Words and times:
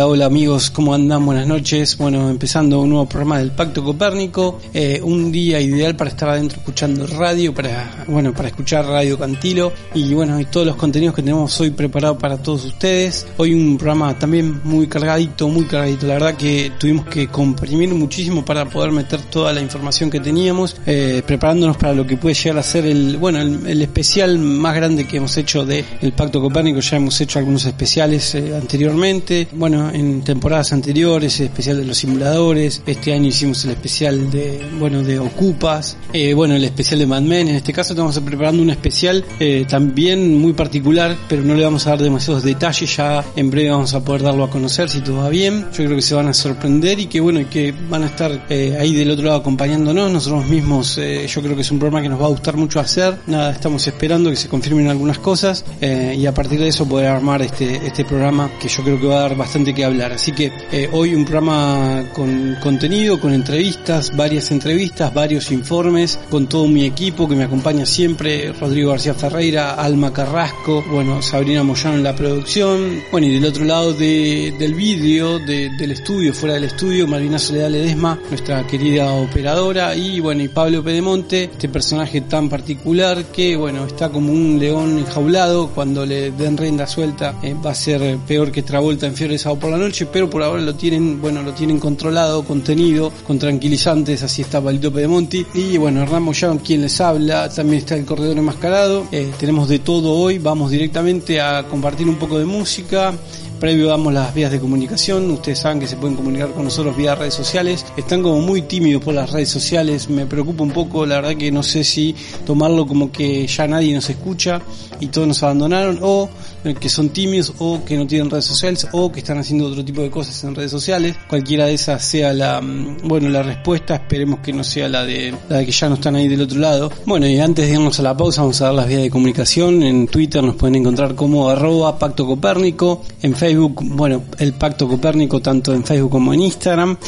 Hola, 0.00 0.26
amigos, 0.26 0.70
¿cómo 0.70 0.94
andan? 0.94 1.26
Buenas 1.26 1.46
noches. 1.46 1.98
Bueno, 1.98 2.30
empezando 2.30 2.80
un 2.80 2.90
nuevo 2.90 3.08
programa 3.08 3.38
del 3.38 3.50
Pacto 3.50 3.82
Copérnico, 3.82 4.60
eh, 4.72 5.00
un 5.02 5.32
día 5.32 5.60
ideal 5.60 5.96
para 5.96 6.10
estar 6.10 6.28
adentro 6.28 6.58
escuchando 6.58 7.04
radio, 7.06 7.52
para 7.52 8.04
bueno, 8.06 8.32
para 8.32 8.48
escuchar 8.48 8.86
Radio 8.86 9.18
Cantilo 9.18 9.72
y 9.94 10.14
bueno, 10.14 10.38
y 10.38 10.44
todos 10.44 10.66
los 10.66 10.76
contenidos 10.76 11.16
que 11.16 11.22
tenemos 11.22 11.60
hoy 11.60 11.70
preparados 11.70 12.16
para 12.18 12.36
todos 12.36 12.64
ustedes. 12.64 13.26
Hoy 13.38 13.54
un 13.54 13.76
programa 13.76 14.16
también 14.16 14.60
muy 14.62 14.86
cargadito, 14.86 15.48
muy 15.48 15.64
cargadito. 15.64 16.06
La 16.06 16.14
verdad 16.14 16.36
que 16.36 16.72
tuvimos 16.78 17.06
que 17.06 17.26
comprimir 17.26 17.92
muchísimo 17.92 18.44
para 18.44 18.66
poder 18.66 18.92
meter 18.92 19.22
toda 19.22 19.52
la 19.52 19.60
información 19.60 20.10
que 20.10 20.20
teníamos, 20.20 20.76
eh, 20.86 21.22
preparándonos 21.26 21.76
para 21.76 21.92
lo 21.92 22.06
que 22.06 22.16
puede 22.16 22.34
llegar 22.34 22.58
a 22.58 22.62
ser 22.62 22.86
el 22.86 23.16
bueno, 23.16 23.40
el, 23.40 23.82
especial 23.82 24.38
más 24.38 24.76
grande 24.76 25.08
que 25.08 25.16
hemos 25.16 25.36
hecho 25.36 25.66
de 25.66 25.84
el 26.02 26.12
Pacto 26.12 26.40
Copérnico. 26.40 26.78
Ya 26.80 26.98
hemos 26.98 27.20
hecho 27.20 27.40
algunos 27.40 27.64
especiales 27.64 28.34
eh, 28.36 28.54
anteriormente. 28.54 29.48
Bueno, 29.52 29.87
en 29.92 30.22
temporadas 30.22 30.72
anteriores, 30.72 31.40
el 31.40 31.46
especial 31.46 31.78
de 31.78 31.84
los 31.84 31.98
simuladores, 31.98 32.82
este 32.86 33.12
año 33.12 33.28
hicimos 33.28 33.64
el 33.64 33.72
especial 33.72 34.30
de, 34.30 34.60
bueno, 34.78 35.02
de 35.02 35.18
Ocupas, 35.18 35.96
eh, 36.12 36.34
bueno, 36.34 36.54
el 36.54 36.64
especial 36.64 37.00
de 37.00 37.06
Mad 37.06 37.22
Men, 37.22 37.48
en 37.48 37.56
este 37.56 37.72
caso 37.72 37.92
estamos 37.92 38.18
preparando 38.20 38.62
un 38.62 38.70
especial 38.70 39.24
eh, 39.40 39.64
también 39.68 40.38
muy 40.38 40.52
particular, 40.52 41.16
pero 41.28 41.42
no 41.42 41.54
le 41.54 41.64
vamos 41.64 41.86
a 41.86 41.90
dar 41.90 42.02
demasiados 42.02 42.42
detalles, 42.42 42.96
ya 42.96 43.24
en 43.36 43.50
breve 43.50 43.70
vamos 43.70 43.94
a 43.94 44.04
poder 44.04 44.22
darlo 44.22 44.44
a 44.44 44.50
conocer 44.50 44.88
si 44.90 45.00
todo 45.00 45.18
va 45.18 45.28
bien, 45.28 45.66
yo 45.72 45.84
creo 45.84 45.96
que 45.96 46.02
se 46.02 46.14
van 46.14 46.28
a 46.28 46.34
sorprender 46.34 46.98
y 46.98 47.06
que 47.06 47.20
bueno, 47.20 47.40
y 47.40 47.46
que 47.46 47.72
van 47.88 48.02
a 48.02 48.06
estar 48.06 48.46
eh, 48.48 48.76
ahí 48.78 48.94
del 48.94 49.10
otro 49.10 49.26
lado 49.26 49.38
acompañándonos, 49.38 50.10
nosotros 50.10 50.46
mismos, 50.46 50.96
yo 50.96 51.42
creo 51.42 51.54
que 51.54 51.62
es 51.62 51.70
un 51.70 51.78
programa 51.78 52.02
que 52.02 52.08
nos 52.08 52.20
va 52.20 52.26
a 52.26 52.30
gustar 52.30 52.56
mucho 52.56 52.80
hacer, 52.80 53.16
nada, 53.26 53.50
estamos 53.50 53.86
esperando 53.86 54.30
que 54.30 54.36
se 54.36 54.48
confirmen 54.48 54.88
algunas 54.88 55.18
cosas 55.18 55.64
y 55.80 56.26
a 56.26 56.34
partir 56.34 56.58
de 56.60 56.68
eso 56.68 56.86
poder 56.86 57.08
armar 57.08 57.42
este, 57.42 57.86
este 57.86 58.04
programa 58.04 58.50
que 58.60 58.68
yo 58.68 58.82
creo 58.82 59.00
que 59.00 59.06
va 59.06 59.18
a 59.18 59.20
dar 59.20 59.36
bastante 59.36 59.74
que 59.78 59.84
hablar. 59.84 60.12
Así 60.12 60.32
que 60.32 60.50
eh, 60.72 60.88
hoy 60.90 61.14
un 61.14 61.24
programa 61.24 62.02
con 62.12 62.56
contenido, 62.60 63.20
con 63.20 63.32
entrevistas, 63.32 64.10
varias 64.16 64.50
entrevistas, 64.50 65.14
varios 65.14 65.52
informes, 65.52 66.18
con 66.28 66.48
todo 66.48 66.66
mi 66.66 66.84
equipo 66.84 67.28
que 67.28 67.36
me 67.36 67.44
acompaña 67.44 67.86
siempre, 67.86 68.52
Rodrigo 68.52 68.90
García 68.90 69.14
Ferreira, 69.14 69.74
Alma 69.74 70.12
Carrasco, 70.12 70.84
bueno, 70.90 71.22
Sabrina 71.22 71.62
Moyano 71.62 71.94
en 71.94 72.02
la 72.02 72.16
producción, 72.16 73.04
bueno, 73.12 73.28
y 73.28 73.34
del 73.34 73.44
otro 73.44 73.64
lado 73.64 73.94
de, 73.94 74.52
del 74.58 74.74
vídeo, 74.74 75.38
del 75.38 75.92
estudio, 75.92 76.34
fuera 76.34 76.56
del 76.56 76.64
estudio, 76.64 77.06
Malvina 77.06 77.38
Soledad 77.38 77.70
Ledesma, 77.70 78.18
nuestra 78.28 78.66
querida 78.66 79.12
operadora, 79.12 79.94
y 79.94 80.18
bueno, 80.18 80.42
y 80.42 80.48
Pablo 80.48 80.82
Pedemonte, 80.82 81.44
este 81.44 81.68
personaje 81.68 82.22
tan 82.22 82.48
particular 82.48 83.26
que, 83.26 83.54
bueno, 83.54 83.86
está 83.86 84.08
como 84.08 84.32
un 84.32 84.58
león 84.58 84.98
enjaulado, 84.98 85.68
cuando 85.68 86.04
le 86.04 86.32
den 86.32 86.56
rienda 86.56 86.88
suelta 86.88 87.36
eh, 87.44 87.54
va 87.54 87.70
a 87.70 87.74
ser 87.76 88.18
peor 88.26 88.50
que 88.50 88.62
Travolta 88.62 89.06
en 89.06 89.14
Fiore 89.14 89.38
Sao 89.38 89.56
por 89.68 89.78
la 89.78 89.84
noche, 89.84 90.06
pero 90.06 90.30
por 90.30 90.42
ahora 90.42 90.62
lo 90.62 90.74
tienen, 90.74 91.20
bueno, 91.20 91.42
lo 91.42 91.52
tienen 91.52 91.78
controlado, 91.78 92.42
contenido, 92.42 93.12
con 93.26 93.38
tranquilizantes, 93.38 94.22
así 94.22 94.40
está 94.40 94.62
Palito 94.62 94.90
Pedemonti. 94.90 95.44
Y 95.52 95.76
bueno, 95.76 96.02
Hernán 96.02 96.22
Moyano, 96.22 96.58
quien 96.64 96.80
les 96.80 96.98
habla, 97.02 97.50
también 97.50 97.80
está 97.80 97.94
el 97.94 98.06
corredor 98.06 98.38
enmascarado. 98.38 99.06
Eh, 99.12 99.30
tenemos 99.38 99.68
de 99.68 99.80
todo 99.80 100.12
hoy, 100.12 100.38
vamos 100.38 100.70
directamente 100.70 101.42
a 101.42 101.64
compartir 101.64 102.08
un 102.08 102.16
poco 102.16 102.38
de 102.38 102.46
música. 102.46 103.12
Previo 103.60 103.88
damos 103.88 104.14
las 104.14 104.32
vías 104.32 104.52
de 104.52 104.60
comunicación, 104.60 105.28
ustedes 105.32 105.58
saben 105.58 105.80
que 105.80 105.88
se 105.88 105.96
pueden 105.96 106.14
comunicar 106.14 106.52
con 106.52 106.62
nosotros 106.62 106.96
vía 106.96 107.16
redes 107.16 107.34
sociales, 107.34 107.84
están 107.96 108.22
como 108.22 108.40
muy 108.40 108.62
tímidos 108.62 109.02
por 109.02 109.14
las 109.14 109.32
redes 109.32 109.48
sociales, 109.48 110.08
me 110.08 110.26
preocupa 110.26 110.62
un 110.62 110.70
poco, 110.70 111.04
la 111.04 111.16
verdad 111.16 111.36
que 111.36 111.50
no 111.50 111.64
sé 111.64 111.82
si 111.82 112.14
tomarlo 112.46 112.86
como 112.86 113.10
que 113.10 113.48
ya 113.48 113.66
nadie 113.66 113.92
nos 113.92 114.08
escucha 114.08 114.62
y 115.00 115.08
todos 115.08 115.26
nos 115.26 115.42
abandonaron 115.42 115.98
o 116.02 116.30
que 116.80 116.88
son 116.88 117.10
tímidos 117.10 117.52
o 117.58 117.84
que 117.84 117.96
no 117.96 118.06
tienen 118.06 118.30
redes 118.30 118.44
sociales 118.44 118.86
o 118.92 119.10
que 119.10 119.20
están 119.20 119.38
haciendo 119.38 119.66
otro 119.66 119.84
tipo 119.84 120.02
de 120.02 120.10
cosas 120.10 120.42
en 120.44 120.54
redes 120.54 120.70
sociales. 120.70 121.16
Cualquiera 121.28 121.66
de 121.66 121.74
esas 121.74 122.02
sea 122.02 122.32
la, 122.32 122.60
mm, 122.60 122.98
bueno, 123.04 123.28
la 123.28 123.42
respuesta, 123.42 123.94
esperemos 123.96 124.40
que 124.40 124.52
no 124.52 124.64
sea 124.64 124.88
la 124.88 125.04
de, 125.04 125.34
la 125.48 125.58
de 125.58 125.66
que 125.66 125.72
ya 125.72 125.88
no 125.88 125.94
están 125.94 126.16
ahí 126.16 126.28
del 126.28 126.42
otro 126.42 126.58
lado. 126.58 126.92
Bueno, 127.06 127.26
y 127.26 127.38
antes 127.38 127.66
de 127.66 127.74
irnos 127.74 127.98
a 127.98 128.02
la 128.02 128.16
pausa 128.16 128.42
vamos 128.42 128.60
a 128.60 128.66
dar 128.66 128.74
las 128.74 128.88
vías 128.88 129.02
de 129.02 129.10
comunicación. 129.10 129.82
En 129.82 130.08
Twitter 130.08 130.42
nos 130.42 130.56
pueden 130.56 130.76
encontrar 130.76 131.14
como 131.14 131.48
arroba 131.48 131.98
Pacto 131.98 132.26
Copérnico, 132.26 133.02
en 133.22 133.34
Facebook, 133.34 133.82
bueno, 133.84 134.22
el 134.38 134.52
Pacto 134.54 134.88
Copérnico 134.88 135.40
tanto 135.40 135.72
en 135.72 135.84
Facebook 135.84 136.10
como 136.10 136.34
en 136.34 136.42
Instagram. 136.42 136.98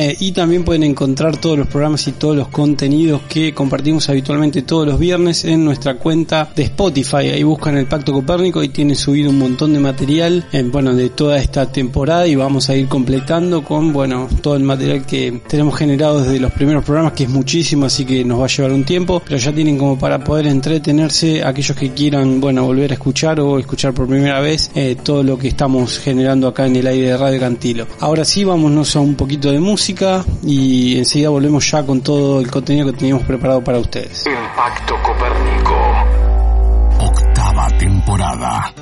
Eh, 0.00 0.16
y 0.20 0.30
también 0.30 0.62
pueden 0.62 0.84
encontrar 0.84 1.38
todos 1.38 1.58
los 1.58 1.66
programas 1.66 2.06
y 2.06 2.12
todos 2.12 2.36
los 2.36 2.46
contenidos 2.46 3.22
que 3.22 3.52
compartimos 3.52 4.08
habitualmente 4.08 4.62
todos 4.62 4.86
los 4.86 4.96
viernes 4.96 5.44
en 5.44 5.64
nuestra 5.64 5.96
cuenta 5.96 6.48
de 6.54 6.62
Spotify. 6.62 7.30
Ahí 7.32 7.42
buscan 7.42 7.76
el 7.76 7.86
Pacto 7.86 8.12
Copérnico 8.12 8.62
y 8.62 8.68
tienen 8.68 8.94
subido 8.94 9.30
un 9.30 9.40
montón 9.40 9.72
de 9.72 9.80
material, 9.80 10.46
eh, 10.52 10.62
bueno, 10.62 10.94
de 10.94 11.08
toda 11.08 11.38
esta 11.38 11.72
temporada 11.72 12.28
y 12.28 12.36
vamos 12.36 12.70
a 12.70 12.76
ir 12.76 12.86
completando 12.86 13.64
con, 13.64 13.92
bueno, 13.92 14.28
todo 14.40 14.54
el 14.54 14.62
material 14.62 15.04
que 15.04 15.40
tenemos 15.48 15.76
generado 15.76 16.22
desde 16.22 16.38
los 16.38 16.52
primeros 16.52 16.84
programas, 16.84 17.14
que 17.14 17.24
es 17.24 17.30
muchísimo, 17.30 17.86
así 17.86 18.04
que 18.04 18.24
nos 18.24 18.38
va 18.38 18.44
a 18.44 18.48
llevar 18.48 18.70
un 18.70 18.84
tiempo, 18.84 19.20
pero 19.26 19.36
ya 19.36 19.52
tienen 19.52 19.76
como 19.78 19.98
para 19.98 20.22
poder 20.22 20.46
entretenerse 20.46 21.42
aquellos 21.42 21.76
que 21.76 21.90
quieran, 21.90 22.40
bueno, 22.40 22.64
volver 22.64 22.92
a 22.92 22.94
escuchar 22.94 23.40
o 23.40 23.58
escuchar 23.58 23.94
por 23.94 24.06
primera 24.06 24.38
vez 24.38 24.70
eh, 24.76 24.96
todo 25.02 25.24
lo 25.24 25.36
que 25.36 25.48
estamos 25.48 25.98
generando 25.98 26.46
acá 26.46 26.68
en 26.68 26.76
el 26.76 26.86
aire 26.86 27.08
de 27.08 27.16
Radio 27.16 27.40
Cantilo. 27.40 27.88
Ahora 27.98 28.24
sí, 28.24 28.44
vámonos 28.44 28.94
a 28.94 29.00
un 29.00 29.16
poquito 29.16 29.50
de 29.50 29.58
música 29.58 29.87
y 30.42 30.98
enseguida 30.98 31.30
volvemos 31.30 31.70
ya 31.70 31.84
con 31.84 32.00
todo 32.02 32.40
el 32.40 32.50
contenido 32.50 32.86
que 32.86 32.98
teníamos 32.98 33.24
preparado 33.24 33.62
para 33.64 33.78
ustedes. 33.78 34.24
Impacto 34.26 34.94
Copérnico. 35.02 35.74
Octava 37.00 37.68
temporada. 37.78 38.74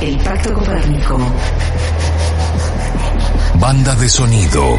El 0.00 0.16
Pacto 0.16 0.54
Copérnico. 0.54 1.18
Banda 3.56 3.94
de 3.96 4.08
sonido. 4.08 4.78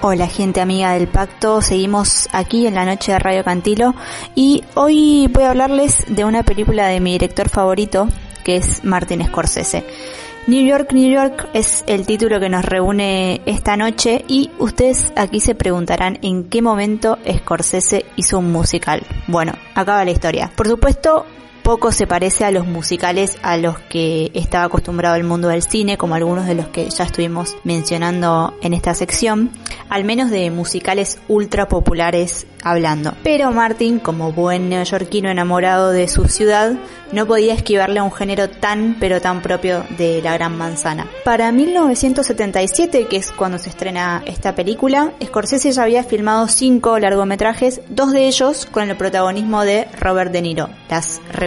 Hola 0.00 0.28
gente 0.28 0.60
amiga 0.60 0.92
del 0.92 1.08
pacto, 1.08 1.60
seguimos 1.60 2.28
aquí 2.32 2.68
en 2.68 2.74
la 2.74 2.84
noche 2.84 3.10
de 3.10 3.18
Radio 3.18 3.42
Cantilo 3.42 3.94
y 4.36 4.62
hoy 4.74 5.28
voy 5.32 5.42
a 5.42 5.50
hablarles 5.50 6.04
de 6.06 6.24
una 6.24 6.44
película 6.44 6.86
de 6.86 7.00
mi 7.00 7.12
director 7.12 7.48
favorito 7.48 8.08
que 8.44 8.56
es 8.56 8.84
Martin 8.84 9.26
Scorsese. 9.26 9.84
New 10.48 10.66
York, 10.66 10.92
New 10.92 11.08
York 11.08 11.48
es 11.52 11.84
el 11.86 12.04
título 12.04 12.40
que 12.40 12.48
nos 12.48 12.64
reúne 12.64 13.40
esta 13.46 13.76
noche 13.76 14.24
y 14.26 14.50
ustedes 14.58 15.12
aquí 15.14 15.38
se 15.38 15.54
preguntarán 15.54 16.18
en 16.22 16.48
qué 16.48 16.60
momento 16.60 17.16
Scorsese 17.24 18.06
hizo 18.16 18.40
un 18.40 18.50
musical. 18.50 19.06
Bueno, 19.28 19.52
acaba 19.76 20.04
la 20.04 20.10
historia. 20.10 20.50
Por 20.56 20.66
supuesto, 20.66 21.26
poco 21.62 21.92
se 21.92 22.06
parece 22.06 22.44
a 22.44 22.50
los 22.50 22.66
musicales 22.66 23.38
a 23.42 23.56
los 23.56 23.78
que 23.78 24.30
estaba 24.34 24.64
acostumbrado 24.64 25.16
el 25.16 25.24
mundo 25.24 25.48
del 25.48 25.62
cine, 25.62 25.96
como 25.96 26.14
algunos 26.14 26.46
de 26.46 26.54
los 26.54 26.68
que 26.68 26.90
ya 26.90 27.04
estuvimos 27.04 27.56
mencionando 27.64 28.54
en 28.62 28.74
esta 28.74 28.94
sección, 28.94 29.50
al 29.88 30.04
menos 30.04 30.30
de 30.30 30.50
musicales 30.50 31.18
ultra 31.28 31.68
populares 31.68 32.46
hablando. 32.62 33.14
Pero 33.22 33.50
Martin, 33.52 33.98
como 33.98 34.32
buen 34.32 34.68
neoyorquino 34.68 35.30
enamorado 35.30 35.90
de 35.90 36.08
su 36.08 36.28
ciudad, 36.28 36.74
no 37.12 37.26
podía 37.26 37.54
esquivarle 37.54 38.00
a 38.00 38.04
un 38.04 38.12
género 38.12 38.48
tan 38.48 38.96
pero 38.98 39.20
tan 39.20 39.42
propio 39.42 39.84
de 39.98 40.22
la 40.22 40.34
Gran 40.34 40.56
Manzana. 40.56 41.06
Para 41.24 41.52
1977, 41.52 43.06
que 43.06 43.16
es 43.16 43.32
cuando 43.32 43.58
se 43.58 43.68
estrena 43.68 44.22
esta 44.26 44.54
película, 44.54 45.12
Scorsese 45.22 45.72
ya 45.72 45.82
había 45.82 46.04
filmado 46.04 46.48
cinco 46.48 46.98
largometrajes, 46.98 47.80
dos 47.88 48.12
de 48.12 48.26
ellos 48.26 48.66
con 48.66 48.88
el 48.88 48.96
protagonismo 48.96 49.64
de 49.64 49.88
Robert 50.00 50.32
De 50.32 50.42
Niro, 50.42 50.68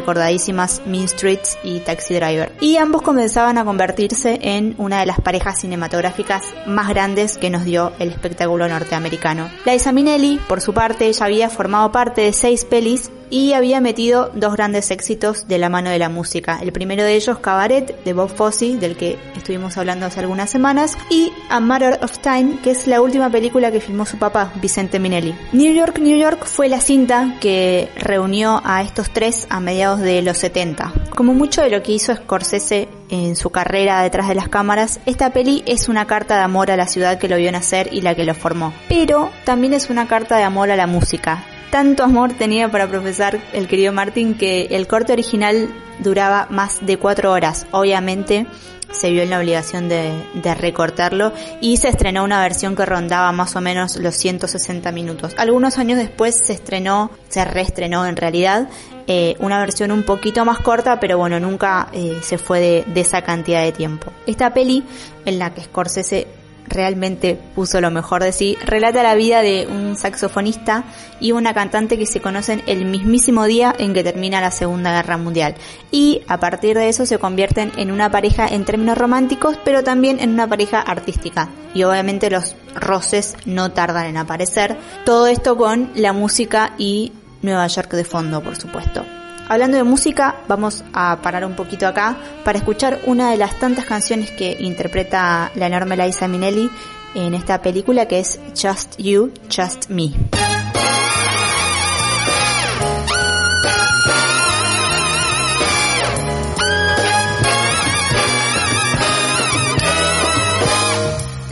recordadísimas 0.05 0.83
Mean 0.85 1.07
Streets 1.07 1.57
y 1.63 1.79
Taxi 1.79 2.13
Driver. 2.13 2.51
Y 2.61 2.77
ambos 2.77 3.01
comenzaban 3.01 3.57
a 3.57 3.65
convertirse 3.65 4.37
en 4.39 4.75
una 4.77 4.99
de 4.99 5.07
las 5.07 5.19
parejas 5.19 5.59
cinematográficas 5.59 6.43
más 6.67 6.89
grandes 6.89 7.39
que 7.39 7.49
nos 7.49 7.65
dio 7.65 7.91
el 7.97 8.09
espectáculo 8.09 8.67
norteamericano. 8.67 9.49
Liza 9.65 9.91
Minnelli, 9.91 10.39
por 10.47 10.61
su 10.61 10.75
parte, 10.75 11.11
ya 11.11 11.25
había 11.25 11.49
formado 11.49 11.91
parte 11.91 12.21
de 12.21 12.33
seis 12.33 12.65
pelis 12.65 13.09
y 13.29 13.53
había 13.53 13.81
metido 13.81 14.31
dos 14.33 14.53
grandes 14.53 14.91
éxitos 14.91 15.47
de 15.47 15.57
la 15.57 15.69
mano 15.69 15.89
de 15.89 15.99
la 15.99 16.09
música. 16.09 16.59
El 16.61 16.71
primero 16.71 17.03
de 17.03 17.15
ellos, 17.15 17.39
Cabaret, 17.39 18.03
de 18.03 18.13
Bob 18.13 18.29
Fosse, 18.29 18.77
del 18.77 18.95
que 18.95 19.17
estuvimos 19.35 19.77
hablando 19.77 20.05
hace 20.05 20.19
algunas 20.19 20.49
semanas, 20.49 20.97
y 21.09 21.31
A 21.49 21.59
Matter 21.59 21.99
of 22.01 22.19
Time, 22.19 22.59
que 22.63 22.71
es 22.71 22.87
la 22.87 23.01
última 23.01 23.29
película 23.29 23.71
que 23.71 23.81
filmó 23.81 24.05
su 24.05 24.17
papá, 24.17 24.51
Vicente 24.61 24.99
Minelli. 24.99 25.35
New 25.53 25.73
York, 25.73 25.99
New 25.99 26.17
York 26.17 26.45
fue 26.45 26.69
la 26.69 26.79
cinta 26.79 27.35
que 27.39 27.89
reunió 27.97 28.61
a 28.63 28.81
estos 28.81 29.09
tres 29.11 29.47
a 29.49 29.59
mediados 29.59 29.99
de 29.99 30.21
los 30.21 30.37
70. 30.37 30.93
Como 31.15 31.33
mucho 31.33 31.61
de 31.61 31.69
lo 31.69 31.81
que 31.81 31.93
hizo 31.93 32.15
Scorsese 32.15 32.87
en 33.09 33.35
su 33.35 33.49
carrera 33.49 34.01
detrás 34.01 34.27
de 34.27 34.35
las 34.35 34.49
cámaras, 34.49 34.99
esta 35.05 35.31
peli 35.31 35.63
es 35.65 35.89
una 35.89 36.05
carta 36.05 36.35
de 36.37 36.43
amor 36.43 36.71
a 36.71 36.77
la 36.77 36.87
ciudad 36.87 37.19
que 37.19 37.27
lo 37.27 37.37
vio 37.37 37.51
nacer 37.51 37.89
y 37.91 38.01
la 38.01 38.15
que 38.15 38.25
lo 38.25 38.33
formó. 38.33 38.73
Pero 38.89 39.31
también 39.43 39.73
es 39.73 39.89
una 39.89 40.07
carta 40.07 40.37
de 40.37 40.43
amor 40.43 40.71
a 40.71 40.75
la 40.75 40.87
música, 40.87 41.43
tanto 41.71 42.03
amor 42.03 42.33
tenía 42.33 42.69
para 42.69 42.87
profesar 42.87 43.39
el 43.53 43.67
querido 43.67 43.93
Martin 43.93 44.35
que 44.35 44.67
el 44.71 44.87
corte 44.87 45.13
original 45.13 45.69
duraba 45.99 46.47
más 46.49 46.85
de 46.85 46.97
cuatro 46.97 47.31
horas. 47.31 47.67
Obviamente 47.71 48.47
se 48.91 49.11
vio 49.11 49.23
en 49.23 49.29
la 49.29 49.39
obligación 49.39 49.89
de, 49.89 50.13
recortarlo 50.55 51.33
y 51.59 51.77
se 51.77 51.89
estrenó 51.89 52.23
una 52.23 52.41
versión 52.41 52.75
que 52.75 52.85
rondaba 52.85 53.31
más 53.31 53.55
o 53.55 53.61
menos 53.61 53.97
los 53.97 54.15
160 54.15 54.91
minutos. 54.91 55.33
Algunos 55.37 55.77
años 55.77 55.97
después 55.97 56.35
se 56.45 56.53
estrenó, 56.53 57.11
se 57.29 57.43
reestrenó 57.43 58.05
en 58.05 58.15
realidad, 58.15 58.69
eh, 59.07 59.35
una 59.39 59.59
versión 59.59 59.91
un 59.91 60.03
poquito 60.03 60.45
más 60.45 60.59
corta, 60.59 60.99
pero 60.99 61.17
bueno, 61.17 61.39
nunca 61.39 61.89
eh, 61.93 62.19
se 62.21 62.37
fue 62.37 62.59
de, 62.59 62.85
de 62.93 63.01
esa 63.01 63.21
cantidad 63.21 63.61
de 63.63 63.71
tiempo. 63.71 64.11
Esta 64.25 64.53
peli 64.53 64.83
en 65.25 65.39
la 65.39 65.53
que 65.53 65.61
Scorsese 65.61 66.27
realmente 66.67 67.39
puso 67.55 67.81
lo 67.81 67.91
mejor 67.91 68.23
de 68.23 68.31
sí, 68.31 68.57
relata 68.65 69.03
la 69.03 69.15
vida 69.15 69.41
de 69.41 69.67
un 69.69 69.95
saxofonista 69.95 70.83
y 71.19 71.31
una 71.31 71.53
cantante 71.53 71.97
que 71.97 72.05
se 72.05 72.21
conocen 72.21 72.63
el 72.67 72.85
mismísimo 72.85 73.45
día 73.45 73.73
en 73.77 73.93
que 73.93 74.03
termina 74.03 74.41
la 74.41 74.51
Segunda 74.51 74.91
Guerra 74.91 75.17
Mundial. 75.17 75.55
Y 75.91 76.21
a 76.27 76.39
partir 76.39 76.77
de 76.77 76.89
eso 76.89 77.05
se 77.05 77.19
convierten 77.19 77.71
en 77.77 77.91
una 77.91 78.11
pareja 78.11 78.47
en 78.47 78.65
términos 78.65 78.97
románticos, 78.97 79.57
pero 79.63 79.83
también 79.83 80.19
en 80.19 80.31
una 80.31 80.47
pareja 80.47 80.79
artística. 80.79 81.49
Y 81.73 81.83
obviamente 81.83 82.29
los 82.29 82.55
roces 82.75 83.35
no 83.45 83.71
tardan 83.71 84.07
en 84.07 84.17
aparecer. 84.17 84.77
Todo 85.05 85.27
esto 85.27 85.57
con 85.57 85.91
la 85.95 86.13
música 86.13 86.73
y 86.77 87.13
Nueva 87.41 87.67
York 87.67 87.91
de 87.93 88.03
fondo, 88.03 88.41
por 88.41 88.55
supuesto. 88.55 89.05
Hablando 89.47 89.77
de 89.77 89.83
música, 89.83 90.37
vamos 90.47 90.83
a 90.93 91.19
parar 91.21 91.45
un 91.45 91.53
poquito 91.53 91.87
acá 91.87 92.17
para 92.43 92.57
escuchar 92.57 92.99
una 93.05 93.29
de 93.29 93.37
las 93.37 93.59
tantas 93.59 93.85
canciones 93.85 94.31
que 94.31 94.57
interpreta 94.59 95.51
la 95.55 95.67
enorme 95.67 95.95
Liza 95.95 96.27
Minnelli 96.27 96.69
en 97.13 97.33
esta 97.35 97.61
película 97.61 98.07
que 98.07 98.19
es 98.19 98.39
Just 98.59 98.97
You, 98.97 99.31
Just 99.49 99.89
Me. 99.89 100.11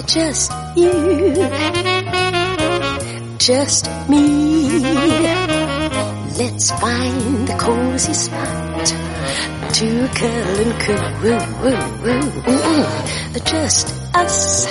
Just 0.07 0.51
you, 0.75 1.33
just 3.39 3.87
me. 4.07 5.42
Let's 6.43 6.71
find 6.71 7.49
a 7.49 7.57
cozy 7.57 8.13
spot 8.13 8.85
to 9.75 10.09
curl 10.13 10.59
and 10.59 10.73
curl. 10.81 11.11
Woo, 11.23 11.39
woo, 11.63 11.79
woo. 12.03 12.23
Mm-mm. 12.51 13.45
Just 13.45 13.87
us. 14.13 14.65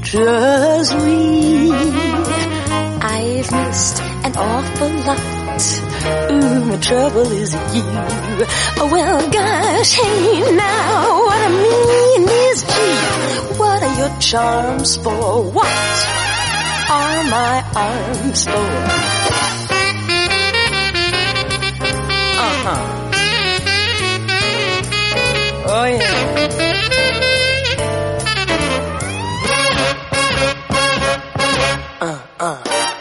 Just 0.00 0.94
we. 1.04 1.72
I've 3.02 3.52
missed 3.52 4.00
an 4.24 4.32
awful 4.38 4.92
lot. 5.04 5.60
Ooh, 6.32 6.64
my 6.64 6.76
trouble 6.78 7.30
is 7.32 7.52
you. 7.52 7.82
Oh, 8.78 8.88
well, 8.90 9.30
gosh, 9.30 9.92
hey, 9.92 10.56
now, 10.56 11.20
what 11.26 11.38
I 11.38 11.50
mean 11.52 12.28
is, 12.48 12.62
gee, 12.72 13.58
what 13.58 13.82
are 13.82 13.98
your 13.98 14.20
charms 14.20 14.96
for? 14.96 15.50
What 15.50 16.25
are 16.88 17.24
my 17.24 17.64
arms 17.74 18.44
for? 18.44 18.50
Uh-huh. 22.46 22.82
Oh, 25.68 25.84
yeah. 25.84 26.36
Uh-uh. 32.00 32.58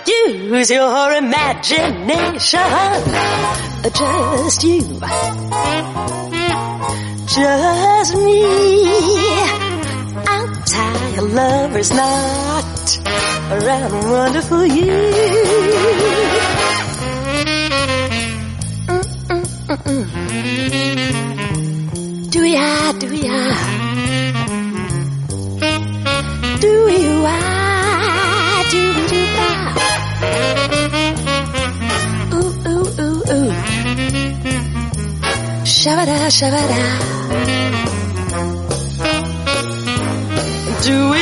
Use 0.08 0.72
your 0.72 1.12
imagination. 1.14 2.60
Just 4.00 4.64
you. 4.64 5.00
Just 7.28 8.16
me. 8.16 8.46
I'll 10.28 10.56
tie 10.66 11.16
a 11.18 11.22
lover's 11.22 11.92
knot 11.92 13.15
around 13.52 13.92
a 13.94 14.12
wonderful 14.12 14.66
year. 14.66 15.12
Do 22.32 22.42
we 22.42 22.56
I, 22.58 22.94
do 23.00 23.08
we 23.10 23.22
I? 23.28 23.32
Do 26.60 26.86
we 26.86 26.98
I, 27.26 27.30
do 28.72 28.82
we 28.96 29.02
do 29.14 29.22
I? 29.38 29.50
Ooh, 32.34 32.54
ooh, 32.70 32.88
ooh, 33.04 33.22
ooh. 33.36 33.52
Shabada, 35.64 36.18
shabada. 36.38 36.82
Do 40.86 40.96
we 41.12 41.22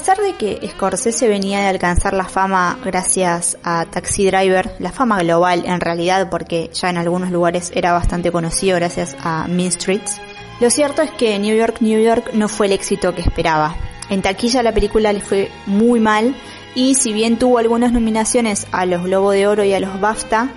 pesar 0.00 0.16
de 0.16 0.32
que 0.32 0.66
Scorsese 0.66 1.28
venía 1.28 1.60
de 1.60 1.66
alcanzar 1.66 2.14
la 2.14 2.24
fama 2.24 2.78
gracias 2.82 3.58
a 3.62 3.84
Taxi 3.84 4.24
Driver, 4.24 4.74
la 4.78 4.92
fama 4.92 5.18
global 5.18 5.64
en 5.66 5.78
realidad 5.78 6.30
porque 6.30 6.70
ya 6.72 6.88
en 6.88 6.96
algunos 6.96 7.30
lugares 7.30 7.70
era 7.74 7.92
bastante 7.92 8.32
conocido 8.32 8.76
gracias 8.76 9.14
a 9.22 9.46
Mean 9.46 9.70
Streets, 9.70 10.18
lo 10.58 10.70
cierto 10.70 11.02
es 11.02 11.10
que 11.10 11.38
New 11.38 11.54
York, 11.54 11.82
New 11.82 12.00
York 12.00 12.30
no 12.32 12.48
fue 12.48 12.64
el 12.64 12.72
éxito 12.72 13.14
que 13.14 13.20
esperaba. 13.20 13.76
En 14.08 14.22
taquilla 14.22 14.62
la 14.62 14.72
película 14.72 15.12
le 15.12 15.20
fue 15.20 15.50
muy 15.66 16.00
mal 16.00 16.34
y 16.74 16.94
si 16.94 17.12
bien 17.12 17.38
tuvo 17.38 17.58
algunas 17.58 17.92
nominaciones 17.92 18.68
a 18.72 18.86
los 18.86 19.02
Globo 19.02 19.32
de 19.32 19.46
Oro 19.46 19.64
y 19.64 19.74
a 19.74 19.80
los 19.80 20.00
BAFTA, 20.00 20.48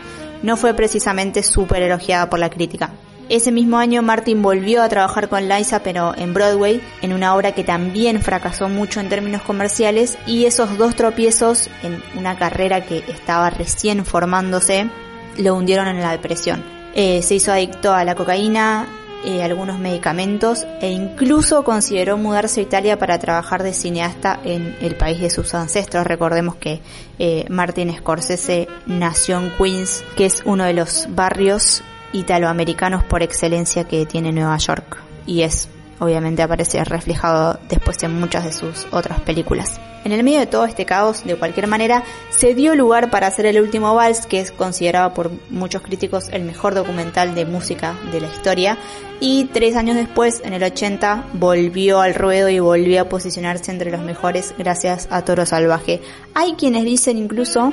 no 0.41 0.55
fue 0.55 0.73
precisamente 0.73 1.43
súper 1.43 1.83
elogiada 1.83 2.29
por 2.29 2.39
la 2.39 2.49
crítica. 2.49 2.91
Ese 3.29 3.51
mismo 3.51 3.77
año 3.77 4.01
Martin 4.01 4.41
volvió 4.41 4.83
a 4.83 4.89
trabajar 4.89 5.29
con 5.29 5.47
Liza 5.47 5.81
pero 5.81 6.13
en 6.17 6.33
Broadway, 6.33 6.81
en 7.01 7.13
una 7.13 7.35
obra 7.35 7.53
que 7.53 7.63
también 7.63 8.21
fracasó 8.21 8.67
mucho 8.67 8.99
en 8.99 9.09
términos 9.09 9.41
comerciales 9.43 10.17
y 10.27 10.45
esos 10.45 10.77
dos 10.77 10.95
tropiezos 10.95 11.69
en 11.83 12.01
una 12.17 12.37
carrera 12.37 12.85
que 12.85 12.97
estaba 13.07 13.49
recién 13.49 14.05
formándose 14.05 14.89
lo 15.37 15.55
hundieron 15.55 15.87
en 15.87 16.01
la 16.01 16.11
depresión. 16.11 16.63
Eh, 16.95 17.21
se 17.23 17.35
hizo 17.35 17.51
adicto 17.51 17.93
a 17.93 18.03
la 18.03 18.13
cocaína, 18.13 18.87
eh, 19.25 19.41
algunos 19.41 19.79
medicamentos 19.79 20.67
e 20.81 20.91
incluso 20.91 21.63
consideró 21.63 22.17
mudarse 22.17 22.59
a 22.59 22.63
Italia 22.63 22.99
para 22.99 23.19
trabajar 23.19 23.63
de 23.63 23.73
cineasta 23.73 24.37
en 24.43 24.75
el 24.81 24.95
país 24.95 25.21
de 25.21 25.29
sus 25.29 25.53
ancestros. 25.53 26.05
Recordemos 26.05 26.55
que 26.57 26.81
eh, 27.19 27.45
Martin 27.49 27.95
Scorsese 27.95 28.67
nació 28.85 29.39
en 29.39 29.49
Queens, 29.51 30.03
que 30.17 30.25
es 30.25 30.43
uno 30.45 30.65
de 30.65 30.73
los 30.73 31.07
barrios 31.09 31.83
italoamericanos 32.13 33.03
por 33.03 33.23
excelencia 33.23 33.83
que 33.83 34.05
tiene 34.05 34.31
Nueva 34.31 34.57
York 34.57 34.97
y 35.25 35.41
es 35.41 35.69
obviamente 35.99 36.41
aparece 36.41 36.83
reflejado 36.83 37.59
después 37.69 38.01
en 38.03 38.19
muchas 38.19 38.43
de 38.43 38.51
sus 38.51 38.87
otras 38.91 39.19
películas. 39.21 39.79
En 40.03 40.11
el 40.11 40.23
medio 40.23 40.39
de 40.39 40.47
todo 40.47 40.65
este 40.65 40.85
caos, 40.85 41.23
de 41.23 41.37
cualquier 41.37 41.67
manera, 41.67 42.03
se 42.29 42.53
dio 42.53 42.75
lugar 42.75 43.09
para 43.09 43.27
hacer 43.27 43.45
El 43.45 43.61
último 43.61 43.95
vals, 43.95 44.25
que 44.25 44.41
es 44.41 44.51
considerado 44.51 45.13
por 45.13 45.31
muchos 45.49 45.81
críticos 45.81 46.27
el 46.29 46.43
mejor 46.43 46.75
documental 46.75 47.35
de 47.35 47.45
música 47.45 47.95
de 48.11 48.19
la 48.19 48.27
historia, 48.27 48.77
y 49.21 49.45
tres 49.45 49.77
años 49.77 49.95
después, 49.95 50.41
en 50.43 50.51
el 50.51 50.63
80, 50.63 51.27
volvió 51.33 52.01
al 52.01 52.15
ruedo 52.15 52.49
y 52.49 52.59
volvió 52.59 53.01
a 53.01 53.09
posicionarse 53.09 53.71
entre 53.71 53.91
los 53.91 54.01
mejores 54.01 54.53
gracias 54.57 55.07
a 55.09 55.23
Toro 55.23 55.45
Salvaje. 55.45 56.01
Hay 56.33 56.55
quienes 56.55 56.83
dicen 56.83 57.17
incluso 57.17 57.71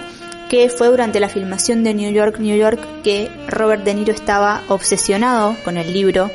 que 0.50 0.69
fue 0.69 0.88
durante 0.88 1.21
la 1.21 1.28
filmación 1.28 1.85
de 1.85 1.95
New 1.95 2.12
York, 2.12 2.40
New 2.40 2.57
York, 2.57 2.80
que 3.04 3.30
Robert 3.47 3.85
De 3.85 3.95
Niro 3.95 4.12
estaba 4.12 4.62
obsesionado 4.69 5.54
con 5.64 5.76
el 5.76 5.92
libro 5.92 6.28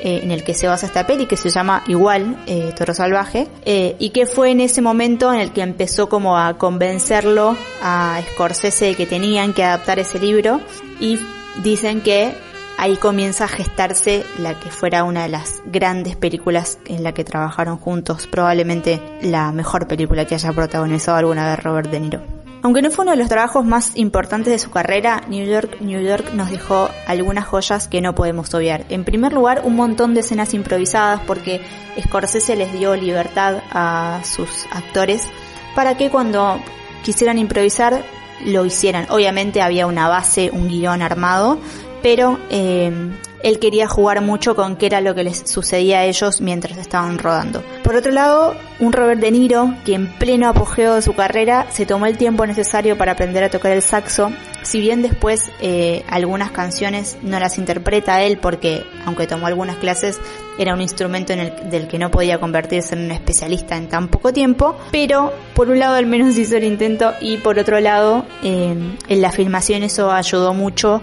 eh, 0.00 0.20
en 0.24 0.32
el 0.32 0.42
que 0.42 0.54
se 0.54 0.66
basa 0.66 0.86
esta 0.86 1.06
peli, 1.06 1.26
que 1.26 1.36
se 1.36 1.50
llama 1.50 1.84
igual, 1.86 2.36
eh, 2.46 2.74
Toro 2.76 2.94
Salvaje, 2.94 3.46
eh, 3.64 3.94
y 4.00 4.10
que 4.10 4.26
fue 4.26 4.50
en 4.50 4.60
ese 4.60 4.82
momento 4.82 5.32
en 5.32 5.38
el 5.38 5.52
que 5.52 5.60
empezó 5.60 6.08
como 6.08 6.36
a 6.36 6.58
convencerlo 6.58 7.56
a 7.80 8.20
Scorsese 8.32 8.86
de 8.86 8.94
que 8.96 9.06
tenían 9.06 9.52
que 9.52 9.62
adaptar 9.62 10.00
ese 10.00 10.18
libro, 10.18 10.60
y 10.98 11.20
dicen 11.62 12.00
que 12.00 12.34
ahí 12.76 12.96
comienza 12.96 13.44
a 13.44 13.48
gestarse 13.48 14.24
la 14.38 14.58
que 14.58 14.70
fuera 14.70 15.04
una 15.04 15.22
de 15.22 15.28
las 15.28 15.62
grandes 15.66 16.16
películas 16.16 16.78
en 16.86 17.04
la 17.04 17.14
que 17.14 17.22
trabajaron 17.22 17.76
juntos, 17.76 18.26
probablemente 18.26 19.00
la 19.22 19.52
mejor 19.52 19.86
película 19.86 20.24
que 20.24 20.34
haya 20.34 20.52
protagonizado 20.52 21.18
alguna 21.18 21.48
vez 21.48 21.62
Robert 21.62 21.88
De 21.88 22.00
Niro. 22.00 22.39
Aunque 22.62 22.82
no 22.82 22.90
fue 22.90 23.04
uno 23.04 23.12
de 23.12 23.16
los 23.16 23.28
trabajos 23.28 23.64
más 23.64 23.92
importantes 23.96 24.52
de 24.52 24.58
su 24.58 24.70
carrera, 24.70 25.22
New 25.28 25.46
York, 25.46 25.78
New 25.80 26.00
York 26.00 26.32
nos 26.34 26.50
dejó 26.50 26.90
algunas 27.06 27.46
joyas 27.46 27.88
que 27.88 28.02
no 28.02 28.14
podemos 28.14 28.52
obviar. 28.52 28.84
En 28.90 29.04
primer 29.04 29.32
lugar, 29.32 29.62
un 29.64 29.76
montón 29.76 30.12
de 30.12 30.20
escenas 30.20 30.52
improvisadas 30.52 31.20
porque 31.26 31.62
Scorsese 31.98 32.56
les 32.56 32.72
dio 32.72 32.94
libertad 32.96 33.62
a 33.70 34.20
sus 34.24 34.66
actores 34.72 35.26
para 35.74 35.96
que 35.96 36.10
cuando 36.10 36.60
quisieran 37.02 37.38
improvisar 37.38 38.02
lo 38.44 38.66
hicieran. 38.66 39.06
Obviamente 39.08 39.62
había 39.62 39.86
una 39.86 40.08
base, 40.08 40.50
un 40.52 40.68
guion 40.68 41.00
armado, 41.00 41.58
pero 42.02 42.38
eh, 42.50 42.92
él 43.42 43.58
quería 43.58 43.88
jugar 43.88 44.20
mucho 44.20 44.54
con 44.54 44.76
qué 44.76 44.86
era 44.86 45.00
lo 45.00 45.14
que 45.14 45.24
les 45.24 45.42
sucedía 45.50 46.00
a 46.00 46.04
ellos 46.04 46.40
mientras 46.40 46.78
estaban 46.78 47.18
rodando. 47.18 47.62
Por 47.82 47.94
otro 47.94 48.12
lado, 48.12 48.54
un 48.78 48.92
Robert 48.92 49.20
De 49.20 49.30
Niro, 49.30 49.74
que 49.84 49.94
en 49.94 50.12
pleno 50.18 50.48
apogeo 50.48 50.94
de 50.94 51.02
su 51.02 51.14
carrera 51.14 51.66
se 51.70 51.86
tomó 51.86 52.06
el 52.06 52.18
tiempo 52.18 52.46
necesario 52.46 52.96
para 52.96 53.12
aprender 53.12 53.44
a 53.44 53.50
tocar 53.50 53.72
el 53.72 53.82
saxo, 53.82 54.30
si 54.62 54.80
bien 54.80 55.02
después 55.02 55.50
eh, 55.60 56.04
algunas 56.08 56.50
canciones 56.50 57.16
no 57.22 57.38
las 57.38 57.58
interpreta 57.58 58.22
él 58.22 58.38
porque, 58.38 58.84
aunque 59.06 59.26
tomó 59.26 59.46
algunas 59.46 59.76
clases, 59.76 60.20
era 60.58 60.74
un 60.74 60.82
instrumento 60.82 61.32
en 61.32 61.40
el, 61.40 61.70
del 61.70 61.88
que 61.88 61.98
no 61.98 62.10
podía 62.10 62.38
convertirse 62.38 62.94
en 62.94 63.04
un 63.06 63.10
especialista 63.12 63.76
en 63.76 63.88
tan 63.88 64.08
poco 64.08 64.32
tiempo, 64.32 64.76
pero 64.92 65.32
por 65.54 65.70
un 65.70 65.78
lado 65.78 65.96
al 65.96 66.06
menos 66.06 66.36
hizo 66.36 66.56
el 66.56 66.64
intento 66.64 67.14
y 67.20 67.38
por 67.38 67.58
otro 67.58 67.80
lado 67.80 68.26
eh, 68.42 68.76
en 69.08 69.22
la 69.22 69.32
filmación 69.32 69.82
eso 69.82 70.10
ayudó 70.10 70.52
mucho 70.52 71.00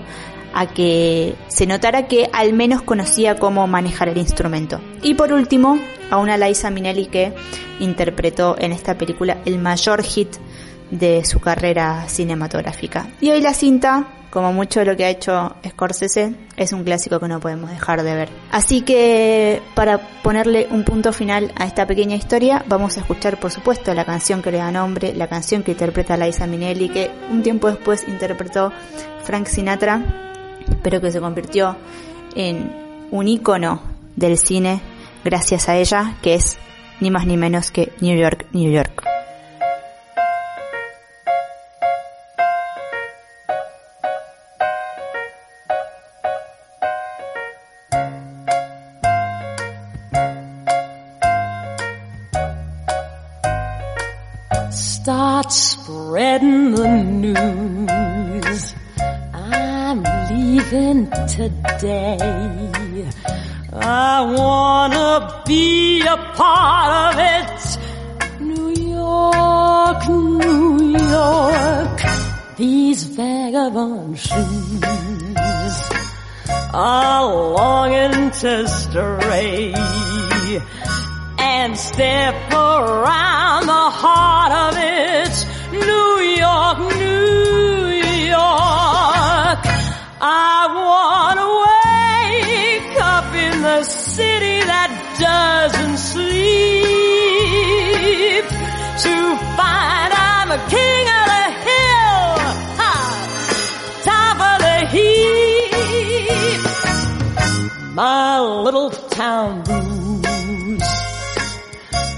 a 0.53 0.67
que 0.67 1.35
se 1.47 1.65
notara 1.65 2.07
que 2.07 2.29
al 2.33 2.53
menos 2.53 2.81
conocía 2.81 3.35
cómo 3.35 3.67
manejar 3.67 4.09
el 4.09 4.17
instrumento. 4.17 4.79
Y 5.01 5.13
por 5.13 5.33
último, 5.33 5.79
a 6.09 6.17
una 6.17 6.37
Liza 6.37 6.69
Minnelli 6.69 7.07
que 7.07 7.33
interpretó 7.79 8.55
en 8.59 8.71
esta 8.71 8.97
película 8.97 9.37
el 9.45 9.59
mayor 9.59 10.03
hit 10.03 10.35
de 10.91 11.25
su 11.25 11.39
carrera 11.39 12.05
cinematográfica. 12.07 13.07
Y 13.19 13.29
hoy 13.29 13.41
la 13.41 13.53
cinta, 13.53 14.07
como 14.29 14.53
mucho 14.53 14.79
de 14.79 14.85
lo 14.85 14.95
que 14.95 15.05
ha 15.05 15.09
hecho 15.09 15.55
Scorsese, 15.67 16.33
es 16.55 16.71
un 16.71 16.83
clásico 16.83 17.19
que 17.19 17.27
no 17.27 17.39
podemos 17.39 17.69
dejar 17.69 18.03
de 18.03 18.15
ver. 18.15 18.29
Así 18.51 18.81
que 18.81 19.61
para 19.75 19.99
ponerle 20.21 20.67
un 20.71 20.83
punto 20.83 21.11
final 21.11 21.51
a 21.55 21.65
esta 21.65 21.85
pequeña 21.85 22.15
historia, 22.15 22.63
vamos 22.67 22.97
a 22.97 23.01
escuchar 23.01 23.39
por 23.39 23.51
supuesto 23.51 23.93
la 23.93 24.05
canción 24.05 24.41
que 24.41 24.51
le 24.51 24.59
da 24.59 24.71
nombre, 24.71 25.13
la 25.13 25.27
canción 25.27 25.63
que 25.63 25.71
interpreta 25.71 26.17
Liza 26.17 26.47
Minnelli, 26.47 26.89
que 26.89 27.11
un 27.29 27.43
tiempo 27.43 27.67
después 27.67 28.07
interpretó 28.07 28.71
Frank 29.23 29.47
Sinatra 29.47 30.23
pero 30.83 31.01
que 31.01 31.11
se 31.11 31.19
convirtió 31.19 31.75
en 32.35 32.71
un 33.11 33.27
icono 33.27 33.81
del 34.15 34.37
cine 34.37 34.81
gracias 35.23 35.69
a 35.69 35.77
ella, 35.77 36.15
que 36.21 36.35
es 36.35 36.57
ni 36.99 37.11
más 37.11 37.25
ni 37.25 37.37
menos 37.37 37.71
que 37.71 37.91
New 38.01 38.17
York, 38.17 38.47
New 38.53 38.71
York. 38.71 39.16
Today. 61.37 62.17
I 63.71 64.21
wanna 64.35 65.43
be 65.45 66.01
a 66.01 66.17
part 66.33 66.89
of 67.05 67.13
it. 67.35 67.77
New 68.41 68.69
York, 68.97 70.01
New 70.09 70.97
York, 70.97 71.99
these 72.57 73.03
vagabond 73.03 74.17
shoes 74.17 74.81
are 76.73 77.25
longing 77.59 78.31
to 78.41 78.67
stray 78.67 79.73
and 81.37 81.77
step 81.77 82.35
around 82.51 83.67
the 83.67 83.87
heart 84.01 84.53
of 84.65 84.73
it. 84.75 85.35
New 85.71 86.13
York, 86.43 86.77
New 86.97 87.87
York. 88.33 88.66
I 90.19 90.65
wanna 90.73 91.47
wake 91.67 92.97
up 92.99 93.35
in 93.35 93.61
the 93.61 93.83
city 93.83 94.61
that 94.65 94.89
doesn't 95.19 95.97
sleep 95.97 96.47
to 99.05 99.37
find 99.55 100.11
I'm 100.13 100.49
a 100.49 100.57
king 100.73 101.07
of 101.17 101.25
the 101.33 101.45
hill, 101.69 102.25
ha, 102.81 102.93
top 104.09 104.39
of 104.41 104.57
the 104.65 104.77
heap. 104.89 106.61
My 107.93 108.39
little 108.39 108.89
town 108.89 109.61
blues 109.61 110.89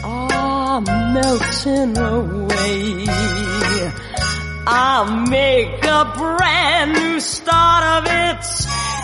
are 0.05 0.79
melting 0.81 1.97
away. 1.97 3.07
I'll 4.71 5.25
make 5.25 5.83
a 5.83 6.13
brand 6.15 6.93
new 6.93 7.19
start 7.19 7.83
of 7.83 8.03
it 8.05 8.45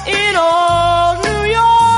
in 0.07 0.35
old 0.35 1.25
New 1.25 1.51
York. 1.51 1.94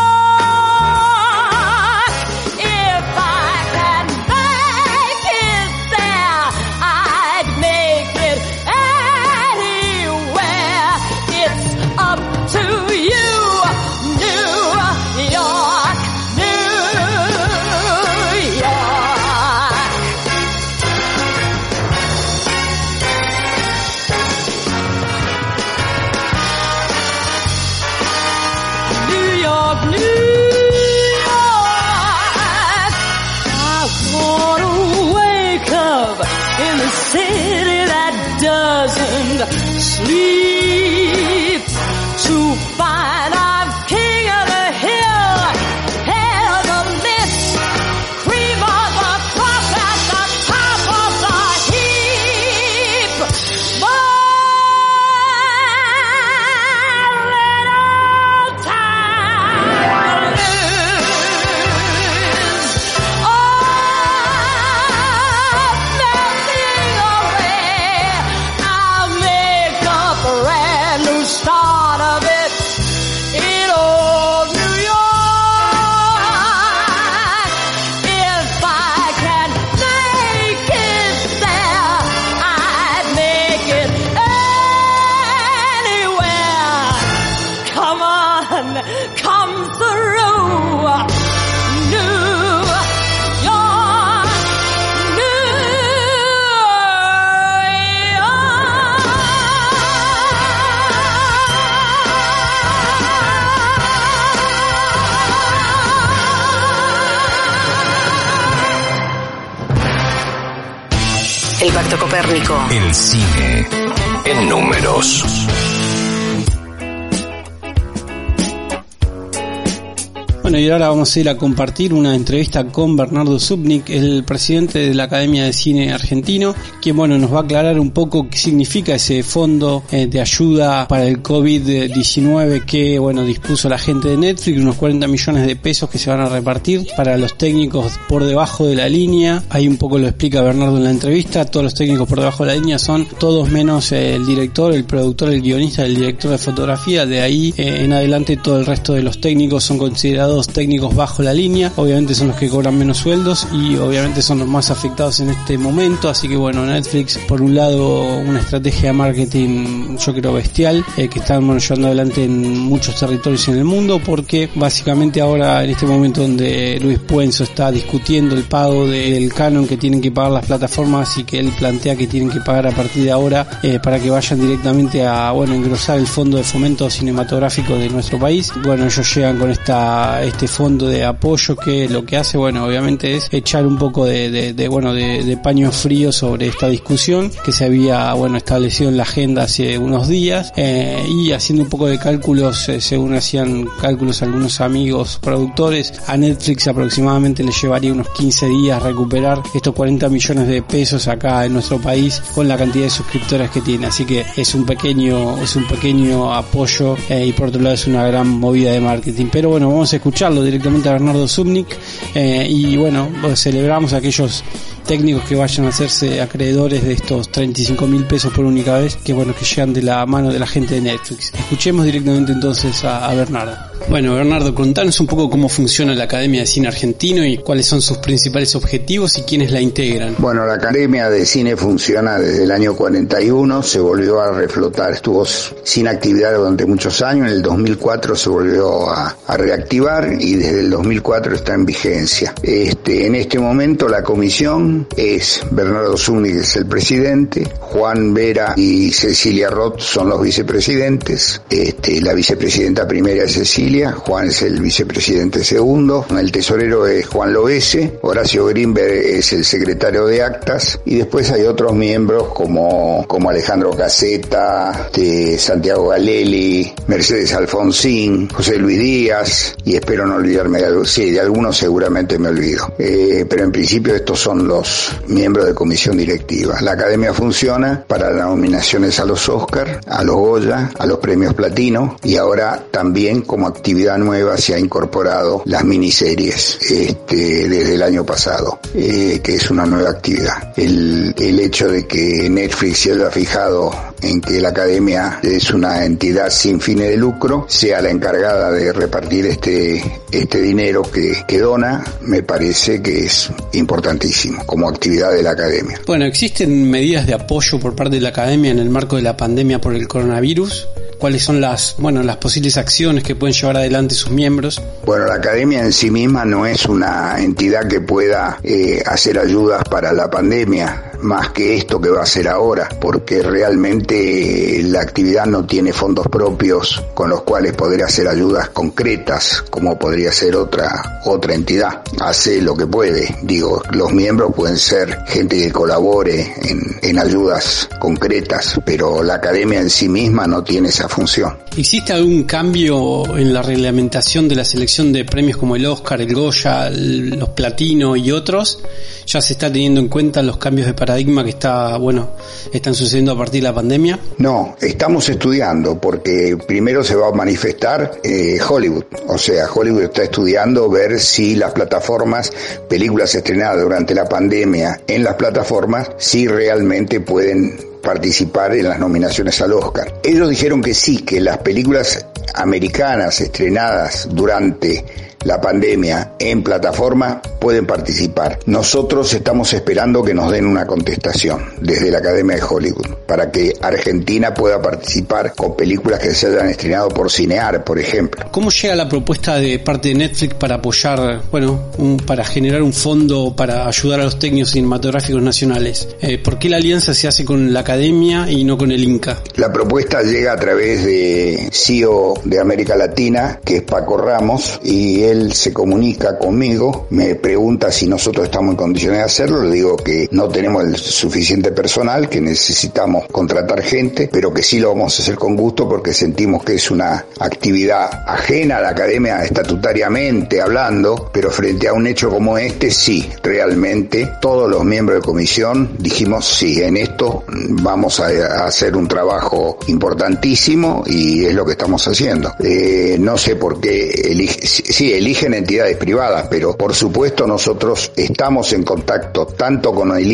Ahora 120.78 120.90
vamos 120.90 121.16
a 121.16 121.20
ir 121.20 121.28
a 121.28 121.38
compartir 121.38 121.92
una 121.92 122.14
entrevista 122.14 122.68
con 122.68 122.96
Bernardo 122.96 123.40
Subnik, 123.40 123.90
el 123.90 124.24
presidente 124.24 124.78
de 124.78 124.94
la 124.94 125.06
Academia 125.06 125.46
de 125.46 125.52
Cine 125.52 125.92
Argentino, 125.92 126.54
quien 126.80 126.96
bueno, 126.96 127.18
nos 127.18 127.34
va 127.34 127.40
a 127.40 127.42
aclarar 127.42 127.80
un 127.80 127.90
poco 127.90 128.30
qué 128.30 128.38
significa 128.38 128.94
ese 128.94 129.24
fondo 129.24 129.82
eh, 129.92 130.06
de 130.06 130.22
ayuda 130.22 130.88
para 130.88 131.08
el 131.08 131.24
COVID-19 131.24 132.64
que 132.66 133.00
bueno, 133.00 133.24
dispuso 133.24 133.68
la 133.70 133.80
gente 133.80 134.10
de 134.10 134.18
Netflix, 134.18 134.62
unos 134.62 134.76
40 134.76 135.08
millones 135.08 135.48
de 135.48 135.56
pesos 135.56 135.90
que 135.90 135.98
se 135.98 136.12
van 136.12 136.20
a 136.20 136.30
repartir 136.30 136.86
para 136.96 137.18
los 137.18 137.36
técnicos 137.40 137.94
por 138.08 138.24
debajo 138.24 138.68
de 138.68 138.76
la 138.76 138.88
línea. 138.88 139.42
Ahí 139.50 139.68
un 139.68 139.78
poco 139.78 139.98
lo 139.98 140.08
explica 140.08 140.44
Bernardo 140.44 140.78
en 140.78 140.84
la 140.84 140.92
entrevista, 140.92 141.46
todos 141.46 141.64
los 141.64 141.74
técnicos 141.74 142.08
por 142.08 142.20
debajo 142.20 142.46
de 142.46 142.54
la 142.54 142.60
línea 142.60 142.78
son 142.78 143.08
todos 143.20 143.50
menos 143.50 143.92
el 143.94 144.28
director, 144.28 144.72
el 144.74 144.84
productor, 144.84 145.30
el 145.30 145.42
guionista, 145.42 145.84
el 145.84 145.96
director 145.96 146.30
de 146.30 146.38
fotografía, 146.38 147.08
de 147.08 147.22
ahí 147.22 147.52
eh, 147.58 147.80
en 147.84 147.94
adelante 147.94 148.38
todo 148.38 148.60
el 148.60 148.66
resto 148.68 148.94
de 148.94 149.02
los 149.02 149.20
técnicos 149.20 149.64
son 149.64 149.80
considerados 149.80 150.48
técnicos 150.50 150.67
bajo 150.96 151.24
la 151.24 151.34
línea, 151.34 151.72
obviamente 151.76 152.14
son 152.14 152.30
los 152.30 152.38
que 152.38 152.50
cobran 152.50 152.78
menos 152.78 152.98
sueldos 152.98 153.48
y 153.54 153.76
obviamente 153.78 154.22
son 154.22 154.40
los 154.40 154.48
más 154.48 154.70
afectados 154.70 155.20
en 155.20 155.30
este 155.30 155.58
momento, 155.58 156.10
así 156.10 156.28
que 156.28 156.36
bueno, 156.36 156.66
Netflix 156.66 157.18
por 157.28 157.42
un 157.42 157.56
lado 157.56 158.18
una 158.18 158.40
estrategia 158.40 158.90
de 158.90 158.94
marketing 158.94 159.98
yo 159.98 160.14
creo 160.14 160.34
bestial, 160.34 160.84
eh, 160.98 161.08
que 161.08 161.20
están 161.20 161.46
bueno, 161.46 161.60
llevando 161.60 161.88
adelante 161.88 162.24
en 162.24 162.60
muchos 162.60 162.96
territorios 163.00 163.48
en 163.48 163.58
el 163.58 163.64
mundo 163.64 164.02
porque 164.04 164.50
básicamente 164.56 165.22
ahora 165.22 165.64
en 165.64 165.70
este 165.70 165.86
momento 165.86 166.22
donde 166.22 166.80
Luis 166.82 167.00
Puenzo 167.00 167.44
está 167.44 167.72
discutiendo 167.72 168.36
el 168.36 168.44
pago 168.44 168.88
del 168.88 169.34
canon 169.34 169.68
que 169.68 169.78
tienen 169.78 170.02
que 170.02 170.12
pagar 170.12 170.32
las 170.32 170.46
plataformas 170.46 171.18
y 171.18 171.24
que 171.24 171.40
él 171.40 171.54
plantea 171.58 171.96
que 171.96 172.08
tienen 172.08 172.30
que 172.30 172.42
pagar 172.42 172.68
a 172.68 172.72
partir 172.72 173.04
de 173.04 173.12
ahora 173.12 173.48
eh, 173.64 173.80
para 173.82 174.00
que 174.00 174.10
vayan 174.10 174.40
directamente 174.40 175.06
a 175.06 175.32
bueno 175.32 175.54
engrosar 175.54 175.98
el 175.98 176.08
fondo 176.08 176.38
de 176.38 176.44
fomento 176.44 176.90
cinematográfico 176.90 177.76
de 177.76 177.90
nuestro 177.90 178.20
país, 178.20 178.52
bueno 178.64 178.86
ellos 178.86 179.16
llegan 179.16 179.38
con 179.38 179.52
esta 179.52 180.24
este 180.24 180.48
fondo 180.58 180.88
de 180.88 181.06
apoyo 181.06 181.56
que 181.56 181.88
lo 181.88 182.04
que 182.04 182.18
hace, 182.18 182.38
bueno, 182.38 182.66
obviamente 182.66 183.16
es 183.16 183.30
echar 183.32 183.66
un 183.66 183.78
poco 183.78 184.06
de, 184.06 184.68
bueno, 184.70 184.92
de, 184.92 185.24
de, 185.24 185.38
paño 185.38 185.72
frío 185.72 186.12
sobre 186.12 186.48
esta 186.48 186.68
discusión 186.68 187.32
que 187.46 187.52
se 187.52 187.66
había, 187.66 188.12
bueno, 188.14 188.38
establecido 188.38 188.90
en 188.90 188.98
la 188.98 189.04
agenda 189.04 189.44
hace 189.44 189.78
unos 189.78 190.08
días 190.08 190.52
eh, 190.58 191.06
y 191.08 191.32
haciendo 191.32 191.64
un 191.64 191.70
poco 191.70 191.86
de 191.86 191.98
cálculos, 192.00 192.68
eh, 192.70 192.82
según 192.82 193.14
hacían 193.14 193.68
cálculos 193.80 194.22
algunos 194.22 194.60
amigos 194.60 195.20
productores, 195.22 195.94
a 196.08 196.18
Netflix 196.18 196.68
aproximadamente 196.68 197.44
le 197.44 197.52
llevaría 197.52 197.94
unos 197.94 198.10
15 198.10 198.48
días 198.48 198.82
recuperar 198.82 199.42
estos 199.54 199.76
40 199.76 200.10
millones 200.10 200.48
de 200.48 200.64
pesos 200.64 201.08
acá 201.08 201.46
en 201.46 201.54
nuestro 201.54 201.80
país 201.80 202.22
con 202.34 202.48
la 202.48 202.58
cantidad 202.58 202.86
de 202.86 202.90
suscriptores 202.90 203.52
que 203.52 203.62
tiene, 203.62 203.86
así 203.86 204.06
que 204.06 204.26
es 204.36 204.56
un 204.56 204.66
pequeño, 204.66 205.38
es 205.40 205.56
un 205.56 205.68
pequeño 205.68 206.34
apoyo 206.34 206.98
eh, 207.10 207.28
y 207.28 207.32
por 207.32 207.50
otro 207.50 207.62
lado 207.62 207.76
es 207.76 207.86
una 207.86 208.08
gran 208.08 208.28
movida 208.28 208.72
de 208.72 208.82
marketing. 208.82 209.28
Pero 209.32 209.50
bueno, 209.50 209.70
vamos 209.70 209.94
a 209.94 209.98
escuchar 209.98 210.18
escucharlo 210.18 210.42
directamente 210.48 210.90
a 210.90 210.94
Bernardo 210.94 211.28
Subnik 211.28 211.68
eh, 212.16 212.48
y 212.50 212.78
bueno, 212.78 213.10
pues 213.22 213.42
celebramos 213.42 213.94
a 213.94 213.98
aquellos 213.98 214.44
técnicos 214.88 215.24
que 215.26 215.36
vayan 215.36 215.66
a 215.66 215.70
hacerse 215.70 216.22
acreedores 216.22 216.84
de 216.84 216.94
estos 216.94 217.30
35 217.30 217.86
mil 217.88 218.06
pesos 218.06 218.34
por 218.34 218.46
única 218.46 218.80
vez, 218.80 218.96
que 218.96 219.14
bueno, 219.14 219.36
que 219.36 219.46
llegan 219.46 219.74
de 219.74 219.82
la 219.82 220.06
mano 220.06 220.32
de 220.32 220.40
la 220.40 220.48
gente 220.48 220.76
de 220.76 220.82
Netflix. 220.82 221.34
Escuchemos 221.38 221.86
directamente 221.86 222.32
entonces 222.32 222.84
a, 222.84 223.10
a 223.10 223.14
Bernardo. 223.14 223.56
Bueno, 223.90 224.16
Bernardo, 224.16 224.54
contanos 224.54 225.00
un 225.00 225.08
poco 225.08 225.30
cómo 225.30 225.48
funciona 225.48 225.96
la 225.96 226.06
Academia 226.06 226.42
de 226.42 226.48
Cine 226.48 226.68
Argentino 226.68 227.26
y 227.26 227.38
cuáles 227.38 227.68
son 227.68 227.82
sus 227.82 227.98
principales 228.00 228.54
objetivos 228.56 229.18
y 229.18 229.22
quiénes 229.22 229.52
la 229.52 229.62
integran. 229.62 230.16
Bueno, 230.18 230.46
la 230.46 230.56
Academia 230.56 231.10
de 231.10 231.26
Cine 231.26 231.56
funciona 231.56 232.18
desde 232.18 232.44
el 232.44 232.52
año 232.52 232.76
41, 232.76 233.64
se 233.64 233.80
volvió 233.80 234.20
a 234.20 234.32
reflotar, 234.32 234.92
estuvo 234.92 235.26
sin 235.26 235.88
actividad 235.88 236.36
durante 236.36 236.66
muchos 236.66 237.02
años, 237.02 237.28
en 237.28 237.34
el 237.34 237.42
2004 237.42 238.16
se 238.16 238.30
volvió 238.30 238.90
a, 238.90 239.16
a 239.26 239.38
reactivar 239.38 240.12
y 240.20 240.36
desde 240.38 240.60
el 240.62 240.70
2004 240.70 241.36
está 241.36 241.54
en 241.54 241.66
vigencia. 241.66 242.34
Este, 242.42 243.06
en 243.06 243.16
este 243.16 243.40
momento 243.40 243.88
la 243.88 244.04
comisión 244.04 244.88
es 244.96 245.42
Bernardo 245.52 245.98
Zuni, 245.98 246.30
que 246.30 246.40
es 246.40 246.56
el 246.56 246.66
presidente, 246.66 247.50
Juan 247.60 248.14
Vera 248.14 248.54
y 248.56 248.92
Cecilia 248.92 249.50
Roth 249.50 249.80
son 249.80 250.10
los 250.10 250.22
vicepresidentes, 250.22 251.42
este, 251.50 252.02
la 252.02 252.14
vicepresidenta 252.14 252.88
primera 252.88 253.24
es 253.24 253.34
Cecilia, 253.34 253.92
Juan 253.94 254.28
es 254.28 254.42
el 254.42 254.62
vicepresidente 254.62 255.44
segundo, 255.44 256.06
el 256.18 256.32
tesorero 256.32 256.88
es 256.88 257.08
Juan 257.08 257.34
Loese, 257.34 258.00
Horacio 258.02 258.46
Grimberg 258.46 258.94
es 258.94 259.34
el 259.34 259.46
secretario 259.46 260.06
de 260.06 260.22
actas 260.22 260.80
y 260.86 260.96
después 260.96 261.32
hay 261.32 261.44
otros 261.44 261.74
miembros 261.74 262.30
como, 262.34 263.06
como 263.08 263.30
Alejandro 263.30 263.72
Caseta, 263.72 264.90
de 264.94 265.38
Santiago 265.38 265.90
Galeli, 265.90 266.74
Mercedes 266.88 267.34
Alfonsín, 267.34 268.30
José 268.30 268.58
Luis 268.58 268.80
Díaz 268.80 269.56
y 269.66 269.76
espero 269.76 270.06
no 270.06 270.20
de 270.28 270.86
sí, 270.86 271.12
de 271.12 271.20
algunos 271.20 271.58
seguramente 271.58 272.18
me 272.20 272.30
olvido, 272.30 272.74
eh, 272.78 273.26
pero 273.30 273.44
en 273.44 273.52
principio 273.52 273.96
estos 273.96 274.20
son 274.20 274.48
los 274.48 274.92
miembros 275.08 275.46
de 275.46 275.54
comisión 275.54 275.98
directiva. 275.98 276.62
La 276.62 276.74
academia 276.74 277.14
funciona 277.14 277.84
para 277.88 278.12
las 278.12 278.26
nominaciones 278.26 279.00
a 279.00 279.06
los 279.06 279.28
Oscar, 279.30 279.82
a 279.88 280.04
los 280.04 280.16
Goya, 280.16 280.72
a 280.78 280.86
los 280.86 281.00
premios 281.00 281.34
Platino 281.34 281.98
y 282.04 282.18
ahora 282.18 282.64
también 282.72 283.22
como 283.22 283.48
actividad 283.48 283.98
nueva 283.98 284.38
se 284.38 284.56
ha 284.56 284.60
incorporado 284.60 285.42
las 285.46 285.64
miniseries 285.64 286.60
este, 286.70 287.48
desde 287.48 287.76
el 287.76 287.84
año 287.84 288.06
pasado, 288.06 288.60
eh, 288.74 289.20
que 289.24 289.36
es 289.36 289.50
una 289.50 289.66
nueva 289.66 289.90
actividad. 289.90 290.54
El, 290.56 291.14
el 291.18 291.40
hecho 291.40 291.70
de 291.70 291.86
que 291.86 292.30
Netflix 292.30 292.80
se 292.80 292.92
haya 292.92 293.10
fijado 293.10 293.72
en 294.02 294.22
que 294.22 294.40
la 294.40 294.50
academia 294.50 295.20
es 295.24 295.52
una 295.52 295.86
entidad 295.86 296.30
sin 296.30 296.60
fines 296.60 296.90
de 296.90 296.98
lucro, 296.98 297.46
sea 297.50 297.82
la 297.82 297.90
encargada 297.90 298.52
de 298.52 298.74
repartir 298.74 299.26
este, 299.26 299.84
este 300.12 300.42
dinero 300.42 300.82
que, 300.84 301.24
que 301.28 301.40
dona, 301.40 301.84
me 302.02 302.24
parece 302.24 302.82
que 302.82 303.06
es 303.06 303.30
importantísimo 303.54 304.46
como 304.46 304.70
actividad 304.70 305.12
de 305.12 305.24
la 305.24 305.32
academia. 305.32 305.82
Bueno, 305.86 306.06
¿existen 306.06 306.70
medidas 306.70 307.08
de 307.08 307.14
apoyo 307.14 307.60
por 307.60 307.76
parte 307.76 307.96
de 307.96 308.02
la 308.02 308.10
academia 308.10 308.52
en 308.52 308.60
el 308.60 308.70
marco 308.70 308.96
de 308.96 309.02
la 309.02 309.18
pandemia 309.18 309.60
por 309.60 309.74
el 309.74 309.88
coronavirus? 309.88 310.68
cuáles 310.98 311.24
son 311.24 311.40
las, 311.42 311.76
bueno, 311.78 312.04
las 312.04 312.18
posibles 312.18 312.58
acciones 312.58 313.04
que 313.04 313.16
pueden 313.16 313.36
llevar 313.36 313.58
adelante 313.58 313.96
sus 313.96 314.12
miembros. 314.12 314.62
Bueno, 314.86 315.06
la 315.06 315.16
academia 315.16 315.62
en 315.62 315.72
sí 315.72 315.92
misma 315.92 316.26
no 316.26 316.46
es 316.46 316.66
una 316.66 317.18
entidad 317.20 317.68
que 317.68 317.82
pueda 317.82 318.40
eh, 318.44 318.82
hacer 318.86 319.20
ayudas 319.20 319.64
para 319.70 319.94
la 319.94 320.10
pandemia 320.10 320.92
más 321.02 321.30
que 321.30 321.56
esto 321.56 321.80
que 321.80 321.90
va 321.90 322.00
a 322.00 322.04
hacer 322.04 322.28
ahora, 322.28 322.70
porque 322.82 323.22
realmente 323.22 323.87
la 323.96 324.82
actividad 324.82 325.26
no 325.26 325.46
tiene 325.46 325.74
fondos 325.74 326.08
propios 326.08 326.84
con 326.94 327.10
los 327.10 327.22
cuales 327.22 327.54
poder 327.54 327.84
hacer 327.84 328.08
ayudas 328.08 328.50
concretas, 328.50 329.44
como 329.50 329.78
podría 329.78 330.12
ser 330.12 330.36
otra, 330.36 331.02
otra 331.06 331.34
entidad. 331.34 331.82
Hace 332.00 332.42
lo 332.42 332.56
que 332.56 332.68
puede. 332.68 333.16
Digo, 333.24 333.62
los 333.72 333.92
miembros 333.92 334.34
pueden 334.36 334.58
ser 334.58 334.98
gente 335.08 335.38
que 335.38 335.52
colabore 335.52 336.34
en, 336.44 336.80
en 336.82 337.00
ayudas 337.00 337.70
concretas, 337.80 338.60
pero 338.66 339.04
la 339.04 339.16
academia 339.16 339.62
en 339.62 339.70
sí 339.70 339.88
misma 339.88 340.28
no 340.28 340.44
tiene 340.44 340.70
esa 340.70 340.90
función. 340.90 341.38
¿Existe 341.56 341.94
algún 341.94 342.24
cambio 342.24 343.18
en 343.18 343.34
la 343.34 343.42
reglamentación 343.42 344.28
de 344.28 344.36
la 344.36 344.46
selección 344.46 344.94
de 344.94 345.06
premios 345.06 345.38
como 345.38 345.56
el 345.56 345.66
Oscar, 345.66 346.02
el 346.02 346.14
Goya, 346.14 346.70
los 346.70 347.30
Platino 347.30 347.96
y 347.96 348.12
otros? 348.12 348.60
¿Ya 349.08 349.22
se 349.22 349.34
está 349.34 349.52
teniendo 349.52 349.80
en 349.80 349.88
cuenta 349.88 350.22
los 350.22 350.38
cambios 350.38 350.68
de 350.68 350.74
paradigma 350.74 351.24
que 351.24 351.30
está, 351.30 351.78
bueno, 351.78 352.12
están 352.52 352.76
sucediendo 352.76 353.14
a 353.14 353.18
partir 353.18 353.42
de 353.42 353.48
la 353.48 353.56
pandemia? 353.56 353.77
No, 354.18 354.56
estamos 354.62 355.08
estudiando 355.10 355.80
porque 355.80 356.38
primero 356.48 356.84
se 356.84 356.96
va 356.96 357.10
a 357.10 357.12
manifestar 357.12 358.00
eh, 358.04 358.40
Hollywood. 358.48 358.86
O 359.08 359.18
sea, 359.18 359.46
Hollywood 359.52 359.84
está 359.84 360.04
estudiando 360.04 360.70
ver 360.70 361.00
si 361.00 361.36
las 361.36 361.52
plataformas, 361.52 362.32
películas 362.70 363.14
estrenadas 363.16 363.62
durante 363.62 363.94
la 363.94 364.10
pandemia 364.10 364.82
en 364.88 365.04
las 365.04 365.16
plataformas, 365.16 365.92
si 365.98 366.28
realmente 366.28 367.00
pueden 367.00 367.58
participar 367.82 368.54
en 368.56 368.68
las 368.68 368.80
nominaciones 368.80 369.40
al 369.42 369.54
Oscar. 369.54 369.94
Ellos 370.04 370.30
dijeron 370.30 370.62
que 370.62 370.74
sí, 370.74 371.04
que 371.04 371.22
las 371.22 371.38
películas 371.38 372.06
americanas 372.34 373.22
estrenadas 373.22 374.10
durante 374.12 374.84
la 375.28 375.42
pandemia 375.42 376.14
en 376.20 376.42
plataforma 376.42 377.22
pueden 377.22 377.68
participar. 377.68 378.40
Nosotros 378.46 379.14
estamos 379.14 379.52
esperando 379.52 380.02
que 380.02 380.14
nos 380.14 380.32
den 380.32 380.46
una 380.46 380.66
contestación 380.66 381.44
desde 381.60 381.92
la 381.92 381.98
Academia 381.98 382.38
de 382.38 382.44
Hollywood 382.44 382.88
para 383.06 383.30
que 383.30 383.54
Argentina 383.62 384.34
pueda 384.34 384.62
participar 384.62 385.34
con 385.36 385.58
películas 385.58 386.00
que 386.00 386.14
se 386.14 386.28
hayan 386.28 386.48
estrenado 386.48 386.88
por 386.88 387.12
Cinear, 387.12 387.66
por 387.66 387.78
ejemplo. 387.78 388.26
¿Cómo 388.32 388.52
llega 388.52 388.74
la 388.74 388.88
propuesta 388.88 389.36
de 389.36 389.60
parte 389.60 389.90
de 389.90 389.96
Netflix 389.96 390.34
para 390.36 390.56
apoyar, 390.56 391.22
bueno, 391.30 391.60
para 392.06 392.24
generar 392.24 392.62
un 392.62 392.72
fondo 392.72 393.36
para 393.36 393.68
ayudar 393.68 394.00
a 394.00 394.04
los 394.06 394.20
técnicos 394.20 394.52
cinematográficos 394.52 395.22
nacionales? 395.22 395.90
Eh, 396.02 396.20
¿Por 396.20 396.40
qué 396.40 396.48
la 396.48 396.56
alianza 396.56 396.94
se 396.94 397.06
hace 397.06 397.26
con 397.26 397.52
la 397.52 397.60
Academia 397.60 398.32
y 398.32 398.46
no 398.46 398.58
con 398.58 398.72
el 398.72 398.82
Inca? 398.82 399.22
La 399.36 399.52
propuesta 399.52 400.02
llega 400.04 400.32
a 400.32 400.38
través 400.38 400.86
de 400.86 401.50
CEO 401.52 402.14
de 402.24 402.40
América 402.40 402.78
Latina, 402.78 403.42
que 403.44 403.58
es 403.58 403.64
Paco 403.64 403.98
Ramos, 403.98 404.62
y 404.64 405.04
él 405.04 405.17
se 405.34 405.54
comunica 405.54 406.18
conmigo, 406.18 406.88
me 406.90 407.16
pregunta 407.16 407.72
si 407.72 407.88
nosotros 407.88 408.26
estamos 408.26 408.52
en 408.52 408.58
condiciones 408.58 409.00
de 409.00 409.06
hacerlo, 409.06 409.44
le 409.44 409.56
digo 409.56 409.78
que 409.78 410.08
no 410.12 410.28
tenemos 410.28 410.64
el 410.64 410.76
suficiente 410.76 411.52
personal, 411.52 412.10
que 412.10 412.22
necesitamos 412.22 413.06
contratar 413.12 413.62
gente, 413.62 414.10
pero 414.12 414.34
que 414.34 414.44
sí 414.44 414.60
lo 414.60 414.70
vamos 414.70 414.98
a 414.98 415.04
hacer 415.04 415.16
con 415.16 415.36
gusto 415.36 415.68
porque 415.68 415.94
sentimos 415.94 416.44
que 416.44 416.56
es 416.56 416.72
una 416.72 417.06
actividad 417.20 418.04
ajena 418.08 418.58
a 418.58 418.62
la 418.62 418.70
academia 418.70 419.24
estatutariamente 419.24 420.42
hablando, 420.42 421.10
pero 421.14 421.32
frente 421.32 421.68
a 421.68 421.74
un 421.74 421.88
hecho 421.88 422.10
como 422.10 422.38
este, 422.38 422.72
sí, 422.72 423.10
realmente 423.24 424.14
todos 424.22 424.50
los 424.50 424.64
miembros 424.64 425.00
de 425.00 425.06
comisión 425.06 425.72
dijimos 425.80 426.26
sí, 426.26 426.62
en 426.62 426.78
esto 426.78 427.24
vamos 427.50 428.00
a, 428.00 428.08
hacer 428.46 428.76
un 428.76 428.88
trabajo 428.88 429.58
importantísimo 429.68 430.84
y 430.86 431.26
es 431.26 431.34
lo 431.34 431.46
que 431.46 431.54
estamos 431.54 431.88
haciendo. 431.88 432.34
Eh, 432.40 432.98
no 433.00 433.18
sé 433.18 433.36
por 433.36 433.60
qué 433.60 433.90
elige, 433.90 434.46
sí, 434.46 434.94
eligen 435.08 435.34
entidades 435.34 435.78
privadas, 435.78 436.28
pero 436.30 436.58
por 436.58 436.76
supuesto 436.76 437.26
nosotros 437.26 437.94
estamos 437.96 438.52
en 438.52 438.64
contacto 438.64 439.26
tanto 439.26 439.74
con 439.74 439.98
el 439.98 440.12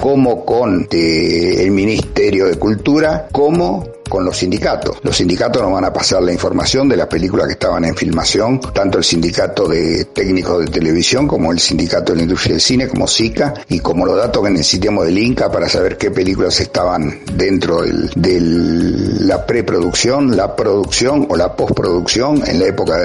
como 0.00 0.44
con 0.44 0.88
eh, 0.90 1.62
el 1.62 1.70
Ministerio 1.70 2.46
de 2.46 2.56
Cultura, 2.56 3.28
como 3.30 3.95
con 4.08 4.24
los 4.24 4.36
sindicatos. 4.36 4.98
Los 5.02 5.16
sindicatos 5.16 5.62
nos 5.62 5.72
van 5.72 5.84
a 5.84 5.92
pasar 5.92 6.22
la 6.22 6.32
información 6.32 6.88
de 6.88 6.96
las 6.96 7.06
películas 7.06 7.46
que 7.46 7.52
estaban 7.52 7.84
en 7.84 7.96
filmación, 7.96 8.60
tanto 8.72 8.98
el 8.98 9.04
sindicato 9.04 9.68
de 9.68 10.06
técnicos 10.06 10.64
de 10.64 10.70
televisión 10.70 11.26
como 11.26 11.52
el 11.52 11.58
sindicato 11.58 12.12
de 12.12 12.16
la 12.16 12.22
industria 12.22 12.54
del 12.54 12.60
cine, 12.60 12.88
como 12.88 13.06
SICA, 13.06 13.54
y 13.68 13.80
como 13.80 14.06
los 14.06 14.16
datos 14.16 14.42
que 14.44 14.50
necesitemos 14.50 15.04
del 15.04 15.18
INCA 15.18 15.50
para 15.50 15.68
saber 15.68 15.96
qué 15.96 16.10
películas 16.10 16.60
estaban 16.60 17.20
dentro 17.34 17.82
de 17.82 18.40
la 18.40 19.44
preproducción, 19.46 20.36
la 20.36 20.54
producción 20.54 21.26
o 21.28 21.36
la 21.36 21.54
postproducción 21.54 22.42
en 22.46 22.60
la 22.60 22.66
época 22.66 22.96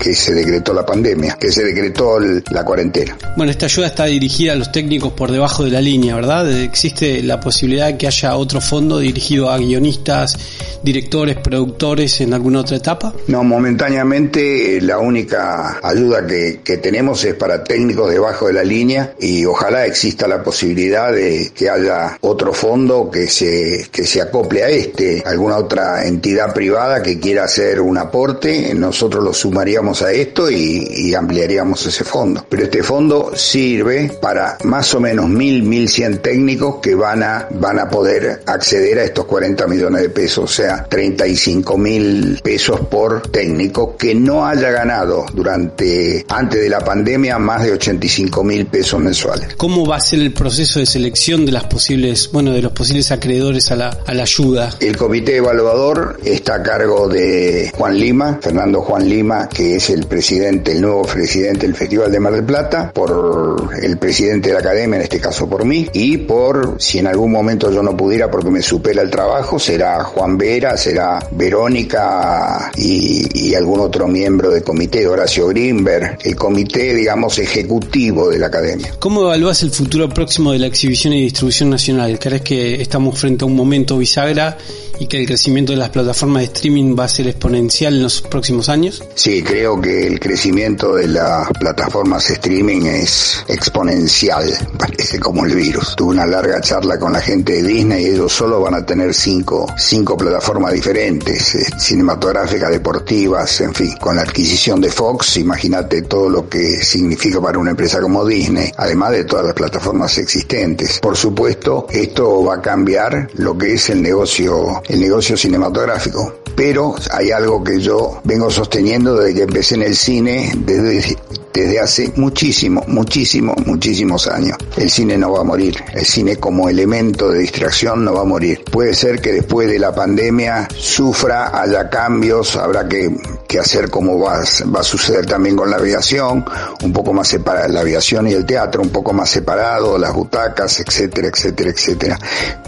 que 0.00 0.14
se 0.14 0.32
decretó 0.34 0.72
la 0.72 0.84
pandemia, 0.84 1.36
que 1.38 1.52
se 1.52 1.62
decretó 1.62 2.18
la 2.18 2.64
cuarentena. 2.64 3.16
Bueno, 3.36 3.52
esta 3.52 3.66
ayuda 3.66 3.88
está 3.88 4.06
dirigida 4.06 4.52
a 4.52 4.56
los 4.56 4.72
técnicos 4.72 5.12
por 5.12 5.30
debajo 5.30 5.64
de 5.64 5.70
la 5.70 5.80
línea, 5.80 6.14
¿verdad? 6.14 6.50
¿Existe 6.50 7.22
la 7.22 7.38
posibilidad 7.38 7.88
de 7.88 7.98
que 7.98 8.06
haya 8.06 8.36
otro 8.36 8.60
fondo 8.60 8.98
dirigido 8.98 9.50
a 9.50 9.58
guionistas, 9.58 10.38
directores, 10.82 11.36
productores 11.36 12.20
en 12.20 12.34
alguna 12.34 12.60
otra 12.60 12.76
etapa? 12.76 13.12
No, 13.26 13.44
momentáneamente 13.44 14.76
eh, 14.76 14.80
la 14.80 14.98
única 14.98 15.78
ayuda 15.82 16.26
que, 16.26 16.60
tenemos 16.80 17.24
es 17.24 17.34
para 17.34 17.62
técnicos 17.62 18.10
debajo 18.10 18.46
de 18.46 18.54
la 18.54 18.64
línea 18.64 19.14
y 19.20 19.44
ojalá 19.44 19.84
exista 19.86 20.26
la 20.26 20.42
posibilidad 20.42 21.12
de 21.12 21.50
que 21.54 21.68
haya 21.68 22.16
otro 22.22 22.54
fondo 22.54 23.10
que 23.10 23.26
se, 23.26 23.88
que 23.90 24.06
se 24.06 24.22
acople 24.22 24.62
a 24.64 24.68
este, 24.68 25.22
alguna 25.26 25.58
otra 25.58 26.06
entidad 26.06 26.54
privada 26.54 27.02
que 27.02 27.18
quiera 27.18 27.44
hacer 27.44 27.80
un 27.80 27.98
aporte, 27.98 28.72
nosotros 28.74 29.22
lo 29.22 29.34
sumaríamos 29.34 30.00
a 30.02 30.12
esto 30.12 30.50
y, 30.50 30.86
y 30.90 31.14
ampliaríamos 31.14 31.84
ese 31.84 32.04
fondo. 32.04 32.46
Pero 32.48 32.64
este 32.64 32.82
fondo 32.82 33.32
sirve 33.34 34.12
para 34.22 34.56
más 34.64 34.94
o 34.94 35.00
menos 35.00 35.28
mil, 35.28 35.62
mil 35.64 35.88
cien 35.88 36.18
técnicos 36.18 36.76
que 36.80 36.94
van 36.94 37.22
a, 37.22 37.48
van 37.50 37.78
a 37.78 37.88
poder 37.88 38.42
acceder 38.46 39.00
a 39.00 39.04
estos 39.04 39.26
40 39.26 39.66
millones 39.66 40.02
de 40.02 40.08
pesos 40.08 40.39
o 40.42 40.46
sea, 40.46 40.84
35 40.84 41.76
mil 41.78 42.40
pesos 42.42 42.80
por 42.90 43.22
técnico 43.28 43.96
que 43.96 44.14
no 44.14 44.46
haya 44.46 44.70
ganado 44.70 45.26
durante, 45.32 46.24
antes 46.28 46.60
de 46.60 46.68
la 46.68 46.80
pandemia, 46.80 47.38
más 47.38 47.64
de 47.64 47.72
85 47.72 48.44
mil 48.44 48.66
pesos 48.66 49.00
mensuales. 49.00 49.54
¿Cómo 49.56 49.86
va 49.86 49.96
a 49.96 50.00
ser 50.00 50.20
el 50.20 50.32
proceso 50.32 50.78
de 50.78 50.86
selección 50.86 51.44
de 51.44 51.52
las 51.52 51.64
posibles, 51.64 52.30
bueno, 52.32 52.52
de 52.52 52.62
los 52.62 52.72
posibles 52.72 53.12
acreedores 53.12 53.70
a 53.70 53.76
la, 53.76 53.98
a 54.06 54.14
la 54.14 54.22
ayuda? 54.22 54.70
El 54.80 54.96
comité 54.96 55.36
evaluador 55.36 56.18
está 56.24 56.56
a 56.56 56.62
cargo 56.62 57.08
de 57.08 57.70
Juan 57.76 57.98
Lima, 57.98 58.38
Fernando 58.40 58.82
Juan 58.82 59.08
Lima, 59.08 59.48
que 59.48 59.76
es 59.76 59.90
el 59.90 60.06
presidente, 60.06 60.72
el 60.72 60.80
nuevo 60.80 61.02
presidente 61.02 61.66
del 61.66 61.76
Festival 61.76 62.10
de 62.10 62.20
Mar 62.20 62.32
del 62.32 62.44
Plata, 62.44 62.92
por 62.92 63.70
el 63.82 63.98
presidente 63.98 64.48
de 64.48 64.54
la 64.54 64.60
academia, 64.60 64.96
en 64.96 65.02
este 65.02 65.20
caso 65.20 65.48
por 65.48 65.64
mí, 65.64 65.88
y 65.92 66.18
por, 66.18 66.76
si 66.78 66.98
en 66.98 67.06
algún 67.06 67.32
momento 67.32 67.70
yo 67.70 67.82
no 67.82 67.96
pudiera 67.96 68.30
porque 68.30 68.50
me 68.50 68.62
supera 68.62 69.02
el 69.02 69.10
trabajo, 69.10 69.58
será 69.58 70.02
Juan 70.04 70.29
Vera, 70.36 70.76
será 70.76 71.18
Verónica 71.32 72.70
y, 72.76 73.54
algún 73.54 73.80
otro 73.80 74.06
miembro 74.08 74.50
del 74.50 74.62
comité, 74.62 75.06
Horacio 75.06 75.48
Grimberg, 75.48 76.18
el 76.24 76.36
comité, 76.36 76.94
digamos, 76.94 77.38
ejecutivo 77.38 78.30
de 78.30 78.38
la 78.38 78.46
academia. 78.46 78.94
¿Cómo 78.98 79.22
evalúas 79.22 79.62
el 79.62 79.70
futuro 79.70 80.08
próximo 80.08 80.52
de 80.52 80.60
la 80.60 80.66
exhibición 80.66 81.12
y 81.12 81.22
distribución 81.22 81.70
nacional? 81.70 82.18
¿Crees 82.18 82.42
que 82.42 82.80
estamos 82.80 83.18
frente 83.18 83.44
a 83.44 83.46
un 83.46 83.56
momento 83.56 83.98
bisagra 83.98 84.56
y 85.00 85.06
que 85.06 85.18
el 85.18 85.26
crecimiento 85.26 85.72
de 85.72 85.78
las 85.78 85.88
plataformas 85.88 86.42
de 86.42 86.46
streaming 86.52 86.94
va 86.96 87.04
a 87.04 87.08
ser 87.08 87.26
exponencial 87.26 87.94
en 87.94 88.02
los 88.02 88.20
próximos 88.20 88.68
años? 88.68 89.02
Sí, 89.14 89.42
creo 89.42 89.80
que 89.80 90.06
el 90.06 90.20
crecimiento 90.20 90.94
de 90.94 91.08
las 91.08 91.48
plataformas 91.58 92.28
de 92.28 92.34
streaming 92.34 92.82
es 92.82 93.44
exponencial, 93.48 94.52
parece 94.78 95.18
como 95.18 95.44
el 95.46 95.54
virus. 95.54 95.96
Tuve 95.96 96.10
una 96.10 96.26
larga 96.26 96.60
charla 96.60 96.98
con 96.98 97.14
la 97.14 97.20
gente 97.20 97.54
de 97.54 97.62
Disney 97.62 98.04
y 98.04 98.08
ellos 98.10 98.32
solo 98.32 98.60
van 98.60 98.74
a 98.74 98.84
tener 98.84 99.14
cinco, 99.14 99.66
cinco 99.76 100.16
plataformas 100.20 100.72
diferentes, 100.72 101.54
eh, 101.54 101.66
cinematográficas, 101.78 102.70
deportivas, 102.70 103.60
en 103.60 103.74
fin. 103.74 103.96
Con 104.00 104.16
la 104.16 104.22
adquisición 104.22 104.80
de 104.80 104.90
Fox, 104.90 105.38
imagínate 105.38 106.02
todo 106.02 106.28
lo 106.28 106.48
que 106.48 106.82
significa 106.82 107.40
para 107.40 107.58
una 107.58 107.70
empresa 107.70 108.00
como 108.00 108.24
Disney, 108.24 108.70
además 108.76 109.12
de 109.12 109.24
todas 109.24 109.46
las 109.46 109.54
plataformas 109.54 110.16
existentes. 110.18 111.00
Por 111.00 111.16
supuesto, 111.16 111.86
esto 111.90 112.44
va 112.44 112.56
a 112.56 112.60
cambiar 112.60 113.30
lo 113.34 113.56
que 113.56 113.74
es 113.74 113.90
el 113.90 114.02
negocio 114.02 114.82
el 114.88 115.00
negocio 115.00 115.36
cinematográfico. 115.36 116.40
Pero 116.54 116.94
hay 117.10 117.30
algo 117.30 117.62
que 117.64 117.80
yo 117.80 118.20
vengo 118.24 118.50
sosteniendo 118.50 119.16
desde 119.16 119.34
que 119.34 119.42
empecé 119.42 119.76
en 119.76 119.82
el 119.82 119.96
cine, 119.96 120.52
desde 120.56 121.16
desde 121.52 121.80
hace 121.80 122.12
muchísimo, 122.16 122.84
muchísimo, 122.86 123.54
muchísimos 123.66 124.26
años. 124.28 124.56
El 124.76 124.90
cine 124.90 125.16
no 125.16 125.32
va 125.32 125.40
a 125.40 125.44
morir, 125.44 125.76
el 125.94 126.04
cine 126.04 126.36
como 126.36 126.68
elemento 126.68 127.30
de 127.30 127.40
distracción 127.40 128.04
no 128.04 128.14
va 128.14 128.22
a 128.22 128.24
morir. 128.24 128.64
Puede 128.70 128.94
ser 128.94 129.20
que 129.20 129.32
después 129.32 129.68
de 129.68 129.78
la 129.78 129.94
pandemia 129.94 130.68
sufra, 130.76 131.60
haya 131.60 131.88
cambios, 131.90 132.56
habrá 132.56 132.88
que, 132.88 133.10
hacer 133.58 133.90
como 133.90 134.18
va, 134.18 134.42
va 134.74 134.80
a 134.80 134.84
suceder 134.84 135.26
también 135.26 135.56
con 135.56 135.70
la 135.70 135.76
aviación, 135.76 136.44
un 136.82 136.92
poco 136.92 137.12
más 137.12 137.28
separada, 137.28 137.68
la 137.68 137.80
aviación 137.80 138.28
y 138.28 138.32
el 138.32 138.46
teatro, 138.46 138.80
un 138.80 138.90
poco 138.90 139.12
más 139.12 139.28
separado, 139.28 139.98
las 139.98 140.14
butacas, 140.14 140.80
etcétera, 140.80 141.28
etcétera, 141.28 141.70
etcétera. 141.70 142.18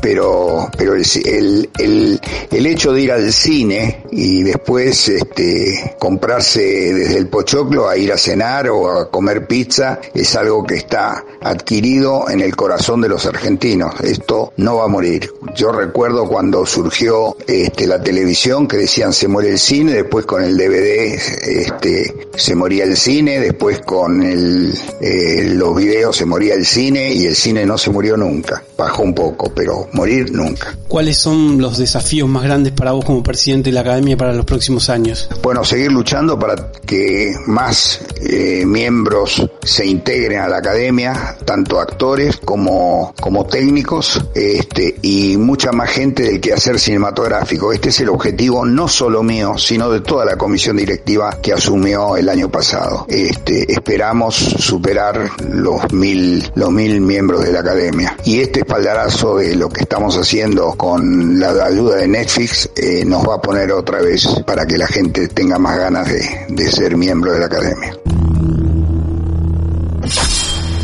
Pero, 0.00 0.68
pero 0.76 0.94
el, 0.94 1.70
el, 1.78 2.20
el 2.50 2.66
hecho 2.66 2.92
de 2.92 3.00
ir 3.00 3.12
al 3.12 3.32
cine 3.32 4.04
y 4.10 4.42
después 4.42 5.08
este, 5.08 5.96
comprarse 5.98 6.60
desde 6.60 7.16
el 7.16 7.28
pochoclo 7.28 7.88
a 7.88 7.96
ir 7.96 8.12
a 8.12 8.18
cenar 8.18 8.71
o 8.76 8.90
a 8.90 9.10
comer 9.10 9.46
pizza 9.46 10.00
es 10.14 10.34
algo 10.36 10.64
que 10.64 10.76
está 10.76 11.24
adquirido 11.40 12.28
en 12.28 12.40
el 12.40 12.54
corazón 12.56 13.00
de 13.00 13.08
los 13.08 13.26
argentinos. 13.26 13.94
Esto 14.00 14.52
no 14.56 14.76
va 14.76 14.84
a 14.84 14.88
morir. 14.88 15.30
Yo 15.54 15.72
recuerdo 15.72 16.26
cuando 16.26 16.64
surgió 16.66 17.36
este, 17.46 17.86
la 17.86 18.02
televisión 18.02 18.66
que 18.66 18.78
decían 18.78 19.12
se 19.12 19.28
muere 19.28 19.50
el 19.50 19.58
cine, 19.58 19.92
después 19.94 20.26
con 20.26 20.42
el 20.42 20.56
DVD 20.56 21.14
este, 21.42 22.28
se 22.36 22.54
moría 22.54 22.84
el 22.84 22.96
cine, 22.96 23.40
después 23.40 23.80
con 23.80 24.22
el, 24.22 24.72
eh, 25.00 25.52
los 25.54 25.74
videos 25.76 26.16
se 26.16 26.24
moría 26.24 26.54
el 26.54 26.64
cine 26.64 27.12
y 27.12 27.26
el 27.26 27.36
cine 27.36 27.66
no 27.66 27.78
se 27.78 27.90
murió 27.90 28.16
nunca. 28.16 28.62
Bajó 28.76 29.02
un 29.02 29.14
poco, 29.14 29.52
pero 29.54 29.88
morir 29.92 30.32
nunca. 30.32 30.76
¿Cuáles 30.88 31.18
son 31.18 31.60
los 31.60 31.78
desafíos 31.78 32.28
más 32.28 32.44
grandes 32.44 32.72
para 32.72 32.92
vos 32.92 33.04
como 33.04 33.22
presidente 33.22 33.70
de 33.70 33.74
la 33.74 33.80
Academia 33.80 34.16
para 34.16 34.32
los 34.32 34.44
próximos 34.44 34.88
años? 34.90 35.28
Bueno, 35.42 35.64
seguir 35.64 35.92
luchando 35.92 36.38
para 36.38 36.70
que 36.86 37.34
más 37.46 38.00
eh, 38.22 38.61
miembros 38.66 39.48
se 39.62 39.86
integren 39.86 40.40
a 40.40 40.48
la 40.48 40.58
Academia, 40.58 41.36
tanto 41.44 41.80
actores 41.80 42.38
como, 42.38 43.14
como 43.20 43.46
técnicos, 43.46 44.24
este, 44.34 44.96
y 45.02 45.36
mucha 45.36 45.72
más 45.72 45.90
gente 45.90 46.24
del 46.24 46.40
quehacer 46.40 46.78
cinematográfico. 46.78 47.72
Este 47.72 47.90
es 47.90 48.00
el 48.00 48.08
objetivo 48.08 48.64
no 48.64 48.88
solo 48.88 49.22
mío, 49.22 49.56
sino 49.58 49.90
de 49.90 50.00
toda 50.00 50.24
la 50.24 50.36
comisión 50.36 50.76
directiva 50.76 51.38
que 51.42 51.52
asumió 51.52 52.16
el 52.16 52.28
año 52.28 52.50
pasado. 52.50 53.06
Este, 53.08 53.72
esperamos 53.72 54.34
superar 54.34 55.30
los 55.48 55.92
mil, 55.92 56.50
los 56.54 56.70
mil 56.70 57.00
miembros 57.00 57.44
de 57.44 57.52
la 57.52 57.60
Academia. 57.60 58.16
Y 58.24 58.40
este 58.40 58.60
espaldarazo 58.60 59.36
de 59.36 59.54
lo 59.56 59.68
que 59.68 59.82
estamos 59.82 60.16
haciendo 60.16 60.72
con 60.74 61.38
la 61.38 61.64
ayuda 61.64 61.96
de 61.96 62.08
Netflix 62.08 62.70
eh, 62.76 63.04
nos 63.04 63.26
va 63.26 63.36
a 63.36 63.42
poner 63.42 63.72
otra 63.72 64.00
vez 64.00 64.26
para 64.46 64.66
que 64.66 64.78
la 64.78 64.86
gente 64.86 65.28
tenga 65.28 65.58
más 65.58 65.78
ganas 65.78 66.08
de, 66.08 66.46
de 66.48 66.70
ser 66.70 66.96
miembro 66.96 67.32
de 67.32 67.40
la 67.40 67.46
Academia. 67.46 68.01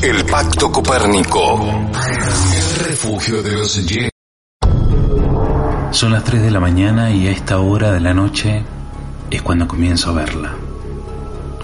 El 0.03 0.25
Pacto 0.25 0.71
Copérnico. 0.71 1.59
El 2.53 2.87
refugio 2.87 3.43
de 3.43 3.53
los 3.53 3.87
Ye- 3.87 4.11
Son 5.91 6.13
las 6.13 6.25
3 6.25 6.43
de 6.43 6.51
la 6.51 6.61
mañana 6.61 7.11
y 7.11 7.27
a 7.27 7.31
esta 7.31 7.59
hora 7.59 7.91
de 7.93 8.01
la 8.01 8.15
noche 8.15 8.63
es 9.31 9.43
cuando 9.43 9.67
comienzo 9.67 10.11
a 10.11 10.15
verla. 10.15 10.53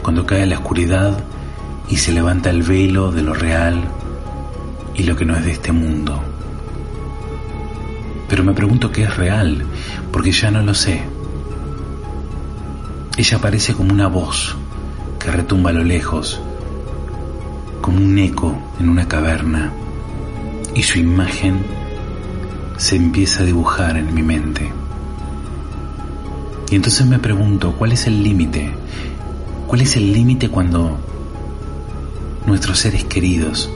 Cuando 0.02 0.26
cae 0.26 0.46
la 0.46 0.56
oscuridad 0.58 1.16
y 1.88 1.96
se 1.96 2.12
levanta 2.12 2.50
el 2.50 2.62
velo 2.62 3.10
de 3.12 3.22
lo 3.22 3.34
real 3.34 3.82
y 4.94 5.04
lo 5.04 5.16
que 5.16 5.24
no 5.24 5.36
es 5.36 5.44
de 5.44 5.52
este 5.52 5.72
mundo. 5.72 6.20
Pero 8.28 8.42
me 8.44 8.52
pregunto 8.54 8.90
qué 8.90 9.04
es 9.04 9.16
real, 9.16 9.64
porque 10.12 10.32
ya 10.32 10.50
no 10.50 10.62
lo 10.62 10.74
sé. 10.74 11.02
Ella 13.16 13.36
aparece 13.36 13.74
como 13.74 13.92
una 13.92 14.08
voz 14.08 14.56
que 15.20 15.30
retumba 15.30 15.70
a 15.70 15.74
lo 15.74 15.84
lejos, 15.84 16.40
como 17.84 17.98
un 17.98 18.18
eco 18.18 18.56
en 18.80 18.88
una 18.88 19.06
caverna, 19.06 19.70
y 20.74 20.82
su 20.82 20.98
imagen 20.98 21.58
se 22.78 22.96
empieza 22.96 23.42
a 23.42 23.44
dibujar 23.44 23.98
en 23.98 24.14
mi 24.14 24.22
mente. 24.22 24.72
Y 26.70 26.76
entonces 26.76 27.06
me 27.06 27.18
pregunto, 27.18 27.74
¿cuál 27.76 27.92
es 27.92 28.06
el 28.06 28.22
límite? 28.22 28.72
¿Cuál 29.66 29.82
es 29.82 29.98
el 29.98 30.14
límite 30.14 30.48
cuando 30.48 30.96
nuestros 32.46 32.78
seres 32.78 33.04
queridos 33.04 33.68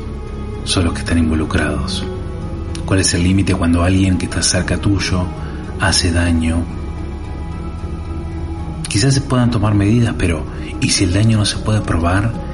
son 0.65 0.85
los 0.85 0.95
que 0.95 1.01
están 1.01 1.19
involucrados? 1.19 2.03
¿Cuál 2.87 3.01
es 3.01 3.13
el 3.13 3.23
límite 3.23 3.55
cuando 3.55 3.83
alguien 3.83 4.17
que 4.17 4.25
está 4.25 4.41
cerca 4.41 4.79
tuyo 4.79 5.27
hace 5.81 6.13
daño? 6.13 6.65
Quizás 8.89 9.13
se 9.13 9.21
puedan 9.21 9.51
tomar 9.51 9.75
medidas, 9.75 10.15
pero 10.17 10.47
¿y 10.81 10.89
si 10.89 11.05
el 11.05 11.13
daño 11.13 11.37
no 11.37 11.45
se 11.45 11.59
puede 11.59 11.83
probar? 11.83 12.48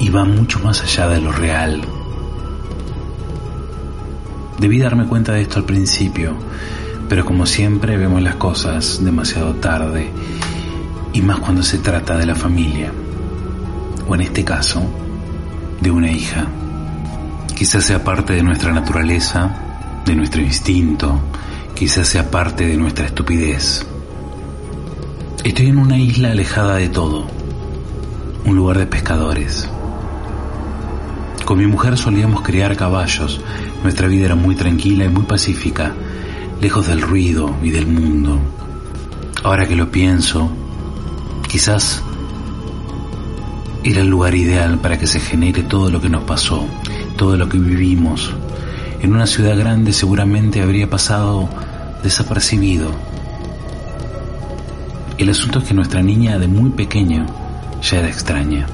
Y 0.00 0.08
va 0.08 0.24
mucho 0.24 0.58
más 0.58 0.82
allá 0.82 1.06
de 1.08 1.20
lo 1.20 1.30
real. 1.30 1.82
Debí 4.58 4.80
darme 4.80 5.06
cuenta 5.06 5.32
de 5.32 5.42
esto 5.42 5.58
al 5.58 5.64
principio, 5.64 6.34
pero 7.08 7.24
como 7.24 7.46
siempre 7.46 7.96
vemos 7.96 8.20
las 8.20 8.34
cosas 8.34 9.04
demasiado 9.04 9.54
tarde, 9.54 10.10
y 11.12 11.22
más 11.22 11.38
cuando 11.38 11.62
se 11.62 11.78
trata 11.78 12.16
de 12.16 12.26
la 12.26 12.34
familia, 12.34 12.92
o 14.08 14.14
en 14.14 14.22
este 14.22 14.44
caso, 14.44 14.82
de 15.80 15.90
una 15.90 16.10
hija. 16.10 16.46
Quizás 17.54 17.84
sea 17.84 18.02
parte 18.02 18.32
de 18.32 18.42
nuestra 18.42 18.72
naturaleza, 18.72 19.54
de 20.04 20.14
nuestro 20.14 20.42
instinto, 20.42 21.20
quizás 21.74 22.08
sea 22.08 22.30
parte 22.30 22.66
de 22.66 22.76
nuestra 22.76 23.06
estupidez. 23.06 23.86
Estoy 25.44 25.68
en 25.68 25.78
una 25.78 25.98
isla 25.98 26.32
alejada 26.32 26.76
de 26.76 26.88
todo, 26.88 27.26
un 28.44 28.56
lugar 28.56 28.78
de 28.78 28.86
pescadores. 28.86 29.69
Con 31.50 31.58
mi 31.58 31.66
mujer 31.66 31.98
solíamos 31.98 32.42
criar 32.42 32.76
caballos, 32.76 33.40
nuestra 33.82 34.06
vida 34.06 34.26
era 34.26 34.36
muy 34.36 34.54
tranquila 34.54 35.06
y 35.06 35.08
muy 35.08 35.24
pacífica, 35.24 35.92
lejos 36.60 36.86
del 36.86 37.02
ruido 37.02 37.56
y 37.60 37.70
del 37.70 37.88
mundo. 37.88 38.38
Ahora 39.42 39.66
que 39.66 39.74
lo 39.74 39.90
pienso, 39.90 40.48
quizás 41.48 42.04
era 43.82 44.00
el 44.00 44.06
lugar 44.06 44.36
ideal 44.36 44.78
para 44.78 44.96
que 44.96 45.08
se 45.08 45.18
genere 45.18 45.64
todo 45.64 45.90
lo 45.90 46.00
que 46.00 46.08
nos 46.08 46.22
pasó, 46.22 46.64
todo 47.16 47.36
lo 47.36 47.48
que 47.48 47.58
vivimos. 47.58 48.32
En 49.02 49.12
una 49.12 49.26
ciudad 49.26 49.58
grande 49.58 49.92
seguramente 49.92 50.62
habría 50.62 50.88
pasado 50.88 51.48
desapercibido. 52.00 52.92
El 55.18 55.30
asunto 55.30 55.58
es 55.58 55.64
que 55.64 55.74
nuestra 55.74 56.00
niña 56.00 56.38
de 56.38 56.46
muy 56.46 56.70
pequeño 56.70 57.26
ya 57.82 57.98
era 57.98 58.06
extraña. 58.06 58.68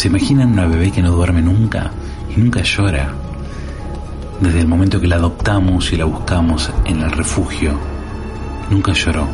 ¿Se 0.00 0.08
imaginan 0.08 0.52
una 0.52 0.66
bebé 0.66 0.90
que 0.90 1.02
no 1.02 1.10
duerme 1.10 1.42
nunca 1.42 1.90
y 2.34 2.40
nunca 2.40 2.62
llora? 2.62 3.12
Desde 4.40 4.60
el 4.60 4.66
momento 4.66 4.98
que 4.98 5.06
la 5.06 5.16
adoptamos 5.16 5.92
y 5.92 5.98
la 5.98 6.06
buscamos 6.06 6.70
en 6.86 7.02
el 7.02 7.10
refugio, 7.10 7.78
nunca 8.70 8.94
lloró. 8.94 9.28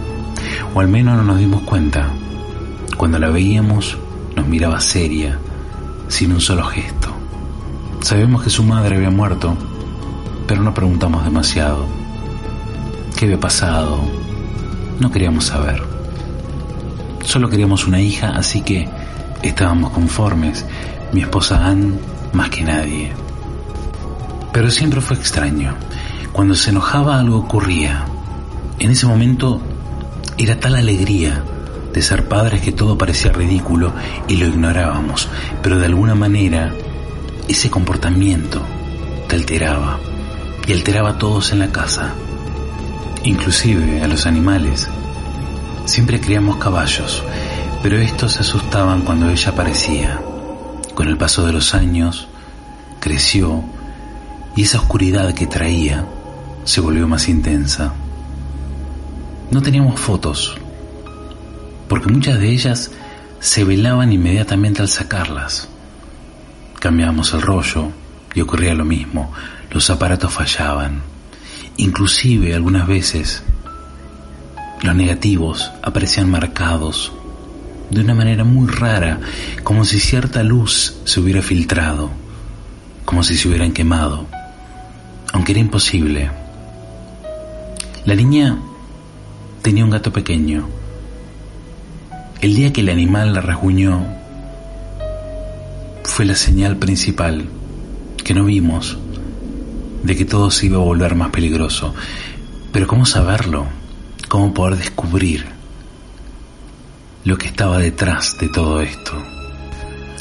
O 0.75 0.81
al 0.81 0.89
menos 0.89 1.19
no 1.19 1.23
nos 1.23 1.39
dimos 1.39 1.63
cuenta. 1.63 2.09
Cuando 2.97 3.21
la 3.21 3.31
veíamos, 3.31 3.97
nos 4.35 4.49
miraba 4.49 4.81
seria, 4.81 5.39
sin 6.09 6.33
un 6.33 6.41
solo 6.41 6.65
gesto. 6.65 7.15
Sabemos 8.01 8.43
que 8.43 8.51
su 8.51 8.65
madre 8.65 8.97
había 8.97 9.11
muerto, 9.11 9.57
pero 10.49 10.65
no 10.65 10.75
preguntamos 10.75 11.25
demasiado. 11.25 11.87
¿Qué 13.17 13.27
había 13.27 13.39
pasado? 13.39 14.01
No 14.99 15.13
queríamos 15.13 15.45
saber. 15.45 15.81
Solo 17.23 17.49
queríamos 17.49 17.87
una 17.87 18.01
hija, 18.01 18.31
así 18.37 18.63
que 18.63 18.89
estábamos 19.49 19.91
conformes, 19.91 20.65
mi 21.13 21.23
esposa 21.23 21.67
Ann 21.67 21.99
más 22.33 22.51
que 22.51 22.63
nadie. 22.63 23.13
Pero 24.53 24.71
siempre 24.71 25.01
fue 25.01 25.17
extraño. 25.17 25.75
Cuando 26.33 26.55
se 26.55 26.71
enojaba 26.71 27.19
algo 27.19 27.39
ocurría. 27.39 28.05
En 28.79 28.91
ese 28.91 29.07
momento 29.07 29.61
era 30.39 30.61
tal 30.61 30.77
alegría 30.77 31.43
de 31.93 32.03
ser 32.03 32.29
padres 32.29 32.61
que 32.61 32.73
todo 32.73 32.99
parecía 32.99 33.33
ridículo 33.33 33.93
y 34.29 34.37
lo 34.37 34.47
ignorábamos, 34.47 35.29
pero 35.63 35.79
de 35.79 35.87
alguna 35.87 36.15
manera 36.15 36.75
ese 37.49 37.71
comportamiento 37.71 38.61
te 39.29 39.37
alteraba 39.37 39.99
y 40.67 40.73
alteraba 40.73 41.11
a 41.11 41.19
todos 41.19 41.53
en 41.53 41.61
la 41.61 41.73
casa, 41.73 42.13
inclusive 43.25 44.03
a 44.03 44.09
los 44.09 44.27
animales. 44.27 44.89
Siempre 45.87 46.21
criamos 46.21 46.59
caballos, 46.59 47.23
pero 47.89 48.01
estos 48.01 48.33
se 48.33 48.41
asustaban 48.41 49.03
cuando 49.03 49.31
ella 49.31 49.51
aparecía. 49.51 50.21
Con 50.93 51.07
el 51.07 51.17
paso 51.17 51.47
de 51.47 51.53
los 51.53 51.73
años, 51.73 52.27
creció 52.99 53.63
y 54.57 54.63
esa 54.63 54.79
oscuridad 54.79 55.33
que 55.35 55.47
traía 55.47 56.05
se 56.65 56.81
volvió 56.81 57.07
más 57.07 57.29
intensa. 57.29 57.95
No 59.53 59.63
teníamos 59.63 60.01
fotos, 60.01 60.59
porque 61.89 62.13
muchas 62.13 62.41
de 62.41 62.51
ellas 62.51 62.91
se 63.39 63.63
velaban 63.63 64.13
inmediatamente 64.13 64.83
al 64.83 64.89
sacarlas. 64.89 65.69
Cambiábamos 66.81 67.35
el 67.35 67.43
rollo 67.43 67.93
y 68.35 68.41
ocurría 68.41 68.75
lo 68.75 68.85
mismo, 68.85 69.31
los 69.71 69.89
aparatos 69.91 70.33
fallaban. 70.33 71.03
Inclusive 71.77 72.53
algunas 72.53 72.89
veces 72.89 73.45
los 74.83 74.97
negativos 74.97 75.71
aparecían 75.85 76.29
marcados 76.29 77.13
de 77.91 78.01
una 78.01 78.15
manera 78.15 78.45
muy 78.45 78.69
rara, 78.69 79.21
como 79.63 79.85
si 79.85 80.01
cierta 80.01 80.43
luz 80.43 80.97
se 81.05 81.21
hubiera 81.21 81.43
filtrado, 81.43 82.11
como 83.05 83.23
si 83.23 83.37
se 83.37 83.49
hubieran 83.49 83.73
quemado, 83.73 84.27
aunque 85.33 85.53
era 85.53 85.61
imposible. 85.61 86.31
La 88.05 88.15
niña 88.15 88.59
tenía 89.63 89.85
un 89.85 89.91
gato 89.91 90.13
pequeño. 90.13 90.69
El 92.41 92.55
día 92.55 92.73
que 92.73 92.81
el 92.81 92.89
animal 92.89 93.35
la 93.35 93.41
rasguñó 93.41 94.07
fue 96.05 96.25
la 96.25 96.35
señal 96.35 96.77
principal 96.77 97.49
que 98.23 98.35
no 98.35 98.45
vimos 98.45 98.99
de 100.03 100.17
que 100.17 100.25
todo 100.25 100.51
se 100.51 100.67
iba 100.67 100.77
a 100.77 100.85
volver 100.85 101.15
más 101.15 101.31
peligroso. 101.31 101.95
Pero 102.73 102.87
¿cómo 102.87 103.07
saberlo? 103.07 103.67
¿Cómo 104.29 104.53
poder 104.53 104.79
descubrir 104.79 105.56
lo 107.27 107.37
que 107.37 107.49
estaba 107.49 107.79
detrás 107.79 108.39
de 108.39 108.49
todo 108.49 108.81
esto? 108.81 109.21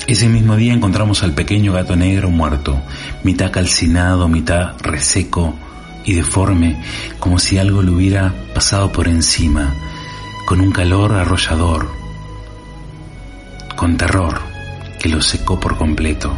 Ese 0.08 0.28
mismo 0.28 0.56
día 0.56 0.74
encontramos 0.74 1.22
al 1.22 1.34
pequeño 1.34 1.72
gato 1.72 1.96
negro 1.96 2.32
muerto, 2.32 2.82
mitad 3.24 3.52
calcinado, 3.52 4.28
mitad 4.28 4.74
reseco, 4.80 5.54
y 6.04 6.13
deforme, 6.13 6.84
como 7.20 7.38
si 7.38 7.60
algo 7.60 7.84
le 7.84 7.91
hubiera 7.91 8.34
pasado 8.56 8.91
por 8.91 9.08
encima, 9.08 9.74
con 10.48 10.62
un 10.62 10.72
calor 10.72 11.13
arrollador, 11.13 11.91
con 13.76 13.98
terror 13.98 14.39
que 15.00 15.10
lo 15.10 15.22
secó 15.22 15.60
por 15.60 15.78
completo. 15.78 16.34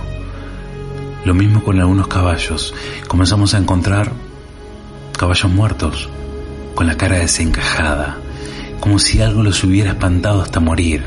Lo 1.23 1.33
mismo 1.33 1.63
con 1.63 1.79
algunos 1.79 2.07
caballos. 2.07 2.73
Comenzamos 3.07 3.53
a 3.53 3.57
encontrar 3.57 4.11
caballos 5.17 5.51
muertos, 5.51 6.09
con 6.75 6.87
la 6.87 6.95
cara 6.95 7.19
desencajada, 7.19 8.17
como 8.87 8.99
si 8.99 9.21
algo 9.21 9.43
los 9.43 9.65
hubiera 9.65 9.89
espantado 9.89 10.41
hasta 10.41 10.61
morir. 10.61 11.03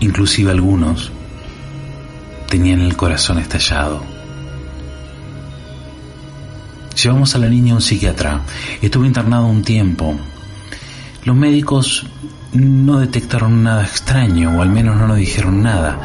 Inclusive 0.00 0.50
algunos 0.50 1.12
tenían 2.48 2.80
el 2.80 2.96
corazón 2.96 3.38
estallado. 3.38 4.02
Llevamos 6.94 7.34
a 7.34 7.38
la 7.40 7.50
niña 7.50 7.74
a 7.74 7.76
un 7.76 7.82
psiquiatra. 7.82 8.40
Estuvo 8.80 9.04
internado 9.04 9.46
un 9.46 9.62
tiempo. 9.62 10.16
Los 11.24 11.36
médicos 11.36 12.06
no 12.54 13.00
detectaron 13.00 13.62
nada 13.62 13.84
extraño, 13.84 14.56
o 14.56 14.62
al 14.62 14.70
menos 14.70 14.96
no 14.96 15.08
nos 15.08 15.18
dijeron 15.18 15.62
nada, 15.62 16.00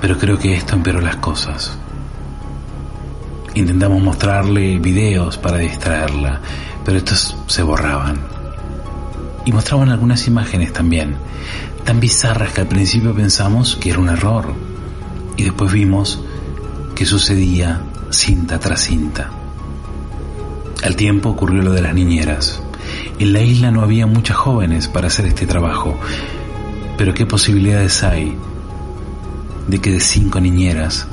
pero 0.00 0.16
creo 0.18 0.38
que 0.38 0.54
esto 0.54 0.76
empeoró 0.76 1.00
las 1.00 1.16
cosas. 1.16 1.76
Intentamos 3.54 4.00
mostrarle 4.00 4.78
videos 4.78 5.36
para 5.36 5.56
distraerla, 5.56 6.40
pero 6.84 6.98
estos 6.98 7.36
se 7.48 7.64
borraban. 7.64 8.29
Y 9.44 9.52
mostraban 9.52 9.88
algunas 9.88 10.26
imágenes 10.26 10.72
también, 10.72 11.16
tan 11.84 12.00
bizarras 12.00 12.52
que 12.52 12.60
al 12.60 12.68
principio 12.68 13.14
pensamos 13.14 13.76
que 13.76 13.90
era 13.90 13.98
un 13.98 14.08
error, 14.08 14.54
y 15.36 15.44
después 15.44 15.72
vimos 15.72 16.22
que 16.94 17.06
sucedía 17.06 17.80
cinta 18.10 18.58
tras 18.58 18.80
cinta. 18.82 19.30
Al 20.82 20.96
tiempo 20.96 21.30
ocurrió 21.30 21.62
lo 21.62 21.72
de 21.72 21.82
las 21.82 21.94
niñeras. 21.94 22.60
En 23.18 23.32
la 23.32 23.40
isla 23.40 23.70
no 23.70 23.82
había 23.82 24.06
muchas 24.06 24.36
jóvenes 24.36 24.88
para 24.88 25.06
hacer 25.06 25.26
este 25.26 25.46
trabajo, 25.46 25.98
pero 26.96 27.14
¿qué 27.14 27.26
posibilidades 27.26 28.02
hay 28.02 28.36
de 29.68 29.78
que 29.78 29.92
de 29.92 30.00
cinco 30.00 30.40
niñeras, 30.40 31.06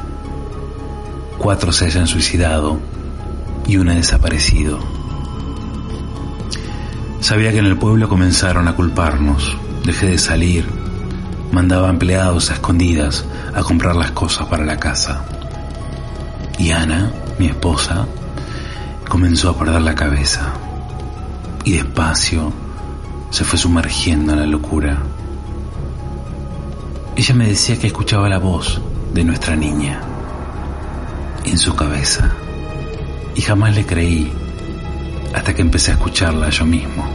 cuatro 1.37 1.71
se 1.71 1.85
hayan 1.85 2.07
suicidado 2.07 2.79
y 3.67 3.77
una 3.77 3.95
desaparecido? 3.95 4.96
Sabía 7.19 7.51
que 7.51 7.59
en 7.59 7.65
el 7.65 7.77
pueblo 7.77 8.07
comenzaron 8.07 8.67
a 8.67 8.75
culparnos. 8.75 9.57
Dejé 9.83 10.07
de 10.07 10.17
salir. 10.17 10.65
Mandaba 11.51 11.89
empleados 11.89 12.51
a 12.51 12.53
escondidas 12.53 13.25
a 13.53 13.61
comprar 13.63 13.95
las 13.95 14.11
cosas 14.11 14.47
para 14.47 14.65
la 14.65 14.77
casa. 14.77 15.25
Y 16.57 16.71
Ana, 16.71 17.11
mi 17.39 17.47
esposa, 17.47 18.07
comenzó 19.07 19.49
a 19.49 19.57
perder 19.57 19.81
la 19.81 19.95
cabeza 19.95 20.53
y 21.63 21.73
despacio 21.73 22.53
se 23.29 23.43
fue 23.43 23.59
sumergiendo 23.59 24.33
en 24.33 24.39
la 24.39 24.45
locura. 24.45 24.97
Ella 27.15 27.35
me 27.35 27.47
decía 27.47 27.77
que 27.77 27.87
escuchaba 27.87 28.29
la 28.29 28.37
voz 28.37 28.81
de 29.13 29.23
nuestra 29.23 29.55
niña 29.55 29.99
en 31.43 31.57
su 31.57 31.75
cabeza 31.75 32.31
y 33.35 33.41
jamás 33.41 33.75
le 33.75 33.85
creí 33.85 34.31
hasta 35.33 35.53
que 35.53 35.61
empecé 35.61 35.91
a 35.91 35.95
escucharla 35.95 36.49
yo 36.49 36.65
mismo. 36.65 37.07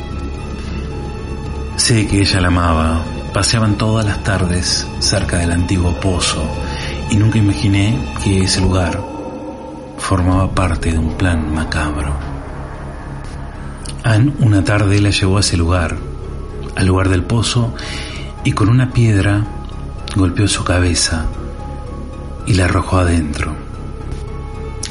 Sé 1.76 2.06
que 2.06 2.20
ella 2.20 2.40
la 2.40 2.48
amaba, 2.48 3.02
paseaban 3.32 3.76
todas 3.76 4.04
las 4.04 4.22
tardes 4.22 4.86
cerca 4.98 5.38
del 5.38 5.52
antiguo 5.52 5.98
pozo 6.00 6.42
y 7.10 7.16
nunca 7.16 7.38
imaginé 7.38 7.98
que 8.22 8.44
ese 8.44 8.60
lugar 8.60 9.00
formaba 9.98 10.50
parte 10.54 10.92
de 10.92 10.98
un 10.98 11.16
plan 11.16 11.54
macabro. 11.54 12.14
Anne 14.04 14.32
una 14.40 14.64
tarde 14.64 15.00
la 15.00 15.10
llevó 15.10 15.36
a 15.36 15.40
ese 15.40 15.56
lugar, 15.56 15.96
al 16.74 16.86
lugar 16.86 17.08
del 17.08 17.22
pozo, 17.22 17.74
y 18.44 18.52
con 18.52 18.68
una 18.68 18.90
piedra 18.90 19.44
golpeó 20.16 20.48
su 20.48 20.64
cabeza 20.64 21.26
y 22.46 22.54
la 22.54 22.64
arrojó 22.64 22.98
adentro. 22.98 23.61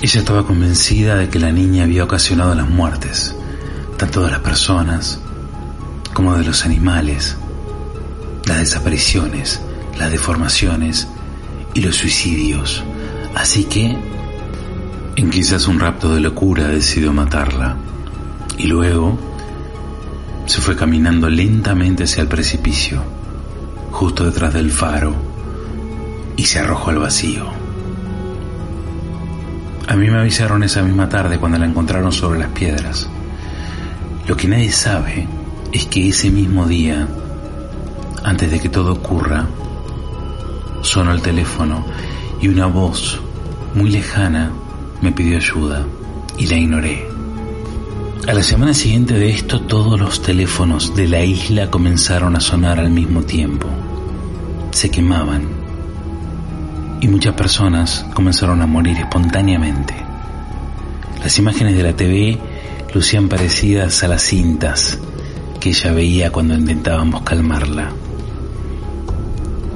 Ella 0.02 0.20
estaba 0.20 0.48
convencida 0.48 1.16
de 1.16 1.30
que 1.30 1.38
la 1.38 1.52
niña 1.52 1.84
había 1.84 2.04
ocasionado 2.04 2.56
las 2.56 2.68
muertes, 2.68 3.36
tanto 3.98 4.24
de 4.24 4.32
las 4.32 4.40
personas 4.40 5.20
como 6.12 6.36
de 6.36 6.44
los 6.44 6.66
animales, 6.66 7.38
las 8.46 8.58
desapariciones, 8.58 9.62
las 10.00 10.10
deformaciones 10.10 11.08
y 11.76 11.82
los 11.82 11.98
suicidios. 11.98 12.84
Así 13.36 13.66
que 13.66 13.96
en 15.18 15.30
quizás 15.30 15.68
un 15.68 15.80
rapto 15.80 16.16
de 16.16 16.20
locura 16.20 16.68
decidió 16.68 17.14
matarla 17.14 17.78
y 18.58 18.66
luego 18.66 19.20
se 20.48 20.62
fue 20.62 20.76
caminando 20.76 21.30
lentamente 21.30 22.06
hacia 22.06 22.24
el 22.24 22.28
precipicio, 22.28 23.04
justo 23.92 24.26
detrás 24.26 24.52
del 24.52 24.72
faro, 24.72 25.16
y 26.38 26.46
se 26.46 26.58
arrojó 26.58 26.90
al 26.90 26.98
vacío. 26.98 27.61
A 29.88 29.96
mí 29.96 30.10
me 30.10 30.20
avisaron 30.20 30.64
esa 30.64 30.84
misma 30.84 31.10
tarde 31.10 31.38
cuando 31.38 31.58
la 31.58 31.66
encontraron 31.66 32.12
sobre 32.12 32.40
las 32.40 32.50
piedras. 32.50 33.10
Lo 34.28 34.38
que 34.38 34.48
nadie 34.48 34.72
sabe 34.72 35.28
es 35.72 35.86
que 35.86 36.10
ese 36.10 36.30
mismo 36.30 36.68
día, 36.68 37.08
antes 38.24 38.52
de 38.52 38.60
que 38.60 38.70
todo 38.70 38.94
ocurra, 38.94 39.48
sonó 40.82 41.12
el 41.12 41.22
teléfono 41.22 41.86
y 42.40 42.48
una 42.48 42.68
voz 42.68 43.20
muy 43.74 43.90
lejana 43.90 44.52
me 45.02 45.12
pidió 45.12 45.38
ayuda 45.38 45.86
y 46.38 46.48
la 46.48 46.58
ignoré. 46.58 47.08
A 48.28 48.34
la 48.34 48.44
semana 48.44 48.74
siguiente 48.74 49.16
de 49.16 49.32
esto 49.32 49.62
todos 49.62 50.00
los 50.00 50.22
teléfonos 50.22 50.96
de 50.96 51.08
la 51.08 51.24
isla 51.24 51.72
comenzaron 51.72 52.36
a 52.36 52.40
sonar 52.40 52.80
al 52.80 52.92
mismo 52.92 53.24
tiempo. 53.24 53.68
Se 54.72 54.90
quemaban 54.92 55.61
y 57.02 57.08
muchas 57.08 57.34
personas 57.34 58.06
comenzaron 58.14 58.62
a 58.62 58.68
morir 58.68 58.98
espontáneamente. 58.98 59.96
Las 61.24 61.38
imágenes 61.40 61.76
de 61.76 61.84
la 61.84 61.96
TV 61.96 62.40
lucían 62.94 63.28
parecidas 63.28 64.04
a 64.04 64.08
las 64.08 64.22
cintas 64.22 65.00
que 65.60 65.70
ella 65.70 65.92
veía 65.92 66.32
cuando 66.32 66.54
intentábamos 66.54 67.24
calmarla. 67.24 67.92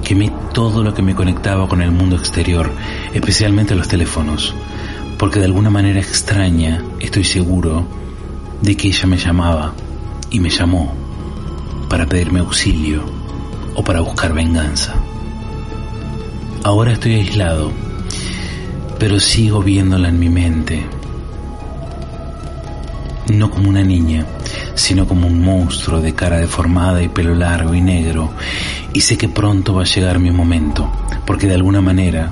Quemé 0.03 0.32
todo 0.53 0.84
lo 0.84 0.93
que 0.93 1.01
me 1.01 1.15
conectaba 1.15 1.67
con 1.67 1.82
el 1.82 1.91
mundo 1.91 2.15
exterior, 2.15 2.71
especialmente 3.13 3.76
los 3.76 3.88
teléfonos, 3.88 4.53
porque 5.17 5.39
de 5.39 5.45
alguna 5.45 5.71
manera 5.71 5.99
extraña 5.99 6.84
estoy 6.99 7.23
seguro 7.23 7.88
de 8.61 8.78
que 8.78 8.89
ella 8.89 9.07
me 9.07 9.17
llamaba 9.17 9.73
y 10.30 10.39
me 10.39 10.49
llamó 10.49 10.93
para 11.89 12.05
pedirme 12.05 12.39
auxilio 12.39 13.03
o 13.73 13.84
para 13.84 14.01
buscar 14.01 14.34
venganza. 14.34 14.95
Ahora 16.66 16.93
estoy 16.93 17.13
aislado, 17.13 17.72
pero 18.97 19.20
sigo 19.20 19.61
viéndola 19.61 20.09
en 20.09 20.18
mi 20.18 20.30
mente, 20.30 20.84
no 23.32 23.51
como 23.51 23.70
una 23.70 23.84
niña, 23.84 24.26
sino 24.74 25.07
como 25.07 25.28
un 25.28 25.43
monstruo 25.43 26.01
de 26.01 26.16
cara 26.16 26.39
deformada 26.39 27.03
y 27.03 27.09
pelo 27.09 27.36
largo 27.36 27.76
y 27.76 27.82
negro, 27.82 28.32
y 28.93 29.01
sé 29.01 29.16
que 29.16 29.30
pronto 29.30 29.76
va 29.76 29.84
a 29.84 29.86
llegar 29.86 30.18
mi 30.18 30.32
momento, 30.32 30.91
porque 31.28 31.45
de 31.45 31.53
alguna 31.53 31.82
manera 31.82 32.32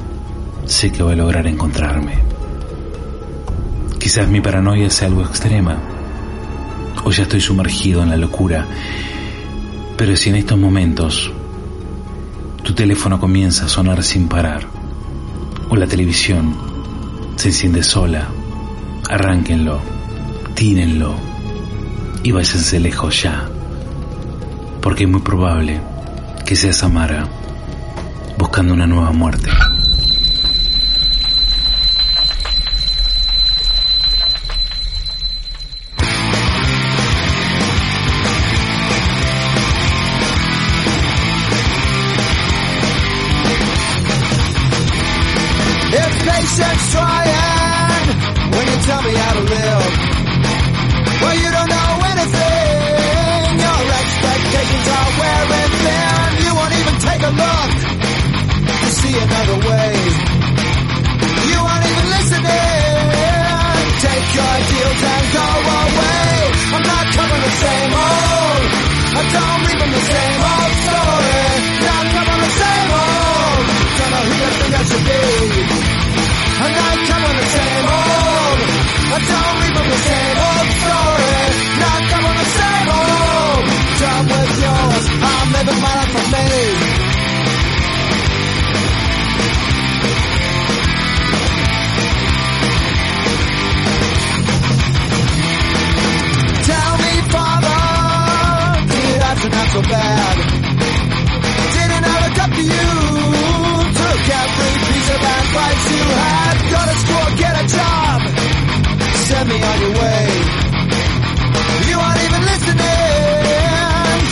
sé 0.65 0.91
que 0.91 1.03
voy 1.03 1.13
a 1.13 1.17
lograr 1.17 1.45
encontrarme. 1.45 2.15
Quizás 3.99 4.27
mi 4.27 4.41
paranoia 4.41 4.89
sea 4.89 5.09
algo 5.09 5.21
extrema, 5.21 5.77
o 7.03 7.11
ya 7.11 7.21
estoy 7.21 7.39
sumergido 7.39 8.01
en 8.01 8.09
la 8.09 8.17
locura, 8.17 8.65
pero 9.95 10.15
si 10.15 10.31
en 10.31 10.37
estos 10.37 10.57
momentos 10.57 11.31
tu 12.63 12.73
teléfono 12.73 13.19
comienza 13.19 13.65
a 13.65 13.69
sonar 13.69 14.03
sin 14.03 14.29
parar, 14.29 14.65
o 15.69 15.75
la 15.75 15.85
televisión 15.85 16.55
se 17.35 17.49
enciende 17.49 17.83
sola, 17.83 18.29
arránquenlo, 19.09 19.81
tínenlo 20.55 21.15
y 22.23 22.31
váyanse 22.31 22.79
lejos 22.79 23.21
ya, 23.21 23.49
porque 24.81 25.03
es 25.03 25.09
muy 25.09 25.21
probable 25.21 25.81
que 26.45 26.55
sea 26.55 26.71
Samara, 26.71 27.27
buscando 28.37 28.73
una 28.73 28.87
nueva 28.87 29.11
muerte. 29.11 29.49
Your 64.33 64.55
deals 64.65 65.01
and 65.13 65.25
go 65.33 65.45
away. 65.45 66.33
I'm 66.73 66.85
not 66.89 67.05
covering 67.13 67.43
the 67.43 67.53
same 67.63 67.93
old. 67.93 68.65
I 69.13 69.21
don't 69.29 69.59
read 69.65 69.77
from 69.77 69.91
the 69.93 70.03
same 70.09 70.41
old 70.53 70.73
story. 70.83 71.41
Not 71.85 72.05
covering 72.17 72.41
the 72.41 72.53
same 72.61 72.89
old. 72.97 73.63
Don't 73.97 74.11
know 74.13 74.23
who 74.25 74.33
you 74.41 74.49
think 74.57 74.73
I 74.73 74.83
should 74.89 75.05
be. 75.05 75.21
I'm 76.63 76.73
not 76.81 76.97
coming 77.09 77.37
the 77.37 77.47
same 77.57 77.87
old. 77.93 78.59
I 79.13 79.19
don't 79.21 79.55
read 79.61 79.73
from 79.77 79.87
the 79.93 79.99
same 80.07 80.37
old 80.47 80.67
story. 80.81 81.52
Bad? 99.89 100.35
Didn't 101.75 102.05
I 102.05 102.15
look 102.23 102.37
up 102.43 102.51
to 102.57 102.63
you? 102.63 102.89
Took 103.99 104.23
every 104.43 104.73
piece 104.87 105.09
of 105.15 105.21
advice 105.23 105.83
you 105.93 106.03
had. 106.23 106.55
Go 106.73 106.79
to 106.89 106.95
school, 107.03 107.27
get 107.41 107.53
a 107.63 107.65
job. 107.67 108.19
Send 109.27 109.45
me 109.49 109.57
on 109.61 109.77
your 109.83 109.93
way. 109.99 110.23
You 111.89 111.97
aren't 111.99 112.21
even 112.27 112.41
listening. 112.51 112.81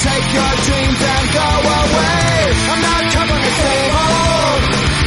Take 0.02 0.28
your 0.34 0.54
dreams 0.66 1.02
and 1.14 1.26
go 1.36 1.47
away. 1.82 2.32
I'm 2.72 2.82
not 2.82 3.04
covering 3.16 3.43
the 3.47 3.54
same 3.62 3.93
old. 4.02 4.62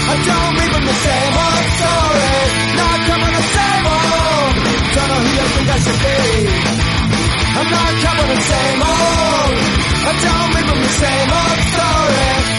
I 0.05 0.15
don't 0.29 0.53
read 0.59 0.71
from 0.75 0.85
the 0.85 0.97
same 1.05 1.35
old 1.45 1.67
story. 1.79 2.37
Not 2.79 2.99
covering 3.09 3.35
the 3.39 3.47
same 3.57 3.85
old. 3.99 4.53
Don't 4.95 5.09
know 5.11 5.21
who 5.25 5.31
you 5.35 5.47
think 5.55 5.69
I 5.69 5.79
should 5.85 6.01
be. 6.05 7.04
I'm 7.57 7.71
not 7.71 7.95
covering 8.03 8.35
the 8.35 8.43
same 8.43 8.83
old. 8.83 8.91
Oh. 8.91 9.75
I 10.07 10.13
don't 10.25 10.53
from 10.69 10.81
the 10.83 10.89
same 10.89 11.31
old 11.31 11.59
oh, 11.59 11.71
story. 11.71 12.54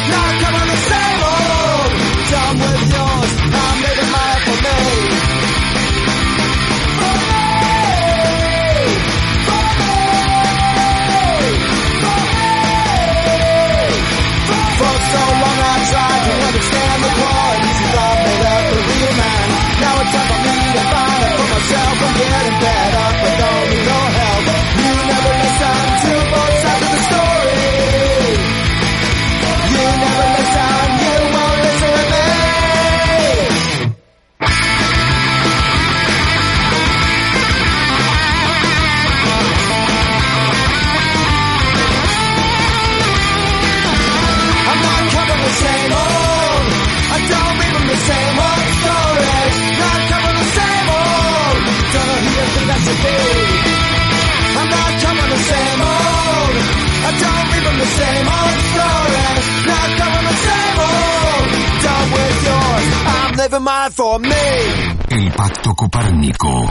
El 65.45 65.51
Pacto 65.51 65.75
Copérnico. 65.75 66.67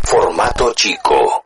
Formato 0.00 0.72
chico. 0.74 1.44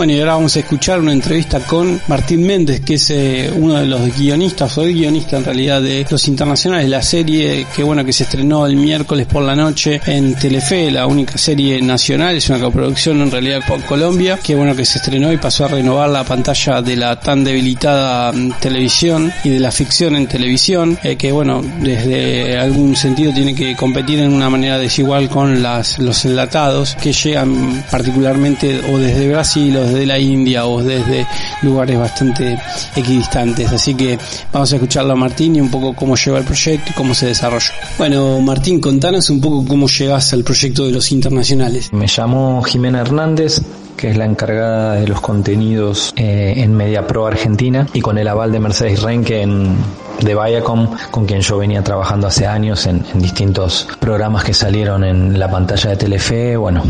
Bueno, 0.00 0.14
y 0.14 0.20
ahora 0.20 0.32
vamos 0.32 0.56
a 0.56 0.60
escuchar 0.60 0.98
una 0.98 1.12
entrevista 1.12 1.60
con 1.60 2.00
Martín 2.08 2.46
Méndez, 2.46 2.80
que 2.80 2.94
es 2.94 3.10
eh, 3.10 3.52
uno 3.54 3.74
de 3.74 3.84
los 3.84 4.16
guionistas, 4.16 4.78
o 4.78 4.82
el 4.82 4.94
guionista 4.94 5.36
en 5.36 5.44
realidad 5.44 5.82
de 5.82 6.06
Los 6.08 6.26
Internacionales, 6.26 6.88
la 6.88 7.02
serie 7.02 7.66
que 7.76 7.82
bueno 7.82 8.02
que 8.02 8.14
se 8.14 8.22
estrenó 8.22 8.64
el 8.64 8.76
miércoles 8.76 9.26
por 9.26 9.42
la 9.42 9.54
noche 9.54 10.00
en 10.06 10.34
Telefe, 10.36 10.90
la 10.90 11.06
única 11.06 11.36
serie 11.36 11.82
nacional, 11.82 12.34
es 12.34 12.48
una 12.48 12.60
coproducción 12.60 13.20
en 13.20 13.30
realidad 13.30 13.60
por 13.68 13.84
Colombia, 13.84 14.38
que 14.42 14.54
bueno 14.54 14.74
que 14.74 14.86
se 14.86 15.00
estrenó 15.00 15.34
y 15.34 15.36
pasó 15.36 15.66
a 15.66 15.68
renovar 15.68 16.08
la 16.08 16.24
pantalla 16.24 16.80
de 16.80 16.96
la 16.96 17.20
tan 17.20 17.44
debilitada 17.44 18.32
mm, 18.32 18.52
televisión 18.58 19.30
y 19.44 19.50
de 19.50 19.60
la 19.60 19.70
ficción 19.70 20.16
en 20.16 20.26
televisión, 20.26 20.98
eh, 21.04 21.16
que 21.16 21.30
bueno, 21.30 21.62
desde 21.82 22.56
algún 22.56 22.96
sentido 22.96 23.34
tiene 23.34 23.54
que 23.54 23.76
competir 23.76 24.20
en 24.20 24.32
una 24.32 24.48
manera 24.48 24.78
desigual 24.78 25.28
con 25.28 25.62
las, 25.62 25.98
los 25.98 26.24
enlatados 26.24 26.96
que 27.02 27.12
llegan 27.12 27.84
particularmente 27.90 28.80
o 28.90 28.96
desde 28.96 29.28
Brasil 29.28 29.76
o 29.76 29.89
desde 29.90 30.06
la 30.06 30.18
India 30.18 30.66
o 30.66 30.82
desde 30.82 31.26
lugares 31.62 31.98
bastante 31.98 32.58
equidistantes. 32.96 33.70
Así 33.72 33.94
que 33.94 34.18
vamos 34.52 34.72
a 34.72 34.76
escucharlo 34.76 35.12
a 35.12 35.16
Martín 35.16 35.56
y 35.56 35.60
un 35.60 35.70
poco 35.70 35.94
cómo 35.94 36.16
lleva 36.16 36.38
el 36.38 36.44
proyecto 36.44 36.90
y 36.90 36.94
cómo 36.94 37.14
se 37.14 37.26
desarrolló. 37.26 37.72
Bueno, 37.98 38.40
Martín, 38.40 38.80
contanos 38.80 39.30
un 39.30 39.40
poco 39.40 39.64
cómo 39.66 39.88
llegas 39.88 40.32
al 40.32 40.44
proyecto 40.44 40.86
de 40.86 40.92
los 40.92 41.12
internacionales. 41.12 41.92
Me 41.92 42.06
llamó 42.06 42.62
Jimena 42.62 43.00
Hernández, 43.00 43.60
que 43.96 44.10
es 44.10 44.16
la 44.16 44.24
encargada 44.24 44.94
de 44.94 45.06
los 45.06 45.20
contenidos 45.20 46.12
eh, 46.16 46.54
en 46.56 46.74
MediaPro 46.74 47.26
Argentina, 47.26 47.86
y 47.92 48.00
con 48.00 48.18
el 48.18 48.28
aval 48.28 48.52
de 48.52 48.60
Mercedes 48.60 49.02
Renque 49.02 49.42
en, 49.42 49.76
de 50.24 50.34
Viacom, 50.34 50.88
con 51.10 51.26
quien 51.26 51.40
yo 51.40 51.58
venía 51.58 51.82
trabajando 51.82 52.26
hace 52.26 52.46
años 52.46 52.86
en, 52.86 53.04
distintos 53.14 53.88
programas 53.98 54.44
que 54.44 54.54
salieron 54.54 55.04
en 55.04 55.38
la 55.38 55.50
pantalla 55.50 55.90
de 55.90 55.96
Telefe. 55.96 56.56
Bueno, 56.56 56.82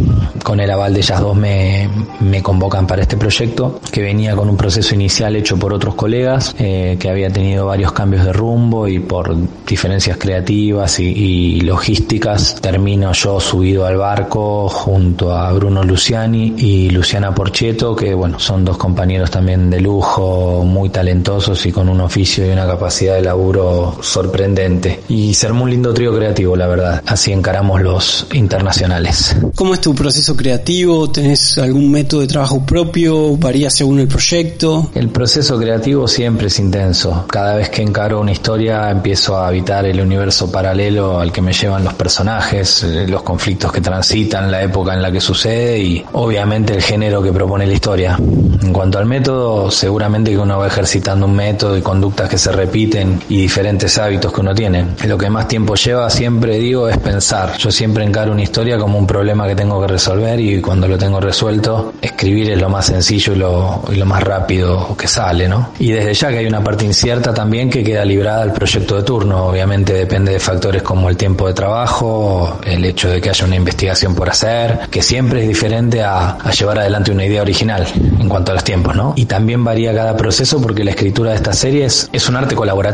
con 0.42 0.60
el 0.60 0.70
aval 0.70 0.94
de 0.94 1.00
ellas 1.00 1.20
dos 1.20 1.36
me, 1.36 1.88
me 2.20 2.42
convocan 2.42 2.86
para 2.86 3.02
este 3.02 3.16
proyecto, 3.16 3.80
que 3.90 4.02
venía 4.02 4.34
con 4.36 4.48
un 4.48 4.56
proceso 4.56 4.94
inicial 4.94 5.36
hecho 5.36 5.56
por 5.58 5.72
otros 5.72 5.94
colegas, 5.94 6.54
eh, 6.58 6.96
que 6.98 7.08
había 7.08 7.30
tenido 7.30 7.66
varios 7.66 7.92
cambios 7.92 8.24
de 8.24 8.32
rumbo 8.32 8.88
y 8.88 8.98
por 8.98 9.34
diferencias 9.66 10.16
creativas 10.16 10.98
y, 11.00 11.04
y 11.04 11.60
logísticas, 11.60 12.56
termino 12.60 13.12
yo 13.12 13.40
subido 13.40 13.86
al 13.86 13.96
barco 13.96 14.68
junto 14.68 15.32
a 15.32 15.52
Bruno 15.52 15.84
Luciani 15.84 16.54
y 16.58 16.90
Luciana 16.90 17.34
Porcheto, 17.34 17.94
que 17.94 18.14
bueno, 18.14 18.38
son 18.38 18.64
dos 18.64 18.76
compañeros 18.76 19.30
también 19.30 19.70
de 19.70 19.80
lujo, 19.80 20.64
muy 20.64 20.88
talentosos 20.90 21.64
y 21.66 21.72
con 21.72 21.88
un 21.88 22.00
oficio 22.00 22.46
y 22.46 22.50
una 22.50 22.66
capacidad 22.66 23.19
de 23.20 23.26
laburo 23.26 23.98
sorprendente. 24.02 25.00
Y 25.08 25.34
se 25.34 25.46
armó 25.46 25.64
un 25.64 25.70
lindo 25.70 25.94
trío 25.94 26.14
creativo, 26.14 26.56
la 26.56 26.66
verdad. 26.66 27.02
Así 27.06 27.32
encaramos 27.32 27.80
los 27.80 28.26
internacionales. 28.32 29.36
¿Cómo 29.54 29.74
es 29.74 29.80
tu 29.80 29.94
proceso 29.94 30.36
creativo? 30.36 31.10
¿Tenés 31.10 31.58
algún 31.58 31.90
método 31.90 32.20
de 32.20 32.26
trabajo 32.26 32.64
propio? 32.64 33.36
¿Varía 33.36 33.70
según 33.70 34.00
el 34.00 34.08
proyecto? 34.08 34.90
El 34.94 35.08
proceso 35.10 35.58
creativo 35.58 36.08
siempre 36.08 36.48
es 36.48 36.58
intenso. 36.58 37.26
Cada 37.28 37.54
vez 37.56 37.70
que 37.70 37.82
encaro 37.82 38.20
una 38.20 38.32
historia 38.32 38.90
empiezo 38.90 39.36
a 39.36 39.48
habitar 39.48 39.84
el 39.86 40.00
universo 40.00 40.50
paralelo 40.50 41.20
al 41.20 41.32
que 41.32 41.42
me 41.42 41.52
llevan 41.52 41.84
los 41.84 41.94
personajes, 41.94 42.82
eh, 42.82 43.06
los 43.08 43.22
conflictos 43.22 43.72
que 43.72 43.80
transitan, 43.80 44.50
la 44.50 44.62
época 44.62 44.94
en 44.94 45.02
la 45.02 45.12
que 45.12 45.20
sucede 45.20 45.78
y 45.78 46.04
obviamente 46.12 46.74
el 46.74 46.82
género 46.82 47.22
que 47.22 47.32
propone 47.32 47.66
la 47.66 47.74
historia. 47.74 48.18
En 48.62 48.72
cuanto 48.72 48.98
al 48.98 49.06
método, 49.06 49.70
seguramente 49.70 50.30
que 50.30 50.38
uno 50.38 50.58
va 50.58 50.66
ejercitando 50.66 51.26
un 51.26 51.34
método 51.34 51.76
y 51.76 51.82
conductas 51.82 52.28
que 52.28 52.38
se 52.38 52.52
repiten 52.52 52.99
y 53.28 53.42
diferentes 53.42 53.98
hábitos 53.98 54.32
que 54.32 54.40
uno 54.40 54.54
tiene. 54.54 54.86
Lo 55.06 55.18
que 55.18 55.30
más 55.30 55.48
tiempo 55.48 55.74
lleva, 55.74 56.08
siempre 56.10 56.58
digo, 56.58 56.88
es 56.88 56.98
pensar. 56.98 57.56
Yo 57.58 57.70
siempre 57.70 58.04
encaro 58.04 58.32
una 58.32 58.42
historia 58.42 58.78
como 58.78 58.98
un 58.98 59.06
problema 59.06 59.46
que 59.46 59.54
tengo 59.54 59.80
que 59.80 59.88
resolver 59.88 60.40
y 60.40 60.60
cuando 60.60 60.88
lo 60.88 60.98
tengo 60.98 61.20
resuelto, 61.20 61.94
escribir 62.00 62.50
es 62.50 62.60
lo 62.60 62.68
más 62.68 62.86
sencillo 62.86 63.32
y 63.32 63.36
lo, 63.36 63.82
y 63.92 63.96
lo 63.96 64.06
más 64.06 64.22
rápido 64.22 64.96
que 64.96 65.08
sale, 65.08 65.48
¿no? 65.48 65.70
Y 65.78 65.92
desde 65.92 66.14
ya 66.14 66.28
que 66.30 66.38
hay 66.38 66.46
una 66.46 66.62
parte 66.62 66.84
incierta 66.84 67.32
también 67.32 67.70
que 67.70 67.82
queda 67.82 68.04
librada 68.04 68.42
al 68.42 68.52
proyecto 68.52 68.96
de 68.96 69.02
turno. 69.02 69.46
Obviamente 69.46 69.92
depende 69.92 70.32
de 70.32 70.40
factores 70.40 70.82
como 70.82 71.08
el 71.08 71.16
tiempo 71.16 71.46
de 71.46 71.54
trabajo, 71.54 72.58
el 72.64 72.84
hecho 72.84 73.08
de 73.08 73.20
que 73.20 73.30
haya 73.30 73.44
una 73.44 73.56
investigación 73.56 74.14
por 74.14 74.28
hacer, 74.28 74.80
que 74.90 75.02
siempre 75.02 75.42
es 75.42 75.48
diferente 75.48 76.02
a, 76.02 76.30
a 76.30 76.50
llevar 76.50 76.78
adelante 76.78 77.12
una 77.12 77.24
idea 77.24 77.42
original 77.42 77.86
en 78.18 78.28
cuanto 78.28 78.52
a 78.52 78.54
los 78.54 78.64
tiempos, 78.64 78.94
¿no? 78.96 79.12
Y 79.16 79.26
también 79.26 79.64
varía 79.64 79.94
cada 79.94 80.16
proceso 80.16 80.60
porque 80.60 80.84
la 80.84 80.90
escritura 80.90 81.30
de 81.30 81.36
estas 81.36 81.58
series 81.58 82.08
es 82.12 82.28
un 82.28 82.36
arte 82.36 82.54
colaborativo. 82.54 82.89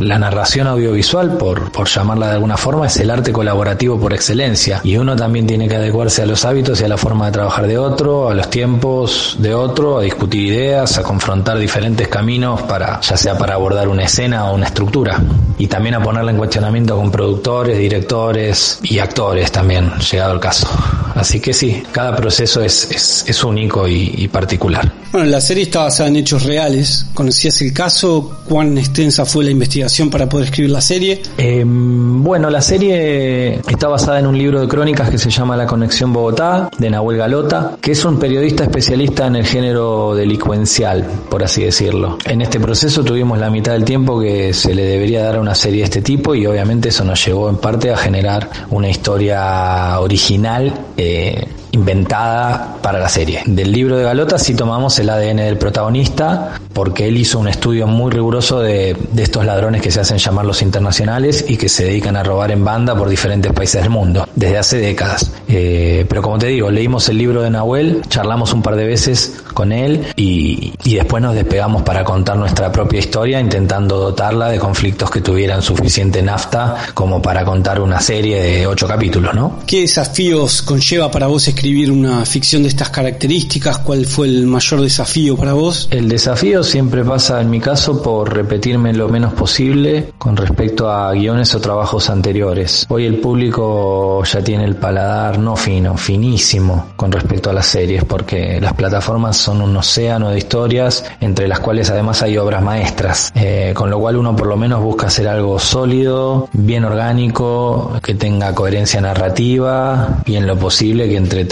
La 0.00 0.18
narración 0.18 0.66
audiovisual, 0.66 1.36
por, 1.36 1.70
por 1.70 1.88
llamarla 1.88 2.28
de 2.28 2.32
alguna 2.34 2.56
forma, 2.56 2.86
es 2.86 2.96
el 2.98 3.10
arte 3.10 3.32
colaborativo 3.32 3.98
por 3.98 4.12
excelencia. 4.12 4.80
Y 4.84 4.96
uno 4.96 5.16
también 5.16 5.46
tiene 5.46 5.68
que 5.68 5.76
adecuarse 5.76 6.22
a 6.22 6.26
los 6.26 6.44
hábitos 6.44 6.80
y 6.80 6.84
a 6.84 6.88
la 6.88 6.96
forma 6.96 7.26
de 7.26 7.32
trabajar 7.32 7.66
de 7.66 7.78
otro, 7.78 8.28
a 8.28 8.34
los 8.34 8.50
tiempos 8.50 9.36
de 9.38 9.54
otro, 9.54 9.98
a 9.98 10.02
discutir 10.02 10.46
ideas, 10.46 10.98
a 10.98 11.02
confrontar 11.02 11.58
diferentes 11.58 12.08
caminos 12.08 12.62
para, 12.62 13.00
ya 13.00 13.16
sea 13.16 13.36
para 13.36 13.54
abordar 13.54 13.88
una 13.88 14.04
escena 14.04 14.50
o 14.50 14.54
una 14.54 14.66
estructura. 14.66 15.20
Y 15.58 15.66
también 15.66 15.94
a 15.94 16.02
ponerla 16.02 16.30
en 16.30 16.38
cuestionamiento 16.38 16.96
con 16.96 17.10
productores, 17.10 17.78
directores 17.78 18.80
y 18.82 18.98
actores 18.98 19.52
también, 19.52 19.90
llegado 19.98 20.34
el 20.34 20.40
caso. 20.40 20.68
Así 21.14 21.40
que 21.40 21.52
sí, 21.52 21.82
cada 21.92 22.14
proceso 22.16 22.62
es, 22.62 22.90
es, 22.90 23.24
es 23.26 23.44
único 23.44 23.86
y, 23.86 24.14
y 24.16 24.28
particular. 24.28 24.92
Bueno, 25.12 25.26
la 25.26 25.42
serie 25.42 25.64
está 25.64 25.80
basada 25.80 26.08
en 26.08 26.16
hechos 26.16 26.44
reales. 26.44 27.04
¿Conocías 27.12 27.60
el 27.60 27.74
caso? 27.74 28.38
¿Cuán 28.48 28.78
extensa 28.78 29.26
fue 29.26 29.44
la 29.44 29.50
investigación 29.50 30.08
para 30.08 30.26
poder 30.26 30.46
escribir 30.46 30.70
la 30.70 30.80
serie? 30.80 31.20
Eh, 31.36 31.64
bueno, 31.66 32.48
la 32.48 32.62
serie 32.62 33.60
está 33.68 33.88
basada 33.88 34.20
en 34.20 34.26
un 34.26 34.38
libro 34.38 34.62
de 34.62 34.68
crónicas 34.68 35.10
que 35.10 35.18
se 35.18 35.28
llama 35.28 35.54
La 35.54 35.66
Conexión 35.66 36.14
Bogotá, 36.14 36.70
de 36.78 36.88
Nahuel 36.88 37.18
Galota, 37.18 37.76
que 37.78 37.92
es 37.92 38.02
un 38.06 38.18
periodista 38.18 38.64
especialista 38.64 39.26
en 39.26 39.36
el 39.36 39.44
género 39.44 40.14
delincuencial, 40.14 41.04
por 41.28 41.44
así 41.44 41.62
decirlo. 41.62 42.16
En 42.24 42.40
este 42.40 42.58
proceso 42.58 43.04
tuvimos 43.04 43.38
la 43.38 43.50
mitad 43.50 43.72
del 43.72 43.84
tiempo 43.84 44.18
que 44.18 44.54
se 44.54 44.74
le 44.74 44.84
debería 44.84 45.24
dar 45.24 45.36
a 45.36 45.40
una 45.40 45.54
serie 45.54 45.80
de 45.80 45.84
este 45.84 46.00
tipo 46.00 46.34
y 46.34 46.46
obviamente 46.46 46.88
eso 46.88 47.04
nos 47.04 47.22
llevó 47.22 47.50
en 47.50 47.56
parte 47.56 47.90
a 47.90 47.98
generar 47.98 48.48
una 48.70 48.88
historia 48.88 50.00
original. 50.00 50.72
Eh, 51.04 51.44
inventada 51.72 52.76
para 52.82 52.98
la 52.98 53.08
serie. 53.08 53.42
Del 53.46 53.72
libro 53.72 53.96
de 53.96 54.04
Galota 54.04 54.38
sí 54.38 54.54
tomamos 54.54 54.98
el 54.98 55.08
ADN 55.08 55.38
del 55.38 55.56
protagonista 55.56 56.60
porque 56.72 57.08
él 57.08 57.16
hizo 57.16 57.38
un 57.38 57.48
estudio 57.48 57.86
muy 57.86 58.10
riguroso 58.10 58.60
de, 58.60 58.96
estos 59.16 59.44
ladrones 59.44 59.82
que 59.82 59.90
se 59.90 60.00
hacen 60.00 60.18
llamar 60.18 60.44
los 60.44 60.62
internacionales 60.62 61.44
y 61.48 61.56
que 61.56 61.68
se 61.68 61.84
dedican 61.84 62.16
a 62.16 62.22
robar 62.22 62.50
en 62.50 62.64
banda 62.64 62.94
por 62.94 63.08
diferentes 63.08 63.52
países 63.52 63.82
del 63.82 63.90
mundo 63.90 64.28
desde 64.34 64.58
hace 64.58 64.78
décadas. 64.78 65.32
Eh, 65.48 66.04
pero 66.08 66.22
como 66.22 66.38
te 66.38 66.48
digo, 66.48 66.70
leímos 66.70 67.08
el 67.08 67.18
libro 67.18 67.42
de 67.42 67.50
Nahuel, 67.50 68.02
charlamos 68.08 68.52
un 68.52 68.62
par 68.62 68.76
de 68.76 68.86
veces 68.86 69.42
con 69.54 69.72
él 69.72 70.06
y, 70.16 70.72
y 70.84 70.94
después 70.96 71.22
nos 71.22 71.34
despegamos 71.34 71.82
para 71.82 72.04
contar 72.04 72.36
nuestra 72.36 72.70
propia 72.72 72.98
historia 72.98 73.40
intentando 73.40 73.96
dotarla 73.96 74.48
de 74.48 74.58
conflictos 74.58 75.10
que 75.10 75.20
tuvieran 75.20 75.62
suficiente 75.62 76.22
nafta 76.22 76.76
como 76.94 77.22
para 77.22 77.44
contar 77.44 77.80
una 77.80 78.00
serie 78.00 78.42
de 78.42 78.66
ocho 78.66 78.86
capítulos, 78.86 79.34
¿no? 79.34 79.60
¿Qué 79.66 79.82
desafíos 79.82 80.62
conlleva 80.62 81.10
para 81.10 81.26
vos 81.26 81.46
escribir 81.48 81.61
una 81.90 82.26
ficción 82.26 82.62
de 82.62 82.68
estas 82.68 82.90
características? 82.90 83.78
¿Cuál 83.78 84.04
fue 84.04 84.26
el 84.26 84.46
mayor 84.46 84.80
desafío 84.80 85.36
para 85.36 85.52
vos? 85.52 85.88
El 85.90 86.08
desafío 86.08 86.64
siempre 86.64 87.04
pasa 87.04 87.40
en 87.40 87.50
mi 87.50 87.60
caso 87.60 88.02
por 88.02 88.34
repetirme 88.34 88.92
lo 88.92 89.08
menos 89.08 89.32
posible 89.32 90.12
con 90.18 90.36
respecto 90.36 90.90
a 90.90 91.12
guiones 91.12 91.54
o 91.54 91.60
trabajos 91.60 92.10
anteriores. 92.10 92.84
Hoy 92.88 93.06
el 93.06 93.18
público 93.18 94.24
ya 94.24 94.42
tiene 94.42 94.64
el 94.64 94.74
paladar 94.74 95.38
no 95.38 95.54
fino, 95.54 95.96
finísimo 95.96 96.88
con 96.96 97.12
respecto 97.12 97.50
a 97.50 97.52
las 97.52 97.66
series 97.66 98.04
porque 98.04 98.60
las 98.60 98.72
plataformas 98.74 99.36
son 99.36 99.62
un 99.62 99.76
océano 99.76 100.30
de 100.30 100.38
historias 100.38 101.04
entre 101.20 101.46
las 101.46 101.60
cuales 101.60 101.90
además 101.90 102.22
hay 102.22 102.38
obras 102.38 102.62
maestras, 102.62 103.32
eh, 103.36 103.72
con 103.74 103.88
lo 103.88 104.00
cual 104.00 104.16
uno 104.16 104.34
por 104.34 104.48
lo 104.48 104.56
menos 104.56 104.82
busca 104.82 105.06
hacer 105.06 105.28
algo 105.28 105.58
sólido, 105.60 106.48
bien 106.52 106.84
orgánico, 106.84 107.92
que 108.02 108.14
tenga 108.14 108.52
coherencia 108.52 109.00
narrativa 109.00 110.22
y 110.26 110.34
en 110.34 110.46
lo 110.46 110.58
posible 110.58 111.08
que 111.08 111.16
entretenga 111.16 111.51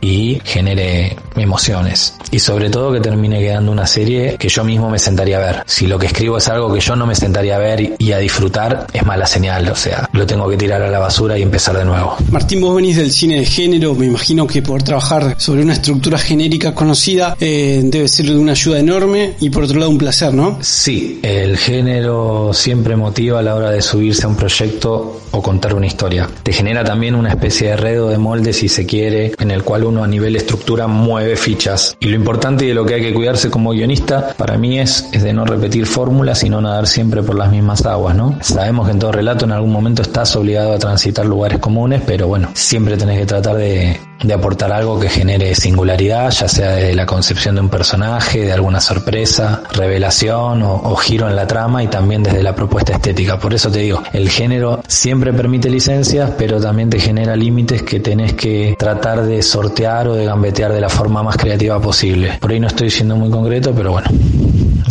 y 0.00 0.40
genere 0.44 1.16
emociones. 1.36 2.14
Y 2.30 2.38
sobre 2.38 2.70
todo 2.70 2.92
que 2.92 3.00
termine 3.00 3.38
quedando 3.40 3.72
una 3.72 3.86
serie 3.86 4.36
que 4.38 4.48
yo 4.48 4.64
mismo 4.64 4.88
me 4.90 4.98
sentaría 4.98 5.36
a 5.36 5.40
ver. 5.40 5.62
Si 5.66 5.86
lo 5.86 5.98
que 5.98 6.06
escribo 6.06 6.38
es 6.38 6.48
algo 6.48 6.72
que 6.72 6.80
yo 6.80 6.96
no 6.96 7.06
me 7.06 7.14
sentaría 7.14 7.56
a 7.56 7.58
ver 7.58 7.94
y 7.98 8.12
a 8.12 8.18
disfrutar, 8.18 8.86
es 8.92 9.04
mala 9.04 9.26
señal. 9.26 9.68
O 9.68 9.76
sea, 9.76 10.08
lo 10.12 10.26
tengo 10.26 10.48
que 10.48 10.56
tirar 10.56 10.82
a 10.82 10.88
la 10.88 10.98
basura 10.98 11.38
y 11.38 11.42
empezar 11.42 11.76
de 11.76 11.84
nuevo. 11.84 12.16
Martín, 12.30 12.60
vos 12.60 12.74
venís 12.74 12.96
del 12.96 13.10
cine 13.10 13.40
de 13.40 13.46
género. 13.46 13.94
Me 13.94 14.06
imagino 14.06 14.46
que 14.46 14.62
poder 14.62 14.82
trabajar 14.82 15.34
sobre 15.38 15.62
una 15.62 15.74
estructura 15.74 16.18
genérica 16.18 16.74
conocida 16.74 17.36
eh, 17.40 17.82
debe 17.84 18.08
ser 18.08 18.26
de 18.26 18.36
una 18.36 18.52
ayuda 18.52 18.78
enorme 18.78 19.34
y 19.40 19.50
por 19.50 19.64
otro 19.64 19.78
lado 19.78 19.90
un 19.90 19.98
placer, 19.98 20.32
¿no? 20.32 20.58
Sí, 20.60 21.20
el 21.22 21.56
género 21.58 22.52
siempre 22.54 22.96
motiva 22.96 23.40
a 23.40 23.42
la 23.42 23.54
hora 23.54 23.70
de 23.70 23.82
subirse 23.82 24.24
a 24.24 24.28
un 24.28 24.36
proyecto 24.36 25.20
o 25.30 25.42
contar 25.42 25.74
una 25.74 25.86
historia. 25.86 26.28
Te 26.42 26.52
genera 26.52 26.84
también 26.84 27.14
una 27.14 27.30
especie 27.30 27.68
de 27.68 27.76
redo 27.76 28.08
de 28.08 28.18
molde, 28.18 28.52
si 28.52 28.68
se 28.68 28.86
quiere, 28.86 29.17
en 29.38 29.50
el 29.50 29.62
cual 29.62 29.84
uno 29.84 30.04
a 30.04 30.06
nivel 30.06 30.36
estructura 30.36 30.86
mueve 30.86 31.36
fichas. 31.36 31.96
Y 32.00 32.08
lo 32.08 32.16
importante 32.16 32.64
y 32.64 32.68
de 32.68 32.74
lo 32.74 32.84
que 32.84 32.94
hay 32.94 33.02
que 33.02 33.14
cuidarse 33.14 33.50
como 33.50 33.70
guionista, 33.70 34.34
para 34.36 34.56
mí 34.58 34.78
es, 34.78 35.08
es 35.12 35.22
de 35.22 35.32
no 35.32 35.44
repetir 35.44 35.86
fórmulas 35.86 36.42
y 36.44 36.50
no 36.50 36.60
nadar 36.60 36.86
siempre 36.86 37.22
por 37.22 37.36
las 37.36 37.50
mismas 37.50 37.84
aguas, 37.86 38.14
¿no? 38.14 38.38
Sabemos 38.40 38.86
que 38.86 38.92
en 38.92 38.98
todo 38.98 39.12
relato 39.12 39.44
en 39.44 39.52
algún 39.52 39.72
momento 39.72 40.02
estás 40.02 40.34
obligado 40.36 40.72
a 40.72 40.78
transitar 40.78 41.26
lugares 41.26 41.58
comunes, 41.58 42.02
pero 42.06 42.28
bueno, 42.28 42.50
siempre 42.54 42.96
tenés 42.96 43.18
que 43.18 43.26
tratar 43.26 43.56
de, 43.56 43.98
de 44.22 44.34
aportar 44.34 44.72
algo 44.72 44.98
que 44.98 45.08
genere 45.08 45.54
singularidad, 45.54 46.30
ya 46.30 46.48
sea 46.48 46.72
de 46.72 46.94
la 46.94 47.06
concepción 47.06 47.54
de 47.54 47.60
un 47.60 47.68
personaje, 47.68 48.44
de 48.44 48.52
alguna 48.52 48.80
sorpresa, 48.80 49.62
revelación 49.72 50.62
o, 50.62 50.74
o, 50.74 50.96
giro 50.96 51.28
en 51.28 51.36
la 51.36 51.46
trama 51.46 51.82
y 51.82 51.86
también 51.86 52.22
desde 52.22 52.42
la 52.42 52.54
propuesta 52.54 52.92
estética. 52.92 53.38
Por 53.38 53.54
eso 53.54 53.70
te 53.70 53.80
digo, 53.80 54.02
el 54.12 54.28
género 54.28 54.82
siempre 54.86 55.32
permite 55.32 55.70
licencias, 55.70 56.32
pero 56.36 56.60
también 56.60 56.90
te 56.90 56.98
genera 56.98 57.36
límites 57.36 57.82
que 57.82 58.00
tenés 58.00 58.34
que 58.34 58.74
tratar 58.78 59.24
de 59.24 59.42
sortear 59.42 60.08
o 60.08 60.14
de 60.14 60.24
gambetear 60.24 60.72
de 60.72 60.80
la 60.80 60.88
forma 60.88 61.22
más 61.22 61.36
creativa 61.36 61.80
posible. 61.80 62.38
Por 62.40 62.50
ahí 62.50 62.60
no 62.60 62.66
estoy 62.66 62.90
siendo 62.90 63.16
muy 63.16 63.30
concreto, 63.30 63.72
pero 63.74 63.92
bueno 63.92 64.08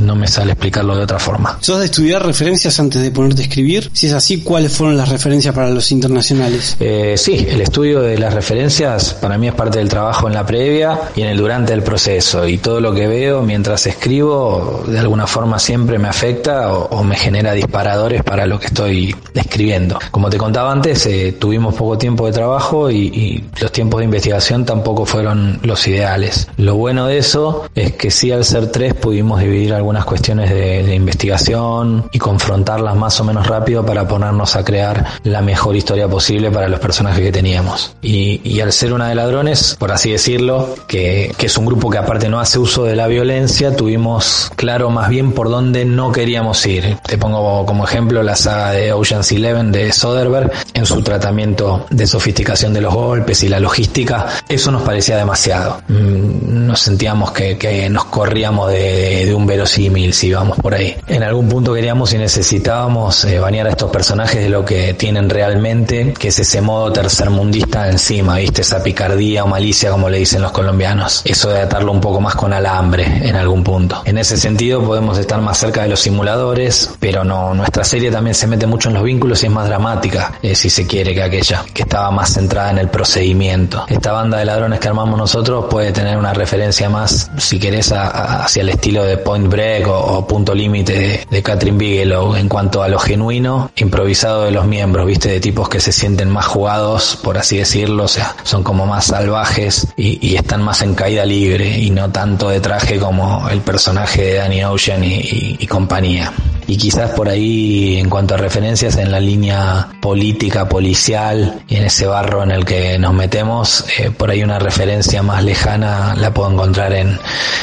no 0.01 0.15
me 0.15 0.27
sale 0.27 0.51
explicarlo 0.51 0.95
de 0.95 1.03
otra 1.03 1.19
forma. 1.19 1.57
¿Sos 1.61 1.79
de 1.79 1.85
estudiar 1.85 2.25
referencias 2.25 2.79
antes 2.79 3.01
de 3.01 3.11
ponerte 3.11 3.41
a 3.41 3.45
escribir? 3.45 3.89
Si 3.93 4.07
es 4.07 4.13
así, 4.13 4.41
¿cuáles 4.41 4.71
fueron 4.71 4.97
las 4.97 5.09
referencias 5.09 5.53
para 5.53 5.69
los 5.69 5.91
internacionales? 5.91 6.77
Eh, 6.79 7.15
sí, 7.17 7.47
el 7.49 7.61
estudio 7.61 8.01
de 8.01 8.17
las 8.17 8.33
referencias 8.33 9.13
para 9.13 9.37
mí 9.37 9.47
es 9.47 9.53
parte 9.53 9.79
del 9.79 9.89
trabajo 9.89 10.27
en 10.27 10.33
la 10.33 10.45
previa 10.45 10.99
y 11.15 11.21
en 11.21 11.27
el 11.27 11.37
durante 11.37 11.73
del 11.73 11.83
proceso. 11.83 12.47
Y 12.47 12.57
todo 12.57 12.81
lo 12.81 12.93
que 12.93 13.07
veo 13.07 13.41
mientras 13.41 13.85
escribo, 13.87 14.83
de 14.87 14.99
alguna 14.99 15.27
forma 15.27 15.59
siempre 15.59 15.97
me 15.99 16.07
afecta 16.07 16.73
o, 16.73 16.85
o 16.85 17.03
me 17.03 17.15
genera 17.15 17.53
disparadores 17.53 18.23
para 18.23 18.45
lo 18.45 18.59
que 18.59 18.67
estoy 18.67 19.15
escribiendo. 19.33 19.99
Como 20.11 20.29
te 20.29 20.37
contaba 20.37 20.71
antes, 20.71 21.05
eh, 21.05 21.35
tuvimos 21.39 21.75
poco 21.75 21.97
tiempo 21.97 22.25
de 22.25 22.31
trabajo 22.31 22.89
y, 22.89 23.07
y 23.07 23.43
los 23.61 23.71
tiempos 23.71 23.99
de 23.99 24.05
investigación 24.05 24.65
tampoco 24.65 25.05
fueron 25.05 25.59
los 25.63 25.87
ideales. 25.87 26.47
Lo 26.57 26.75
bueno 26.75 27.07
de 27.07 27.17
eso 27.17 27.65
es 27.75 27.93
que 27.93 28.11
sí 28.11 28.31
al 28.31 28.45
ser 28.45 28.71
tres 28.71 28.93
pudimos 28.93 29.39
dividir 29.39 29.73
algunas 29.87 30.03
cuestiones 30.03 30.49
de, 30.49 30.93
investigación 30.93 32.09
y 32.11 32.19
confrontarlas 32.19 32.97
más 32.97 33.17
o 33.21 33.23
menos 33.23 33.47
rápido 33.47 33.85
para 33.85 34.05
ponernos 34.05 34.57
a 34.57 34.65
crear 34.65 35.05
la 35.23 35.41
mejor 35.41 35.77
historia 35.77 36.09
posible 36.09 36.51
para 36.51 36.67
los 36.67 36.81
personajes 36.81 37.23
que 37.23 37.31
teníamos. 37.31 37.95
Y, 38.01 38.59
al 38.59 38.73
ser 38.73 38.91
una 38.91 39.07
de 39.07 39.15
ladrones, 39.15 39.77
por 39.79 39.93
así 39.93 40.11
decirlo, 40.11 40.75
que, 40.89 41.33
es 41.39 41.57
un 41.57 41.65
grupo 41.65 41.89
que 41.89 41.99
aparte 41.99 42.27
no 42.27 42.41
hace 42.41 42.59
uso 42.59 42.83
de 42.83 42.97
la 42.97 43.07
violencia, 43.07 43.77
tuvimos 43.77 44.51
claro 44.57 44.89
más 44.89 45.07
bien 45.07 45.31
por 45.31 45.49
dónde 45.49 45.85
no 45.85 46.11
queríamos 46.11 46.65
ir. 46.65 46.97
Te 47.07 47.17
pongo 47.17 47.65
como 47.65 47.85
ejemplo 47.85 48.21
la 48.23 48.35
saga 48.35 48.71
de 48.71 48.91
Ocean's 48.91 49.31
Eleven 49.31 49.71
de 49.71 49.93
Soderbergh 49.93 50.51
en 50.73 50.85
su 50.85 51.01
tratamiento 51.01 51.85
de 51.89 52.07
sofisticación 52.07 52.73
de 52.73 52.81
los 52.81 52.93
golpes 52.93 53.41
y 53.43 53.47
la 53.47 53.61
logística. 53.61 54.25
Eso 54.49 54.69
nos 54.69 54.81
parecía 54.81 55.15
demasiado. 55.15 55.81
Nos 55.87 56.81
sentíamos 56.81 57.31
que, 57.31 57.87
nos 57.89 58.03
corríamos 58.05 58.69
de, 58.69 59.33
un 59.33 59.45
verosímil 59.77 60.13
si 60.13 60.33
vamos 60.33 60.57
por 60.57 60.73
ahí. 60.73 60.95
En 61.07 61.23
algún 61.23 61.47
punto 61.47 61.73
queríamos 61.73 62.13
y 62.13 62.17
necesitábamos 62.17 63.25
eh, 63.25 63.39
bañar 63.39 63.67
a 63.67 63.69
estos 63.69 63.91
personajes 63.91 64.41
de 64.41 64.49
lo 64.49 64.65
que 64.65 64.93
tienen 64.95 65.29
realmente, 65.29 66.13
que 66.17 66.29
es 66.29 66.39
ese 66.39 66.61
modo 66.61 66.91
tercermundista 66.91 67.89
encima, 67.89 68.37
¿viste? 68.37 68.61
Esa 68.61 68.81
picardía 68.81 69.43
o 69.43 69.47
malicia 69.47 69.91
como 69.91 70.09
le 70.09 70.17
dicen 70.17 70.41
los 70.41 70.51
colombianos. 70.51 71.21
Eso 71.25 71.49
de 71.49 71.61
atarlo 71.61 71.91
un 71.91 72.01
poco 72.01 72.19
más 72.19 72.35
con 72.35 72.53
alambre 72.53 73.05
en 73.05 73.35
algún 73.35 73.63
punto. 73.63 74.01
En 74.05 74.17
ese 74.17 74.37
sentido 74.37 74.83
podemos 74.83 75.17
estar 75.17 75.39
más 75.41 75.57
cerca 75.57 75.83
de 75.83 75.89
los 75.89 75.99
simuladores, 75.99 76.91
pero 76.99 77.23
no, 77.23 77.53
nuestra 77.53 77.83
serie 77.83 78.11
también 78.11 78.33
se 78.33 78.47
mete 78.47 78.65
mucho 78.65 78.89
en 78.89 78.95
los 78.95 79.03
vínculos 79.03 79.43
y 79.43 79.45
es 79.45 79.51
más 79.51 79.67
dramática, 79.67 80.33
eh, 80.41 80.55
si 80.55 80.69
se 80.69 80.87
quiere, 80.87 81.13
que 81.13 81.23
aquella, 81.23 81.63
que 81.73 81.83
estaba 81.83 82.09
más 82.11 82.33
centrada 82.33 82.71
en 82.71 82.79
el 82.79 82.89
procedimiento. 82.89 83.85
Esta 83.87 84.11
banda 84.11 84.39
de 84.39 84.45
ladrones 84.45 84.79
que 84.79 84.87
armamos 84.87 85.17
nosotros 85.19 85.65
puede 85.69 85.91
tener 85.91 86.17
una 86.17 86.33
referencia 86.33 86.89
más, 86.89 87.29
si 87.37 87.59
querés, 87.59 87.91
hacia 87.91 88.61
el 88.61 88.69
estilo 88.69 89.03
de 89.03 89.17
Point 89.17 89.47
Break 89.49 89.66
O, 89.87 90.25
Punto 90.27 90.53
Límite 90.53 90.93
de, 90.93 91.27
de 91.29 91.43
Catherine 91.43 91.77
Bigelow 91.77 92.35
en 92.35 92.49
cuanto 92.49 92.83
a 92.83 92.87
lo 92.87 92.99
genuino, 92.99 93.71
improvisado 93.75 94.43
de 94.43 94.51
los 94.51 94.65
miembros, 94.65 95.05
viste, 95.05 95.29
de 95.29 95.39
tipos 95.39 95.69
que 95.69 95.79
se 95.79 95.91
sienten 95.91 96.29
más 96.29 96.45
jugados, 96.45 97.17
por 97.23 97.37
así 97.37 97.57
decirlo, 97.57 98.03
o 98.03 98.07
sea, 98.07 98.35
son 98.43 98.63
como 98.63 98.85
más 98.85 99.05
salvajes 99.05 99.87
y, 99.95 100.35
están 100.37 100.61
más 100.61 100.81
en 100.83 100.93
caída 100.93 101.25
libre 101.25 101.79
y 101.79 101.89
no 101.89 102.11
tanto 102.11 102.49
de 102.49 102.59
traje 102.59 102.99
como 102.99 103.49
el 103.49 103.61
personaje 103.61 104.21
de 104.21 104.33
Danny 104.35 104.63
Ocean 104.63 105.01
y 105.03 105.65
compañía. 105.67 106.31
Y 106.67 106.77
quizás 106.77 107.11
por 107.11 107.29
ahí, 107.29 107.97
en 107.97 108.09
cuanto 108.09 108.33
a 108.35 108.37
referencias 108.37 108.97
en 108.97 109.11
la 109.11 109.19
línea 109.19 109.87
política, 110.01 110.67
policial 110.67 111.61
y 111.67 111.75
en 111.77 111.85
ese 111.85 112.05
barro 112.05 112.43
en 112.43 112.51
el 112.51 112.65
que 112.65 112.97
nos 112.99 113.13
metemos, 113.13 113.85
eh, 113.97 114.11
por 114.11 114.29
ahí 114.29 114.43
una 114.43 114.59
referencia 114.59 115.23
más 115.23 115.43
lejana 115.43 116.13
la 116.17 116.33
puedo 116.33 116.51
encontrar 116.51 116.93
en, 116.93 117.17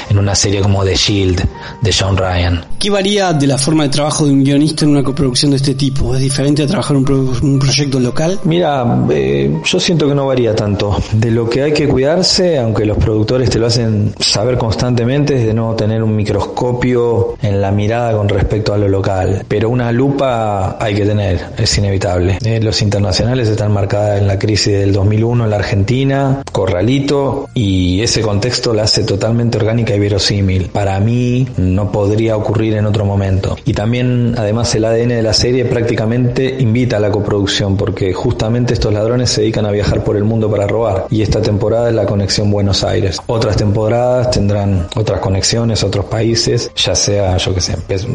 en 0.08 0.18
una 0.18 0.34
serie 0.34 0.60
como 0.62 0.84
The 0.84 0.94
Shield 0.96 1.44
de 1.82 1.92
John 1.92 2.16
Ryan. 2.16 2.64
¿Qué 2.78 2.90
varía 2.90 3.32
de 3.32 3.46
la 3.46 3.58
forma 3.58 3.84
de 3.84 3.88
trabajo 3.90 4.24
de 4.26 4.32
un 4.32 4.42
guionista 4.44 4.84
en 4.84 4.92
una 4.92 5.02
coproducción 5.02 5.50
de 5.50 5.58
este 5.58 5.74
tipo? 5.74 6.14
¿Es 6.14 6.20
diferente 6.20 6.62
a 6.62 6.66
trabajar 6.66 6.96
un, 6.96 7.04
pro- 7.04 7.32
un 7.42 7.58
proyecto 7.58 8.00
local? 8.00 8.40
Mira, 8.44 9.04
eh, 9.10 9.60
yo 9.64 9.80
siento 9.80 10.08
que 10.08 10.14
no 10.14 10.26
varía 10.26 10.54
tanto. 10.54 10.96
De 11.12 11.30
lo 11.30 11.48
que 11.48 11.62
hay 11.62 11.72
que 11.72 11.86
cuidarse, 11.88 12.58
aunque 12.58 12.84
los 12.86 12.96
productores 12.98 13.50
te 13.50 13.58
lo 13.58 13.66
hacen 13.66 14.14
saber 14.18 14.56
constantemente, 14.58 15.36
es 15.40 15.46
de 15.46 15.54
no 15.54 15.74
tener 15.74 16.02
un 16.02 16.14
microscopio 16.16 17.36
en 17.42 17.60
la 17.60 17.70
mirada 17.70 18.16
con 18.16 18.28
respecto 18.28 18.72
a 18.72 18.78
lo 18.78 18.93
local. 18.94 19.44
Pero 19.48 19.68
una 19.68 19.92
lupa 19.92 20.76
hay 20.80 20.94
que 20.94 21.04
tener, 21.04 21.40
es 21.58 21.78
inevitable. 21.78 22.38
Eh, 22.44 22.60
los 22.62 22.80
internacionales 22.82 23.48
están 23.48 23.72
marcadas 23.72 24.20
en 24.20 24.26
la 24.26 24.38
crisis 24.38 24.72
del 24.78 24.92
2001 24.92 25.44
en 25.44 25.50
la 25.50 25.56
Argentina, 25.56 26.42
Corralito, 26.52 27.48
y 27.54 28.00
ese 28.02 28.20
contexto 28.20 28.72
la 28.72 28.84
hace 28.84 29.04
totalmente 29.04 29.58
orgánica 29.58 29.94
y 29.94 29.98
verosímil. 29.98 30.68
Para 30.68 30.98
mí 31.00 31.48
no 31.56 31.90
podría 31.90 32.36
ocurrir 32.36 32.74
en 32.74 32.86
otro 32.86 33.04
momento. 33.04 33.56
Y 33.64 33.72
también, 33.72 34.34
además, 34.36 34.74
el 34.74 34.84
ADN 34.84 35.08
de 35.08 35.22
la 35.22 35.32
serie 35.32 35.64
prácticamente 35.64 36.56
invita 36.58 36.98
a 36.98 37.00
la 37.00 37.10
coproducción, 37.10 37.76
porque 37.76 38.12
justamente 38.12 38.74
estos 38.74 38.92
ladrones 38.92 39.30
se 39.30 39.40
dedican 39.40 39.66
a 39.66 39.70
viajar 39.70 40.04
por 40.04 40.16
el 40.16 40.24
mundo 40.24 40.50
para 40.50 40.66
robar. 40.66 41.06
Y 41.10 41.22
esta 41.22 41.42
temporada 41.42 41.88
es 41.88 41.94
la 41.94 42.06
conexión 42.06 42.50
Buenos 42.50 42.84
Aires. 42.84 43.18
Otras 43.26 43.56
temporadas 43.56 44.30
tendrán 44.30 44.86
otras 44.94 45.20
conexiones, 45.20 45.82
otros 45.82 46.04
países, 46.04 46.70
ya 46.76 46.94
sea, 46.94 47.36
yo 47.36 47.54
que 47.54 47.60
sé, 47.60 47.76
pues, 47.86 48.06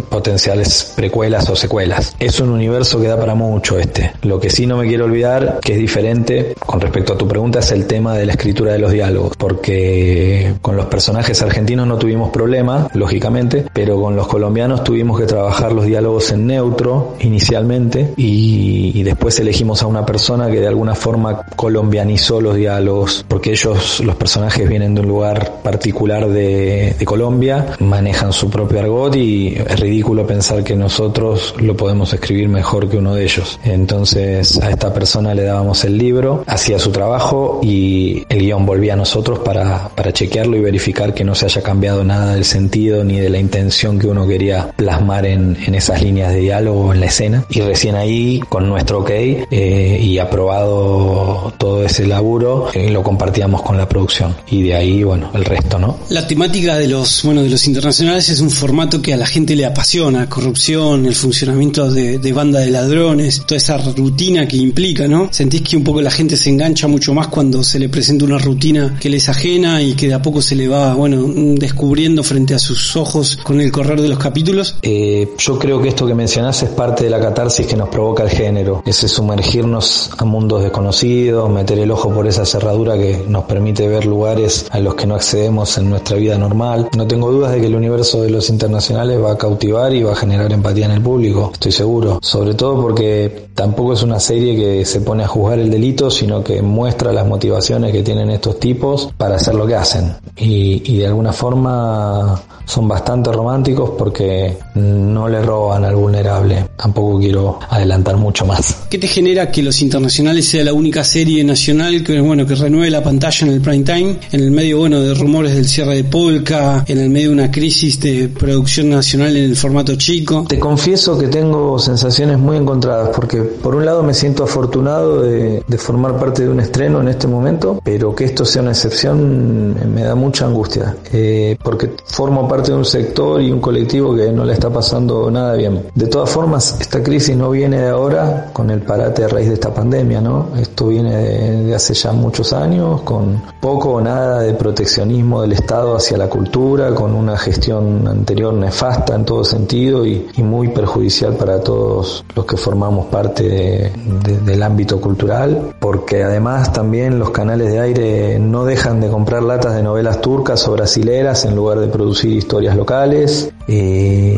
precuelas 0.95 1.49
o 1.49 1.55
secuelas. 1.55 2.15
Es 2.19 2.39
un 2.39 2.49
universo 2.49 2.99
que 2.99 3.07
da 3.07 3.17
para 3.17 3.35
mucho 3.35 3.77
este. 3.79 4.13
Lo 4.23 4.39
que 4.39 4.49
sí 4.49 4.65
no 4.65 4.77
me 4.77 4.87
quiero 4.87 5.05
olvidar, 5.05 5.59
que 5.61 5.73
es 5.73 5.79
diferente 5.79 6.55
con 6.59 6.81
respecto 6.81 7.13
a 7.13 7.17
tu 7.17 7.27
pregunta, 7.27 7.59
es 7.59 7.71
el 7.71 7.85
tema 7.85 8.15
de 8.15 8.25
la 8.25 8.33
escritura 8.33 8.73
de 8.73 8.79
los 8.79 8.91
diálogos, 8.91 9.35
porque 9.37 10.53
con 10.61 10.75
los 10.75 10.85
personajes 10.87 11.41
argentinos 11.41 11.87
no 11.87 11.97
tuvimos 11.97 12.29
problema, 12.29 12.89
lógicamente, 12.93 13.65
pero 13.73 14.01
con 14.01 14.15
los 14.15 14.27
colombianos 14.27 14.83
tuvimos 14.83 15.19
que 15.19 15.25
trabajar 15.25 15.73
los 15.73 15.85
diálogos 15.85 16.31
en 16.31 16.47
neutro 16.47 17.15
inicialmente 17.19 18.13
y, 18.17 18.91
y 18.95 19.03
después 19.03 19.39
elegimos 19.39 19.81
a 19.81 19.87
una 19.87 20.05
persona 20.05 20.49
que 20.49 20.59
de 20.59 20.67
alguna 20.67 20.95
forma 20.95 21.43
colombianizó 21.55 22.41
los 22.41 22.55
diálogos, 22.55 23.25
porque 23.27 23.51
ellos, 23.51 23.99
los 24.01 24.15
personajes 24.15 24.67
vienen 24.67 24.95
de 24.95 25.01
un 25.01 25.07
lugar 25.07 25.61
particular 25.63 26.27
de, 26.27 26.95
de 26.97 27.05
Colombia, 27.05 27.67
manejan 27.79 28.33
su 28.33 28.49
propio 28.49 28.79
argot 28.79 29.15
y 29.15 29.55
es 29.55 29.79
ridículo 29.79 30.25
pensar 30.25 30.58
que 30.63 30.75
nosotros 30.75 31.55
lo 31.59 31.75
podemos 31.75 32.13
escribir 32.13 32.49
mejor 32.49 32.89
que 32.89 32.97
uno 32.97 33.15
de 33.15 33.23
ellos. 33.23 33.59
Entonces 33.63 34.59
a 34.61 34.69
esta 34.69 34.93
persona 34.93 35.33
le 35.33 35.43
dábamos 35.43 35.83
el 35.85 35.97
libro, 35.97 36.43
hacía 36.47 36.79
su 36.79 36.91
trabajo 36.91 37.59
y 37.63 38.25
el 38.29 38.39
guion 38.39 38.65
volvía 38.65 38.93
a 38.93 38.97
nosotros 38.97 39.39
para, 39.39 39.89
para 39.89 40.13
chequearlo 40.13 40.57
y 40.57 40.61
verificar 40.61 41.13
que 41.13 41.23
no 41.23 41.35
se 41.35 41.45
haya 41.45 41.61
cambiado 41.61 42.03
nada 42.03 42.35
del 42.35 42.45
sentido 42.45 43.03
ni 43.03 43.19
de 43.19 43.29
la 43.29 43.39
intención 43.39 43.99
que 43.99 44.07
uno 44.07 44.27
quería 44.27 44.71
plasmar 44.75 45.25
en, 45.25 45.57
en 45.65 45.75
esas 45.75 46.01
líneas 46.01 46.33
de 46.33 46.39
diálogo 46.39 46.93
en 46.93 46.99
la 46.99 47.05
escena. 47.07 47.45
Y 47.49 47.61
recién 47.61 47.95
ahí, 47.95 48.41
con 48.49 48.67
nuestro 48.67 48.99
ok 48.99 49.09
eh, 49.11 49.99
y 50.01 50.17
aprobado 50.17 51.53
todo 51.57 51.83
ese 51.83 52.05
laburo, 52.05 52.69
eh, 52.73 52.89
lo 52.89 53.03
compartíamos 53.03 53.61
con 53.61 53.77
la 53.77 53.87
producción. 53.87 54.35
Y 54.49 54.63
de 54.63 54.75
ahí, 54.75 55.03
bueno, 55.03 55.31
el 55.33 55.45
resto, 55.45 55.79
¿no? 55.79 55.97
La 56.09 56.27
temática 56.27 56.77
de 56.77 56.87
los, 56.87 57.23
bueno, 57.23 57.43
de 57.43 57.49
los 57.49 57.67
internacionales 57.67 58.29
es 58.29 58.39
un 58.39 58.49
formato 58.49 59.01
que 59.01 59.13
a 59.13 59.17
la 59.17 59.25
gente 59.25 59.55
le 59.55 59.65
apasiona, 59.65 60.27
el 60.49 61.15
funcionamiento 61.15 61.91
de, 61.91 62.33
banda 62.33 62.59
de 62.59 62.69
ladrones, 62.69 63.43
toda 63.45 63.57
esa 63.57 63.77
rutina 63.77 64.47
que 64.47 64.57
implica, 64.57 65.07
¿no? 65.07 65.29
Sentís 65.31 65.61
que 65.61 65.77
un 65.77 65.83
poco 65.83 66.01
la 66.01 66.11
gente 66.11 66.37
se 66.37 66.49
engancha 66.49 66.87
mucho 66.87 67.13
más 67.13 67.27
cuando 67.27 67.63
se 67.63 67.79
le 67.79 67.89
presenta 67.89 68.25
una 68.25 68.37
rutina 68.37 68.97
que 68.99 69.09
le 69.09 69.17
es 69.17 69.29
ajena 69.29 69.81
y 69.81 69.93
que 69.93 70.07
de 70.07 70.13
a 70.13 70.21
poco 70.21 70.41
se 70.41 70.55
le 70.55 70.67
va, 70.67 70.93
bueno, 70.93 71.25
descubriendo 71.55 72.23
frente 72.23 72.53
a 72.53 72.59
sus 72.59 72.95
ojos 72.95 73.37
con 73.43 73.61
el 73.61 73.71
correr 73.71 74.01
de 74.01 74.09
los 74.09 74.19
capítulos. 74.19 74.75
Eh, 74.81 75.29
yo 75.37 75.59
creo 75.59 75.81
que 75.81 75.89
esto 75.89 76.05
que 76.05 76.15
mencionás 76.15 76.63
es 76.63 76.69
parte 76.69 77.03
de 77.05 77.09
la 77.09 77.19
catarsis 77.19 77.65
que 77.65 77.75
nos 77.75 77.89
provoca 77.89 78.23
el 78.23 78.29
género, 78.29 78.83
ese 78.85 79.07
sumergirnos 79.07 80.11
a 80.17 80.25
mundos 80.25 80.63
desconocidos, 80.63 81.49
meter 81.49 81.79
el 81.79 81.91
ojo 81.91 82.13
por 82.13 82.27
esa 82.27 82.45
cerradura 82.45 82.97
que 82.97 83.25
nos 83.27 83.45
permite 83.45 83.87
ver 83.87 84.05
lugares 84.05 84.65
a 84.69 84.79
los 84.79 84.95
que 84.95 85.05
no 85.05 85.15
accedemos 85.15 85.77
en 85.77 85.89
nuestra 85.89 86.17
vida 86.17 86.37
normal. 86.37 86.89
No 86.95 87.07
tengo 87.07 87.31
dudas 87.31 87.51
de 87.51 87.61
que 87.61 87.67
el 87.67 87.75
universo 87.75 88.21
de 88.21 88.29
los 88.29 88.49
internacionales 88.49 89.19
va 89.21 89.33
a 89.33 89.37
cautivar 89.37 89.93
y 89.93 90.03
va 90.03 90.13
a 90.13 90.15
generar 90.15 90.28
empatía 90.31 90.85
en 90.85 90.91
el 90.91 91.01
público, 91.01 91.51
estoy 91.53 91.71
seguro. 91.71 92.19
Sobre 92.21 92.53
todo 92.53 92.81
porque 92.81 93.49
tampoco 93.53 93.93
es 93.93 94.03
una 94.03 94.19
serie 94.19 94.55
que 94.55 94.85
se 94.85 95.01
pone 95.01 95.23
a 95.23 95.27
juzgar 95.27 95.59
el 95.59 95.69
delito, 95.69 96.09
sino 96.09 96.43
que 96.43 96.61
muestra 96.61 97.11
las 97.11 97.27
motivaciones 97.27 97.91
que 97.91 98.03
tienen 98.03 98.29
estos 98.29 98.59
tipos 98.59 99.09
para 99.17 99.35
hacer 99.35 99.55
lo 99.55 99.65
que 99.65 99.75
hacen. 99.75 100.13
Y, 100.37 100.81
y 100.93 100.97
de 100.97 101.07
alguna 101.07 101.33
forma 101.33 102.41
son 102.69 102.87
bastante 102.87 103.31
románticos 103.31 103.91
porque 103.97 104.55
no 104.75 105.27
le 105.27 105.41
roban 105.41 105.83
al 105.85 105.95
vulnerable. 105.95 106.67
Tampoco 106.77 107.19
quiero 107.19 107.59
adelantar 107.67 108.15
mucho 108.15 108.45
más. 108.45 108.85
¿Qué 108.89 108.99
te 108.99 109.07
genera 109.07 109.49
que 109.49 109.63
Los 109.63 109.81
Internacionales 109.81 110.47
sea 110.47 110.63
la 110.63 110.73
única 110.73 111.03
serie 111.03 111.43
nacional 111.43 112.03
que, 112.03 112.21
bueno, 112.21 112.45
que 112.45 112.53
renueve 112.53 112.91
la 112.91 113.01
pantalla 113.01 113.47
en 113.47 113.53
el 113.53 113.61
prime 113.61 113.83
time, 113.83 114.19
en 114.31 114.39
el 114.39 114.51
medio, 114.51 114.77
bueno, 114.77 114.99
de 114.99 115.15
rumores 115.15 115.55
del 115.55 115.67
cierre 115.67 115.95
de 115.95 116.03
Polka, 116.03 116.85
en 116.87 116.99
el 116.99 117.09
medio 117.09 117.29
de 117.29 117.33
una 117.33 117.51
crisis 117.51 117.99
de 117.99 118.29
producción 118.29 118.91
nacional 118.91 119.35
en 119.35 119.45
el 119.45 119.55
formato 119.55 119.95
chico? 119.95 120.18
Te 120.47 120.59
confieso 120.59 121.17
que 121.17 121.27
tengo 121.27 121.79
sensaciones 121.79 122.37
muy 122.37 122.57
encontradas 122.57 123.09
porque 123.15 123.41
por 123.41 123.75
un 123.75 123.85
lado 123.85 124.03
me 124.03 124.13
siento 124.13 124.43
afortunado 124.43 125.21
de, 125.21 125.63
formar 125.77 126.17
parte 126.19 126.43
de 126.43 126.49
un 126.49 126.59
estreno 126.59 126.99
en 127.01 127.07
este 127.07 127.27
momento, 127.27 127.79
pero 127.83 128.13
que 128.13 128.25
esto 128.25 128.43
sea 128.43 128.61
una 128.61 128.71
excepción 128.71 129.75
me 129.93 130.03
da 130.03 130.15
mucha 130.15 130.45
angustia, 130.45 130.95
eh, 131.11 131.57
porque 131.63 131.91
formo 132.05 132.47
parte 132.47 132.71
de 132.71 132.77
un 132.77 132.85
sector 132.85 133.41
y 133.41 133.51
un 133.51 133.61
colectivo 133.61 134.15
que 134.15 134.31
no 134.31 134.43
le 134.43 134.53
está 134.53 134.69
pasando 134.69 135.31
nada 135.31 135.53
bien. 135.53 135.83
De 135.95 136.07
todas 136.07 136.29
formas, 136.29 136.77
esta 136.79 137.01
crisis 137.01 137.35
no 137.35 137.51
viene 137.51 137.79
de 137.81 137.89
ahora 137.89 138.49
con 138.51 138.69
el 138.69 138.81
parate 138.81 139.23
a 139.23 139.27
raíz 139.27 139.47
de 139.47 139.53
esta 139.53 139.73
pandemia, 139.73 140.21
¿no? 140.21 140.49
Esto 140.59 140.87
viene 140.87 141.15
de, 141.15 141.75
hace 141.75 141.93
ya 141.93 142.11
muchos 142.11 142.51
años, 142.53 143.01
con 143.01 143.41
poco 143.61 143.93
o 143.93 144.01
nada 144.01 144.41
de 144.41 144.53
proteccionismo 144.53 145.41
del 145.41 145.53
Estado 145.53 145.95
hacia 145.95 146.17
la 146.17 146.27
cultura, 146.27 146.93
con 146.93 147.13
una 147.13 147.37
gestión 147.37 148.07
anterior 148.07 148.53
nefasta 148.53 149.15
en 149.15 149.25
todo 149.25 149.43
sentido 149.43 150.05
y 150.09 150.43
muy 150.43 150.69
perjudicial 150.69 151.35
para 151.35 151.61
todos 151.61 152.23
los 152.35 152.45
que 152.45 152.57
formamos 152.57 153.07
parte 153.07 153.43
de- 153.43 153.91
de- 154.23 154.37
del 154.39 154.63
ámbito 154.63 154.99
cultural, 154.99 155.75
porque 155.79 156.23
además 156.23 156.71
también 156.73 157.19
los 157.19 157.29
canales 157.31 157.71
de 157.71 157.79
aire 157.79 158.39
no 158.39 158.65
dejan 158.65 158.99
de 159.01 159.09
comprar 159.09 159.43
latas 159.43 159.75
de 159.75 159.83
novelas 159.83 160.21
turcas 160.21 160.67
o 160.67 160.71
brasileras 160.73 161.45
en 161.45 161.55
lugar 161.55 161.79
de 161.79 161.87
producir 161.87 162.31
historias 162.31 162.75
locales. 162.75 163.51
Y 163.67 164.33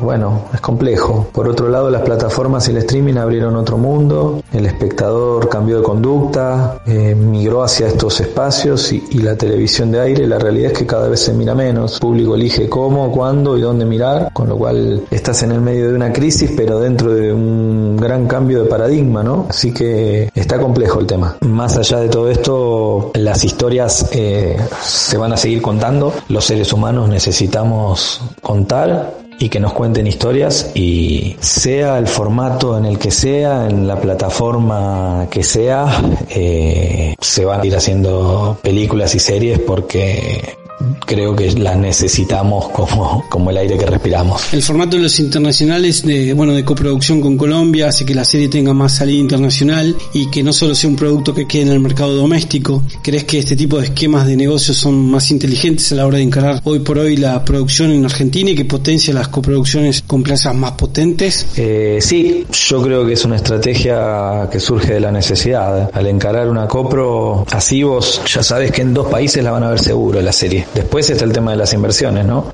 bueno, 0.00 0.44
es 0.54 0.60
complejo. 0.60 1.26
Por 1.32 1.48
otro 1.48 1.68
lado, 1.68 1.90
las 1.90 2.02
plataformas 2.02 2.66
y 2.68 2.70
el 2.70 2.78
streaming 2.78 3.16
abrieron 3.16 3.54
otro 3.56 3.76
mundo, 3.76 4.42
el 4.52 4.64
espectador 4.66 5.48
cambió 5.48 5.76
de 5.78 5.82
conducta, 5.82 6.78
eh, 6.86 7.14
migró 7.14 7.62
hacia 7.62 7.88
estos 7.88 8.20
espacios 8.20 8.90
y, 8.92 9.04
y 9.10 9.18
la 9.18 9.36
televisión 9.36 9.90
de 9.92 10.00
aire, 10.00 10.26
la 10.26 10.38
realidad 10.38 10.72
es 10.72 10.78
que 10.78 10.86
cada 10.86 11.08
vez 11.08 11.20
se 11.20 11.34
mira 11.34 11.54
menos. 11.54 11.94
El 11.94 12.00
público 12.00 12.34
elige 12.34 12.68
cómo, 12.68 13.12
cuándo 13.12 13.58
y 13.58 13.60
dónde 13.60 13.84
mirar, 13.84 14.30
con 14.32 14.48
lo 14.48 14.56
cual 14.56 15.02
estás 15.10 15.42
en 15.42 15.52
el 15.52 15.60
medio 15.60 15.88
de 15.88 15.94
una 15.94 16.12
crisis, 16.12 16.52
pero 16.56 16.78
dentro 16.80 17.14
de 17.14 17.32
un 17.32 17.96
gran 17.96 18.26
cambio 18.26 18.62
de 18.62 18.68
paradigma, 18.68 19.22
¿no? 19.22 19.46
Así 19.48 19.72
que 19.72 20.30
está 20.34 20.58
complejo 20.58 21.00
el 21.00 21.06
tema. 21.06 21.36
Más 21.40 21.76
allá 21.76 21.98
de 22.00 22.08
todo 22.08 22.30
esto, 22.30 23.10
las 23.14 23.44
historias 23.44 24.08
eh, 24.12 24.56
se 24.82 25.16
van 25.16 25.32
a 25.32 25.36
seguir 25.36 25.62
contando. 25.62 26.12
Los 26.28 26.44
seres 26.44 26.72
humanos 26.72 27.08
necesitamos 27.08 28.22
contar 28.40 29.20
y 29.40 29.48
que 29.48 29.58
nos 29.58 29.72
cuenten 29.72 30.06
historias 30.06 30.70
y 30.74 31.34
sea 31.40 31.98
el 31.98 32.06
formato 32.06 32.76
en 32.76 32.84
el 32.84 32.98
que 32.98 33.10
sea, 33.10 33.66
en 33.66 33.88
la 33.88 33.98
plataforma 33.98 35.28
que 35.30 35.42
sea, 35.42 36.02
eh, 36.28 37.14
se 37.18 37.44
van 37.46 37.62
a 37.62 37.66
ir 37.66 37.74
haciendo 37.74 38.58
películas 38.62 39.14
y 39.14 39.18
series 39.18 39.58
porque 39.58 40.59
creo 41.06 41.34
que 41.34 41.50
la 41.52 41.74
necesitamos 41.74 42.68
como, 42.68 43.24
como 43.28 43.50
el 43.50 43.56
aire 43.56 43.76
que 43.76 43.86
respiramos. 43.86 44.52
El 44.52 44.62
formato 44.62 44.96
de 44.96 45.02
los 45.02 45.18
internacionales 45.20 46.02
de, 46.04 46.32
bueno, 46.34 46.52
de 46.52 46.64
coproducción 46.64 47.20
con 47.20 47.36
Colombia 47.36 47.88
hace 47.88 48.04
que 48.04 48.14
la 48.14 48.24
serie 48.24 48.48
tenga 48.48 48.72
más 48.72 48.96
salida 48.96 49.18
internacional 49.18 49.96
y 50.12 50.30
que 50.30 50.42
no 50.42 50.52
solo 50.52 50.74
sea 50.74 50.88
un 50.88 50.96
producto 50.96 51.34
que 51.34 51.46
quede 51.46 51.62
en 51.62 51.68
el 51.68 51.80
mercado 51.80 52.14
doméstico. 52.14 52.82
¿Crees 53.02 53.24
que 53.24 53.38
este 53.38 53.56
tipo 53.56 53.78
de 53.78 53.86
esquemas 53.86 54.26
de 54.26 54.36
negocios 54.36 54.76
son 54.76 55.10
más 55.10 55.30
inteligentes 55.30 55.92
a 55.92 55.96
la 55.96 56.06
hora 56.06 56.18
de 56.18 56.24
encarar 56.24 56.60
hoy 56.64 56.80
por 56.80 56.98
hoy 56.98 57.16
la 57.16 57.44
producción 57.44 57.90
en 57.90 58.04
Argentina 58.04 58.50
y 58.50 58.54
que 58.54 58.64
potencia 58.64 59.12
las 59.12 59.28
coproducciones 59.28 60.02
con 60.06 60.22
plazas 60.22 60.54
más 60.54 60.72
potentes? 60.72 61.46
Eh, 61.56 61.98
sí, 62.00 62.46
yo 62.68 62.82
creo 62.82 63.06
que 63.06 63.14
es 63.14 63.24
una 63.24 63.36
estrategia 63.36 64.48
que 64.50 64.60
surge 64.60 64.94
de 64.94 65.00
la 65.00 65.12
necesidad. 65.12 65.90
Al 65.92 66.06
encarar 66.06 66.48
una 66.48 66.66
copro, 66.66 67.44
así 67.50 67.82
vos 67.82 68.20
ya 68.26 68.42
sabes 68.42 68.70
que 68.70 68.82
en 68.82 68.94
dos 68.94 69.08
países 69.08 69.42
la 69.42 69.50
van 69.50 69.64
a 69.64 69.70
ver 69.70 69.80
seguro 69.80 70.20
la 70.20 70.32
serie. 70.32 70.66
Después 70.74 71.10
está 71.10 71.24
el 71.24 71.32
tema 71.32 71.52
de 71.52 71.56
las 71.56 71.72
inversiones, 71.72 72.24
¿no? 72.24 72.52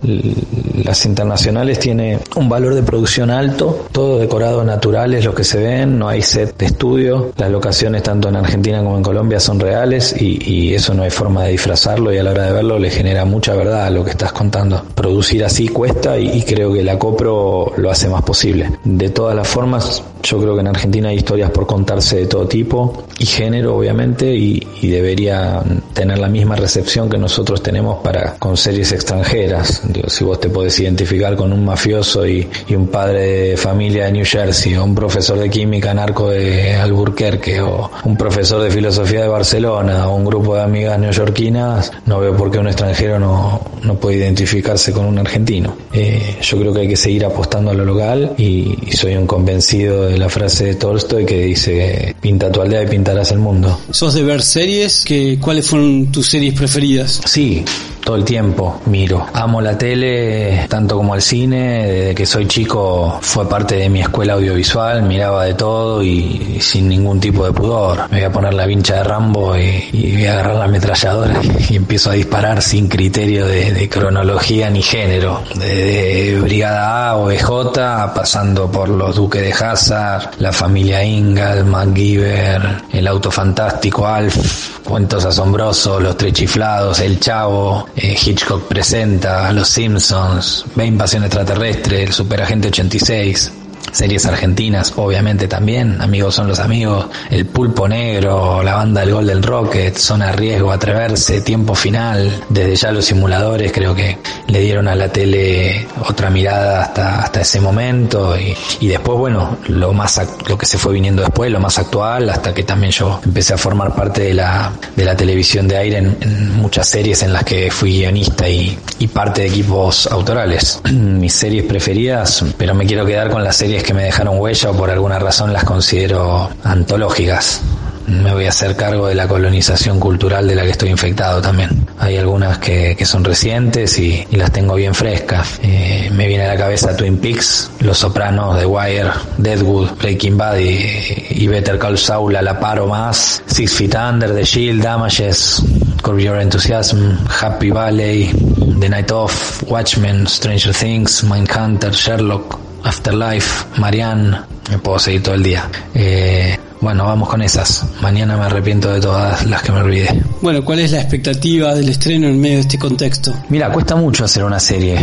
Las 0.85 1.05
internacionales 1.07 1.79
tiene 1.79 2.19
un 2.37 2.49
valor 2.49 2.75
de 2.75 2.83
producción 2.83 3.31
alto, 3.31 3.87
todo 3.93 4.19
decorado 4.19 4.65
natural 4.65 5.15
es 5.15 5.25
lo 5.25 5.35
que 5.35 5.45
se 5.45 5.59
ven, 5.59 5.99
no 5.99 6.09
hay 6.09 6.23
set 6.23 6.57
de 6.57 6.67
estudio, 6.67 7.33
las 7.37 7.51
locaciones 7.51 8.03
tanto 8.03 8.29
en 8.29 8.37
Argentina 8.37 8.83
como 8.83 8.97
en 8.97 9.03
Colombia 9.03 9.41
son 9.41 9.59
reales 9.59 10.15
y, 10.19 10.39
y 10.45 10.75
eso 10.75 10.95
no 10.95 11.03
hay 11.03 11.11
forma 11.11 11.45
de 11.45 11.53
disfrazarlo 11.53 12.13
y 12.13 12.19
a 12.19 12.23
la 12.23 12.31
hora 12.31 12.47
de 12.47 12.53
verlo 12.53 12.79
le 12.79 12.91
genera 12.91 13.25
mucha 13.25 13.55
verdad 13.55 13.87
a 13.87 13.91
lo 13.91 14.05
que 14.05 14.11
estás 14.11 14.33
contando. 14.33 14.83
Producir 14.95 15.45
así 15.45 15.69
cuesta 15.69 16.19
y, 16.19 16.43
creo 16.43 16.73
que 16.73 16.83
la 16.83 16.99
Copro 16.99 17.73
lo 17.77 17.91
hace 17.91 18.09
más 18.09 18.23
posible. 18.23 18.71
De 18.85 19.11
todas 19.11 19.35
las 19.35 19.47
formas, 19.47 20.03
yo 20.23 20.41
creo 20.41 20.55
que 20.55 20.61
en 20.61 20.69
Argentina 20.69 21.09
hay 21.09 21.17
historias 21.17 21.51
por 21.51 21.67
contarse 21.67 22.17
de 22.17 22.27
todo 22.27 22.47
tipo 22.47 23.05
y 23.19 23.27
género, 23.27 23.77
obviamente, 23.77 24.35
y, 24.35 24.61
deberían 24.87 25.83
tener 25.93 26.19
la 26.19 26.29
misma 26.29 26.55
recepción 26.57 27.11
que 27.11 27.19
nosotros 27.19 27.61
tenemos 27.63 27.99
para 28.07 28.37
con 28.39 28.57
series 28.57 28.93
extranjeras. 28.93 29.83
Digo, 29.89 30.09
si 30.09 30.23
vos 30.23 30.39
te 30.39 30.49
podés 30.49 30.79
identificar 30.79 31.35
con 31.35 31.53
un 31.53 31.65
mafioso 31.65 32.25
y, 32.25 32.49
y 32.69 32.77
un 32.77 32.87
padre 32.87 33.49
de 33.49 33.57
familia 33.57 34.05
de 34.05 34.13
New 34.13 34.25
Jersey, 34.25 34.77
o 34.77 34.85
un 34.85 34.95
profesor 34.95 35.37
de 35.41 35.51
química 35.51 35.93
narco 35.93 36.31
de 36.31 36.77
Alburquerque, 36.77 37.61
o 37.61 37.91
un 38.05 38.17
profesor 38.17 38.63
de 38.63 38.71
filosofía 38.71 39.23
de 39.23 39.29
Barcelona, 39.29 40.09
o 40.09 40.15
un 40.15 40.25
grupo 40.25 40.55
de 40.55 40.63
amigas 40.63 40.97
neoyorquinas, 41.01 41.91
no 42.05 42.21
veo 42.21 42.37
por 42.37 42.49
qué 42.49 42.61
un 42.61 42.69
extranjero 42.69 43.19
no, 43.19 43.61
no 43.83 43.97
puede 43.97 44.19
identificarse 44.19 44.93
con 44.93 45.05
un 45.05 45.19
argentino. 45.19 45.77
Eh, 45.93 46.37
yo 46.41 46.61
creo 46.61 46.73
que 46.73 46.83
hay 46.83 46.89
que 46.89 46.97
seguir 46.97 47.25
apostando 47.25 47.73
a 47.73 47.75
lo 47.75 47.85
local 47.85 48.35
y, 48.39 48.79
y 48.87 48.93
soy 48.93 49.17
un 49.17 49.27
convencido 49.27 50.05
de 50.07 50.17
la 50.17 50.29
frase 50.29 50.67
de 50.67 50.75
Tolstoy 50.77 51.27
que 51.27 51.43
dice, 51.43 52.15
pinta 52.21 52.53
tu 52.53 52.61
aldea 52.61 52.85
y 52.85 52.87
pintarás 52.87 53.33
el 53.33 53.41
mundo. 53.41 53.81
¿Sos 53.91 54.15
de 54.15 54.23
ver 54.23 54.43
series? 54.43 55.03
¿Qué, 55.05 55.39
¿Cuáles 55.41 55.67
fueron 55.67 56.13
tus 56.13 56.29
series 56.29 56.55
preferidas? 56.55 57.21
Sí, 57.25 57.65
todo 58.07 58.15
el 58.15 58.25
tiempo 58.25 58.81
miro. 58.87 59.27
Amo 59.33 59.61
la 59.61 59.77
tele 59.77 60.67
tanto 60.69 60.97
como 60.97 61.17
el 61.17 61.21
cine. 61.23 61.89
Desde 61.89 62.15
que 62.15 62.25
soy 62.25 62.47
chico 62.47 63.19
fue 63.21 63.49
parte 63.49 63.75
de 63.75 63.89
mi 63.89 64.01
escuela 64.01 64.35
audiovisual. 64.35 65.03
Miraba 65.03 65.45
de 65.45 65.55
todo 65.55 66.05
y, 66.05 66.59
sin 66.61 66.89
ningún 66.89 67.19
tipo 67.19 67.45
de 67.45 67.51
pudor. 67.53 68.09
Me 68.13 68.19
voy 68.19 68.27
a 68.27 68.31
poner 68.31 68.55
la 68.55 68.65
vincha 68.65 68.95
de 68.99 69.03
Rambo 69.03 69.57
y, 69.57 70.13
voy 70.13 70.25
a 70.25 70.35
agarrar 70.35 70.55
la 70.55 70.65
ametralladora 70.67 71.41
y, 71.69 71.75
empiezo 71.75 72.11
a 72.11 72.13
disparar 72.13 72.63
sin 72.63 72.87
criterio 72.87 73.45
de, 73.45 73.73
de 73.73 73.89
cronología 73.89 74.71
ni 74.71 74.83
género. 74.83 75.43
Desde 75.57 76.39
Brigada 76.41 77.11
A 77.11 77.17
o 77.17 77.29
EJ, 77.29 77.73
pasando 78.15 78.71
por 78.71 78.89
los 78.89 79.17
Duques 79.17 79.43
de 79.43 79.53
Hazard, 79.53 80.31
la 80.39 80.53
familia 80.53 81.03
Ingalls, 81.03 81.65
MacGyver, 81.65 82.85
el 82.93 83.09
auto 83.09 83.33
fantástico 83.33 84.07
Alf, 84.07 84.79
cuentos 84.85 85.25
asombrosos, 85.25 86.01
los 86.01 86.17
tres 86.17 86.35
chiflados, 86.35 87.01
el 87.01 87.19
chavo, 87.19 87.89
eh, 87.97 88.17
Hitchcock 88.25 88.69
presenta, 88.69 89.51
Los 89.53 89.69
Simpsons, 89.69 90.65
Ve 90.75 90.87
Invasión 90.87 91.25
Extraterrestre, 91.25 92.03
El 92.03 92.13
Superagente 92.13 92.69
86, 92.69 93.53
series 93.93 94.27
argentinas, 94.27 94.93
obviamente 94.97 95.49
también, 95.49 96.01
Amigos 96.01 96.35
son 96.35 96.49
los 96.49 96.61
amigos, 96.61 97.07
El 97.31 97.47
Pulpo 97.47 97.89
Negro, 97.89 98.63
la 98.63 98.75
banda 98.77 99.01
del 99.01 99.13
Golden 99.13 99.43
Rocket, 99.43 99.97
Zona 99.97 100.33
Riesgo, 100.33 100.71
Atreverse, 100.71 101.41
Tiempo 101.41 101.75
Final, 101.75 102.45
desde 102.49 102.77
ya 102.77 102.93
los 102.93 103.05
simuladores 103.05 103.73
creo 103.73 103.95
que 103.95 104.19
le 104.47 104.61
dieron 104.61 104.89
a 104.89 104.95
la 104.95 105.09
tele 105.09 105.87
otra 106.09 106.31
mirada 106.31 106.83
hasta, 106.83 107.23
hasta 107.23 107.41
ese 107.41 107.61
momento. 107.61 108.39
Y, 108.39 108.57
y 108.81 108.89
después 108.89 109.19
bueno, 109.19 109.59
lo 109.69 109.93
más 109.93 110.21
lo 110.49 110.57
que 110.57 110.67
se 110.67 110.79
fue 110.79 110.95
viniendo 110.95 111.23
después, 111.23 111.51
lo 111.51 111.61
más 111.61 111.79
actual, 111.79 112.31
hasta 112.31 112.55
que 112.55 112.63
también 112.63 112.93
yo 112.93 113.21
empecé 113.25 113.55
a 113.55 113.59
formar 113.59 113.95
parte 113.95 114.23
de 114.23 114.35
la, 114.35 114.73
de 114.95 115.05
la 115.05 115.17
televisión 115.17 115.67
de 115.69 115.77
aire 115.77 115.99
en, 115.99 116.17
en 116.21 116.57
muchas 116.57 116.89
series 116.89 117.23
en 117.23 117.33
las 117.33 117.45
que 117.45 117.71
fui 117.71 117.99
guionista 117.99 118.49
y, 118.49 118.79
y 118.99 119.09
parte 119.09 119.43
de 119.43 119.49
equipos 119.49 120.07
autorales. 120.07 120.81
Mis 120.93 121.33
series 121.33 121.65
preferidas, 121.65 122.45
pero 122.57 122.75
me 122.75 122.87
quiero 122.87 123.05
quedar 123.05 123.31
con 123.31 123.43
las 123.43 123.57
series 123.57 123.76
que 123.83 123.95
me 123.95 124.05
dejaron 124.05 124.39
huella 124.39 124.71
o 124.71 124.77
por 124.77 124.91
alguna 124.91 125.19
razón 125.19 125.53
las 125.53 125.65
considero 125.65 126.51
antológicas. 126.65 127.63
Me 128.07 128.33
voy 128.33 128.47
a 128.47 128.51
hacer 128.51 128.77
cargo 128.77 129.09
de 129.09 129.17
la 129.17 129.27
colonización 129.27 129.99
cultural 129.99 130.47
de 130.47 130.55
la 130.55 130.63
que 130.63 130.71
estoy 130.71 130.91
infectado 130.91 131.41
también. 131.41 131.87
Hay 131.99 132.17
algunas 132.17 132.59
que, 132.59 132.97
son 133.05 133.25
recientes 133.25 133.99
y, 133.99 134.25
las 134.31 134.53
tengo 134.53 134.75
bien 134.75 134.95
frescas. 134.95 135.59
Eh, 135.63 136.09
me 136.13 136.29
viene 136.29 136.45
a 136.45 136.49
la 136.49 136.57
cabeza 136.57 136.97
Twin 136.97 137.19
Peaks, 137.19 137.71
Los 137.81 137.99
Sopranos, 137.99 138.59
The 138.59 138.67
Wire, 138.67 139.11
Deadwood, 139.39 139.97
Breaking 139.99 140.37
Bad 140.37 140.59
y, 140.59 141.27
y 141.31 141.49
Better 141.49 141.79
Call 141.79 141.99
Saul 141.99 142.35
la 142.35 142.61
paro 142.61 142.87
más. 142.87 143.43
Six 143.47 143.73
Feet 143.73 143.95
Under, 143.97 144.33
The 144.33 144.45
Shield, 144.45 144.83
Damages, 144.83 145.63
Curb 146.03 146.19
Your 146.21 146.41
Enthusiasm, 146.41 147.19
Happy 147.29 147.71
Valley, 147.71 148.31
The 148.79 148.89
Night 148.89 149.11
Of, 149.11 149.65
Watchmen, 149.65 150.29
Stranger 150.29 150.73
Things, 150.73 151.25
Mindhunter, 151.25 151.93
Sherlock, 151.93 152.66
Afterlife, 152.87 153.67
Marianne, 153.79 154.39
me 154.71 154.79
puedo 154.79 154.99
seguir 154.99 155.23
todo 155.23 155.35
el 155.35 155.43
día. 155.43 155.69
Eh, 155.95 156.57
bueno, 156.81 157.05
vamos 157.05 157.29
con 157.29 157.43
esas. 157.43 157.85
Mañana 158.01 158.37
me 158.37 158.45
arrepiento 158.45 158.93
de 158.93 159.01
todas 159.01 159.45
las 159.47 159.63
que 159.63 159.73
me 159.73 159.81
olvidé. 159.81 160.23
Bueno, 160.41 160.65
¿cuál 160.65 160.79
es 160.81 160.93
la 160.93 161.01
expectativa 161.01 161.75
del 161.75 161.89
estreno 161.89 162.29
en 162.29 162.41
medio 162.41 162.57
de 162.57 162.61
este 162.61 162.79
contexto? 162.79 163.33
Mira, 163.49 163.73
cuesta 163.73 163.97
mucho 163.97 164.25
hacer 164.25 164.45
una 164.45 164.61
serie, 164.61 164.99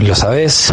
lo 0.00 0.14
sabes, 0.14 0.72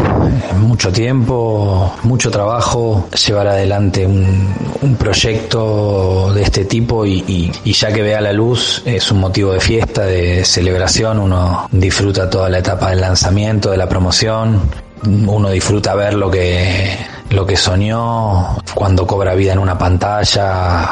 mucho 0.59 0.91
tiempo, 0.91 1.95
mucho 2.03 2.29
trabajo, 2.29 3.07
llevar 3.25 3.47
adelante 3.47 4.05
un, 4.05 4.53
un 4.81 4.95
proyecto 4.97 6.31
de 6.33 6.43
este 6.43 6.65
tipo 6.65 7.05
y, 7.05 7.23
y- 7.27 7.51
y 7.63 7.73
ya 7.73 7.91
que 7.91 8.01
vea 8.01 8.21
la 8.21 8.33
luz 8.33 8.83
es 8.85 9.11
un 9.11 9.19
motivo 9.19 9.53
de 9.53 9.61
fiesta, 9.61 10.03
de 10.05 10.43
celebración, 10.45 11.17
uno 11.19 11.67
disfruta 11.71 12.29
toda 12.29 12.49
la 12.49 12.59
etapa 12.59 12.89
del 12.91 13.01
lanzamiento, 13.01 13.71
de 13.71 13.77
la 13.77 13.87
promoción, 13.89 14.61
uno 15.03 15.49
disfruta 15.49 15.95
ver 15.95 16.13
lo 16.13 16.29
que 16.29 16.97
lo 17.29 17.45
que 17.45 17.55
soñó 17.55 18.57
cuando 18.73 19.07
cobra 19.07 19.33
vida 19.35 19.53
en 19.53 19.59
una 19.59 19.77
pantalla 19.77 20.89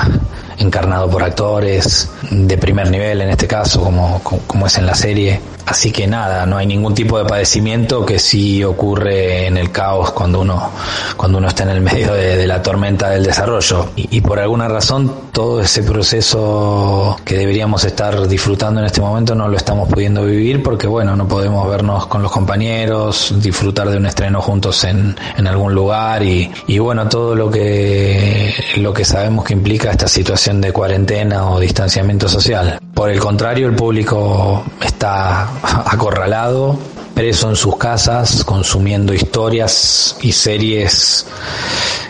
encarnado 0.57 1.09
por 1.09 1.21
actores 1.21 2.09
de 2.29 2.57
primer 2.57 2.89
nivel 2.89 3.21
en 3.21 3.29
este 3.29 3.47
caso 3.47 3.81
como, 3.81 4.21
como, 4.23 4.41
como 4.43 4.67
es 4.67 4.77
en 4.77 4.85
la 4.85 4.95
serie 4.95 5.39
así 5.69 5.91
que 5.91 6.07
nada 6.07 6.47
no 6.47 6.57
hay 6.57 6.65
ningún 6.65 6.95
tipo 6.95 7.19
de 7.19 7.25
padecimiento 7.25 8.03
que 8.03 8.17
sí 8.17 8.63
ocurre 8.63 9.45
en 9.45 9.55
el 9.55 9.71
caos 9.71 10.11
cuando 10.11 10.41
uno 10.41 10.71
cuando 11.15 11.37
uno 11.37 11.47
está 11.47 11.63
en 11.63 11.69
el 11.69 11.81
medio 11.81 12.13
de, 12.13 12.47
la 12.47 12.63
tormenta 12.63 13.09
del 13.09 13.23
desarrollo. 13.23 13.89
Y, 13.95 14.17
y 14.17 14.21
por 14.21 14.39
alguna 14.39 14.67
razón 14.67 15.13
todo 15.31 15.61
ese 15.61 15.83
proceso 15.83 17.19
que 17.23 17.37
deberíamos 17.37 17.83
estar 17.83 18.27
disfrutando 18.27 18.79
en 18.79 18.87
este 18.87 19.01
momento 19.01 19.35
no 19.35 19.47
lo 19.47 19.57
estamos 19.57 19.87
pudiendo 19.89 20.25
vivir 20.25 20.63
porque 20.63 20.87
bueno 20.87 21.15
no 21.15 21.27
podemos 21.27 21.69
vernos 21.69 22.07
con 22.07 22.23
los 22.23 22.31
compañeros 22.31 23.35
disfrutar 23.37 23.89
de 23.89 23.97
un 23.97 24.07
estreno 24.07 24.41
juntos 24.41 24.83
en, 24.85 25.15
en 25.37 25.47
algún 25.47 25.75
lugar 25.75 26.23
y, 26.23 26.51
y 26.67 26.79
bueno 26.79 27.07
todo 27.07 27.35
lo 27.35 27.51
que 27.51 28.53
lo 28.77 28.91
que 28.93 29.05
sabemos 29.05 29.45
que 29.45 29.53
implica 29.53 29.91
esta 29.91 30.07
situación 30.07 30.61
de 30.61 30.71
cuarentena 30.71 31.51
o 31.51 31.59
distanciamiento 31.59 32.27
social 32.27 32.79
por 32.99 33.09
el 33.09 33.17
contrario 33.17 33.65
el 33.69 33.75
público 33.77 34.61
está 34.81 35.47
acorralado 35.85 36.77
preso 37.13 37.47
en 37.49 37.55
sus 37.55 37.77
casas 37.77 38.43
consumiendo 38.43 39.13
historias 39.13 40.17
y 40.21 40.33
series 40.33 41.25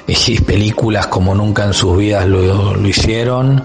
y 0.07 0.41
películas 0.41 1.05
como 1.05 1.35
nunca 1.35 1.63
en 1.65 1.75
sus 1.75 1.95
vidas 1.95 2.25
lo, 2.25 2.73
lo 2.73 2.87
hicieron 2.87 3.63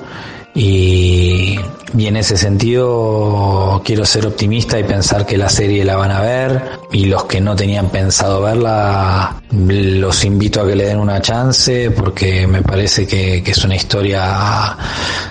y, 0.55 1.59
y 1.97 2.07
en 2.07 2.17
ese 2.17 2.37
sentido 2.37 3.83
quiero 3.85 4.05
ser 4.05 4.27
optimista 4.27 4.79
y 4.79 4.85
pensar 4.85 5.27
que 5.27 5.37
la 5.37 5.49
serie 5.49 5.85
la 5.85 5.97
van 5.97 6.13
a 6.13 6.21
ver. 6.21 6.63
Y 6.93 7.07
los 7.07 7.25
que 7.25 7.41
no 7.41 7.57
tenían 7.57 7.91
pensado 7.91 8.41
verla 8.43 9.43
los 9.51 10.25
invito 10.25 10.61
a 10.61 10.67
que 10.67 10.77
le 10.77 10.87
den 10.87 10.99
una 10.99 11.21
chance 11.21 11.91
porque 11.91 12.47
me 12.47 12.63
parece 12.63 13.07
que, 13.07 13.43
que 13.43 13.51
es 13.51 13.65
una 13.65 13.75
historia 13.77 14.77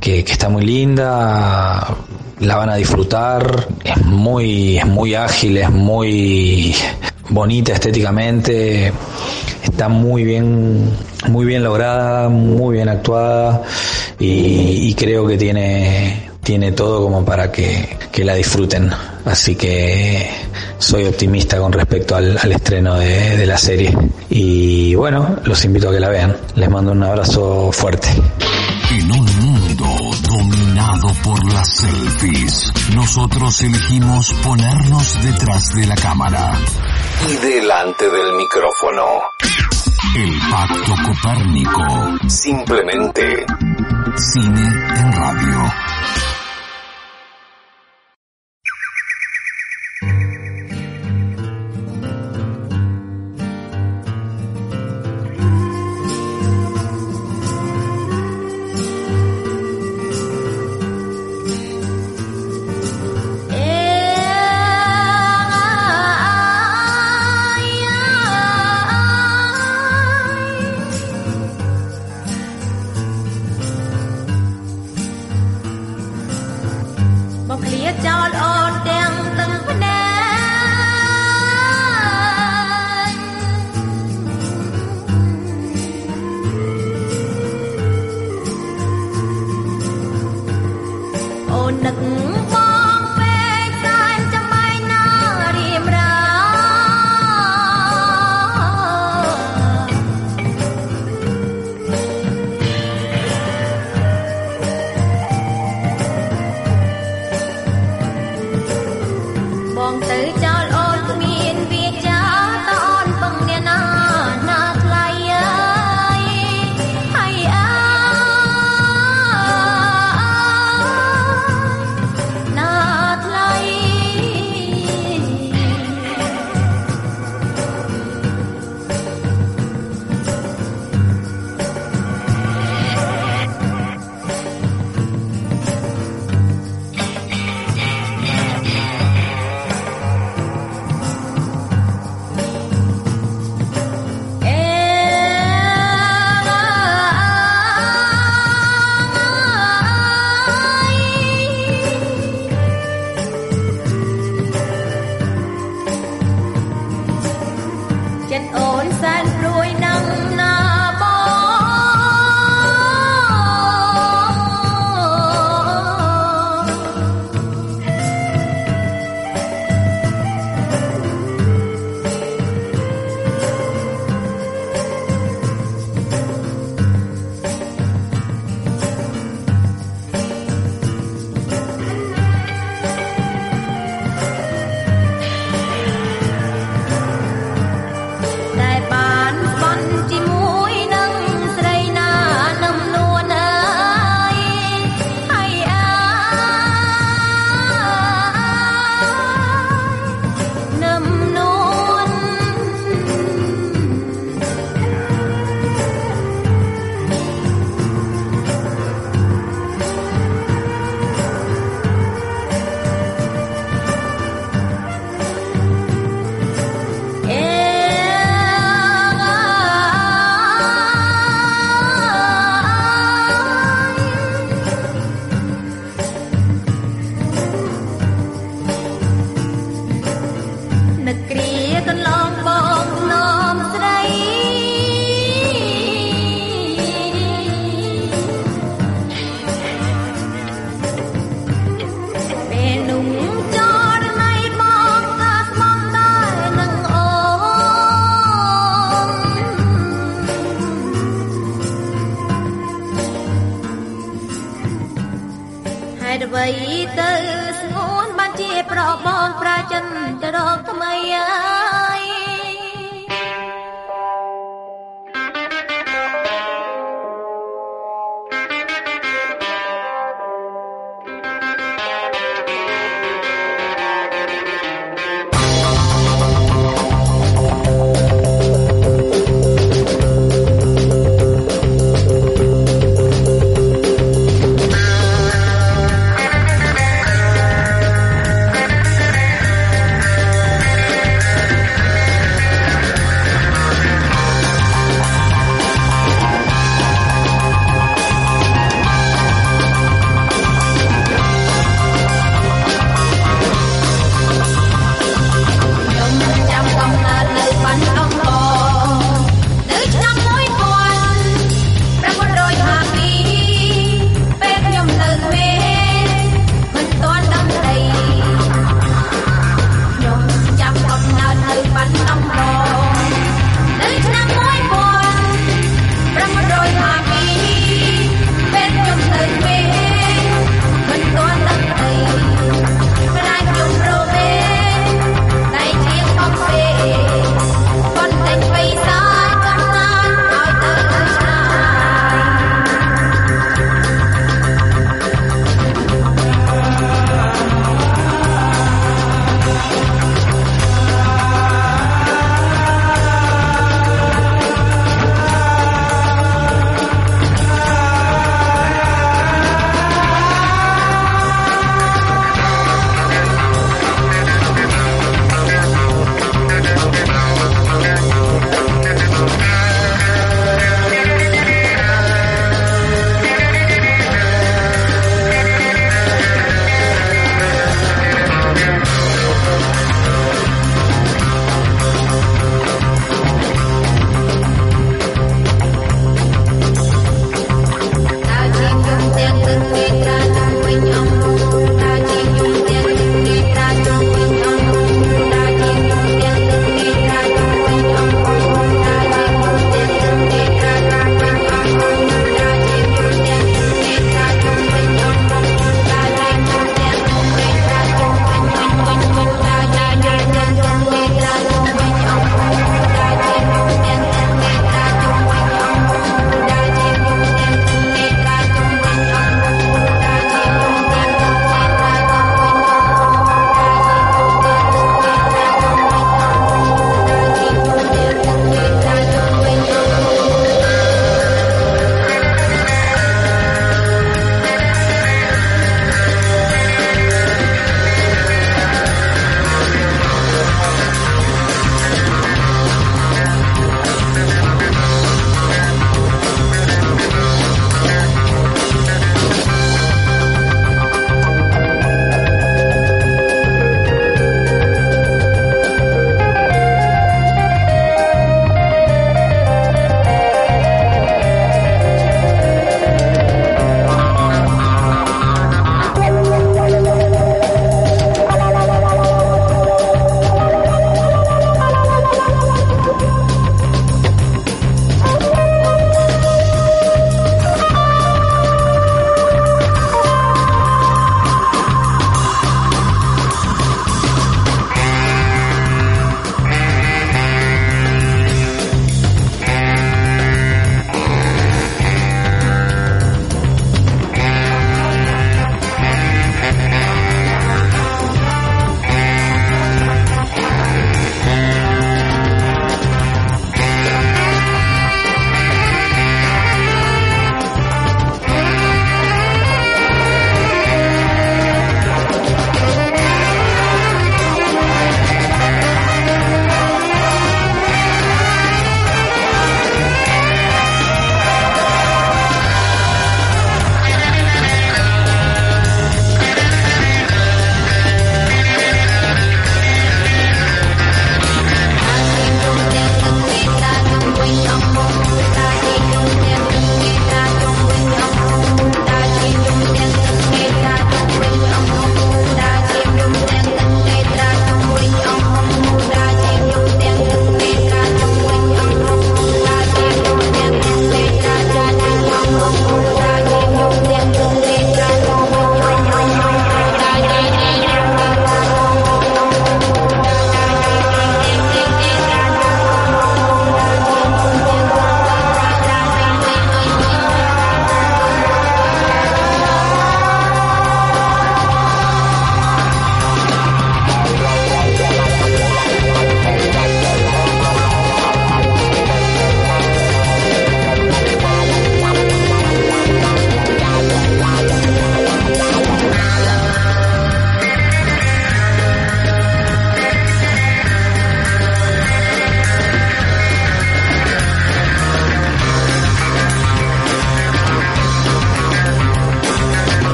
que, 0.00 0.24
que 0.24 0.32
está 0.32 0.48
muy 0.48 0.64
linda 0.64 1.96
la 2.40 2.56
van 2.56 2.70
a 2.70 2.76
disfrutar 2.76 3.68
es 3.84 4.04
muy 4.04 4.78
es 4.78 4.86
muy 4.86 5.14
ágil 5.14 5.56
es 5.56 5.70
muy 5.70 6.74
bonita 7.30 7.72
estéticamente 7.72 8.92
está 9.62 9.88
muy 9.88 10.24
bien 10.24 10.90
muy 11.28 11.46
bien 11.46 11.64
lograda 11.64 12.28
muy 12.28 12.76
bien 12.76 12.88
actuada 12.88 13.62
y, 14.18 14.94
creo 14.94 15.26
que 15.26 15.36
tiene 15.36 16.30
tiene 16.42 16.72
todo 16.72 17.02
como 17.02 17.24
para 17.24 17.50
que, 17.50 17.98
que 18.12 18.24
la 18.24 18.34
disfruten. 18.34 18.90
Así 19.24 19.56
que 19.56 20.30
soy 20.78 21.04
optimista 21.04 21.58
con 21.58 21.72
respecto 21.72 22.14
al, 22.14 22.38
al 22.38 22.52
estreno 22.52 22.94
de, 22.94 23.36
de 23.36 23.46
la 23.46 23.58
serie. 23.58 23.92
Y 24.30 24.94
bueno, 24.94 25.36
los 25.44 25.64
invito 25.64 25.88
a 25.88 25.92
que 25.92 26.00
la 26.00 26.08
vean. 26.08 26.36
Les 26.54 26.70
mando 26.70 26.92
un 26.92 27.02
abrazo 27.02 27.72
fuerte. 27.72 28.08
Dominado 30.96 31.22
por 31.22 31.52
las 31.52 31.68
selfies, 31.76 32.72
nosotros 32.94 33.60
elegimos 33.62 34.32
ponernos 34.42 35.22
detrás 35.22 35.74
de 35.74 35.86
la 35.86 35.94
cámara 35.94 36.58
y 37.28 37.32
delante 37.34 38.04
del 38.08 38.32
micrófono. 38.36 39.02
El 40.16 40.38
Pacto 40.50 40.94
Copérnico. 41.04 42.28
Simplemente 42.28 43.46
cine 44.16 44.68
en 44.96 45.12
radio. 45.12 45.85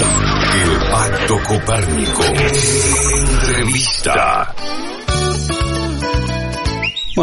El 0.00 0.90
Pacto 0.90 1.38
Copérnico. 1.46 2.22
Entrevista. 3.16 4.43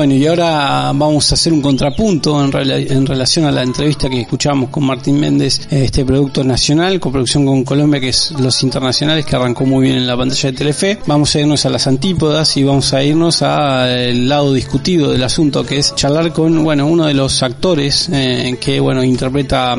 Bueno, 0.02 0.16
y 0.16 0.26
ahora 0.26 0.91
vamos 0.95 1.32
a 1.32 1.36
hacer 1.36 1.54
un 1.54 1.62
contrapunto 1.62 2.43
en, 2.43 2.52
rela- 2.52 2.91
en 2.91 3.06
relación 3.06 3.45
a 3.45 3.52
la 3.52 3.62
entrevista 3.62 4.10
que 4.10 4.22
escuchábamos 4.22 4.72
con 4.72 4.84
Martín 4.84 5.20
Méndez, 5.20 5.68
este 5.70 6.04
producto 6.04 6.43
nacional, 6.43 6.99
coproducción 6.99 7.45
con 7.45 7.64
Colombia, 7.64 7.99
que 7.99 8.10
es 8.10 8.32
Los 8.32 8.64
Internacionales, 8.64 9.24
que 9.28 9.36
arrancó 9.36 9.64
muy 9.64 9.84
bien 9.86 9.97
en 9.97 10.08
la 10.08 10.18
pantalla 10.18 10.49
de 10.49 10.58
Telefe. 10.58 10.97
Vamos 11.06 11.36
a 11.36 11.39
irnos 11.41 11.68
a 11.68 11.70
las 11.70 11.86
antípodas 11.86 12.58
y 12.58 12.64
vamos 12.64 12.91
a 12.95 13.04
irnos 13.04 13.43
al 13.43 14.28
lado 14.28 14.54
discutido 14.54 15.12
del 15.12 15.22
asunto, 15.22 15.64
que 15.64 15.78
es 15.78 15.93
charlar 15.93 16.34
con, 16.34 16.64
bueno, 16.64 16.88
uno 16.88 17.06
de 17.06 17.14
los 17.14 17.43
actores 17.43 18.10
eh, 18.12 18.58
que, 18.60 18.80
bueno, 18.80 19.04
interpreta 19.04 19.76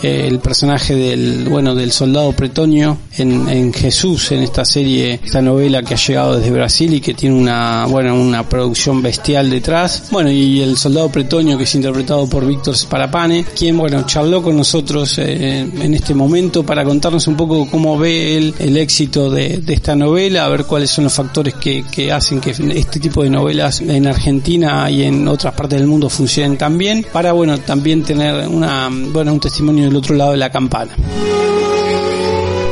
eh, 0.00 0.26
el 0.28 0.38
personaje 0.38 0.94
del, 0.94 1.48
bueno, 1.48 1.74
del 1.74 1.90
soldado 1.90 2.30
pretonio 2.30 2.98
en, 3.18 3.48
en 3.48 3.72
Jesús, 3.72 4.30
en 4.30 4.44
esta 4.44 4.64
serie, 4.64 5.18
esta 5.24 5.42
novela 5.42 5.82
que 5.82 5.94
ha 5.94 5.96
llegado 5.96 6.38
desde 6.38 6.52
Brasil 6.52 6.94
y 6.94 7.00
que 7.00 7.14
tiene 7.14 7.34
una, 7.34 7.86
bueno, 7.86 8.14
una 8.14 8.48
producción 8.48 9.02
bestial 9.02 9.55
detrás. 9.56 10.08
Bueno, 10.10 10.30
y 10.30 10.60
el 10.60 10.76
soldado 10.76 11.10
pretonio 11.10 11.58
que 11.58 11.64
es 11.64 11.74
interpretado 11.74 12.28
por 12.28 12.46
Víctor 12.46 12.76
Sparapane, 12.76 13.44
quien, 13.56 13.76
bueno, 13.76 14.04
charló 14.06 14.42
con 14.42 14.56
nosotros 14.56 15.18
eh, 15.18 15.60
en 15.60 15.94
este 15.94 16.14
momento 16.14 16.64
para 16.64 16.84
contarnos 16.84 17.26
un 17.26 17.36
poco 17.36 17.68
cómo 17.70 17.98
ve 17.98 18.36
él 18.36 18.54
el 18.58 18.76
éxito 18.76 19.30
de, 19.30 19.58
de 19.58 19.74
esta 19.74 19.94
novela, 19.94 20.44
a 20.44 20.48
ver 20.48 20.64
cuáles 20.64 20.90
son 20.90 21.04
los 21.04 21.12
factores 21.12 21.54
que, 21.54 21.84
que 21.84 22.12
hacen 22.12 22.40
que 22.40 22.50
este 22.50 23.00
tipo 23.00 23.22
de 23.22 23.30
novelas 23.30 23.80
en 23.80 24.06
Argentina 24.06 24.90
y 24.90 25.04
en 25.04 25.26
otras 25.28 25.54
partes 25.54 25.78
del 25.78 25.88
mundo 25.88 26.08
funcionen 26.08 26.56
tan 26.56 26.78
bien, 26.78 27.06
para, 27.12 27.32
bueno, 27.32 27.58
también 27.58 28.02
tener 28.02 28.48
una, 28.48 28.88
bueno, 28.90 29.32
un 29.32 29.40
testimonio 29.40 29.84
del 29.84 29.96
otro 29.96 30.14
lado 30.14 30.32
de 30.32 30.38
la 30.38 30.50
campana. 30.50 30.92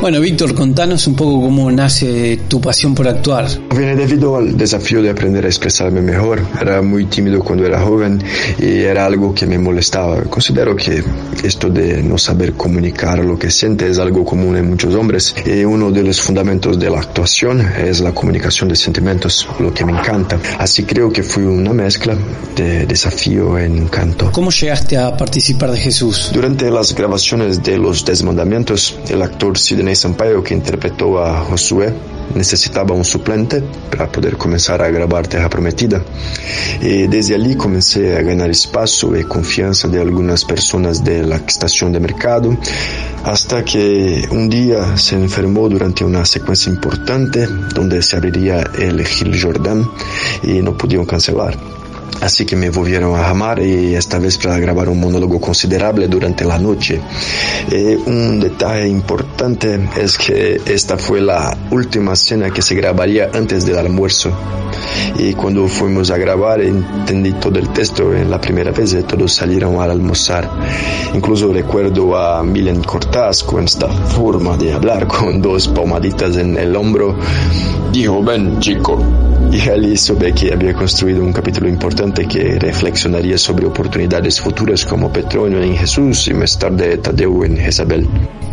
Bueno, 0.05 0.19
Víctor, 0.19 0.53
contanos 0.53 1.07
un 1.07 1.15
poco 1.15 1.41
cómo 1.41 1.71
nace 1.71 2.41
tu 2.47 2.61
pasión 2.61 2.93
por 2.93 3.07
actuar. 3.07 3.47
Viene 3.75 3.95
debido 3.95 4.37
al 4.37 4.55
desafío 4.55 5.01
de 5.01 5.09
aprender 5.09 5.43
a 5.45 5.47
expresarme 5.47 5.99
mejor. 5.99 6.45
Era 6.61 6.83
muy 6.83 7.05
tímido 7.05 7.39
cuando 7.39 7.65
era 7.65 7.81
joven 7.81 8.23
y 8.59 8.81
era 8.81 9.07
algo 9.07 9.33
que 9.33 9.47
me 9.47 9.57
molestaba. 9.57 10.21
Considero 10.25 10.75
que 10.75 11.03
esto 11.43 11.71
de 11.71 12.03
no 12.03 12.19
saber 12.19 12.53
comunicar 12.53 13.17
lo 13.25 13.39
que 13.39 13.49
siente 13.49 13.89
es 13.89 13.97
algo 13.97 14.23
común 14.23 14.55
en 14.55 14.69
muchos 14.69 14.93
hombres 14.93 15.33
y 15.43 15.65
uno 15.65 15.89
de 15.89 16.03
los 16.03 16.21
fundamentos 16.21 16.77
de 16.77 16.87
la 16.91 16.99
actuación 16.99 17.61
es 17.61 17.99
la 17.99 18.13
comunicación 18.13 18.69
de 18.69 18.75
sentimientos, 18.75 19.47
lo 19.59 19.73
que 19.73 19.85
me 19.85 19.91
encanta. 19.93 20.39
Así 20.59 20.83
creo 20.83 21.11
que 21.11 21.23
fue 21.23 21.47
una 21.47 21.73
mezcla 21.73 22.15
de 22.55 22.85
desafío 22.85 23.57
e 23.57 23.65
encanto. 23.65 24.31
¿Cómo 24.31 24.51
llegaste 24.51 24.97
a 24.97 25.17
participar 25.17 25.71
de 25.71 25.79
Jesús? 25.79 26.29
Durante 26.31 26.69
las 26.69 26.93
grabaciones 26.93 27.63
de 27.63 27.79
Los 27.79 28.05
Diez 28.05 28.21
Mandamientos, 28.21 28.99
el 29.09 29.23
actor 29.23 29.57
Sidney 29.57 29.94
Sampaio, 29.95 30.43
que 30.43 30.53
interpretó 30.53 31.23
a 31.23 31.41
Josué, 31.41 31.93
necesitaba 32.33 32.93
un 32.93 33.05
suplente 33.05 33.61
para 33.89 34.11
poder 34.11 34.37
comenzar 34.37 34.81
a 34.81 34.89
grabar 34.89 35.27
Terra 35.27 35.49
Prometida. 35.49 36.03
Y 36.81 37.07
desde 37.07 37.35
allí 37.35 37.55
comencé 37.55 38.17
a 38.17 38.21
ganar 38.21 38.49
espacio 38.49 39.17
y 39.17 39.23
confianza 39.23 39.87
de 39.87 40.01
algunas 40.01 40.45
personas 40.45 41.03
de 41.03 41.23
la 41.23 41.37
estación 41.37 41.91
de 41.91 41.99
mercado, 41.99 42.57
hasta 43.23 43.63
que 43.63 44.27
un 44.31 44.49
día 44.49 44.97
se 44.97 45.15
enfermó 45.15 45.67
durante 45.69 46.03
una 46.03 46.25
secuencia 46.25 46.71
importante 46.71 47.47
donde 47.73 48.01
se 48.01 48.15
abriría 48.15 48.63
el 48.79 49.05
Gil 49.05 49.39
Jordan 49.41 49.89
y 50.43 50.61
no 50.61 50.77
pudieron 50.77 51.05
cancelar. 51.05 51.57
Así 52.21 52.45
que 52.45 52.55
me 52.55 52.69
volvieron 52.69 53.15
a 53.15 53.23
llamar 53.23 53.61
y 53.61 53.95
esta 53.95 54.19
vez 54.19 54.37
para 54.37 54.57
grabar 54.57 54.89
un 54.89 54.99
monólogo 54.99 55.39
considerable 55.39 56.07
durante 56.07 56.45
la 56.45 56.57
noche. 56.57 56.99
Eh, 57.71 57.99
un 58.05 58.39
detalle 58.39 58.87
importante 58.87 59.79
es 59.97 60.17
que 60.17 60.61
esta 60.65 60.97
fue 60.97 61.21
la 61.21 61.55
última 61.71 62.13
escena 62.13 62.49
que 62.49 62.61
se 62.61 62.75
grabaría 62.75 63.29
antes 63.33 63.65
del 63.65 63.77
almuerzo. 63.77 64.31
Y 65.17 65.33
cuando 65.33 65.67
fuimos 65.67 66.09
a 66.11 66.17
grabar 66.17 66.61
entendí 66.61 67.33
todo 67.33 67.59
el 67.59 67.69
texto 67.69 68.13
en 68.13 68.29
la 68.29 68.39
primera 68.39 68.71
vez 68.71 68.93
y 68.93 69.03
todos 69.03 69.33
salieron 69.33 69.79
al 69.81 69.91
almorzar. 69.91 70.49
Incluso 71.13 71.51
recuerdo 71.51 72.17
a 72.17 72.43
Milen 72.43 72.83
Cortaz 72.83 73.43
con 73.43 73.65
esta 73.65 73.87
forma 73.87 74.57
de 74.57 74.73
hablar 74.73 75.07
con 75.07 75.41
dos 75.41 75.67
palmaditas 75.67 76.37
en 76.37 76.57
el 76.57 76.75
hombro. 76.75 77.15
Dijo, 77.91 78.23
ven 78.23 78.59
chico, 78.59 79.01
y 79.55 79.69
allí 79.69 79.95
supe 79.95 80.33
que 80.33 80.51
había 80.51 80.73
construido 80.73 81.23
un 81.23 81.31
capítulo 81.31 81.69
importante 81.69 82.27
que 82.27 82.59
reflexionaría 82.59 83.37
sobre 83.37 83.65
oportunidades 83.65 84.41
futuras 84.41 84.85
como 84.85 85.11
Petronio 85.11 85.61
en 85.61 85.77
Jesús 85.77 86.27
y 86.27 86.33
más 86.33 86.59
tarde 86.59 86.97
Tadeo 86.97 87.45
en 87.45 87.57
Jezabel. 87.57 88.07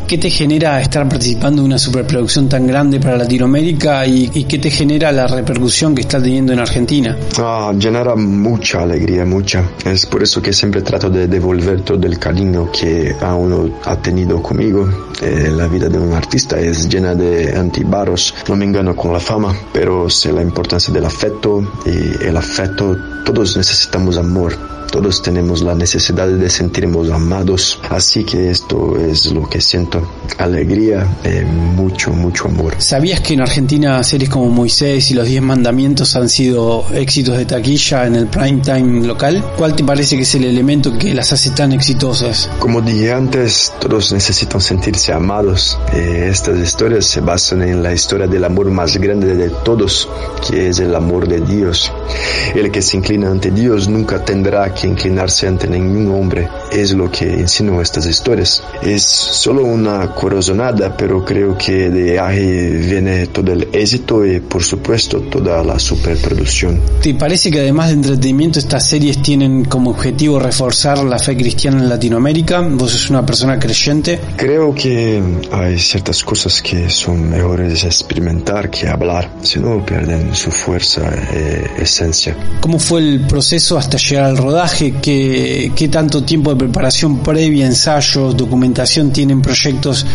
¿Qué 0.07 0.19
te 0.19 0.31
genera 0.31 0.81
estar 0.81 1.09
participando 1.09 1.63
de 1.63 1.67
una 1.69 1.79
superproducción 1.79 2.49
tan 2.49 2.67
grande 2.67 3.01
para 3.01 3.17
Latinoamérica 3.17 4.07
y, 4.07 4.31
y 4.35 4.45
qué 4.45 4.59
te 4.59 4.71
genera 4.71 5.11
la 5.11 5.27
repercusión 5.27 5.95
que 5.95 6.03
está 6.03 6.23
teniendo 6.23 6.53
en 6.53 6.59
Argentina? 6.59 7.17
Ah, 7.39 7.73
genera 7.79 8.15
mucha 8.15 8.83
alegría, 8.83 9.25
mucha. 9.25 9.65
Es 9.87 10.05
por 10.05 10.23
eso 10.23 10.43
que 10.43 10.53
siempre 10.53 10.83
trato 10.83 11.09
de 11.09 11.29
devolver 11.29 11.81
todo 11.81 12.07
el 12.07 12.19
cariño 12.19 12.71
que 12.71 13.17
a 13.21 13.35
uno 13.35 13.71
ha 13.85 13.97
tenido 13.97 14.43
conmigo. 14.43 14.87
Eh, 15.23 15.51
la 15.51 15.67
vida 15.67 15.89
de 15.89 15.99
un 15.99 16.13
artista 16.13 16.61
es 16.61 16.89
llena 16.89 17.15
de 17.15 17.57
antibaros. 17.57 18.35
No 18.49 18.57
me 18.57 18.67
engano 18.67 18.95
con 18.95 19.13
la 19.13 19.21
fama, 19.21 19.57
pero 19.73 20.11
sé 20.11 20.31
la 20.31 20.43
importancia 20.43 20.92
del 20.93 21.05
afecto 21.05 21.63
y 21.87 22.25
el 22.25 22.37
afecto, 22.37 22.97
todos 23.25 23.57
necesitamos 23.57 24.17
amor. 24.17 24.73
Todos 24.93 25.23
tenemos 25.23 25.63
la 25.63 25.75
necesidad 25.75 26.29
de 26.29 26.51
sentirnos 26.51 27.11
amados, 27.11 27.81
así 27.89 28.25
que 28.25 28.51
esto 28.51 28.99
es 28.99 29.33
lo 29.33 29.49
que 29.49 29.59
siento, 29.59 30.07
alegría, 30.37 31.09
eh, 31.25 31.47
mucho, 31.47 32.11
mucho 32.11 32.49
amor. 32.49 32.75
¿Sabías 32.77 33.23
que 33.23 33.33
en 33.33 33.41
Argentina 33.41 34.05
series 34.05 34.29
como 34.29 34.51
Moisés 34.51 35.11
y 35.11 35.15
Los 35.15 35.29
Diez 35.29 35.41
Mandamientos 35.41 36.15
han 36.15 36.29
sido 36.29 36.85
éxitos 36.93 37.39
de 37.39 37.47
taquilla 37.47 38.07
en 38.07 38.17
el 38.17 38.27
prime 38.27 38.61
time 38.61 39.07
local? 39.07 39.43
¿Cuál 39.57 39.75
te 39.75 39.83
parece 39.83 40.17
que 40.17 40.25
es 40.25 40.35
el 40.35 40.45
elemento 40.45 40.99
que 40.99 41.15
las 41.15 41.33
hace 41.33 41.53
tan 41.53 41.73
exitosas? 41.73 42.51
Como 42.59 42.83
dije 42.83 43.15
antes, 43.15 43.73
todos 43.81 44.13
necesitan 44.13 44.61
sentirse 44.61 45.11
amados. 45.11 45.79
Eh, 45.95 46.29
estas 46.31 46.59
historias 46.59 47.07
se 47.07 47.23
basan 47.23 47.63
en 47.63 47.83
la 47.83 47.95
historia 47.95 48.27
del 48.27 48.45
amor 48.45 48.71
más 48.71 48.99
grande 48.99 49.35
de 49.37 49.49
todos, 49.65 50.07
que 50.47 50.69
es 50.69 50.81
el 50.83 50.95
amor 50.95 51.29
de 51.29 51.41
Dios. 51.41 51.93
El 52.55 52.71
que 52.71 52.83
se 52.83 52.97
inclina 52.97 53.31
ante 53.31 53.51
Dios 53.51 53.89
nunca 53.89 54.25
tendrá 54.25 54.73
que 54.75 54.87
inclinarse 54.87 55.47
ante 55.47 55.67
ningún 55.69 56.13
hombre. 56.15 56.49
Es 56.71 56.93
lo 56.93 57.11
que 57.11 57.25
enseñan 57.25 57.81
estas 57.81 58.07
historias. 58.07 58.63
Es 58.83 59.03
solo 59.03 59.65
una 59.65 60.15
corazonada, 60.15 60.97
pero 60.97 61.25
creo 61.25 61.57
que 61.57 61.89
de 61.91 62.19
ahí 62.19 62.71
viene 62.77 63.27
todo 63.29 63.53
el 63.53 63.69
éxito 63.73 64.25
y 64.27 64.41
por 64.41 64.63
supuesto 64.63 65.21
toda 65.21 65.63
la 65.63 65.79
superproducción. 65.79 66.81
¿Te 67.01 67.15
parece 67.15 67.51
que 67.51 67.61
además 67.61 67.89
de 67.89 67.95
entretenimiento 67.95 68.59
estas 68.59 68.89
series 68.89 69.23
tienen 69.23 69.65
como 69.65 69.91
objetivo 69.91 70.39
reforzar 70.39 70.99
la 71.05 71.19
fe 71.19 71.37
cristiana 71.37 71.79
en 71.79 71.89
Latinoamérica? 71.89 72.61
¿Vos 72.61 72.91
sos 72.93 73.11
una 73.11 73.25
persona 73.25 73.59
creyente? 73.59 74.21
Creo 74.37 74.75
que 74.75 75.23
hay 75.53 75.79
ciertas 75.79 76.23
cosas 76.25 76.61
que 76.63 76.89
son 76.91 77.31
mejores 77.31 77.85
experimentar 77.85 78.71
que 78.71 78.89
hablar, 78.89 79.31
si 79.43 79.59
no 79.59 79.85
pierden 79.85 80.35
su 80.35 80.51
fuerza 80.65 81.03
e 81.33 81.83
esencia. 81.83 82.37
¿Cómo 82.61 82.79
fue 82.79 83.01
el 83.01 83.27
proceso 83.27 83.77
hasta 83.77 83.97
llegar 83.97 84.25
al 84.25 84.37
rodaje? 84.37 84.95
¿Qué, 85.03 85.73
qué 85.75 85.89
tanto 85.89 86.23
tiempo 86.23 86.51
de 86.51 86.57
preparación 86.57 87.19
previa, 87.19 87.67
ensayos, 87.67 88.37
documentación 88.37 89.13
tienen 89.13 89.43
proyectos 89.43 90.07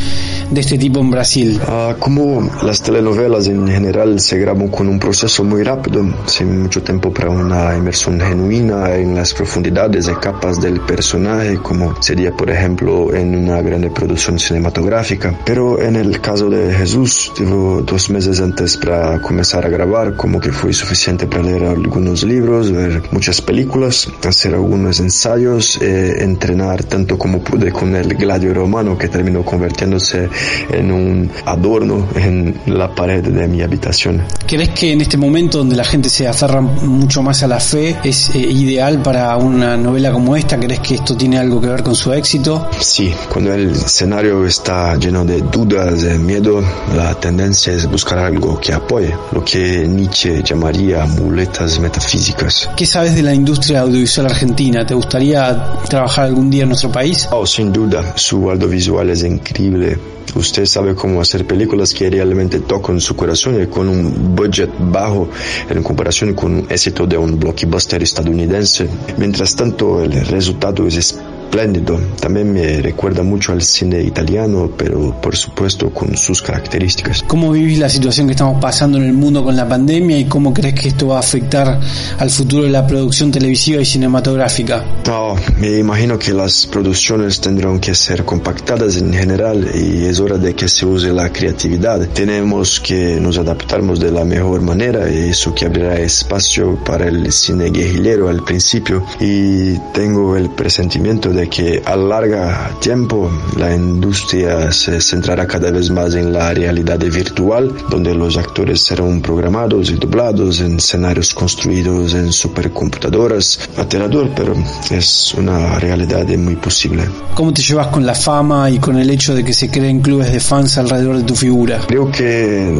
de 0.49 0.61
este 0.61 0.77
tipo 0.77 0.99
en 0.99 1.11
Brasil? 1.11 1.59
Ah, 1.67 1.95
como 1.99 2.49
las 2.63 2.81
telenovelas 2.81 3.47
en 3.47 3.67
general 3.67 4.19
se 4.19 4.37
graban 4.39 4.69
con 4.69 4.87
un 4.87 4.99
proceso 4.99 5.43
muy 5.43 5.63
rápido, 5.63 6.05
sin 6.25 6.61
mucho 6.61 6.81
tiempo 6.81 7.13
para 7.13 7.29
una 7.29 7.75
inmersión 7.75 8.19
genuina 8.19 8.95
en 8.95 9.15
las 9.15 9.33
profundidades 9.33 10.07
y 10.07 10.15
capas 10.15 10.61
del 10.61 10.79
personaje, 10.81 11.57
como 11.57 12.01
sería 12.01 12.31
por 12.31 12.49
ejemplo 12.49 13.13
en 13.13 13.35
una 13.35 13.61
grande 13.61 13.89
producción 13.91 14.39
cinematográfica. 14.39 15.37
Pero 15.45 15.81
en 15.81 15.95
el 15.95 16.21
caso 16.21 16.49
de 16.49 16.73
Jesús, 16.73 17.31
tuvo 17.35 17.81
dos 17.81 18.09
meses 18.09 18.39
antes 18.39 18.77
para 18.77 19.21
comenzar 19.21 19.65
a 19.65 19.69
grabar, 19.69 20.15
como 20.15 20.36
que 20.39 20.51
fue 20.51 20.73
suficiente 20.73 21.27
para 21.27 21.43
leer 21.43 21.63
algunos 21.63 22.23
libros, 22.23 22.71
ver 22.71 23.03
muchas 23.11 23.41
películas, 23.41 24.07
hacer 24.27 24.53
algunos 24.53 24.99
ensayos, 24.99 25.79
eh, 25.81 26.23
entrenar 26.23 26.83
tanto 26.83 27.17
como 27.17 27.39
pude 27.39 27.71
con 27.71 27.95
el 27.95 28.13
gladio 28.15 28.53
romano 28.53 28.97
que 28.97 29.07
terminó 29.07 29.43
convirtiéndose 29.43 30.29
en 30.71 30.91
un 30.91 31.31
adorno 31.45 32.07
en 32.15 32.59
la 32.67 32.93
pared 32.93 33.23
de 33.23 33.47
mi 33.47 33.61
habitación. 33.61 34.23
¿Crees 34.45 34.69
que 34.69 34.91
en 34.91 35.01
este 35.01 35.17
momento 35.17 35.59
donde 35.59 35.75
la 35.75 35.83
gente 35.83 36.09
se 36.09 36.27
aferra 36.27 36.61
mucho 36.61 37.21
más 37.21 37.43
a 37.43 37.47
la 37.47 37.59
fe 37.59 37.95
es 38.03 38.29
eh, 38.35 38.39
ideal 38.39 39.01
para 39.01 39.35
una 39.37 39.77
novela 39.77 40.11
como 40.11 40.35
esta? 40.35 40.59
¿Crees 40.59 40.79
que 40.79 40.95
esto 40.95 41.15
tiene 41.15 41.37
algo 41.37 41.61
que 41.61 41.67
ver 41.67 41.83
con 41.83 41.95
su 41.95 42.11
éxito? 42.13 42.69
Sí, 42.79 43.13
cuando 43.31 43.53
el 43.53 43.71
escenario 43.71 44.45
está 44.45 44.95
lleno 44.95 45.25
de 45.25 45.41
dudas, 45.41 46.01
de 46.01 46.17
miedo, 46.17 46.63
la 46.95 47.13
tendencia 47.19 47.73
es 47.73 47.89
buscar 47.89 48.19
algo 48.19 48.59
que 48.59 48.73
apoye, 48.73 49.13
lo 49.31 49.43
que 49.43 49.87
Nietzsche 49.87 50.26
llamaría 50.43 51.05
muletas 51.05 51.79
metafísicas. 51.79 52.69
¿Qué 52.75 52.85
sabes 52.85 53.15
de 53.15 53.23
la 53.23 53.33
industria 53.33 53.81
audiovisual 53.81 54.27
argentina? 54.27 54.85
¿Te 54.85 54.93
gustaría 54.93 55.81
trabajar 55.89 56.25
algún 56.25 56.49
día 56.49 56.63
en 56.63 56.69
nuestro 56.69 56.91
país? 56.91 57.27
Oh, 57.31 57.45
sin 57.45 57.71
duda, 57.71 58.13
su 58.17 58.49
audiovisual 58.49 59.09
es 59.09 59.23
increíble. 59.23 59.97
Usted 60.35 60.65
sabe 60.65 60.93
cómo 60.93 61.21
hacer 61.21 61.45
películas 61.47 61.93
que 61.93 62.09
realmente 62.09 62.59
tocan 62.59 62.99
su 62.99 63.15
corazón 63.15 63.61
y 63.61 63.67
con 63.67 63.87
un 63.87 64.35
budget 64.35 64.69
bajo 64.77 65.29
en 65.69 65.81
comparación 65.81 66.33
con 66.33 66.53
un 66.53 66.67
éxito 66.69 67.07
de 67.07 67.17
un 67.17 67.39
blockbuster 67.39 68.03
estadounidense. 68.03 68.87
Mientras 69.17 69.55
tanto, 69.55 70.03
el 70.03 70.11
resultado 70.27 70.85
es 70.85 71.17
espléndido. 71.47 71.99
También 72.19 72.51
me 72.51 72.81
recuerda 72.81 73.23
mucho 73.23 73.53
al 73.53 73.61
cine 73.61 74.03
italiano, 74.03 74.69
pero 74.77 75.19
por 75.21 75.35
supuesto 75.35 75.89
con 75.89 76.15
sus 76.17 76.41
características. 76.41 77.23
¿Cómo 77.23 77.51
vivís 77.51 77.79
la 77.79 77.89
situación 77.89 78.27
que 78.27 78.31
estamos 78.31 78.61
pasando 78.61 78.97
en 78.97 79.05
el 79.05 79.13
mundo 79.13 79.43
con 79.43 79.55
la 79.55 79.67
pandemia 79.67 80.19
y 80.19 80.25
cómo 80.25 80.53
crees 80.53 80.75
que 80.75 80.89
esto 80.89 81.07
va 81.07 81.17
a 81.17 81.19
afectar 81.19 81.79
al 82.19 82.29
futuro 82.29 82.63
de 82.63 82.69
la 82.69 82.85
producción 82.85 83.31
televisiva 83.31 83.81
y 83.81 83.85
cinematográfica? 83.85 84.83
No, 85.05 85.35
me 85.57 85.79
imagino 85.79 86.19
que 86.19 86.33
las 86.33 86.65
producciones 86.65 87.39
tendrán 87.39 87.79
que 87.79 87.95
ser 87.95 88.25
compactadas 88.25 88.97
en 88.97 89.13
general 89.13 89.69
y 89.73 90.05
es 90.05 90.19
hora 90.19 90.37
de 90.37 90.53
que 90.53 90.67
se 90.67 90.85
use 90.85 91.13
la 91.13 91.31
creatividad. 91.31 92.07
Tenemos 92.09 92.79
que 92.81 93.19
nos 93.21 93.37
adaptarnos 93.37 93.99
de 93.99 94.11
la 94.11 94.25
mejor 94.25 94.61
manera 94.61 95.09
y 95.09 95.29
eso 95.29 95.55
que 95.55 95.65
abrirá 95.65 95.97
espacio 95.97 96.77
para 96.83 97.07
el 97.07 97.31
cine 97.31 97.69
guerrillero 97.69 98.27
al 98.27 98.43
principio 98.43 99.05
y 99.19 99.77
tengo 99.93 100.35
el 100.35 100.49
presentimiento 100.49 101.29
de 101.29 101.36
que 101.45 101.83
a 101.85 101.95
largo 101.95 102.37
tiempo 102.79 103.29
la 103.55 103.75
industria 103.75 104.71
se 104.71 104.99
centrará 104.99 105.45
cada 105.45 105.69
vez 105.69 105.91
más 105.91 106.15
en 106.15 106.33
la 106.33 106.51
realidad 106.53 106.99
virtual, 106.99 107.71
donde 107.89 108.15
los 108.15 108.35
actores 108.37 108.81
serán 108.81 109.21
programados 109.21 109.91
y 109.91 109.93
doblados 109.93 110.59
en 110.61 110.77
escenarios 110.77 111.35
construidos 111.35 112.15
en 112.15 112.33
supercomputadoras. 112.33 113.59
Aterrador, 113.77 114.31
pero 114.35 114.55
es 114.89 115.35
una 115.35 115.77
realidad 115.77 116.25
muy 116.37 116.55
posible. 116.55 117.03
¿Cómo 117.35 117.53
te 117.53 117.61
llevas 117.61 117.87
con 117.87 118.05
la 118.05 118.15
fama 118.15 118.69
y 118.71 118.79
con 118.79 118.97
el 118.97 119.09
hecho 119.11 119.35
de 119.35 119.43
que 119.43 119.53
se 119.53 119.69
creen 119.69 120.01
clubes 120.01 120.31
de 120.31 120.39
fans 120.39 120.77
alrededor 120.79 121.17
de 121.17 121.23
tu 121.23 121.35
figura? 121.35 121.81
Creo 121.87 122.11
que 122.11 122.25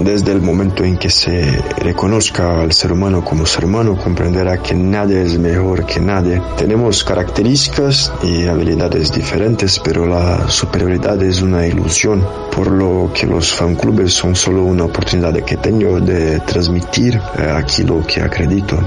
desde 0.04 0.32
el 0.32 0.42
momento 0.42 0.84
en 0.84 0.98
que 0.98 1.10
se 1.12 1.62
reconozca 1.78 2.62
al 2.62 2.72
ser 2.72 2.92
humano 2.92 3.24
como 3.24 3.46
ser 3.46 3.66
humano, 3.66 3.96
comprenderá 3.96 4.58
que 4.58 4.74
nadie 4.74 5.22
es 5.22 5.38
mejor 5.38 5.86
que 5.86 6.00
nadie. 6.00 6.42
Tenemos 6.58 7.04
características 7.04 8.12
y 8.24 8.47
habilidades 8.50 9.12
diferentes, 9.12 9.80
pero 9.80 10.06
la 10.06 10.50
superioridad 10.50 11.22
es 11.24 11.42
una 11.42 11.66
ilusión, 11.66 12.26
por 12.52 12.72
lo 12.72 13.12
que 13.14 13.26
los 13.26 13.54
fanclubes 13.54 14.14
son 14.14 14.36
solo 14.36 14.64
una 14.64 14.86
oportunidad 14.86 15.34
que 15.44 15.58
tengo 15.58 16.00
de 16.00 16.40
transmitir 16.42 17.16
eh, 17.38 17.52
aquí 17.56 17.84
lo 17.84 18.06
que 18.06 18.22
acredito. 18.22 18.78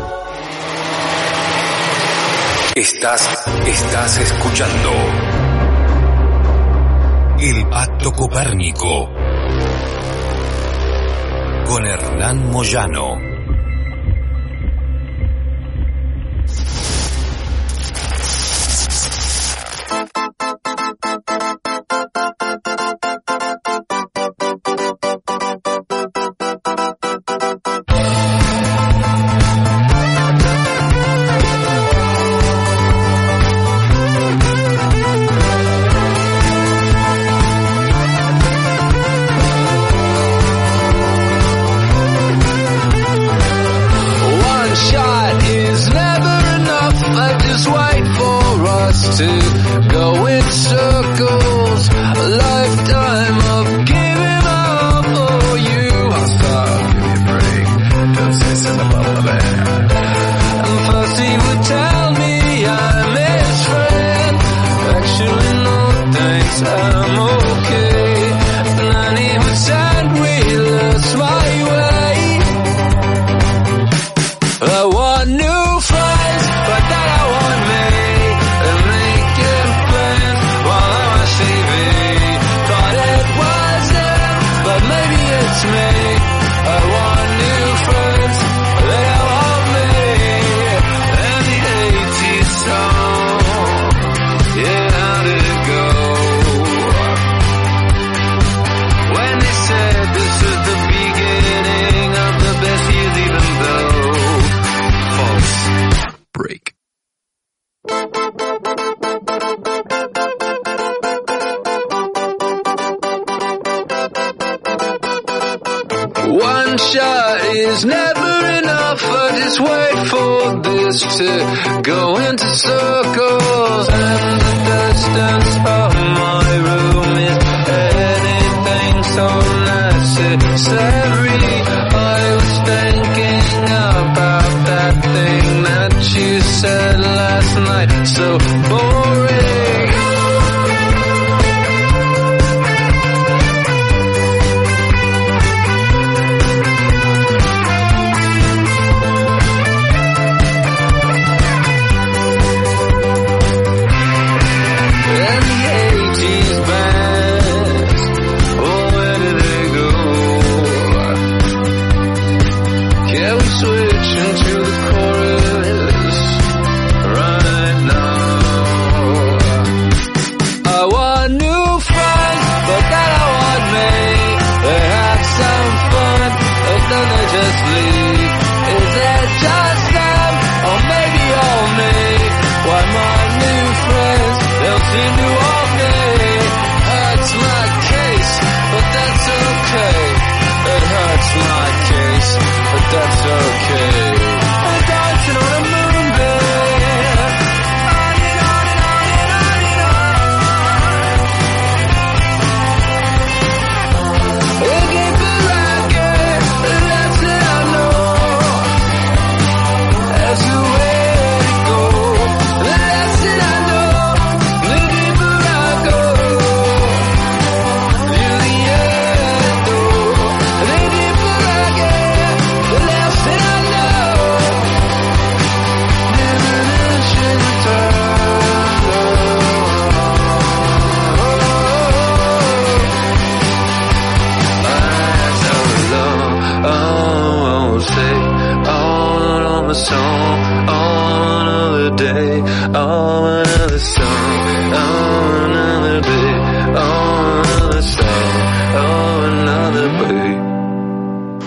Estás, 2.74 3.28
estás 3.66 4.18
escuchando 4.18 4.90
El 7.40 7.68
Pacto 7.68 8.12
Copérnico 8.12 9.08
con 11.66 11.86
Hernán 11.86 12.50
Moyano. 12.50 13.29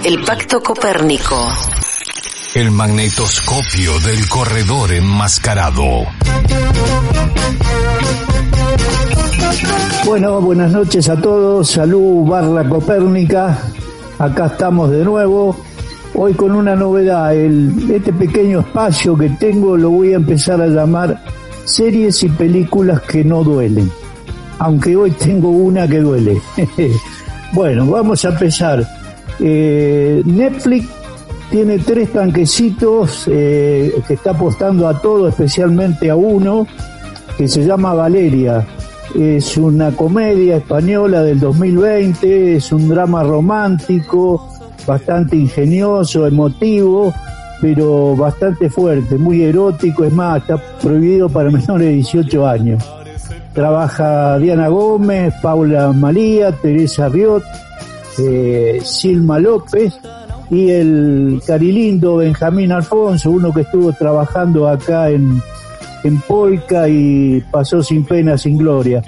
El 0.05 0.21
Pacto 0.25 0.61
Copérnico. 0.61 1.47
El 2.55 2.71
magnetoscopio 2.71 3.99
del 4.01 4.27
corredor 4.27 4.91
enmascarado. 4.91 6.03
Bueno, 10.05 10.41
buenas 10.41 10.71
noches 10.73 11.07
a 11.07 11.15
todos. 11.15 11.69
Salud, 11.69 12.27
Barra 12.27 12.67
Copérnica. 12.67 13.57
Acá 14.19 14.47
estamos 14.47 14.91
de 14.91 15.05
nuevo. 15.05 15.55
Hoy 16.15 16.33
con 16.33 16.51
una 16.51 16.75
novedad. 16.75 17.33
El, 17.33 17.89
este 17.89 18.11
pequeño 18.11 18.59
espacio 18.59 19.17
que 19.17 19.29
tengo 19.29 19.77
lo 19.77 19.89
voy 19.89 20.11
a 20.11 20.17
empezar 20.17 20.61
a 20.61 20.67
llamar 20.67 21.23
series 21.63 22.21
y 22.23 22.29
películas 22.29 23.01
que 23.03 23.23
no 23.23 23.41
duelen. 23.41 23.89
Aunque 24.59 24.97
hoy 24.97 25.11
tengo 25.11 25.49
una 25.49 25.87
que 25.87 25.99
duele. 25.99 26.41
bueno, 27.53 27.85
vamos 27.85 28.25
a 28.25 28.29
empezar. 28.29 29.02
Eh, 29.39 30.21
Netflix 30.25 30.87
tiene 31.49 31.79
tres 31.79 32.11
tanquecitos 32.11 33.25
eh, 33.27 33.93
que 34.07 34.15
está 34.15 34.31
apostando 34.31 34.87
a 34.87 34.99
todo, 34.99 35.27
especialmente 35.27 36.09
a 36.09 36.15
uno, 36.15 36.65
que 37.37 37.47
se 37.47 37.63
llama 37.63 37.93
Valeria. 37.93 38.65
Es 39.13 39.57
una 39.57 39.91
comedia 39.91 40.57
española 40.57 41.21
del 41.21 41.39
2020, 41.39 42.55
es 42.55 42.71
un 42.71 42.89
drama 42.89 43.23
romántico, 43.23 44.49
bastante 44.87 45.35
ingenioso, 45.35 46.25
emotivo, 46.25 47.13
pero 47.61 48.15
bastante 48.15 48.69
fuerte, 48.69 49.17
muy 49.17 49.43
erótico, 49.43 50.03
es 50.03 50.11
más, 50.11 50.41
está 50.41 50.57
prohibido 50.81 51.29
para 51.29 51.49
menores 51.51 51.87
de 51.87 51.93
18 51.93 52.47
años. 52.47 52.83
Trabaja 53.53 54.39
Diana 54.39 54.67
Gómez, 54.67 55.33
Paula 55.41 55.91
María, 55.91 56.51
Teresa 56.51 57.07
Riot, 57.07 57.43
eh, 58.19 58.79
Silma 58.83 59.39
López 59.39 59.93
y 60.49 60.69
el 60.69 61.41
carilindo 61.45 62.17
Benjamín 62.17 62.71
Alfonso, 62.71 63.31
uno 63.31 63.53
que 63.53 63.61
estuvo 63.61 63.91
trabajando 63.93 64.67
acá 64.67 65.09
en, 65.09 65.41
en 66.03 66.21
Polka 66.21 66.87
y 66.87 67.41
pasó 67.51 67.81
sin 67.81 68.03
pena, 68.05 68.37
sin 68.37 68.57
gloria. 68.57 69.01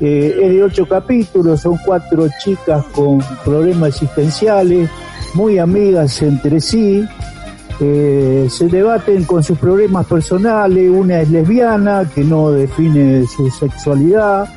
Eh, 0.00 0.36
es 0.42 0.52
de 0.52 0.62
ocho 0.62 0.86
capítulos, 0.86 1.60
son 1.60 1.78
cuatro 1.84 2.28
chicas 2.42 2.84
con 2.92 3.20
problemas 3.44 3.90
existenciales, 3.90 4.90
muy 5.34 5.58
amigas 5.58 6.20
entre 6.22 6.60
sí, 6.60 7.04
eh, 7.80 8.46
se 8.48 8.68
debaten 8.68 9.24
con 9.24 9.42
sus 9.42 9.58
problemas 9.58 10.06
personales, 10.06 10.90
una 10.90 11.20
es 11.20 11.30
lesbiana, 11.30 12.08
que 12.14 12.22
no 12.22 12.50
define 12.50 13.26
su 13.26 13.50
sexualidad, 13.50 14.48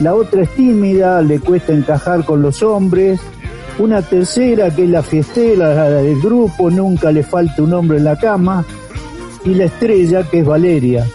la 0.00 0.14
otra 0.14 0.42
es 0.42 0.50
tímida, 0.50 1.20
le 1.22 1.40
cuesta 1.40 1.72
encajar 1.72 2.24
con 2.24 2.42
los 2.42 2.62
hombres, 2.62 3.20
una 3.78 4.02
tercera 4.02 4.74
que 4.74 4.84
es 4.84 4.90
la 4.90 5.02
fiestera 5.02 5.74
la 5.74 5.90
del 5.90 6.20
grupo, 6.20 6.70
nunca 6.70 7.12
le 7.12 7.22
falta 7.22 7.62
un 7.62 7.72
hombre 7.72 7.98
en 7.98 8.04
la 8.04 8.16
cama, 8.16 8.64
y 9.44 9.54
la 9.54 9.64
estrella 9.64 10.22
que 10.22 10.40
es 10.40 10.46
Valeria, 10.46 11.06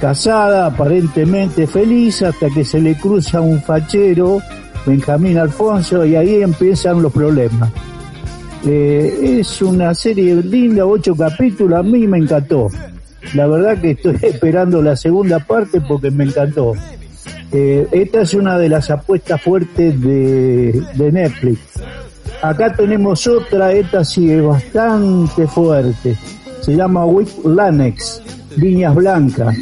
casada, 0.00 0.66
aparentemente 0.66 1.66
feliz, 1.66 2.22
hasta 2.22 2.48
que 2.50 2.64
se 2.64 2.80
le 2.80 2.96
cruza 2.96 3.40
un 3.40 3.60
fachero, 3.60 4.40
Benjamín 4.86 5.38
Alfonso, 5.38 6.04
y 6.04 6.16
ahí 6.16 6.42
empiezan 6.42 7.02
los 7.02 7.12
problemas. 7.12 7.70
Eh, 8.64 9.38
es 9.40 9.62
una 9.62 9.94
serie 9.94 10.36
linda, 10.36 10.86
ocho 10.86 11.16
capítulos, 11.16 11.80
a 11.80 11.82
mí 11.82 12.06
me 12.06 12.18
encantó. 12.18 12.68
La 13.34 13.46
verdad 13.46 13.80
que 13.80 13.92
estoy 13.92 14.16
esperando 14.22 14.82
la 14.82 14.96
segunda 14.96 15.38
parte 15.40 15.80
porque 15.80 16.10
me 16.10 16.24
encantó. 16.24 16.74
Eh, 17.52 17.88
esta 17.90 18.20
es 18.20 18.34
una 18.34 18.56
de 18.58 18.68
las 18.68 18.90
apuestas 18.90 19.42
fuertes 19.42 20.00
de, 20.00 21.10
Netflix. 21.12 21.58
Acá 22.42 22.72
tenemos 22.72 23.26
otra, 23.26 23.72
esta 23.72 24.04
sí 24.04 24.30
es 24.30 24.42
bastante 24.42 25.46
fuerte. 25.46 26.16
Se 26.60 26.76
llama 26.76 27.04
With 27.04 27.44
Lanex, 27.44 28.22
Viñas 28.56 28.94
Blancas. 28.94 29.56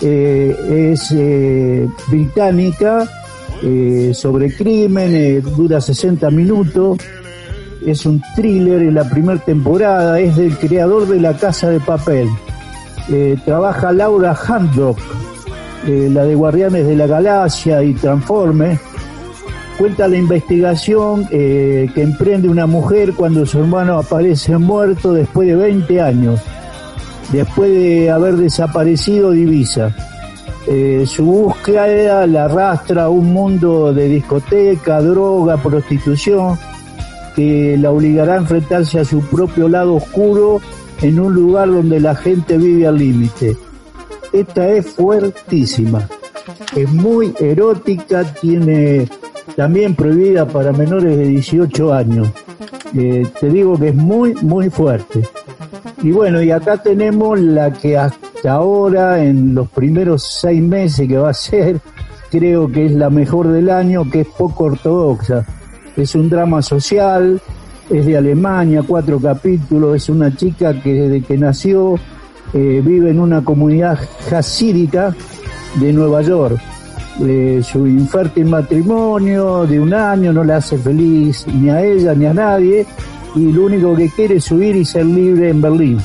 Eh, 0.00 0.90
es 0.92 1.12
eh, 1.12 1.88
británica, 2.08 3.08
sobre 4.12 4.52
crimen, 4.56 5.40
dura 5.56 5.80
60 5.80 6.28
minutos. 6.30 6.98
Es 7.86 8.04
un 8.04 8.20
thriller 8.34 8.82
en 8.82 8.94
la 8.94 9.08
primera 9.08 9.38
temporada, 9.38 10.18
es 10.18 10.36
del 10.36 10.56
creador 10.58 11.06
de 11.06 11.20
La 11.20 11.34
Casa 11.36 11.70
de 11.70 11.78
Papel. 11.78 12.28
Trabaja 13.44 13.92
Laura 13.92 14.36
Handrock, 14.48 14.98
eh, 15.86 16.08
la 16.12 16.24
de 16.24 16.34
Guardianes 16.34 16.86
de 16.86 16.94
la 16.94 17.06
Galaxia 17.06 17.82
y 17.82 17.94
Transforme. 17.94 18.78
Cuenta 19.78 20.06
la 20.06 20.16
investigación 20.16 21.26
eh, 21.30 21.88
que 21.94 22.02
emprende 22.02 22.48
una 22.48 22.66
mujer 22.66 23.14
cuando 23.14 23.44
su 23.46 23.58
hermano 23.58 23.98
aparece 23.98 24.56
muerto 24.58 25.12
después 25.12 25.48
de 25.48 25.56
20 25.56 26.00
años, 26.00 26.40
después 27.32 27.70
de 27.70 28.10
haber 28.10 28.36
desaparecido 28.36 29.32
Divisa. 29.32 29.94
Eh, 30.68 31.04
su 31.06 31.24
búsqueda 31.24 32.26
la 32.28 32.44
arrastra 32.44 33.04
a 33.04 33.08
un 33.08 33.32
mundo 33.32 33.92
de 33.92 34.08
discoteca, 34.08 35.00
droga, 35.00 35.56
prostitución, 35.56 36.56
que 37.34 37.76
la 37.76 37.90
obligará 37.90 38.34
a 38.34 38.38
enfrentarse 38.38 39.00
a 39.00 39.04
su 39.04 39.20
propio 39.22 39.68
lado 39.68 39.96
oscuro 39.96 40.60
en 41.00 41.18
un 41.18 41.34
lugar 41.34 41.68
donde 41.68 41.98
la 41.98 42.14
gente 42.14 42.56
vive 42.58 42.86
al 42.86 42.98
límite. 42.98 43.56
Esta 44.32 44.68
es 44.68 44.86
fuertísima, 44.86 46.08
es 46.74 46.90
muy 46.90 47.34
erótica, 47.38 48.24
tiene 48.24 49.08
también 49.56 49.94
prohibida 49.94 50.46
para 50.46 50.72
menores 50.72 51.18
de 51.18 51.24
18 51.24 51.92
años. 51.92 52.28
Eh, 52.94 53.26
te 53.40 53.48
digo 53.48 53.78
que 53.78 53.88
es 53.88 53.94
muy, 53.94 54.34
muy 54.36 54.70
fuerte. 54.70 55.22
Y 56.02 56.10
bueno, 56.10 56.42
y 56.42 56.50
acá 56.50 56.82
tenemos 56.82 57.38
la 57.38 57.72
que 57.72 57.96
hasta 57.96 58.52
ahora, 58.52 59.22
en 59.22 59.54
los 59.54 59.68
primeros 59.68 60.22
seis 60.40 60.62
meses 60.62 61.06
que 61.06 61.16
va 61.16 61.30
a 61.30 61.34
ser, 61.34 61.80
creo 62.30 62.70
que 62.70 62.86
es 62.86 62.92
la 62.92 63.10
mejor 63.10 63.48
del 63.48 63.70
año, 63.70 64.10
que 64.10 64.22
es 64.22 64.26
poco 64.26 64.64
ortodoxa. 64.64 65.46
Es 65.96 66.14
un 66.14 66.28
drama 66.28 66.62
social, 66.62 67.40
es 67.90 68.06
de 68.06 68.16
Alemania, 68.16 68.82
cuatro 68.86 69.20
capítulos, 69.20 69.96
es 69.96 70.08
una 70.08 70.34
chica 70.34 70.80
que 70.80 70.94
desde 70.94 71.22
que 71.22 71.36
nació 71.36 71.96
eh, 72.52 72.82
vive 72.84 73.10
en 73.10 73.20
una 73.20 73.42
comunidad 73.42 73.98
jasídica 74.28 75.14
de 75.76 75.92
Nueva 75.92 76.22
York. 76.22 76.60
Eh, 77.20 77.60
su 77.62 77.86
infértil 77.86 78.46
matrimonio 78.46 79.66
de 79.66 79.78
un 79.78 79.92
año 79.92 80.32
no 80.32 80.42
le 80.44 80.54
hace 80.54 80.78
feliz 80.78 81.46
ni 81.46 81.68
a 81.68 81.84
ella 81.84 82.14
ni 82.14 82.24
a 82.24 82.32
nadie 82.32 82.86
y 83.34 83.52
lo 83.52 83.66
único 83.66 83.94
que 83.94 84.08
quiere 84.08 84.36
es 84.36 84.50
huir 84.50 84.76
y 84.76 84.84
ser 84.84 85.06
libre 85.06 85.50
en 85.50 85.60
Berlín. 85.60 85.98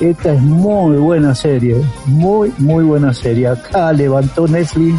Esta 0.00 0.34
es 0.34 0.42
muy 0.42 0.96
buena 0.98 1.34
serie, 1.34 1.76
muy, 2.06 2.52
muy 2.58 2.84
buena 2.84 3.14
serie. 3.14 3.48
Acá 3.48 3.92
levantó 3.92 4.46
Netflix 4.46 4.94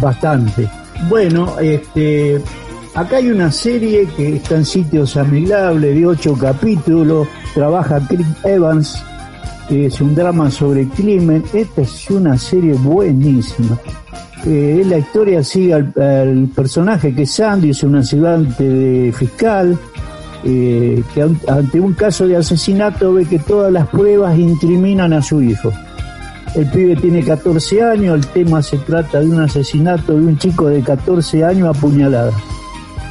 bastante. 0.00 0.68
Bueno, 1.08 1.58
este, 1.58 2.40
acá 2.94 3.16
hay 3.16 3.30
una 3.30 3.50
serie 3.50 4.06
que 4.16 4.36
está 4.36 4.56
en 4.56 4.66
sitios 4.66 5.16
amigables 5.16 5.94
de 5.94 6.06
ocho 6.06 6.34
capítulos, 6.36 7.28
trabaja 7.54 8.00
Chris 8.06 8.26
Evans, 8.44 9.02
es 9.70 10.00
un 10.00 10.14
drama 10.14 10.50
sobre 10.50 10.86
crimen. 10.88 11.44
Esta 11.52 11.82
es 11.82 12.10
una 12.10 12.36
serie 12.36 12.74
buenísima. 12.74 13.78
Eh, 14.44 14.82
la 14.86 14.98
historia 14.98 15.44
sigue 15.44 15.74
al, 15.74 16.48
personaje 16.54 17.14
que 17.14 17.22
es 17.22 17.30
Sandy, 17.32 17.70
es 17.70 17.82
un 17.82 17.96
ayudante 17.96 18.64
de 18.64 19.12
fiscal, 19.12 19.78
eh, 20.44 21.02
que 21.14 21.22
ante 21.46 21.78
un 21.80 21.92
caso 21.92 22.26
de 22.26 22.36
asesinato 22.36 23.12
ve 23.12 23.26
que 23.26 23.38
todas 23.38 23.70
las 23.70 23.86
pruebas 23.88 24.38
incriminan 24.38 25.12
a 25.12 25.22
su 25.22 25.42
hijo. 25.42 25.72
El 26.54 26.66
pibe 26.66 26.96
tiene 26.96 27.22
14 27.22 27.82
años, 27.82 28.16
el 28.16 28.26
tema 28.26 28.62
se 28.62 28.78
trata 28.78 29.20
de 29.20 29.28
un 29.28 29.40
asesinato 29.40 30.14
de 30.14 30.26
un 30.26 30.36
chico 30.38 30.66
de 30.66 30.82
14 30.82 31.44
años 31.44 31.76
apuñalada. 31.76 32.32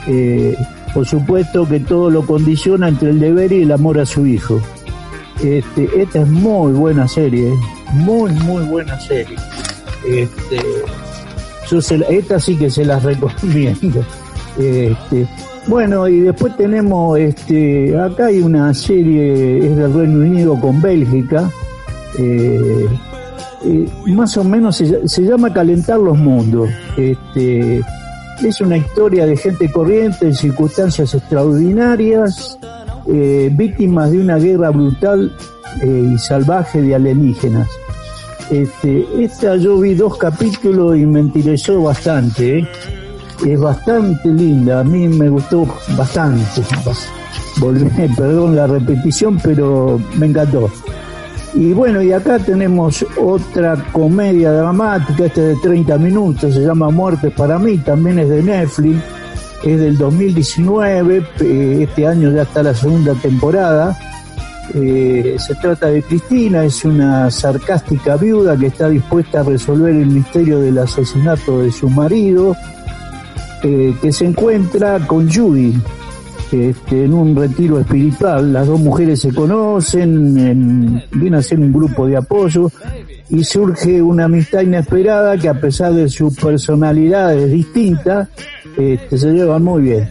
Eh, 0.08 0.58
por 0.94 1.06
supuesto 1.06 1.68
que 1.68 1.80
todo 1.80 2.10
lo 2.10 2.26
condiciona 2.26 2.88
entre 2.88 3.12
el 3.12 3.20
deber 3.20 3.52
y 3.54 3.62
el 3.62 3.72
amor 3.72 4.00
a 4.00 4.06
su 4.06 4.26
hijo. 4.26 4.60
Este, 5.44 6.02
esta 6.02 6.22
es 6.22 6.28
muy 6.28 6.74
buena 6.74 7.08
serie, 7.08 7.54
muy, 7.94 8.32
muy 8.32 8.64
buena 8.66 9.00
serie. 9.00 9.38
Este, 10.08 10.62
yo 11.70 11.82
se, 11.82 12.04
esta 12.10 12.40
sí 12.40 12.58
que 12.58 12.70
se 12.70 12.84
las 12.84 13.04
recomiendo. 13.04 14.04
Este, 14.58 15.28
bueno, 15.68 16.08
y 16.08 16.22
después 16.22 16.58
tenemos, 16.58 17.18
este, 17.18 17.98
acá 17.98 18.26
hay 18.28 18.42
una 18.42 18.74
serie, 18.74 19.66
es 19.66 19.76
del 19.78 19.94
Reino 19.94 20.20
Unido 20.20 20.60
con 20.60 20.82
Bélgica, 20.82 21.50
eh, 22.18 22.88
eh, 23.64 23.90
más 24.08 24.36
o 24.38 24.44
menos 24.44 24.78
se, 24.78 25.08
se, 25.08 25.22
llama 25.22 25.54
Calentar 25.54 26.00
los 26.00 26.18
Mundos. 26.18 26.70
Este, 26.98 27.82
es 28.44 28.62
una 28.62 28.78
historia 28.78 29.26
de 29.26 29.38
gente 29.38 29.70
corriente 29.72 30.26
en 30.26 30.34
circunstancias 30.34 31.14
extraordinarias, 31.14 32.58
eh, 33.12 33.50
víctimas 33.52 34.12
de 34.12 34.20
una 34.20 34.38
guerra 34.38 34.70
brutal 34.70 35.32
y 35.84 36.18
salvaje 36.18 36.82
de 36.82 36.96
alienígenas. 36.96 37.68
Este, 38.50 39.06
esta 39.24 39.58
yo 39.58 39.80
vi 39.80 39.94
dos 39.94 40.18
capítulos 40.18 40.98
y 40.98 41.06
me 41.06 41.20
interesó 41.20 41.84
bastante. 41.84 42.60
¿eh? 42.60 42.68
Es 43.46 43.60
bastante 43.60 44.28
linda, 44.30 44.80
a 44.80 44.84
mí 44.84 45.08
me 45.08 45.30
gustó 45.30 45.68
bastante. 45.96 46.62
Volví, 47.60 47.90
perdón 48.18 48.56
la 48.56 48.66
repetición, 48.66 49.40
pero 49.42 50.00
me 50.18 50.26
encantó. 50.26 50.70
Y 51.54 51.74
bueno, 51.74 52.02
y 52.02 52.12
acá 52.12 52.40
tenemos 52.40 53.06
otra 53.20 53.76
comedia 53.92 54.52
dramática, 54.52 55.26
esta 55.26 55.42
de 55.42 55.56
30 55.56 55.98
minutos, 55.98 56.54
se 56.54 56.62
llama 56.62 56.90
Muertes 56.90 57.34
para 57.34 57.58
mí, 57.58 57.78
también 57.80 58.20
es 58.20 58.30
de 58.30 58.44
Netflix, 58.44 59.02
es 59.64 59.80
del 59.80 59.98
2019, 59.98 61.24
eh, 61.42 61.88
este 61.88 62.08
año 62.08 62.32
ya 62.32 62.44
está 62.44 62.64
la 62.64 62.74
segunda 62.74 63.14
temporada. 63.16 63.98
Eh, 64.74 65.36
se 65.40 65.56
trata 65.56 65.88
de 65.88 66.04
Cristina, 66.04 66.64
es 66.64 66.86
una 66.86 67.32
sarcástica 67.32 68.16
viuda 68.18 68.56
que 68.56 68.68
está 68.68 68.88
dispuesta 68.88 69.40
a 69.40 69.44
resolver 69.44 69.96
el 69.96 70.08
misterio 70.08 70.60
del 70.60 70.78
asesinato 70.78 71.62
de 71.62 71.72
su 71.72 71.90
marido, 71.90 72.56
eh, 73.64 73.96
que 74.02 74.12
se 74.12 74.26
encuentra 74.26 75.00
con 75.08 75.32
Judy, 75.32 75.74
este, 76.52 77.06
en 77.06 77.14
un 77.14 77.36
retiro 77.36 77.80
espiritual. 77.80 78.54
Las 78.54 78.68
dos 78.68 78.80
mujeres 78.80 79.20
se 79.22 79.34
conocen, 79.34 80.38
en, 80.38 81.04
viene 81.12 81.38
a 81.38 81.42
ser 81.42 81.60
un 81.60 81.74
grupo 81.74 82.06
de 82.06 82.18
apoyo 82.18 82.72
y 83.30 83.44
surge 83.44 84.02
una 84.02 84.26
amistad 84.26 84.62
inesperada 84.62 85.38
que 85.38 85.50
a 85.50 85.60
pesar 85.60 85.94
de 85.94 86.10
sus 86.10 86.36
personalidades 86.36 87.52
distintas, 87.52 88.28
este, 88.78 89.18
se 89.18 89.32
llevan 89.32 89.64
muy 89.64 89.84
bien. 89.84 90.10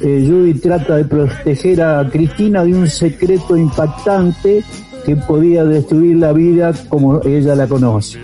Eh, 0.00 0.24
Judy 0.26 0.54
trata 0.54 0.96
de 0.96 1.04
proteger 1.04 1.82
a 1.82 2.08
Cristina 2.10 2.64
de 2.64 2.74
un 2.74 2.88
secreto 2.88 3.56
impactante 3.56 4.62
que 5.04 5.16
podía 5.16 5.64
destruir 5.64 6.16
la 6.16 6.32
vida 6.32 6.72
como 6.88 7.20
ella 7.22 7.54
la 7.54 7.66
conoce. 7.66 8.18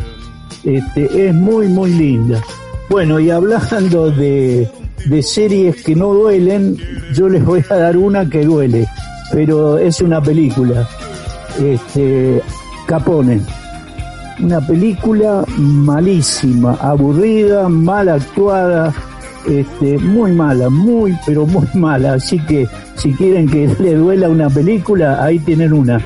Este, 0.64 1.28
es 1.28 1.34
muy, 1.34 1.68
muy 1.68 1.92
linda. 1.92 2.42
Bueno, 2.88 3.20
y 3.20 3.30
hablando 3.30 4.10
de, 4.10 4.68
de 5.06 5.22
series 5.22 5.82
que 5.82 5.94
no 5.94 6.12
duelen, 6.12 6.76
yo 7.14 7.28
les 7.28 7.44
voy 7.44 7.62
a 7.68 7.76
dar 7.76 7.96
una 7.96 8.28
que 8.28 8.44
duele, 8.44 8.86
pero 9.32 9.78
es 9.78 10.00
una 10.00 10.22
película. 10.22 10.88
Este, 11.62 12.42
Capone. 12.86 13.40
Una 14.42 14.60
película 14.66 15.44
malísima, 15.58 16.74
aburrida, 16.80 17.68
mal 17.68 18.08
actuada, 18.08 18.92
este, 19.46 19.98
muy 19.98 20.32
mala, 20.32 20.70
muy, 20.70 21.16
pero 21.26 21.46
muy 21.46 21.66
mala. 21.74 22.14
Así 22.14 22.38
que 22.46 22.66
si 22.96 23.12
quieren 23.12 23.48
que 23.48 23.68
le 23.78 23.94
duela 23.94 24.28
una 24.28 24.48
película, 24.48 25.22
ahí 25.22 25.38
tienen 25.40 25.72
una. 25.72 26.00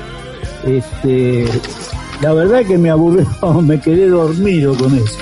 Este, 0.65 1.45
la 2.21 2.33
verdad 2.33 2.63
que 2.65 2.77
me 2.77 2.89
aburrió, 2.89 3.25
me 3.61 3.79
quedé 3.79 4.09
dormido 4.09 4.75
con 4.75 4.93
eso. 4.95 5.17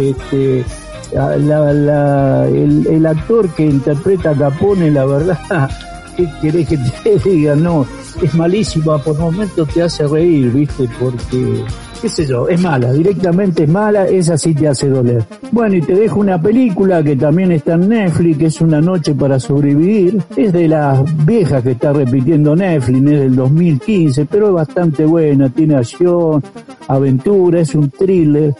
Este, 0.00 0.64
la- 1.12 1.36
la- 1.72 2.46
el, 2.48 2.86
el 2.86 3.06
actor 3.06 3.48
que 3.50 3.64
interpreta 3.66 4.30
a 4.30 4.34
Capone, 4.34 4.90
la 4.90 5.04
verdad, 5.06 5.70
¿qué 6.16 6.28
querés 6.42 6.68
que 6.68 6.78
te 7.02 7.18
diga? 7.30 7.54
No, 7.56 7.86
es 8.22 8.34
malísima, 8.34 8.98
por 8.98 9.18
momentos 9.18 9.68
te 9.68 9.82
hace 9.82 10.06
reír, 10.06 10.50
¿viste? 10.52 10.88
Porque, 11.00 11.64
qué 12.00 12.08
sé 12.08 12.26
yo, 12.26 12.48
es 12.48 12.60
mala, 12.60 12.92
directamente 12.92 13.64
es 13.64 13.68
mala, 13.68 14.06
esa 14.08 14.38
sí 14.38 14.54
te 14.54 14.68
hace 14.68 14.88
doler. 14.88 15.24
Bueno, 15.52 15.76
y 15.76 15.82
te 15.82 15.94
dejo 15.94 16.20
una 16.20 16.40
película 16.40 17.02
que 17.02 17.16
también 17.16 17.52
está 17.52 17.74
en 17.74 17.88
Netflix, 17.88 18.38
que 18.38 18.46
es 18.46 18.60
Una 18.60 18.80
noche 18.80 19.14
para 19.14 19.38
sobrevivir. 19.38 20.22
Es 20.36 20.52
de 20.52 20.68
las 20.68 21.26
viejas 21.26 21.62
que 21.62 21.72
está 21.72 21.92
repitiendo 21.92 22.56
Netflix, 22.56 22.98
es 22.98 23.20
del 23.20 23.36
2015, 23.36 24.26
pero 24.26 24.48
es 24.48 24.54
bastante 24.54 25.04
buena, 25.04 25.48
tiene 25.48 25.76
acción, 25.76 26.42
aventura, 26.88 27.60
es 27.60 27.74
un 27.74 27.90
thriller, 27.90 28.54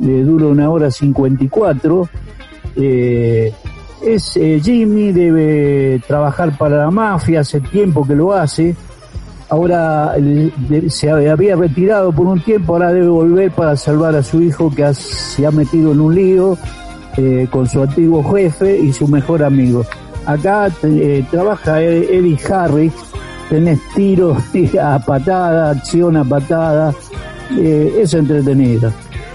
eh, 0.00 0.22
dura 0.24 0.46
una 0.46 0.70
hora 0.70 0.90
54. 0.90 2.08
Eh, 2.76 3.52
es 4.02 4.36
eh, 4.36 4.60
Jimmy, 4.62 5.12
debe 5.12 6.00
trabajar 6.06 6.56
para 6.56 6.78
la 6.78 6.90
mafia, 6.90 7.40
hace 7.40 7.60
tiempo 7.60 8.06
que 8.06 8.14
lo 8.14 8.32
hace. 8.32 8.74
Ahora 9.48 10.14
se 10.88 11.08
había 11.10 11.54
retirado 11.56 12.10
por 12.12 12.26
un 12.26 12.40
tiempo, 12.40 12.72
ahora 12.74 12.92
debe 12.92 13.06
volver 13.08 13.50
para 13.52 13.76
salvar 13.76 14.16
a 14.16 14.22
su 14.22 14.42
hijo 14.42 14.72
que 14.74 14.92
se 14.94 15.46
ha 15.46 15.50
metido 15.52 15.92
en 15.92 16.00
un 16.00 16.14
lío 16.14 16.58
eh, 17.16 17.46
con 17.50 17.68
su 17.68 17.80
antiguo 17.82 18.24
jefe 18.34 18.76
y 18.78 18.92
su 18.92 19.06
mejor 19.06 19.44
amigo. 19.44 19.84
Acá 20.26 20.68
eh, 20.82 21.24
trabaja 21.30 21.80
Ed- 21.80 22.08
Eddie 22.10 22.38
Harris, 22.52 22.92
tenés 23.48 23.78
tiro 23.94 24.36
a 24.82 24.98
patada, 24.98 25.70
acción 25.70 26.16
a 26.16 26.24
patada, 26.24 26.92
eh, 27.56 28.00
es 28.02 28.14
entretenida. 28.14 28.92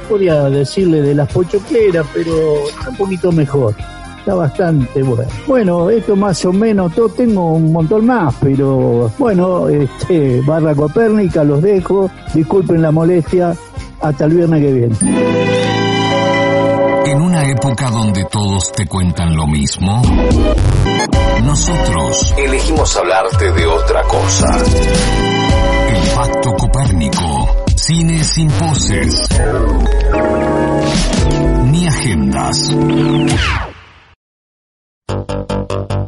Podría 0.10 0.44
decirle 0.50 1.02
de 1.02 1.16
las 1.16 1.32
pochocleras, 1.32 2.06
pero 2.14 2.34
un 2.90 2.96
poquito 2.98 3.32
mejor. 3.32 3.74
Está 4.22 4.35
bastante 4.35 5.02
bueno. 5.02 5.31
Bueno, 5.48 5.89
esto 5.89 6.15
más 6.15 6.45
o 6.45 6.53
menos, 6.53 6.93
todo 6.93 7.10
tengo 7.10 7.53
un 7.53 7.73
montón 7.73 8.06
más, 8.06 8.35
pero 8.39 9.11
bueno, 9.18 9.68
este, 9.68 10.41
barra 10.41 10.76
Copérnica, 10.76 11.43
los 11.43 11.60
dejo. 11.60 12.07
Disculpen 12.31 12.84
la 12.84 12.91
molestia. 12.91 13.56
Hasta 13.99 14.26
el 14.26 14.34
viernes 14.34 14.61
que 14.61 14.73
viene. 14.73 14.95
En 17.06 17.22
una 17.22 17.48
época 17.49 17.89
donde 17.89 18.26
todos 18.26 18.72
te 18.73 18.85
cuentan 18.85 19.35
lo 19.35 19.48
mismo, 19.48 20.03
nosotros 21.43 22.34
elegimos 22.38 22.95
hablarte 22.98 23.52
de 23.52 23.65
otra 23.65 24.03
cosa. 24.03 24.48
El 25.89 26.15
Pacto 26.15 26.53
Copérnico. 26.57 27.48
Cine 27.76 28.23
sin 28.23 28.48
poses. 28.52 29.27
Ni 31.72 31.88
agendas. 31.88 33.70
Thank 35.12 35.92
you. 35.92 36.01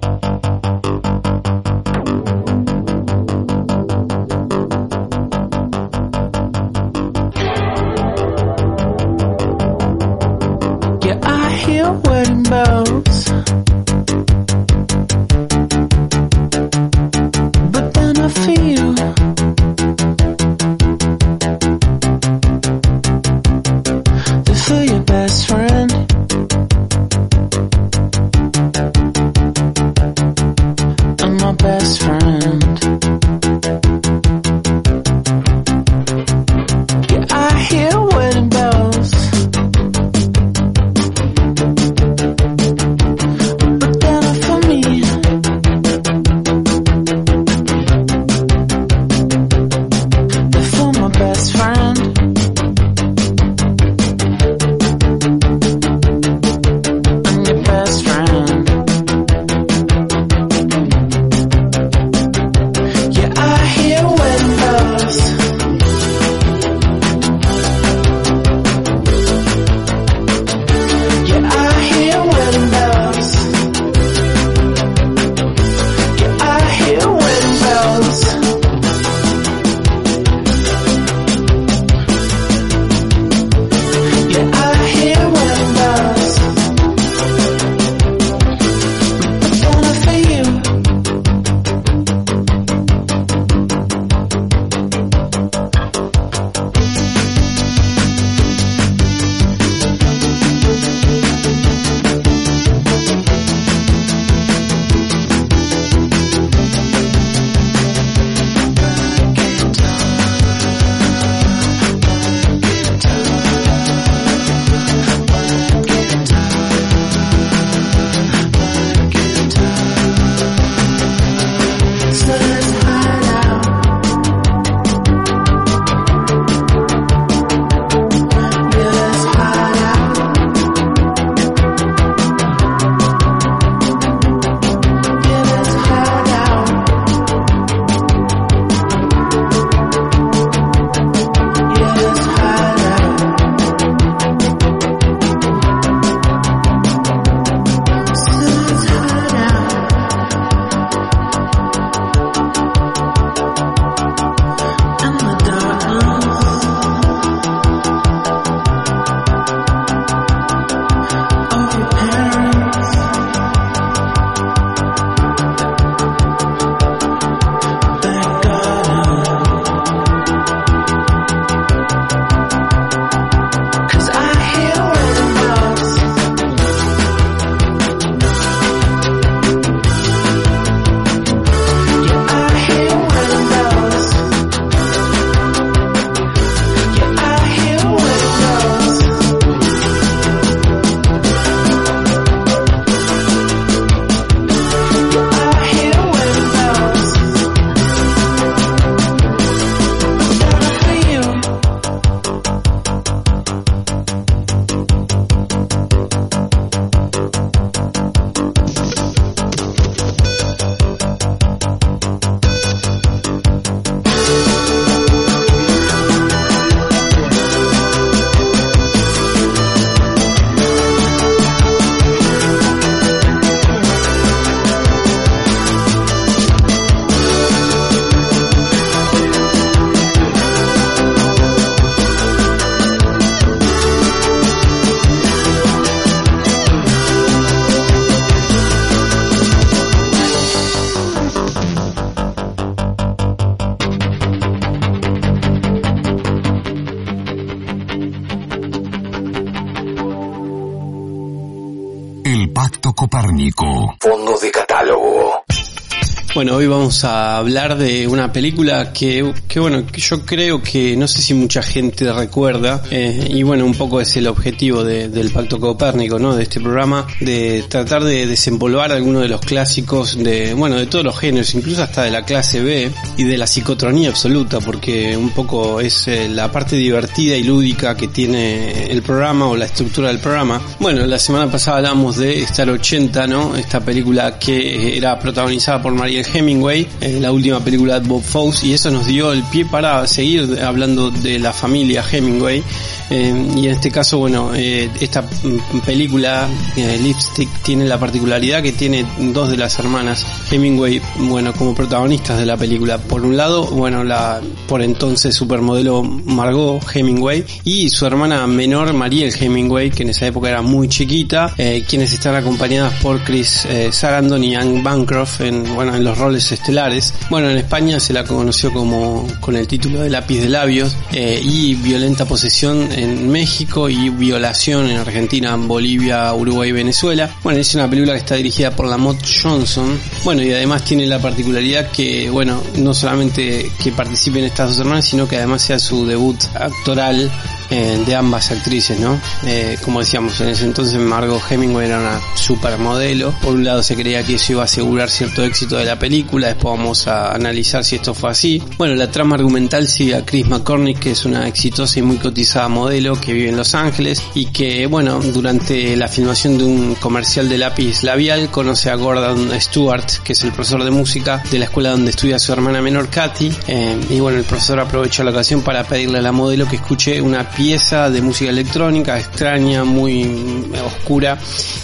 Vamos 256.94 257.06
a 257.06 257.38
hablar 257.38 257.78
de 257.80 258.08
una 258.08 258.32
película 258.32 258.94
que, 258.94 259.34
que 259.54 259.60
bueno, 259.60 259.84
yo 259.96 260.22
creo 260.26 260.64
que 260.64 260.98
no 260.98 261.08
sé 261.08 261.22
si 261.22 261.36
mucha 261.36 261.62
gente 261.62 262.12
recuerda, 262.12 262.82
eh, 262.90 263.28
y 263.30 263.44
bueno, 263.44 263.66
un 263.66 263.76
poco 263.76 264.02
es 264.02 264.16
el 264.18 264.26
objetivo 264.26 264.84
de- 264.84 265.10
del 265.10 265.30
Pacto 265.30 265.60
Copérnico, 265.60 266.18
¿no? 266.18 266.36
De 266.36 266.42
este 266.42 266.60
programa, 266.60 267.06
de 267.20 267.64
tratar 267.70 268.04
de 268.04 268.26
desempolvar 268.26 268.92
algunos 268.92 269.22
de 269.22 269.28
los 269.28 269.42
clásicos 269.42 270.18
de, 270.18 270.56
bueno, 270.56 270.78
de 270.78 270.88
todos 270.88 271.06
los 271.06 271.20
géneros, 271.20 271.54
incluso 271.54 271.84
hasta 271.84 272.02
de 272.02 272.10
la 272.10 272.26
clase 272.26 272.62
B 272.64 272.90
y 273.18 273.26
de 273.26 273.38
la 273.38 273.46
psicotronía 273.46 274.10
absoluta, 274.10 274.60
porque 274.60 275.16
un 275.16 275.30
poco 275.30 275.80
es 275.80 276.08
eh, 276.08 276.28
la 276.30 276.52
parte 276.52 276.76
divertida 276.76 277.36
y 277.38 277.44
lúdica 277.44 277.96
que 277.96 278.08
tiene 278.08 278.86
el 278.92 279.04
programa 279.04 279.46
o 279.48 279.56
la 279.56 279.66
estructura 279.66 280.08
del 280.08 280.18
programa. 280.18 280.60
Bueno, 280.80 281.06
la 281.06 281.20
semana 281.20 281.52
pasada 281.52 281.78
hablamos 281.78 282.18
de 282.18 282.42
Star 282.42 282.72
80, 282.72 283.28
¿no? 283.28 283.56
Esta 283.56 283.80
película 283.82 284.40
que 284.40 284.98
era 284.98 285.20
protagonizada 285.20 285.80
por 285.80 285.94
Mariel 285.94 286.26
Hemingway, 286.34 286.88
eh, 287.02 287.20
la 287.22 287.32
última 287.32 287.60
película 287.64 288.00
de 288.00 288.08
Bob 288.08 288.24
Fosse, 288.24 288.66
y 288.66 288.74
eso 288.74 288.90
nos 288.90 289.06
dio 289.06 289.32
el 289.32 289.43
pie 289.52 289.66
para 289.66 290.08
seguir 290.08 290.60
hablando 290.64 291.12
de 291.12 291.40
la 291.40 291.54
familia 291.54 292.04
Hemingway. 292.10 292.64
Eh, 293.10 293.48
y 293.56 293.68
en 293.68 293.74
este 293.74 293.92
caso, 293.92 294.18
bueno, 294.18 294.52
eh, 294.56 294.90
esta 295.00 295.22
mm, 295.22 295.80
película, 295.86 296.48
eh, 296.76 297.00
Lipstick, 297.02 297.50
tiene 297.62 297.86
la 297.86 298.00
particularidad 298.00 298.62
que 298.62 298.72
tiene 298.72 299.06
dos 299.20 299.50
de 299.50 299.58
las 299.58 299.78
hermanas 299.80 300.26
Hemingway, 300.54 301.02
bueno, 301.18 301.52
como 301.54 301.74
protagonistas 301.74 302.38
de 302.38 302.46
la 302.46 302.56
película. 302.56 303.00
Por 303.00 303.26
un 303.26 303.36
lado, 303.36 303.66
bueno, 303.66 304.04
la 304.04 304.40
por 304.68 304.84
entonces 304.84 305.34
supermodelo 305.34 306.04
Margot 306.04 306.80
Hemingway 306.94 307.44
y 307.64 307.90
su 307.90 308.06
hermana 308.06 308.46
menor 308.46 308.94
Mariel 308.94 309.34
Hemingway, 309.34 309.90
que 309.90 310.04
en 310.04 310.10
esa 310.10 310.28
época 310.28 310.50
era 310.50 310.62
muy 310.62 310.88
chiquita, 310.88 311.54
eh, 311.58 311.84
quienes 311.88 312.14
están 312.14 312.36
acompañadas 312.36 312.94
por 313.02 313.24
Chris 313.24 313.66
eh, 313.66 313.90
Sarandon 313.92 314.44
y 314.44 314.56
Anne 314.56 314.82
Bancroft 314.84 315.42
en, 315.42 315.74
bueno, 315.74 315.96
en 315.96 316.04
los 316.04 316.18
roles 316.18 316.52
estelares. 316.52 317.14
Bueno, 317.32 317.50
en 317.50 317.58
España 317.58 318.00
se 318.00 318.14
la 318.14 318.24
conoció 318.24 318.72
como 318.72 319.28
con 319.40 319.56
el 319.56 319.68
título 319.68 320.02
de 320.02 320.10
Lápiz 320.10 320.40
de 320.40 320.50
Labios 320.50 320.96
eh, 321.12 321.42
y 321.44 321.74
Violenta 321.76 322.26
Posesión 322.26 322.92
en 322.92 323.30
México 323.32 323.90
y 323.90 324.10
Violación 324.10 324.88
en 324.88 324.98
Argentina, 324.98 325.56
Bolivia, 325.56 326.32
Uruguay 326.34 326.70
y 326.70 326.74
Venezuela. 326.74 327.30
Bueno, 327.44 327.60
es 327.60 327.74
una 327.74 327.90
película 327.90 328.14
que 328.14 328.20
está 328.20 328.36
dirigida 328.36 328.72
por 328.72 328.88
Lamont 328.88 329.20
Johnson. 329.42 329.98
Bueno, 330.24 330.42
y 330.42 330.54
además 330.54 330.86
tiene 330.86 331.06
la 331.06 331.20
particularidad 331.20 331.92
que, 331.92 332.30
bueno, 332.30 332.64
no 332.78 332.94
solamente 332.94 333.70
que 333.84 333.92
participen 333.92 334.46
estas 334.46 334.70
dos 334.70 334.80
hermanas, 334.80 335.06
sino 335.06 335.28
que 335.28 335.36
además 335.36 335.64
sea 335.64 335.78
su 335.80 336.06
debut 336.06 336.42
actoral 336.56 337.30
eh, 337.70 338.04
de 338.06 338.16
ambas 338.16 338.52
actrices, 338.52 339.00
¿no? 339.00 339.20
Eh, 339.46 339.78
como 339.84 340.00
decíamos, 340.00 340.40
en 340.42 340.50
ese 340.50 340.66
entonces 340.66 341.00
Margot 341.00 341.42
Hemingway 341.50 341.88
era 341.88 342.00
una 342.00 342.20
supermodelo. 342.36 343.34
Por 343.42 343.56
un 343.56 343.64
lado 343.64 343.84
se 343.84 343.96
creía 343.96 344.24
que 344.24 344.36
eso 344.36 344.54
iba 344.54 344.62
a 344.62 344.66
asegurar 344.66 345.10
cierto 345.10 345.44
éxito 345.44 345.78
de 345.78 345.86
la 345.86 345.98
película, 345.98 346.48
después 346.48 346.78
vamos 346.78 347.08
a 347.08 347.34
analizar 347.34 347.84
si 347.84 347.96
esto 347.96 348.14
fue 348.14 348.32
así. 348.32 348.62
Bueno, 348.78 348.96
la 348.96 349.10
trama 349.10 349.36
argumental 349.36 349.88
sigue 349.88 350.16
a 350.16 350.26
Chris 350.26 350.48
McCormick, 350.48 351.00
que 351.00 351.12
es 351.12 351.26
una 351.26 351.48
exitosa 351.48 352.00
y 352.00 352.02
muy 352.02 352.18
cotizada 352.18 352.68
modelo 352.68 353.20
que 353.20 353.34
vive 353.34 353.50
en 353.50 353.58
Los 353.58 353.76
Ángeles 353.76 354.22
y 354.36 354.48
que, 354.48 354.86
bueno, 354.88 355.20
durante 355.20 355.96
la 355.96 356.08
filmación 356.08 356.58
de 356.58 356.64
un 356.64 356.96
comercial 356.96 357.50
de 357.50 357.58
lápiz 357.58 358.04
labial 358.04 358.50
conoce 358.50 358.90
a 358.90 358.96
Gordon 358.96 359.50
Stewart, 359.60 360.06
que 360.24 360.34
es 360.34 360.44
el 360.44 360.52
profesor 360.52 360.84
de 360.84 360.92
música 360.92 361.44
de 361.52 361.60
la 361.60 361.66
escuela 361.66 361.92
donde 361.92 362.12
estudia 362.12 362.40
su 362.40 362.54
hermana 362.54 362.82
menor 362.82 363.10
Katy. 363.10 363.52
Eh, 363.68 363.98
y 364.10 364.20
bueno, 364.20 364.38
el 364.38 364.46
profesor 364.46 364.80
aprovecha 364.80 365.24
la 365.24 365.32
ocasión 365.32 365.62
para 365.62 365.84
pedirle 365.84 366.20
a 366.20 366.22
la 366.22 366.32
modelo 366.32 366.68
que 366.68 366.78
escuche 366.78 367.22
una 367.22 367.50
pieza 367.50 367.63
de 367.64 368.22
música 368.22 368.50
electrónica 368.50 369.18
extraña, 369.18 369.86
muy 369.86 370.68
oscura, 370.86 371.38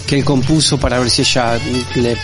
que 0.06 0.18
él 0.18 0.24
compuso 0.24 0.78
para 0.78 0.98
ver 0.98 1.08
si 1.08 1.22
ella 1.22 1.58
le, 1.94 2.16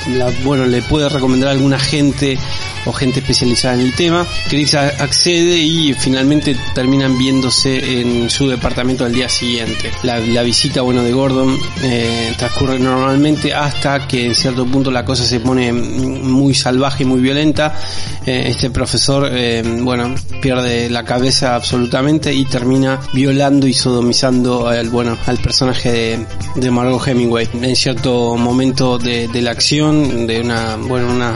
bueno, 0.44 0.66
le 0.66 0.82
puede 0.82 1.08
recomendar 1.08 1.48
a 1.48 1.52
alguna 1.52 1.78
gente 1.78 2.38
o 2.84 2.92
gente 2.92 3.20
especializada 3.20 3.74
en 3.76 3.80
el 3.80 3.94
tema. 3.94 4.26
Chris 4.50 4.74
accede 4.74 5.56
y 5.56 5.94
finalmente 5.94 6.54
terminan 6.74 7.16
viéndose 7.16 8.00
en 8.00 8.28
su 8.28 8.46
departamento 8.46 9.06
al 9.06 9.12
día 9.12 9.28
siguiente. 9.28 9.90
La, 10.02 10.42
visita 10.42 10.82
bueno 10.82 11.02
de 11.02 11.12
Gordon 11.12 11.58
eh, 11.82 12.34
transcurre 12.36 12.78
normalmente 12.78 13.54
hasta 13.54 14.06
que 14.06 14.26
en 14.26 14.34
cierto 14.34 14.66
punto 14.66 14.90
la 14.90 15.04
cosa 15.04 15.24
se 15.24 15.40
pone 15.40 15.72
muy 15.72 16.54
salvaje 16.54 17.04
y 17.04 17.06
muy 17.06 17.20
violenta. 17.20 17.74
Eh, 18.24 18.44
este 18.48 18.70
profesor 18.70 19.28
eh, 19.32 19.62
bueno 19.80 20.14
pierde 20.40 20.90
la 20.90 21.04
cabeza 21.04 21.54
absolutamente 21.56 22.32
y 22.32 22.44
termina 22.44 23.00
violando 23.12 23.35
y 23.36 23.74
sodomizando 23.74 24.66
al 24.66 24.88
bueno 24.88 25.14
al 25.26 25.36
personaje 25.36 26.18
de, 26.54 26.70
Margot 26.70 27.06
Hemingway. 27.06 27.46
En 27.52 27.76
cierto 27.76 28.34
momento 28.38 28.96
de, 28.98 29.28
la 29.42 29.50
acción 29.50 30.26
de 30.26 30.40
una 30.40 30.76
bueno 30.76 31.12
una 31.12 31.34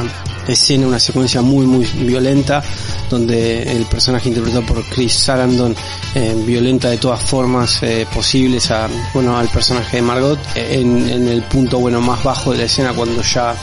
escena, 0.48 0.86
una 0.86 0.98
secuencia 0.98 1.42
muy 1.42 1.66
muy 1.66 1.84
violenta 1.84 2.64
donde 3.10 3.64
el 3.64 3.84
personaje 3.84 4.30
interpretado 4.30 4.64
por 4.64 4.82
Chris 4.84 5.12
Sarandon 5.12 5.76
eh, 6.14 6.34
violenta 6.46 6.88
de 6.88 6.96
todas 6.96 7.20
formas 7.20 7.82
eh, 7.82 8.06
posibles 8.14 8.70
a 8.70 8.88
bueno 9.12 9.36
al 9.36 9.48
personaje 9.48 9.98
de 9.98 10.02
Margot 10.02 10.38
en, 10.54 11.06
en 11.06 11.28
el 11.28 11.42
punto 11.42 11.80
bueno 11.80 12.00
más 12.00 12.24
bajo 12.24 12.52
de 12.52 12.58
la 12.58 12.64
escena 12.64 12.94
cuando 12.94 13.20
ya 13.20 13.54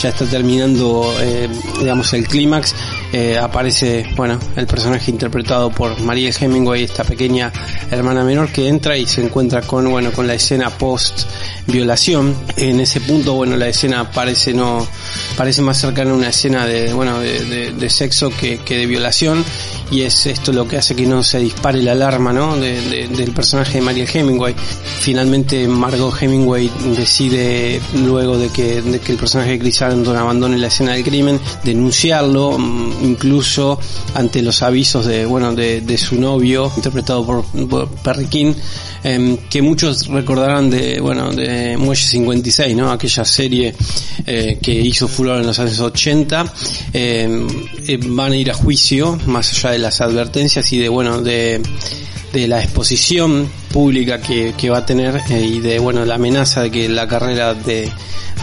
ya 0.00 0.10
está 0.10 0.26
terminando 0.26 1.10
eh, 1.20 1.48
digamos 1.80 2.12
el 2.12 2.28
clímax 2.28 2.74
eh, 3.12 3.38
aparece 3.38 4.06
bueno 4.16 4.38
el 4.56 4.66
personaje 4.66 5.10
interpretado 5.10 5.70
por 5.70 5.98
María 6.00 6.30
Hemingway 6.38 6.84
esta 6.84 7.04
pequeña 7.04 7.52
hermana 7.90 8.22
menor 8.22 8.50
que 8.50 8.68
entra 8.68 8.96
y 8.96 9.06
se 9.06 9.24
encuentra 9.24 9.62
con 9.62 9.90
bueno 9.90 10.12
con 10.12 10.26
la 10.26 10.34
escena 10.34 10.70
post 10.70 11.22
violación 11.66 12.34
en 12.56 12.80
ese 12.80 13.00
punto 13.00 13.34
bueno 13.34 13.56
la 13.56 13.68
escena 13.68 14.10
parece 14.10 14.52
no 14.52 14.86
parece 15.36 15.62
más 15.62 15.78
cercana 15.80 16.10
a 16.10 16.14
una 16.14 16.28
escena 16.30 16.66
de 16.66 16.92
bueno 16.92 17.20
de, 17.20 17.90
sexo 17.90 18.30
que, 18.30 18.58
que 18.58 18.76
de 18.76 18.86
violación 18.86 19.44
y 19.90 20.02
es 20.02 20.26
esto 20.26 20.52
lo 20.52 20.68
que 20.68 20.76
hace 20.76 20.94
que 20.94 21.06
no 21.06 21.22
se 21.22 21.38
dispare 21.38 21.82
la 21.82 21.92
alarma 21.92 22.32
no 22.32 22.56
de- 22.56 22.80
de- 22.82 23.08
del 23.08 23.30
personaje 23.32 23.74
de 23.78 23.80
María 23.80 24.04
Hemingway. 24.12 24.54
Finalmente 25.00 25.66
Margot 25.66 26.14
Hemingway 26.20 26.70
decide 26.96 27.80
luego 28.04 28.36
de 28.36 28.48
que, 28.50 28.82
de 28.82 28.98
que 29.00 29.12
el 29.12 29.18
personaje 29.18 29.52
de 29.52 29.58
Chris 29.58 29.76
Sarandon 29.76 30.16
abandone 30.16 30.58
la 30.58 30.66
escena 30.66 30.92
del 30.92 31.04
crimen 31.04 31.40
denunciarlo 31.64 32.58
mm, 32.58 33.04
incluso 33.04 33.78
ante 34.14 34.42
los 34.42 34.62
avisos 34.62 35.06
de 35.06 35.24
bueno 35.24 35.54
de, 35.54 35.80
de 35.80 35.96
su 35.96 36.16
novio 36.20 36.70
interpretado 36.76 37.24
por, 37.24 37.44
por 37.68 37.88
Perry 37.88 38.26
King 38.26 38.52
em, 39.04 39.36
que 39.48 39.62
muchos 39.62 40.06
recordarán 40.08 40.68
de 40.70 41.00
bueno 41.00 41.32
de 41.32 41.76
Muelle 41.76 42.02
56 42.02 42.76
no 42.76 42.90
aquella 42.90 43.24
serie 43.24 43.74
eh, 44.26 44.58
que 44.60 44.72
hizo 44.72 44.97
furor 45.06 45.40
en 45.40 45.46
los 45.46 45.58
años 45.58 45.78
80 45.78 46.52
em, 46.92 47.46
eh, 47.86 47.98
van 48.02 48.32
a 48.32 48.36
ir 48.36 48.50
a 48.50 48.54
juicio 48.54 49.18
más 49.26 49.52
allá 49.52 49.70
de 49.72 49.78
las 49.78 50.00
advertencias 50.00 50.72
y 50.72 50.78
de 50.78 50.88
bueno 50.88 51.20
de 51.20 51.62
de 52.32 52.48
la 52.48 52.62
exposición 52.62 53.48
pública 53.72 54.20
que, 54.20 54.54
que 54.56 54.70
va 54.70 54.78
a 54.78 54.86
tener 54.86 55.20
eh, 55.30 55.40
y 55.40 55.60
de 55.60 55.78
bueno 55.78 56.04
la 56.04 56.16
amenaza 56.16 56.62
de 56.62 56.70
que 56.70 56.88
la 56.88 57.06
carrera 57.06 57.54
de 57.54 57.90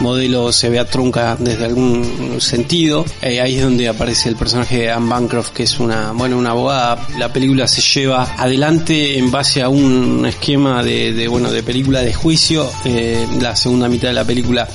modelo 0.00 0.52
se 0.52 0.68
vea 0.68 0.84
trunca 0.84 1.36
desde 1.38 1.64
algún 1.64 2.40
sentido. 2.40 3.04
Eh, 3.22 3.40
ahí 3.40 3.56
es 3.56 3.62
donde 3.62 3.88
aparece 3.88 4.28
el 4.28 4.36
personaje 4.36 4.78
de 4.78 4.90
Anne 4.90 5.08
Bancroft 5.08 5.50
que 5.50 5.62
es 5.64 5.78
una 5.78 6.12
bueno 6.12 6.38
una 6.38 6.50
abogada. 6.50 7.06
La 7.18 7.32
película 7.32 7.66
se 7.66 7.80
lleva 7.80 8.34
adelante 8.36 9.18
en 9.18 9.30
base 9.30 9.62
a 9.62 9.68
un 9.68 10.24
esquema 10.26 10.82
de, 10.82 11.12
de, 11.12 11.28
bueno 11.28 11.50
de 11.50 11.62
película 11.62 12.02
de 12.02 12.12
juicio. 12.12 12.70
Eh, 12.84 13.26
la 13.40 13.56
segunda 13.56 13.88
mitad 13.88 14.08
de 14.08 14.14
la 14.14 14.24
película 14.24 14.68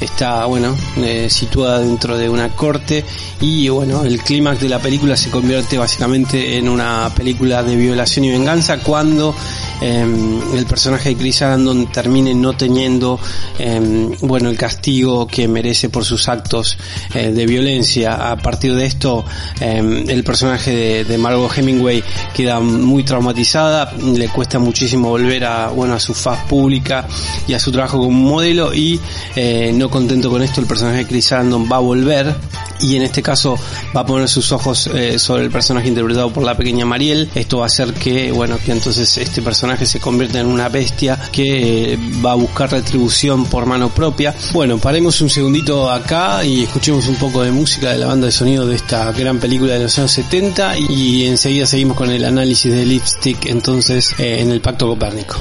está 0.00 0.44
bueno 0.46 0.76
eh, 0.98 1.28
situada 1.30 1.80
dentro 1.80 2.16
de 2.16 2.28
una 2.28 2.50
corte. 2.50 3.04
Y 3.40 3.68
bueno 3.68 4.04
el 4.04 4.22
clímax 4.22 4.60
de 4.60 4.68
la 4.68 4.78
película 4.78 5.16
se 5.16 5.30
convierte 5.30 5.78
básicamente 5.78 6.56
en 6.56 6.68
una 6.68 7.10
película 7.14 7.62
de 7.62 7.76
violación 7.76 8.24
y 8.24 8.30
venganza 8.30 8.78
cuando 8.78 9.34
eh, 9.80 10.40
el 10.54 10.66
personaje 10.66 11.10
de 11.10 11.16
Chris 11.16 11.36
Sarandon 11.36 11.90
termine 11.92 12.34
no 12.34 12.54
teniendo 12.56 13.18
eh, 13.58 14.10
bueno 14.20 14.48
el 14.48 14.56
castigo 14.56 15.26
que 15.26 15.48
merece 15.48 15.88
por 15.88 16.04
sus 16.04 16.28
actos 16.28 16.78
eh, 17.14 17.30
de 17.32 17.46
violencia 17.46 18.30
a 18.30 18.36
partir 18.36 18.74
de 18.74 18.86
esto 18.86 19.24
eh, 19.60 20.04
el 20.08 20.24
personaje 20.24 20.70
de, 20.70 21.04
de 21.04 21.18
Margot 21.18 21.56
Hemingway 21.56 22.02
queda 22.34 22.60
muy 22.60 23.04
traumatizada 23.04 23.92
le 23.92 24.28
cuesta 24.28 24.58
muchísimo 24.58 25.10
volver 25.10 25.44
a 25.44 25.68
bueno 25.68 25.94
a 25.94 26.00
su 26.00 26.14
faz 26.14 26.44
pública 26.44 27.06
y 27.46 27.54
a 27.54 27.58
su 27.58 27.72
trabajo 27.72 27.98
como 27.98 28.10
modelo 28.10 28.74
y 28.74 29.00
eh, 29.34 29.72
no 29.74 29.90
contento 29.90 30.30
con 30.30 30.42
esto 30.42 30.60
el 30.60 30.66
personaje 30.66 30.98
de 30.98 31.06
Chris 31.06 31.26
Sarandon 31.26 31.68
va 31.70 31.76
a 31.76 31.80
volver 31.80 32.34
y 32.80 32.96
en 32.96 33.02
este 33.02 33.22
caso 33.22 33.58
va 33.94 34.02
a 34.02 34.06
poner 34.06 34.28
sus 34.28 34.52
ojos 34.52 34.88
eh, 34.88 35.18
sobre 35.18 35.44
el 35.44 35.50
personaje 35.50 35.88
interpretado 35.88 36.32
por 36.32 36.44
la 36.44 36.56
pequeña 36.56 36.84
Mariel. 36.84 37.30
Esto 37.34 37.58
va 37.58 37.64
a 37.64 37.66
hacer 37.66 37.94
que, 37.94 38.32
bueno, 38.32 38.58
que 38.64 38.72
entonces 38.72 39.16
este 39.18 39.42
personaje 39.66 39.86
se 39.86 39.98
convierta 39.98 40.38
en 40.38 40.46
una 40.46 40.68
bestia 40.68 41.18
que 41.32 41.94
eh, 41.94 41.98
va 42.24 42.32
a 42.32 42.34
buscar 42.36 42.70
retribución 42.70 43.46
por 43.46 43.66
mano 43.66 43.88
propia. 43.90 44.32
Bueno, 44.52 44.78
paremos 44.78 45.20
un 45.20 45.28
segundito 45.28 45.90
acá 45.90 46.44
y 46.44 46.62
escuchemos 46.62 47.08
un 47.08 47.16
poco 47.16 47.42
de 47.42 47.50
música 47.50 47.90
de 47.90 47.98
la 47.98 48.06
banda 48.06 48.26
de 48.26 48.32
sonido 48.32 48.64
de 48.64 48.76
esta 48.76 49.10
gran 49.10 49.40
película 49.40 49.74
de 49.74 49.80
los 49.80 49.98
años 49.98 50.12
70 50.12 50.78
y 50.78 51.26
enseguida 51.26 51.66
seguimos 51.66 51.96
con 51.96 52.10
el 52.10 52.24
análisis 52.24 52.72
de 52.72 52.84
Lipstick 52.84 53.46
entonces 53.46 54.14
eh, 54.18 54.40
en 54.40 54.52
el 54.52 54.60
Pacto 54.60 54.86
Copérnico. 54.86 55.36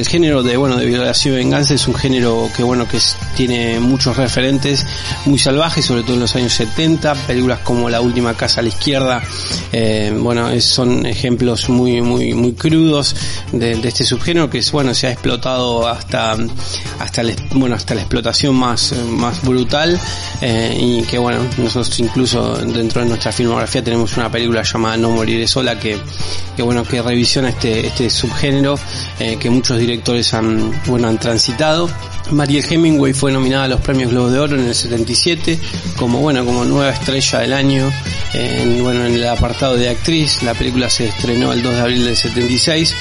El 0.00 0.08
género 0.08 0.42
de, 0.42 0.56
bueno, 0.56 0.78
de 0.78 0.86
violación 0.86 1.34
y 1.34 1.36
venganza 1.36 1.74
es 1.74 1.86
un 1.86 1.94
género 1.94 2.48
que, 2.56 2.62
bueno, 2.62 2.88
que 2.88 2.96
tiene 3.36 3.78
muchos 3.80 4.16
referentes 4.16 4.86
muy 5.26 5.38
salvajes, 5.38 5.84
sobre 5.84 6.04
todo 6.04 6.14
en 6.14 6.20
los 6.20 6.34
años 6.36 6.54
70, 6.54 7.12
películas 7.26 7.58
como 7.60 7.90
La 7.90 8.00
última 8.00 8.32
casa 8.32 8.60
a 8.60 8.62
la 8.62 8.70
izquierda, 8.70 9.22
eh, 9.72 10.10
bueno, 10.18 10.48
es- 10.48 10.64
son 10.64 11.04
ejemplos 11.04 11.68
muy, 11.68 12.00
muy, 12.00 12.32
muy 12.32 12.54
crudos 12.54 13.14
de, 13.52 13.76
de 13.76 13.88
este 13.88 14.04
subgénero 14.04 14.48
que 14.48 14.58
es, 14.60 14.72
bueno, 14.72 14.94
se 14.94 15.08
ha 15.08 15.10
explotado 15.12 15.86
hasta, 15.86 16.34
hasta, 17.00 17.22
la, 17.22 17.32
bueno, 17.54 17.74
hasta 17.74 17.94
la 17.94 18.02
explotación 18.02 18.54
más, 18.54 18.94
más 19.08 19.42
brutal, 19.42 19.98
eh, 20.40 20.76
y 20.78 21.02
que, 21.02 21.18
bueno, 21.18 21.40
nosotros 21.58 21.98
incluso 21.98 22.56
dentro 22.58 23.02
de 23.02 23.08
nuestra 23.08 23.32
filmografía 23.32 23.82
tenemos 23.82 24.16
una 24.16 24.30
película 24.30 24.62
llamada 24.62 24.96
No 24.96 25.10
moriré 25.10 25.46
sola 25.46 25.78
que, 25.78 25.98
que 26.56 26.62
bueno, 26.62 26.84
que 26.84 27.00
revisiona 27.00 27.48
este, 27.48 27.86
este 27.86 28.10
subgénero, 28.10 28.78
eh, 29.18 29.36
que 29.40 29.50
muchos 29.50 29.78
directores 29.78 30.32
han, 30.34 30.72
bueno, 30.86 31.08
han 31.08 31.18
transitado. 31.18 31.88
Mariel 32.32 32.64
Hemingway 32.68 33.12
fue 33.12 33.32
nominada 33.32 33.64
a 33.64 33.68
los 33.68 33.80
premios 33.80 34.10
Globo 34.10 34.30
de 34.30 34.38
Oro 34.38 34.56
en 34.56 34.66
el 34.66 34.74
77 34.74 35.58
como 35.96 36.20
bueno 36.20 36.44
como 36.44 36.64
nueva 36.64 36.90
estrella 36.90 37.40
del 37.40 37.52
año 37.52 37.90
en, 38.32 38.82
bueno 38.82 39.04
en 39.04 39.14
el 39.14 39.26
apartado 39.26 39.76
de 39.76 39.88
actriz. 39.88 40.42
La 40.42 40.54
película 40.54 40.88
se 40.88 41.06
estrenó 41.06 41.52
el 41.52 41.62
2 41.62 41.74
de 41.74 41.80
abril 41.80 42.04
del 42.04 42.16
76 42.16 42.94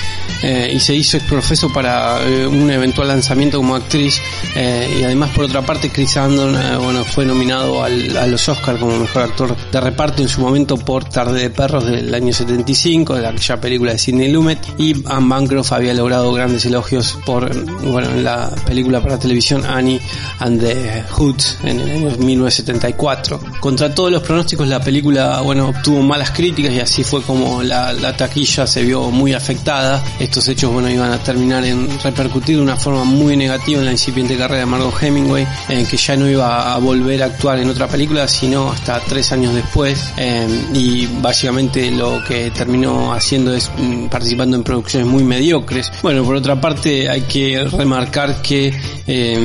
eh, 0.44 0.72
y 0.74 0.80
se 0.80 0.96
hizo 0.96 1.18
exprofeso 1.18 1.72
para 1.72 2.26
eh, 2.26 2.48
un 2.48 2.70
eventual 2.72 3.08
lanzamiento 3.08 3.58
como 3.58 3.76
actriz 3.76 4.22
eh, 4.56 4.98
y 5.00 5.04
además 5.04 5.30
por 5.32 5.46
otra 5.46 5.62
parte 5.62 5.90
Chris 5.90 6.18
Andon 6.18 6.56
eh, 6.56 6.78
bueno 6.78 7.04
fue 7.04 7.26
nominado 7.26 7.84
a 7.84 7.90
los 7.90 8.50
Oscar 8.50 8.78
como 8.80 8.98
mejor 8.98 9.24
actor 9.24 9.56
de 9.72 9.82
reparto 9.82 10.22
en 10.22 10.30
su 10.30 10.42
momento 10.42 10.78
por 10.78 11.06
Tarde 11.06 11.42
de 11.42 11.50
Perros 11.50 11.86
del 11.86 12.14
año 12.14 12.34
75 12.34 13.16
de 13.16 13.28
aquella 13.28 13.62
película 13.62 13.92
de 13.92 14.00
Sidney 14.00 14.32
Lumet 14.32 14.60
y 14.78 14.94
Anne 15.06 15.28
Bancroft 15.28 15.74
había 15.74 15.94
logrado 15.94 16.32
grandes 16.34 16.66
elogios 16.66 17.18
por 17.26 17.50
bueno 17.84 18.10
en 18.10 18.24
la 18.24 18.50
película 18.66 19.02
para 19.02 19.19
televisión 19.20 19.66
Annie 19.66 20.00
and 20.40 20.60
the 20.62 21.04
Hoods 21.12 21.58
en 21.64 21.80
el 21.80 21.90
año 21.90 22.18
1974 22.18 23.40
contra 23.60 23.94
todos 23.94 24.12
los 24.12 24.24
pronósticos 24.24 24.68
la 24.68 24.80
película 24.80 25.42
bueno 25.42 25.70
obtuvo 25.70 26.02
malas 26.02 26.32
críticas 26.32 26.74
y 26.74 26.80
así 26.80 27.04
fue 27.04 27.22
como 27.22 27.62
la, 27.62 27.94
la 27.94 28.16
taquilla 28.16 28.66
se 28.66 28.84
vio 28.84 29.12
muy 29.12 29.34
afectada. 29.34 30.04
Estos 30.20 30.48
hechos 30.48 30.72
bueno 30.72 30.90
iban 30.90 31.12
a 31.12 31.20
terminar 31.20 31.64
en 31.66 31.88
repercutir 32.00 32.58
de 32.58 32.62
una 32.62 32.76
forma 32.76 33.04
muy 33.04 33.36
negativa 33.36 33.80
en 33.80 33.86
la 33.86 33.92
incipiente 33.92 34.38
carrera 34.38 34.62
de 34.62 34.66
Margot 34.66 34.94
Hemingway 35.02 35.48
en 35.70 35.86
que 35.86 35.98
ya 35.98 36.16
no 36.16 36.30
iba 36.30 36.74
a 36.74 36.78
volver 36.78 37.22
a 37.24 37.28
actuar 37.28 37.60
en 37.60 37.70
otra 37.70 37.88
película 37.88 38.28
sino 38.28 38.72
hasta 38.72 39.00
tres 39.02 39.32
años 39.32 39.54
después. 39.54 40.04
Eh, 40.18 40.48
y 40.74 41.08
básicamente 41.22 41.92
lo 41.92 42.24
que 42.24 42.52
terminó 42.52 43.14
haciendo 43.14 43.54
es 43.54 43.72
mm, 43.78 44.08
participando 44.08 44.58
en 44.58 44.64
producciones 44.64 45.08
muy 45.08 45.24
mediocres. 45.24 45.92
Bueno 46.02 46.24
por 46.24 46.36
otra 46.36 46.60
parte 46.60 47.10
hay 47.10 47.22
que 47.22 47.64
remarcar 47.72 48.42
que 48.42 48.74
eh, 49.12 49.40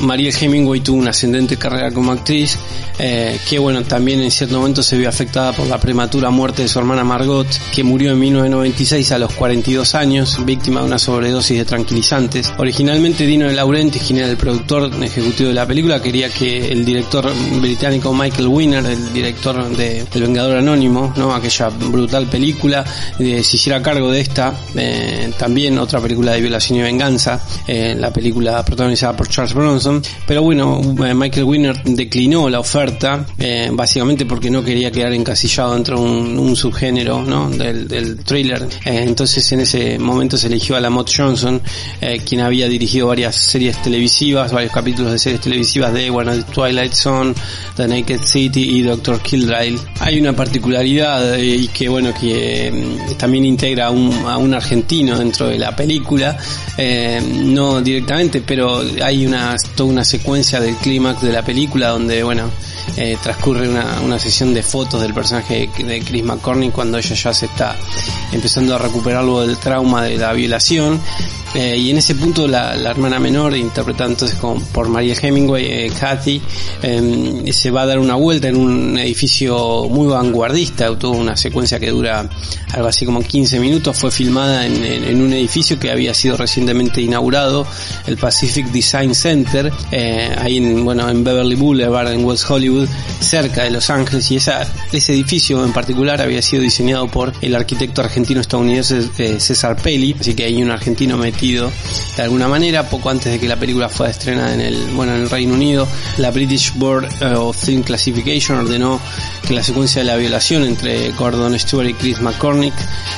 Mariel 0.00 0.32
Hemingway 0.32 0.80
tuvo 0.80 0.98
una 0.98 1.10
ascendente 1.10 1.56
carrera 1.56 1.90
como 1.90 2.12
actriz 2.12 2.56
eh, 3.00 3.40
que 3.48 3.58
bueno 3.58 3.82
también 3.82 4.20
en 4.20 4.30
cierto 4.30 4.58
momento 4.58 4.80
se 4.80 4.96
vio 4.96 5.08
afectada 5.08 5.52
por 5.52 5.66
la 5.66 5.80
prematura 5.80 6.30
muerte 6.30 6.62
de 6.62 6.68
su 6.68 6.78
hermana 6.78 7.02
Margot 7.02 7.48
que 7.72 7.82
murió 7.82 8.12
en 8.12 8.20
1996 8.20 9.10
a 9.10 9.18
los 9.18 9.32
42 9.32 9.96
años 9.96 10.38
víctima 10.44 10.80
de 10.80 10.86
una 10.86 10.98
sobredosis 11.00 11.58
de 11.58 11.64
tranquilizantes. 11.64 12.52
Originalmente 12.58 13.26
Dino 13.26 13.48
de 13.48 13.54
Laurentiis 13.54 14.04
quien 14.04 14.20
era 14.20 14.28
el 14.28 14.36
productor 14.36 14.88
ejecutivo 15.02 15.48
de 15.48 15.54
la 15.54 15.66
película 15.66 16.00
quería 16.00 16.28
que 16.28 16.70
el 16.70 16.84
director 16.84 17.28
británico 17.60 18.14
Michael 18.14 18.46
Winner 18.46 18.86
el 18.86 19.12
director 19.12 19.68
de 19.76 20.06
El 20.14 20.22
Vengador 20.22 20.58
Anónimo 20.58 21.12
no 21.16 21.34
aquella 21.34 21.70
brutal 21.70 22.26
película 22.26 22.84
eh, 23.18 23.42
se 23.42 23.56
hiciera 23.56 23.82
cargo 23.82 24.12
de 24.12 24.20
esta 24.20 24.54
eh, 24.76 25.32
también 25.36 25.76
otra 25.78 26.00
película 26.00 26.34
de 26.34 26.40
violación 26.40 26.78
y 26.78 26.82
venganza 26.82 27.40
la 27.66 28.12
película 28.12 28.64
protagonizada 28.64 29.07
por 29.16 29.28
Charles 29.28 29.54
Bronson 29.54 30.02
pero 30.26 30.42
bueno 30.42 30.80
eh, 31.04 31.14
Michael 31.14 31.44
Winner 31.44 31.82
declinó 31.84 32.48
la 32.48 32.60
oferta 32.60 33.26
eh, 33.38 33.70
básicamente 33.72 34.26
porque 34.26 34.50
no 34.50 34.62
quería 34.62 34.90
quedar 34.90 35.12
encasillado 35.12 35.74
dentro 35.74 35.98
de 35.98 36.04
un, 36.04 36.38
un 36.38 36.56
subgénero 36.56 37.22
¿no? 37.22 37.50
del, 37.50 37.88
del 37.88 38.24
thriller 38.24 38.62
Eh, 38.84 39.02
entonces 39.02 39.50
en 39.52 39.60
ese 39.60 39.98
momento 39.98 40.36
se 40.36 40.46
eligió 40.46 40.76
a 40.76 40.80
la 40.80 40.90
Mott 40.90 41.10
Johnson 41.16 41.60
eh, 42.00 42.20
quien 42.26 42.40
había 42.40 42.68
dirigido 42.68 43.08
varias 43.08 43.36
series 43.36 43.80
televisivas 43.82 44.52
varios 44.52 44.72
capítulos 44.72 45.12
de 45.12 45.18
series 45.18 45.40
televisivas 45.40 45.92
de 45.92 46.10
bueno 46.10 46.32
The 46.32 46.42
Twilight 46.52 46.92
Zone 46.92 47.34
The 47.76 47.88
Naked 47.88 48.20
City 48.24 48.78
y 48.78 48.82
Doctor 48.82 49.20
Kildale 49.20 49.78
hay 50.00 50.20
una 50.20 50.34
particularidad 50.34 51.34
eh, 51.34 51.44
y 51.56 51.68
que 51.68 51.88
bueno 51.88 52.12
que 52.18 52.68
eh, 52.68 52.72
también 53.18 53.44
integra 53.44 53.86
a 53.86 53.90
un, 53.90 54.12
a 54.26 54.36
un 54.36 54.54
argentino 54.54 55.18
dentro 55.18 55.48
de 55.48 55.58
la 55.58 55.74
película 55.74 56.36
eh, 56.76 57.20
no 57.44 57.80
directamente 57.80 58.42
pero 58.42 58.82
hay 59.02 59.26
una 59.26 59.56
toda 59.76 59.90
una 59.90 60.04
secuencia 60.04 60.60
del 60.60 60.76
clímax 60.76 61.22
de 61.22 61.32
la 61.32 61.42
película 61.42 61.88
donde 61.88 62.22
bueno 62.22 62.50
eh, 62.96 63.16
transcurre 63.22 63.68
una, 63.68 64.00
una 64.04 64.18
sesión 64.18 64.54
de 64.54 64.62
fotos 64.62 65.00
del 65.02 65.14
personaje 65.14 65.68
de 65.78 66.00
Chris 66.00 66.24
McCormick 66.24 66.72
cuando 66.72 66.98
ella 66.98 67.14
ya 67.14 67.32
se 67.34 67.46
está 67.46 67.76
empezando 68.32 68.74
a 68.74 68.78
recuperar 68.78 69.20
algo 69.22 69.46
del 69.46 69.56
trauma 69.58 70.02
de 70.04 70.16
la 70.16 70.32
violación. 70.32 71.00
Eh, 71.54 71.78
y 71.78 71.90
en 71.90 71.96
ese 71.96 72.14
punto 72.14 72.46
la, 72.46 72.74
hermana 72.74 73.18
menor 73.18 73.56
interpretada 73.56 74.10
entonces 74.10 74.38
por 74.38 74.88
María 74.90 75.14
Hemingway 75.18 75.64
eh, 75.64 75.90
Kathy 75.98 76.42
eh, 76.82 77.50
se 77.54 77.70
va 77.70 77.82
a 77.82 77.86
dar 77.86 77.98
una 77.98 78.16
vuelta 78.16 78.48
en 78.48 78.56
un 78.56 78.98
edificio 78.98 79.88
muy 79.88 80.08
vanguardista 80.08 80.94
tuvo 80.98 81.16
una 81.16 81.38
secuencia 81.38 81.80
que 81.80 81.88
dura 81.88 82.28
algo 82.74 82.88
así 82.88 83.06
como 83.06 83.22
15 83.22 83.60
minutos. 83.60 83.96
Fue 83.96 84.10
filmada 84.10 84.66
en, 84.66 84.84
en- 84.84 85.22
un 85.22 85.32
edificio 85.32 85.78
que 85.78 85.90
había 85.90 86.12
sido 86.12 86.36
recientemente 86.36 87.00
inaugurado 87.00 87.66
el 88.06 88.18
Pacific 88.18 88.66
Design 88.66 89.14
Center 89.14 89.72
ahí 90.38 90.58
en 90.58 90.84
bueno 90.84 91.08
en 91.08 91.24
Beverly 91.24 91.54
Boulevard 91.56 92.12
en 92.12 92.24
West 92.26 92.48
Hollywood 92.48 92.77
cerca 93.20 93.64
de 93.64 93.70
Los 93.70 93.90
Ángeles 93.90 94.30
y 94.30 94.36
esa, 94.36 94.66
ese 94.92 95.12
edificio 95.12 95.64
en 95.64 95.72
particular 95.72 96.20
había 96.20 96.42
sido 96.42 96.62
diseñado 96.62 97.08
por 97.08 97.32
el 97.40 97.54
arquitecto 97.54 98.02
argentino 98.02 98.40
estadounidense 98.40 99.08
eh, 99.18 99.40
César 99.40 99.76
Pelli. 99.76 100.14
Así 100.18 100.34
que 100.34 100.44
hay 100.44 100.62
un 100.62 100.70
argentino 100.70 101.16
metido 101.16 101.70
de 102.16 102.22
alguna 102.22 102.48
manera 102.48 102.88
poco 102.88 103.10
antes 103.10 103.32
de 103.32 103.38
que 103.38 103.48
la 103.48 103.56
película 103.56 103.88
fuera 103.88 104.10
estrenada 104.10 104.54
en 104.54 104.60
el 104.60 104.76
bueno 104.94 105.14
en 105.14 105.22
el 105.22 105.30
Reino 105.30 105.54
Unido. 105.54 105.88
La 106.18 106.30
British 106.30 106.74
Board 106.74 107.08
eh, 107.20 107.34
of 107.34 107.56
Film 107.56 107.82
Classification 107.82 108.58
ordenó 108.58 109.00
que 109.46 109.54
la 109.54 109.62
secuencia 109.62 110.02
de 110.02 110.06
la 110.06 110.16
violación 110.16 110.64
entre 110.64 111.10
Gordon 111.12 111.58
Stewart 111.58 111.88
y 111.88 111.94
Chris 111.94 112.20
McCormick 112.20 112.74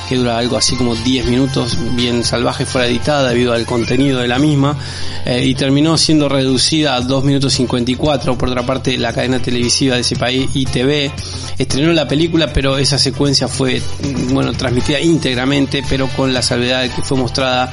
que 0.07 0.15
dura 0.15 0.37
algo 0.37 0.57
así 0.57 0.75
como 0.75 0.95
10 0.95 1.27
minutos 1.27 1.77
bien 1.95 2.23
salvaje 2.23 2.65
fuera 2.65 2.87
editada 2.87 3.29
debido 3.29 3.53
al 3.53 3.65
contenido 3.65 4.19
de 4.19 4.27
la 4.27 4.39
misma 4.39 4.77
eh, 5.25 5.45
y 5.45 5.55
terminó 5.55 5.97
siendo 5.97 6.29
reducida 6.29 6.95
a 6.95 7.01
2 7.01 7.23
minutos 7.23 7.53
54 7.53 8.37
por 8.37 8.49
otra 8.49 8.65
parte 8.65 8.97
la 8.97 9.13
cadena 9.13 9.39
televisiva 9.51 9.95
de 9.95 10.01
ese 10.01 10.15
país 10.15 10.49
ITV 10.53 11.11
estrenó 11.57 11.91
la 11.91 12.07
película 12.07 12.53
pero 12.53 12.77
esa 12.77 12.97
secuencia 12.97 13.49
fue 13.49 13.81
bueno 14.29 14.53
transmitida 14.53 14.99
íntegramente 14.99 15.83
pero 15.89 16.07
con 16.07 16.33
la 16.33 16.41
salvedad 16.41 16.83
de 16.83 16.89
que 16.89 17.01
fue 17.01 17.17
mostrada 17.17 17.69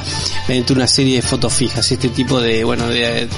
mediante 0.48 0.72
una 0.72 0.88
serie 0.88 1.16
de 1.16 1.22
fotos 1.22 1.54
fijas. 1.54 1.90
Este 1.92 2.08
tipo 2.08 2.40
de 2.40 2.64
bueno 2.64 2.88
de 2.88 3.22
eh, 3.22 3.28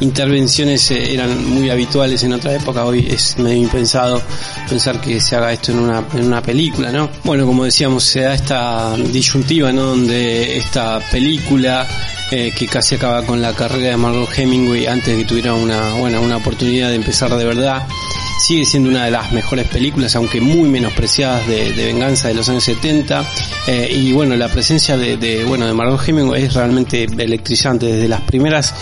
intervenciones 0.00 0.90
eh, 0.92 1.12
eran 1.12 1.44
muy 1.50 1.70
habituales 1.70 2.22
en 2.22 2.32
otra 2.34 2.54
época. 2.54 2.84
Hoy 2.84 3.08
es 3.10 3.36
medio 3.38 3.58
impensado 3.58 4.22
pensar 4.68 5.00
que 5.00 5.20
se 5.20 5.34
haga 5.34 5.52
esto 5.52 5.72
en 5.72 5.80
una, 5.80 6.04
en 6.14 6.24
una 6.24 6.40
película 6.40 6.92
no 6.92 7.10
bueno 7.24 7.46
como 7.46 7.64
decíamos 7.64 8.04
se 8.04 8.20
da 8.20 8.34
esta 8.34 8.96
disyuntiva 8.96 9.72
no 9.72 9.82
donde 9.82 10.56
esta 10.56 11.00
película 11.10 11.86
eh, 12.30 12.52
que 12.56 12.66
casi 12.66 12.96
acaba 12.96 13.24
con 13.24 13.40
la 13.40 13.54
carrera 13.54 13.90
de 13.90 13.96
Margot 13.96 14.28
Hemingway 14.36 14.86
antes 14.86 15.06
de 15.06 15.22
que 15.22 15.24
tuviera 15.24 15.54
una 15.54 15.94
buena 15.94 16.20
una 16.20 16.36
oportunidad 16.36 16.88
de 16.88 16.96
empezar 16.96 17.34
de 17.34 17.44
verdad 17.44 17.86
sigue 18.38 18.64
siendo 18.64 18.88
una 18.88 19.04
de 19.04 19.10
las 19.10 19.32
mejores 19.32 19.68
películas, 19.68 20.14
aunque 20.16 20.40
muy 20.40 20.68
menospreciadas 20.68 21.46
de, 21.46 21.72
de 21.72 21.86
venganza 21.86 22.28
de 22.28 22.34
los 22.34 22.48
años 22.48 22.64
70. 22.64 23.24
Eh, 23.66 23.88
y 23.92 24.12
bueno, 24.12 24.36
la 24.36 24.48
presencia 24.48 24.96
de, 24.96 25.16
de, 25.16 25.44
bueno 25.44 25.66
de 25.66 25.74
Margot 25.74 26.00
Hemingway 26.06 26.44
es 26.44 26.54
realmente 26.54 27.04
electrizante. 27.04 27.86
Desde 27.86 28.08
las 28.08 28.20
primeras 28.22 28.74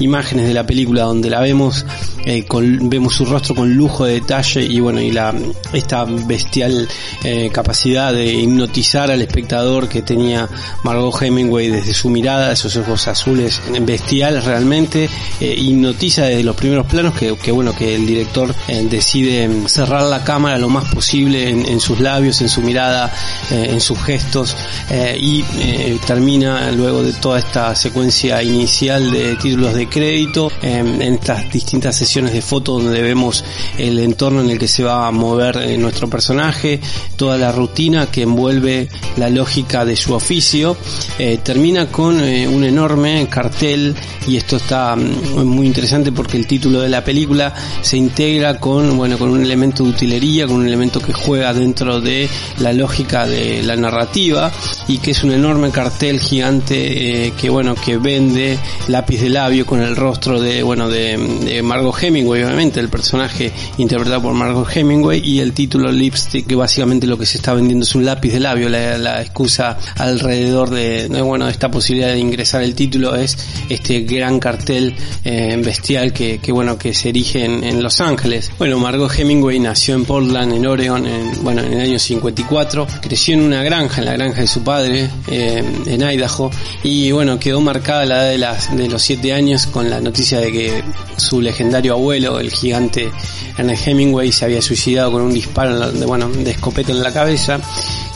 imágenes 0.00 0.46
de 0.46 0.54
la 0.54 0.66
película 0.66 1.04
donde 1.04 1.30
la 1.30 1.40
vemos, 1.40 1.86
eh, 2.24 2.44
con, 2.44 2.88
vemos 2.88 3.14
su 3.14 3.24
rostro 3.24 3.54
con 3.54 3.72
lujo 3.72 4.04
de 4.04 4.14
detalle 4.14 4.62
y 4.62 4.80
bueno, 4.80 5.00
y 5.00 5.12
la 5.12 5.34
esta 5.72 6.04
bestial 6.04 6.88
eh, 7.22 7.50
capacidad 7.52 8.12
de 8.12 8.26
hipnotizar 8.26 9.10
al 9.10 9.22
espectador 9.22 9.88
que 9.88 10.02
tenía 10.02 10.48
Margot 10.82 11.22
Hemingway 11.22 11.68
desde 11.68 11.94
su 11.94 12.10
mirada, 12.10 12.52
esos 12.52 12.76
ojos 12.76 13.06
azules 13.08 13.60
bestiales 13.82 14.44
realmente, 14.44 15.08
hipnotiza 15.40 16.24
desde 16.26 16.42
los 16.42 16.56
primeros 16.56 16.86
planos 16.86 17.14
que, 17.14 17.36
que 17.36 17.52
bueno, 17.52 17.74
que 17.74 17.94
el 17.94 18.06
director 18.06 18.54
eh, 18.68 18.82
decide 19.04 19.68
cerrar 19.68 20.04
la 20.04 20.24
cámara 20.24 20.56
lo 20.56 20.70
más 20.70 20.86
posible 20.86 21.50
en, 21.50 21.66
en 21.66 21.78
sus 21.78 22.00
labios, 22.00 22.40
en 22.40 22.48
su 22.48 22.62
mirada, 22.62 23.12
eh, 23.50 23.68
en 23.70 23.80
sus 23.80 23.98
gestos 23.98 24.56
eh, 24.88 25.16
y 25.20 25.44
eh, 25.58 25.98
termina 26.06 26.72
luego 26.72 27.02
de 27.02 27.12
toda 27.12 27.38
esta 27.38 27.74
secuencia 27.74 28.42
inicial 28.42 29.10
de 29.10 29.36
títulos 29.36 29.74
de 29.74 29.88
crédito 29.88 30.50
eh, 30.62 30.78
en 30.78 31.02
estas 31.02 31.52
distintas 31.52 31.94
sesiones 31.96 32.32
de 32.32 32.40
fotos 32.40 32.82
donde 32.82 33.02
vemos 33.02 33.44
el 33.76 33.98
entorno 33.98 34.40
en 34.40 34.48
el 34.48 34.58
que 34.58 34.68
se 34.68 34.82
va 34.82 35.06
a 35.06 35.10
mover 35.10 35.58
eh, 35.58 35.76
nuestro 35.76 36.08
personaje, 36.08 36.80
toda 37.16 37.36
la 37.36 37.52
rutina 37.52 38.06
que 38.06 38.22
envuelve 38.22 38.88
la 39.18 39.28
lógica 39.28 39.84
de 39.84 39.96
su 39.96 40.14
oficio, 40.14 40.78
eh, 41.18 41.38
termina 41.42 41.88
con 41.88 42.14
un 42.14 42.64
enorme 42.64 43.26
cartel 43.28 43.94
y 44.26 44.38
esto 44.38 44.56
está 44.56 44.96
mm, 44.96 45.44
muy 45.44 45.66
interesante 45.66 46.10
porque 46.10 46.38
el 46.38 46.46
título 46.46 46.80
de 46.80 46.88
la 46.88 47.04
película 47.04 47.54
se 47.82 47.98
integra 47.98 48.58
con 48.58 48.93
bueno 48.96 49.18
con 49.18 49.30
un 49.30 49.42
elemento 49.42 49.84
de 49.84 49.90
utilería, 49.90 50.46
con 50.46 50.56
un 50.56 50.66
elemento 50.66 51.00
que 51.00 51.12
juega 51.12 51.52
dentro 51.52 52.00
de 52.00 52.28
la 52.58 52.72
lógica 52.72 53.26
de 53.26 53.62
la 53.62 53.76
narrativa 53.76 54.50
y 54.88 54.98
que 54.98 55.12
es 55.12 55.24
un 55.24 55.32
enorme 55.32 55.70
cartel 55.70 56.20
gigante 56.20 57.26
eh, 57.26 57.32
que 57.40 57.50
bueno 57.50 57.74
que 57.74 57.96
vende 57.98 58.58
lápiz 58.88 59.20
de 59.20 59.30
labio 59.30 59.66
con 59.66 59.80
el 59.80 59.96
rostro 59.96 60.40
de 60.40 60.62
bueno 60.62 60.88
de, 60.88 61.16
de 61.44 61.62
Margot 61.62 61.96
Hemingway 62.02 62.42
obviamente 62.42 62.80
el 62.80 62.88
personaje 62.88 63.52
interpretado 63.78 64.22
por 64.22 64.34
Margot 64.34 64.68
Hemingway 64.74 65.20
y 65.24 65.40
el 65.40 65.52
título 65.52 65.90
Lipstick 65.90 66.46
que 66.46 66.54
básicamente 66.54 67.06
lo 67.06 67.18
que 67.18 67.26
se 67.26 67.38
está 67.38 67.54
vendiendo 67.54 67.84
es 67.84 67.94
un 67.94 68.04
lápiz 68.04 68.32
de 68.32 68.40
labio. 68.40 68.68
La, 68.68 69.22
excusa 69.22 69.78
alrededor 69.96 70.70
de, 70.70 71.08
bueno 71.22 71.48
esta 71.48 71.70
posibilidad 71.70 72.12
de 72.12 72.18
ingresar 72.18 72.62
el 72.62 72.74
título 72.74 73.14
es 73.14 73.36
este 73.68 74.00
gran 74.00 74.38
cartel 74.38 74.94
eh, 75.24 75.60
bestial 75.64 76.12
que, 76.12 76.38
que 76.38 76.52
bueno 76.52 76.76
que 76.76 76.94
se 76.94 77.10
erige 77.10 77.44
en, 77.44 77.64
en 77.64 77.82
Los 77.82 78.00
Ángeles. 78.00 78.50
Bueno 78.58 78.73
Margot 78.78 79.10
Hemingway 79.16 79.58
nació 79.58 79.94
en 79.94 80.04
Portland 80.04 80.52
en 80.52 80.66
Oregon 80.66 81.06
en, 81.06 81.42
bueno 81.42 81.62
en 81.62 81.72
el 81.74 81.80
año 81.80 81.98
54 81.98 82.86
creció 83.00 83.34
en 83.34 83.42
una 83.42 83.62
granja 83.62 84.00
en 84.00 84.06
la 84.06 84.12
granja 84.12 84.40
de 84.40 84.46
su 84.46 84.62
padre 84.62 85.10
eh, 85.28 85.62
en 85.86 86.02
Idaho. 86.02 86.50
Y 86.82 87.12
bueno 87.12 87.38
quedó 87.38 87.60
marcada 87.60 88.04
la 88.04 88.16
edad 88.16 88.30
de, 88.30 88.38
las, 88.38 88.76
de 88.76 88.88
los 88.88 89.02
7 89.02 89.32
años 89.32 89.66
con 89.66 89.90
la 89.90 90.00
noticia 90.00 90.40
de 90.40 90.52
que 90.52 90.84
su 91.16 91.40
legendario 91.40 91.94
abuelo 91.94 92.40
el 92.40 92.50
gigante 92.50 93.10
Ernest 93.56 93.86
Hemingway 93.86 94.32
se 94.32 94.44
había 94.44 94.62
suicidado 94.62 95.12
con 95.12 95.22
un 95.22 95.32
disparo 95.32 95.92
de, 95.92 96.06
bueno 96.06 96.28
de 96.28 96.50
escopeta 96.50 96.92
en 96.92 97.02
la 97.02 97.12
cabeza 97.12 97.60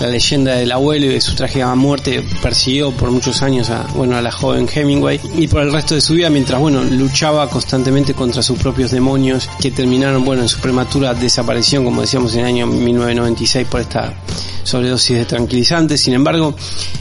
la 0.01 0.09
leyenda 0.09 0.55
del 0.55 0.71
abuelo 0.73 1.07
y 1.07 1.11
de 1.11 1.21
su 1.21 1.35
trágica 1.35 1.75
muerte 1.75 2.25
persiguió 2.43 2.93
por 2.93 3.11
muchos 3.11 3.43
años 3.43 3.71
a, 3.71 3.83
bueno, 3.95 4.17
a 4.17 4.23
la 4.23 4.31
joven 4.31 4.69
Hemingway 4.73 5.21
y 5.37 5.49
por 5.49 5.63
el 5.63 5.73
resto 5.73 5.95
de 5.95 6.01
su 6.01 6.15
vida 6.15 6.31
mientras, 6.31 6.61
bueno, 6.61 6.83
luchaba 6.85 7.49
constantemente 7.49 8.15
contra 8.15 8.43
sus 8.43 8.59
propios 8.59 8.91
demonios 8.91 9.49
que 9.61 9.71
terminaron, 9.71 10.25
bueno, 10.25 10.43
en 10.43 10.49
su 10.49 10.61
prematura 10.61 11.15
desaparición, 11.15 11.85
como 11.85 12.01
decíamos 12.01 12.35
en 12.35 12.41
el 12.41 12.47
año 12.47 12.67
1996 12.67 13.67
por 13.69 13.81
esta 13.81 14.15
sobredosis 14.69 15.17
de 15.17 15.25
tranquilizantes. 15.25 16.01
Sin 16.01 16.15
embargo, 16.15 16.55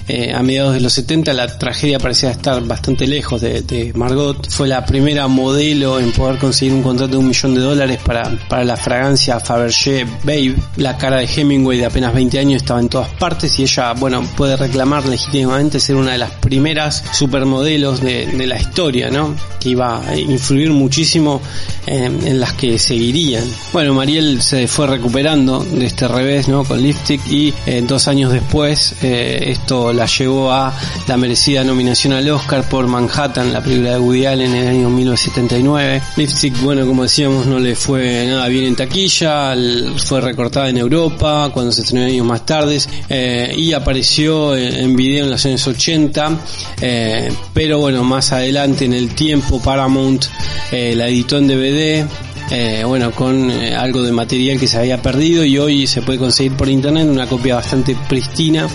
eh, 0.07 0.34
a 0.34 0.41
mediados 0.41 0.74
de 0.74 0.80
los 0.80 0.94
70 0.94 1.34
la 1.34 1.57
tragedia 1.60 1.99
parecía 1.99 2.32
estar 2.32 2.64
bastante 2.64 3.06
lejos 3.06 3.41
de, 3.41 3.91
Margot. 3.95 4.49
Fue 4.49 4.68
la 4.68 4.86
primera 4.86 5.28
modelo 5.28 5.99
en 5.99 6.11
poder 6.11 6.40
conseguir 6.40 6.74
un 6.74 6.82
contrato 6.82 7.14
de 7.14 7.18
un 7.18 7.28
millón 7.28 7.56
de 7.56 7.61
dólares 7.61 7.99
para, 8.03 8.38
para 8.48 8.64
la 8.64 8.78
fragancia 8.78 9.40
Fabergé 9.40 10.06
Babe. 10.24 10.56
La 10.78 10.98
cara 10.98 11.18
de 11.18 11.26
Hemingway 11.26 11.80
de 11.80 11.86
apenas 11.86 12.14
20 12.14 12.40
años 12.40 12.61
estaba 12.61 12.80
en 12.80 12.86
todas 12.89 13.09
partes 13.09 13.59
y 13.59 13.64
ella, 13.64 13.93
bueno, 13.93 14.23
puede 14.35 14.57
reclamar 14.57 15.05
legítimamente 15.05 15.80
ser 15.80 15.95
una 15.95 16.11
de 16.11 16.18
las 16.18 16.31
primeras 16.31 17.03
supermodelos 17.11 18.01
de, 18.01 18.47
la 18.47 18.57
historia, 18.57 19.09
¿no? 19.09 19.35
Que 19.59 19.69
iba 19.69 20.07
a 20.07 20.18
influir 20.18 20.72
muchísimo 20.72 21.41
en, 21.85 22.26
en 22.26 22.39
las 22.39 22.53
que 22.53 22.80
seguirían. 22.80 23.43
Bueno, 23.73 23.93
Mariel 23.93 24.41
se 24.41 24.68
fue 24.68 24.88
recuperando 24.88 25.59
de 25.64 25.85
este 25.85 26.07
revés, 26.07 26.47
¿no? 26.47 26.64
Con 26.64 26.81
Lipstick 26.81 27.22
y 27.30 27.53
eh, 27.65 27.84
dos 27.85 28.07
años 28.07 28.31
después 28.31 28.95
eh, 29.01 29.51
esto 29.51 29.91
la 29.91 30.05
llevó 30.05 30.51
a 30.51 30.73
la 31.07 31.18
merecida 31.18 31.64
nominación 31.64 32.14
al 32.14 32.30
Oscar 32.30 32.68
por 32.69 32.88
Manhattan, 32.88 33.51
la 33.51 33.61
película 33.61 33.91
de 33.91 33.99
Woody 33.99 34.26
Allen 34.26 34.55
en 34.55 34.64
el 34.64 34.68
año 34.68 34.89
1979. 34.89 36.01
Lipstick, 36.15 36.61
bueno, 36.61 36.85
como 36.85 37.03
decíamos, 37.03 37.45
no 37.45 37.59
le 37.59 37.76
fue 37.76 38.26
nada 38.27 38.47
bien 38.47 38.65
en 38.65 38.76
taquilla, 38.76 39.55
fue 39.97 40.22
recortada 40.22 40.69
en 40.69 40.77
Europa 40.77 41.49
cuando 41.53 41.72
se 41.72 41.81
estrenó 41.81 42.05
años 42.05 42.26
más 42.26 42.45
tarde 42.45 42.77
eh, 43.10 43.54
y 43.56 43.74
apareció 43.74 44.56
en 44.56 44.95
video 44.95 45.26
en 45.26 45.32
los 45.32 45.45
años 45.45 45.68
80, 45.68 46.40
eh, 46.82 47.30
pero 47.54 47.80
bueno, 47.80 48.04
más 48.04 48.32
adelante 48.32 48.86
en 48.86 48.94
el 48.94 49.14
tiempo 49.16 49.62
Paramount 49.62 50.26
eh, 50.72 50.94
la 50.95 51.08
editó 51.08 51.38
en 51.38 51.48
DVD 51.48 52.08
eh, 52.49 52.84
bueno, 52.86 53.11
con 53.11 53.52
eh, 53.52 53.76
algo 53.76 54.02
de 54.02 54.11
material 54.11 54.60
que 54.60 54.68
se 54.68 54.78
había 54.78 55.02
perdido 55.02 55.44
y 55.44 55.57
hoy 55.57 55.88
se 55.88 56.02
puede 56.02 56.19
conseguir 56.19 56.53
por 56.53 56.69
internet 56.69 57.07
una 57.10 57.28
copia 57.28 57.56
bastante 57.56 57.95
pristina 58.07 58.68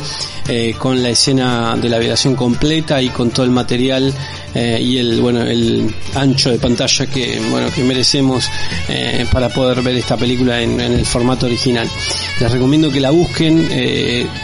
eh, 0.49 0.75
con 0.77 1.01
la 1.01 1.11
escena 1.11 1.77
de 1.77 1.89
la 1.89 1.99
violación 1.99 2.35
completa 2.35 3.01
y 3.01 3.11
con 3.11 3.31
todo 3.31 3.47
el 3.47 3.53
material 3.53 4.13
eh, 4.53 4.81
y 4.83 4.99
el 4.99 5.21
bueno 5.21 5.43
el 5.43 5.95
ancho 6.17 6.51
de 6.51 6.59
pantalla 6.59 7.07
que 7.07 7.41
bueno 7.49 7.69
que 7.73 7.85
merecemos 7.85 8.51
eh, 8.89 9.25
para 9.31 9.49
poder 9.51 9.83
ver 9.83 9.95
esta 9.95 10.17
película 10.17 10.61
en, 10.61 10.81
en, 10.81 10.95
el 10.95 11.07
formato 11.07 11.47
original. 11.47 11.89
Les 12.41 12.51
recomiendo 12.51 12.91
que 12.91 12.99
la 12.99 13.11
busquen, 13.11 13.69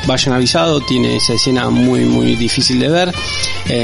vayan 0.06 0.34
avisado, 0.34 0.80
tiene 0.82 1.16
esa 1.16 1.32
escena 1.32 1.68
muy 1.68 2.04
muy 2.04 2.36
difícil 2.36 2.78
de 2.78 2.88
ver, 2.88 3.12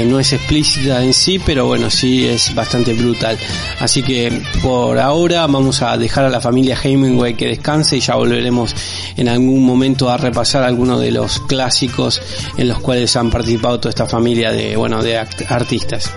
no 0.05 0.17
es 0.17 0.31
explícita 0.31 1.03
en 1.03 1.13
sí, 1.13 1.37
pero 1.45 1.65
bueno 1.65 1.89
sí 1.89 2.25
es 2.25 2.55
bastante 2.55 2.93
brutal. 2.93 3.37
Así 3.79 4.01
que 4.01 4.41
por 4.63 4.97
ahora 4.99 5.34
vamos 5.41 5.81
a 5.81 5.97
dejar 5.97 6.25
a 6.25 6.29
la 6.29 6.39
familia 6.39 6.77
Hemingway 6.81 7.35
que 7.35 7.47
descanse 7.47 7.97
y 7.97 7.99
ya 7.99 8.15
volveremos 8.15 8.73
en 9.17 9.27
algún 9.27 9.65
momento 9.65 10.09
a 10.09 10.17
repasar 10.17 10.63
algunos 10.63 10.99
de 11.01 11.11
los 11.11 11.39
clásicos 11.39 12.21
en 12.57 12.67
los 12.67 12.79
cuales 12.79 13.15
han 13.15 13.29
participado 13.29 13.79
toda 13.79 13.89
esta 13.89 14.05
familia 14.05 14.51
de, 14.51 14.75
bueno, 14.75 15.03
de 15.03 15.17
artistas. 15.17 16.11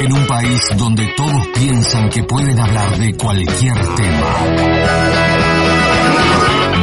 En 0.00 0.12
un 0.12 0.26
país 0.26 0.60
donde 0.76 1.06
todos 1.16 1.46
piensan 1.54 2.10
que 2.10 2.22
pueden 2.24 2.58
hablar 2.58 2.98
de 2.98 3.14
cualquier 3.16 3.74
tema, 3.94 4.36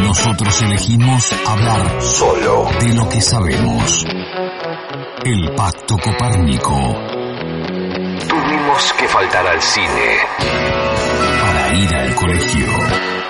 nosotros 0.04 0.62
elegimos 0.62 1.30
hablar 1.48 2.02
solo 2.02 2.68
de 2.82 2.94
lo 2.94 3.08
que 3.10 3.22
sabemos. 3.22 4.06
El 5.26 5.56
Pacto 5.56 5.98
Copérnico. 5.98 7.23
Tuvimos 8.54 8.94
que 8.94 9.08
faltar 9.08 9.48
al 9.48 9.60
cine 9.60 10.20
para 11.42 11.74
ir 11.74 11.96
al 11.96 12.16
colegio. 12.16 13.23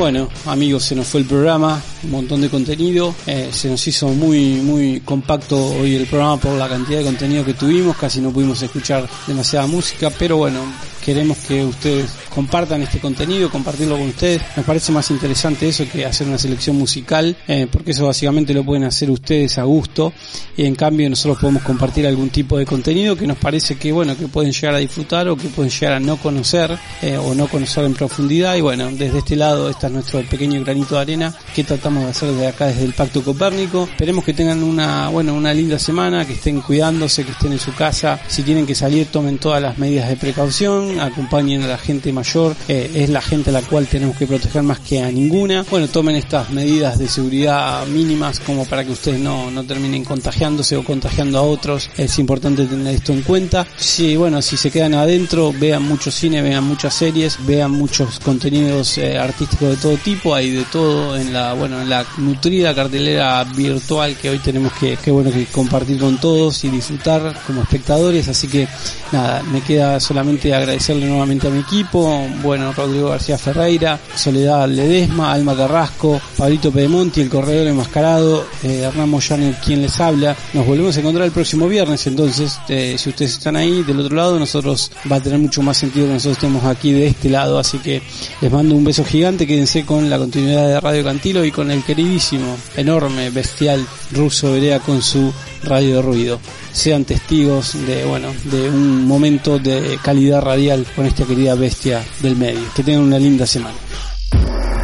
Bueno, 0.00 0.30
amigos, 0.46 0.84
se 0.84 0.94
nos 0.94 1.08
fue 1.08 1.20
el 1.20 1.26
programa, 1.26 1.78
un 2.04 2.10
montón 2.10 2.40
de 2.40 2.48
contenido, 2.48 3.14
eh, 3.26 3.50
se 3.52 3.68
nos 3.68 3.86
hizo 3.86 4.08
muy, 4.08 4.54
muy 4.54 5.00
compacto 5.00 5.62
hoy 5.62 5.94
el 5.94 6.06
programa 6.06 6.38
por 6.38 6.56
la 6.56 6.70
cantidad 6.70 7.00
de 7.00 7.04
contenido 7.04 7.44
que 7.44 7.52
tuvimos, 7.52 7.98
casi 7.98 8.18
no 8.22 8.30
pudimos 8.30 8.62
escuchar 8.62 9.06
demasiada 9.26 9.66
música, 9.66 10.08
pero 10.08 10.38
bueno, 10.38 10.60
queremos 11.04 11.38
que 11.38 11.64
ustedes 11.64 12.10
compartan 12.34 12.82
este 12.82 12.98
contenido, 12.98 13.50
compartirlo 13.50 13.96
con 13.98 14.08
ustedes. 14.08 14.42
Nos 14.56 14.64
parece 14.64 14.92
más 14.92 15.10
interesante 15.10 15.68
eso 15.68 15.84
que 15.90 16.04
hacer 16.04 16.26
una 16.26 16.38
selección 16.38 16.76
musical, 16.76 17.36
eh, 17.48 17.66
porque 17.70 17.90
eso 17.90 18.06
básicamente 18.06 18.54
lo 18.54 18.64
pueden 18.64 18.84
hacer 18.84 19.10
ustedes 19.10 19.58
a 19.58 19.64
gusto. 19.64 20.12
Y 20.56 20.64
en 20.64 20.74
cambio 20.74 21.08
nosotros 21.10 21.38
podemos 21.38 21.62
compartir 21.62 22.06
algún 22.06 22.30
tipo 22.30 22.58
de 22.58 22.66
contenido 22.66 23.16
que 23.16 23.26
nos 23.26 23.38
parece 23.38 23.76
que 23.76 23.92
bueno, 23.92 24.16
que 24.16 24.28
pueden 24.28 24.52
llegar 24.52 24.74
a 24.74 24.78
disfrutar 24.78 25.28
o 25.28 25.36
que 25.36 25.48
pueden 25.48 25.70
llegar 25.70 25.94
a 25.94 26.00
no 26.00 26.16
conocer 26.16 26.78
eh, 27.02 27.16
o 27.16 27.34
no 27.34 27.48
conocer 27.48 27.84
en 27.84 27.94
profundidad. 27.94 28.56
Y 28.56 28.60
bueno, 28.60 28.90
desde 28.92 29.18
este 29.18 29.36
lado 29.36 29.68
nuestro 29.92 30.20
pequeño 30.22 30.60
granito 30.62 30.94
de 30.94 31.00
arena 31.00 31.34
que 31.54 31.64
tratamos 31.64 32.04
de 32.04 32.10
hacer 32.10 32.30
desde 32.30 32.46
acá 32.46 32.66
desde 32.66 32.84
el 32.84 32.92
Pacto 32.92 33.22
Copérnico. 33.22 33.88
Esperemos 33.90 34.24
que 34.24 34.34
tengan 34.34 34.62
una, 34.62 35.08
bueno, 35.08 35.34
una 35.34 35.52
linda 35.52 35.78
semana, 35.78 36.26
que 36.26 36.34
estén 36.34 36.60
cuidándose, 36.60 37.24
que 37.24 37.32
estén 37.32 37.52
en 37.52 37.58
su 37.58 37.74
casa. 37.74 38.20
Si 38.28 38.42
tienen 38.42 38.66
que 38.66 38.74
salir, 38.74 39.08
tomen 39.08 39.38
todas 39.38 39.62
las 39.62 39.78
medidas 39.78 40.08
de 40.08 40.16
precaución, 40.16 41.00
acompañen 41.00 41.62
a 41.62 41.66
la 41.66 41.78
gente 41.78 42.12
mayor, 42.12 42.56
eh, 42.68 42.90
es 42.94 43.10
la 43.10 43.20
gente 43.20 43.50
a 43.50 43.52
la 43.52 43.62
cual 43.62 43.86
tenemos 43.86 44.16
que 44.16 44.26
proteger 44.26 44.62
más 44.62 44.80
que 44.80 45.02
a 45.02 45.10
ninguna. 45.10 45.64
Bueno, 45.70 45.88
tomen 45.88 46.16
estas 46.16 46.50
medidas 46.50 46.98
de 46.98 47.08
seguridad 47.08 47.86
mínimas 47.86 48.40
como 48.40 48.64
para 48.64 48.84
que 48.84 48.92
ustedes 48.92 49.20
no, 49.20 49.50
no 49.50 49.64
terminen 49.64 50.04
contagiándose 50.04 50.76
o 50.76 50.84
contagiando 50.84 51.38
a 51.38 51.42
otros. 51.42 51.90
Es 51.96 52.18
importante 52.18 52.66
tener 52.66 52.94
esto 52.94 53.12
en 53.12 53.22
cuenta. 53.22 53.66
Si, 53.76 54.16
bueno, 54.16 54.42
si 54.42 54.56
se 54.56 54.70
quedan 54.70 54.94
adentro, 54.94 55.52
vean 55.52 55.82
mucho 55.82 56.10
cine, 56.10 56.42
vean 56.42 56.64
muchas 56.64 56.94
series, 56.94 57.38
vean 57.46 57.70
muchos 57.70 58.18
contenidos 58.20 58.98
eh, 58.98 59.18
artísticos 59.18 59.69
de 59.70 59.76
todo 59.76 59.96
tipo, 59.96 60.34
hay 60.34 60.50
de 60.50 60.64
todo 60.64 61.16
en 61.16 61.32
la, 61.32 61.52
bueno, 61.54 61.80
en 61.80 61.88
la 61.88 62.04
nutrida 62.18 62.74
cartelera 62.74 63.42
virtual 63.44 64.16
que 64.16 64.30
hoy 64.30 64.38
tenemos 64.38 64.72
que, 64.74 64.96
que 64.96 65.10
bueno, 65.10 65.30
que 65.30 65.46
compartir 65.46 65.98
con 65.98 66.18
todos 66.18 66.64
y 66.64 66.68
disfrutar 66.68 67.40
como 67.46 67.62
espectadores, 67.62 68.28
así 68.28 68.48
que 68.48 68.68
nada, 69.12 69.42
me 69.42 69.60
queda 69.60 70.00
solamente 70.00 70.54
agradecerle 70.54 71.06
nuevamente 71.06 71.48
a 71.48 71.50
mi 71.50 71.60
equipo, 71.60 72.26
bueno, 72.42 72.72
Rodrigo 72.72 73.10
García 73.10 73.38
Ferreira, 73.38 73.98
Soledad 74.14 74.68
Ledesma, 74.68 75.32
Alma 75.32 75.56
Carrasco, 75.56 76.20
Pablito 76.36 76.70
Pedemonti, 76.70 77.20
el 77.20 77.28
corredor 77.28 77.66
enmascarado, 77.66 78.46
eh, 78.62 78.82
Hernán 78.84 79.08
Moyano, 79.08 79.54
quien 79.64 79.82
les 79.82 80.00
habla. 80.00 80.36
Nos 80.52 80.66
volvemos 80.66 80.96
a 80.96 81.00
encontrar 81.00 81.26
el 81.26 81.32
próximo 81.32 81.68
viernes, 81.68 82.06
entonces, 82.06 82.58
eh, 82.68 82.96
si 82.98 83.10
ustedes 83.10 83.32
están 83.32 83.56
ahí 83.56 83.82
del 83.82 84.00
otro 84.00 84.16
lado, 84.16 84.38
nosotros 84.38 84.90
va 85.10 85.16
a 85.16 85.22
tener 85.22 85.38
mucho 85.38 85.62
más 85.62 85.76
sentido 85.76 86.06
que 86.06 86.14
nosotros 86.14 86.36
estemos 86.36 86.64
aquí 86.64 86.92
de 86.92 87.08
este 87.08 87.28
lado, 87.28 87.58
así 87.58 87.78
que 87.78 88.02
les 88.40 88.50
mando 88.50 88.74
un 88.74 88.84
beso 88.84 89.04
gigante, 89.04 89.46
quédense 89.60 89.84
con 89.84 90.08
la 90.08 90.16
continuidad 90.16 90.68
de 90.68 90.80
Radio 90.80 91.04
Cantilo 91.04 91.44
y 91.44 91.52
con 91.52 91.70
el 91.70 91.84
queridísimo, 91.84 92.56
enorme, 92.76 93.28
bestial 93.28 93.86
ruso 94.10 94.52
Berea 94.52 94.80
con 94.80 95.02
su 95.02 95.30
radio 95.64 95.96
de 95.96 96.02
ruido. 96.02 96.40
Sean 96.72 97.04
testigos 97.04 97.74
de, 97.86 98.06
bueno, 98.06 98.28
de 98.44 98.70
un 98.70 99.06
momento 99.06 99.58
de 99.58 99.98
calidad 100.02 100.40
radial 100.40 100.86
con 100.96 101.04
esta 101.04 101.26
querida 101.26 101.54
bestia 101.56 102.02
del 102.20 102.36
medio. 102.36 102.62
Que 102.74 102.82
tengan 102.82 103.02
una 103.02 103.18
linda 103.18 103.46
semana. 103.46 103.76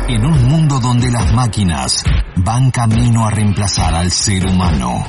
En 0.09 0.27
un 0.27 0.45
mundo 0.45 0.79
donde 0.79 1.11
las 1.11 1.33
máquinas 1.33 2.05
van 2.37 2.71
camino 2.71 3.27
a 3.27 3.31
reemplazar 3.31 3.95
al 3.95 4.11
ser 4.11 4.47
humano, 4.47 5.07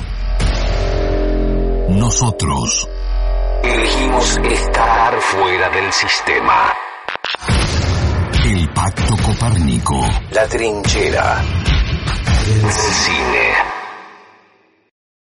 nosotros 1.90 2.88
Elegimos 3.62 4.38
estar 4.38 5.20
fuera 5.20 5.68
del 5.68 5.92
sistema. 5.92 6.87
El 8.48 8.66
Pacto 8.70 9.14
Copárnico. 9.26 10.00
La 10.30 10.48
Trinchera. 10.48 11.38
El 12.46 12.70
cine. 12.72 13.87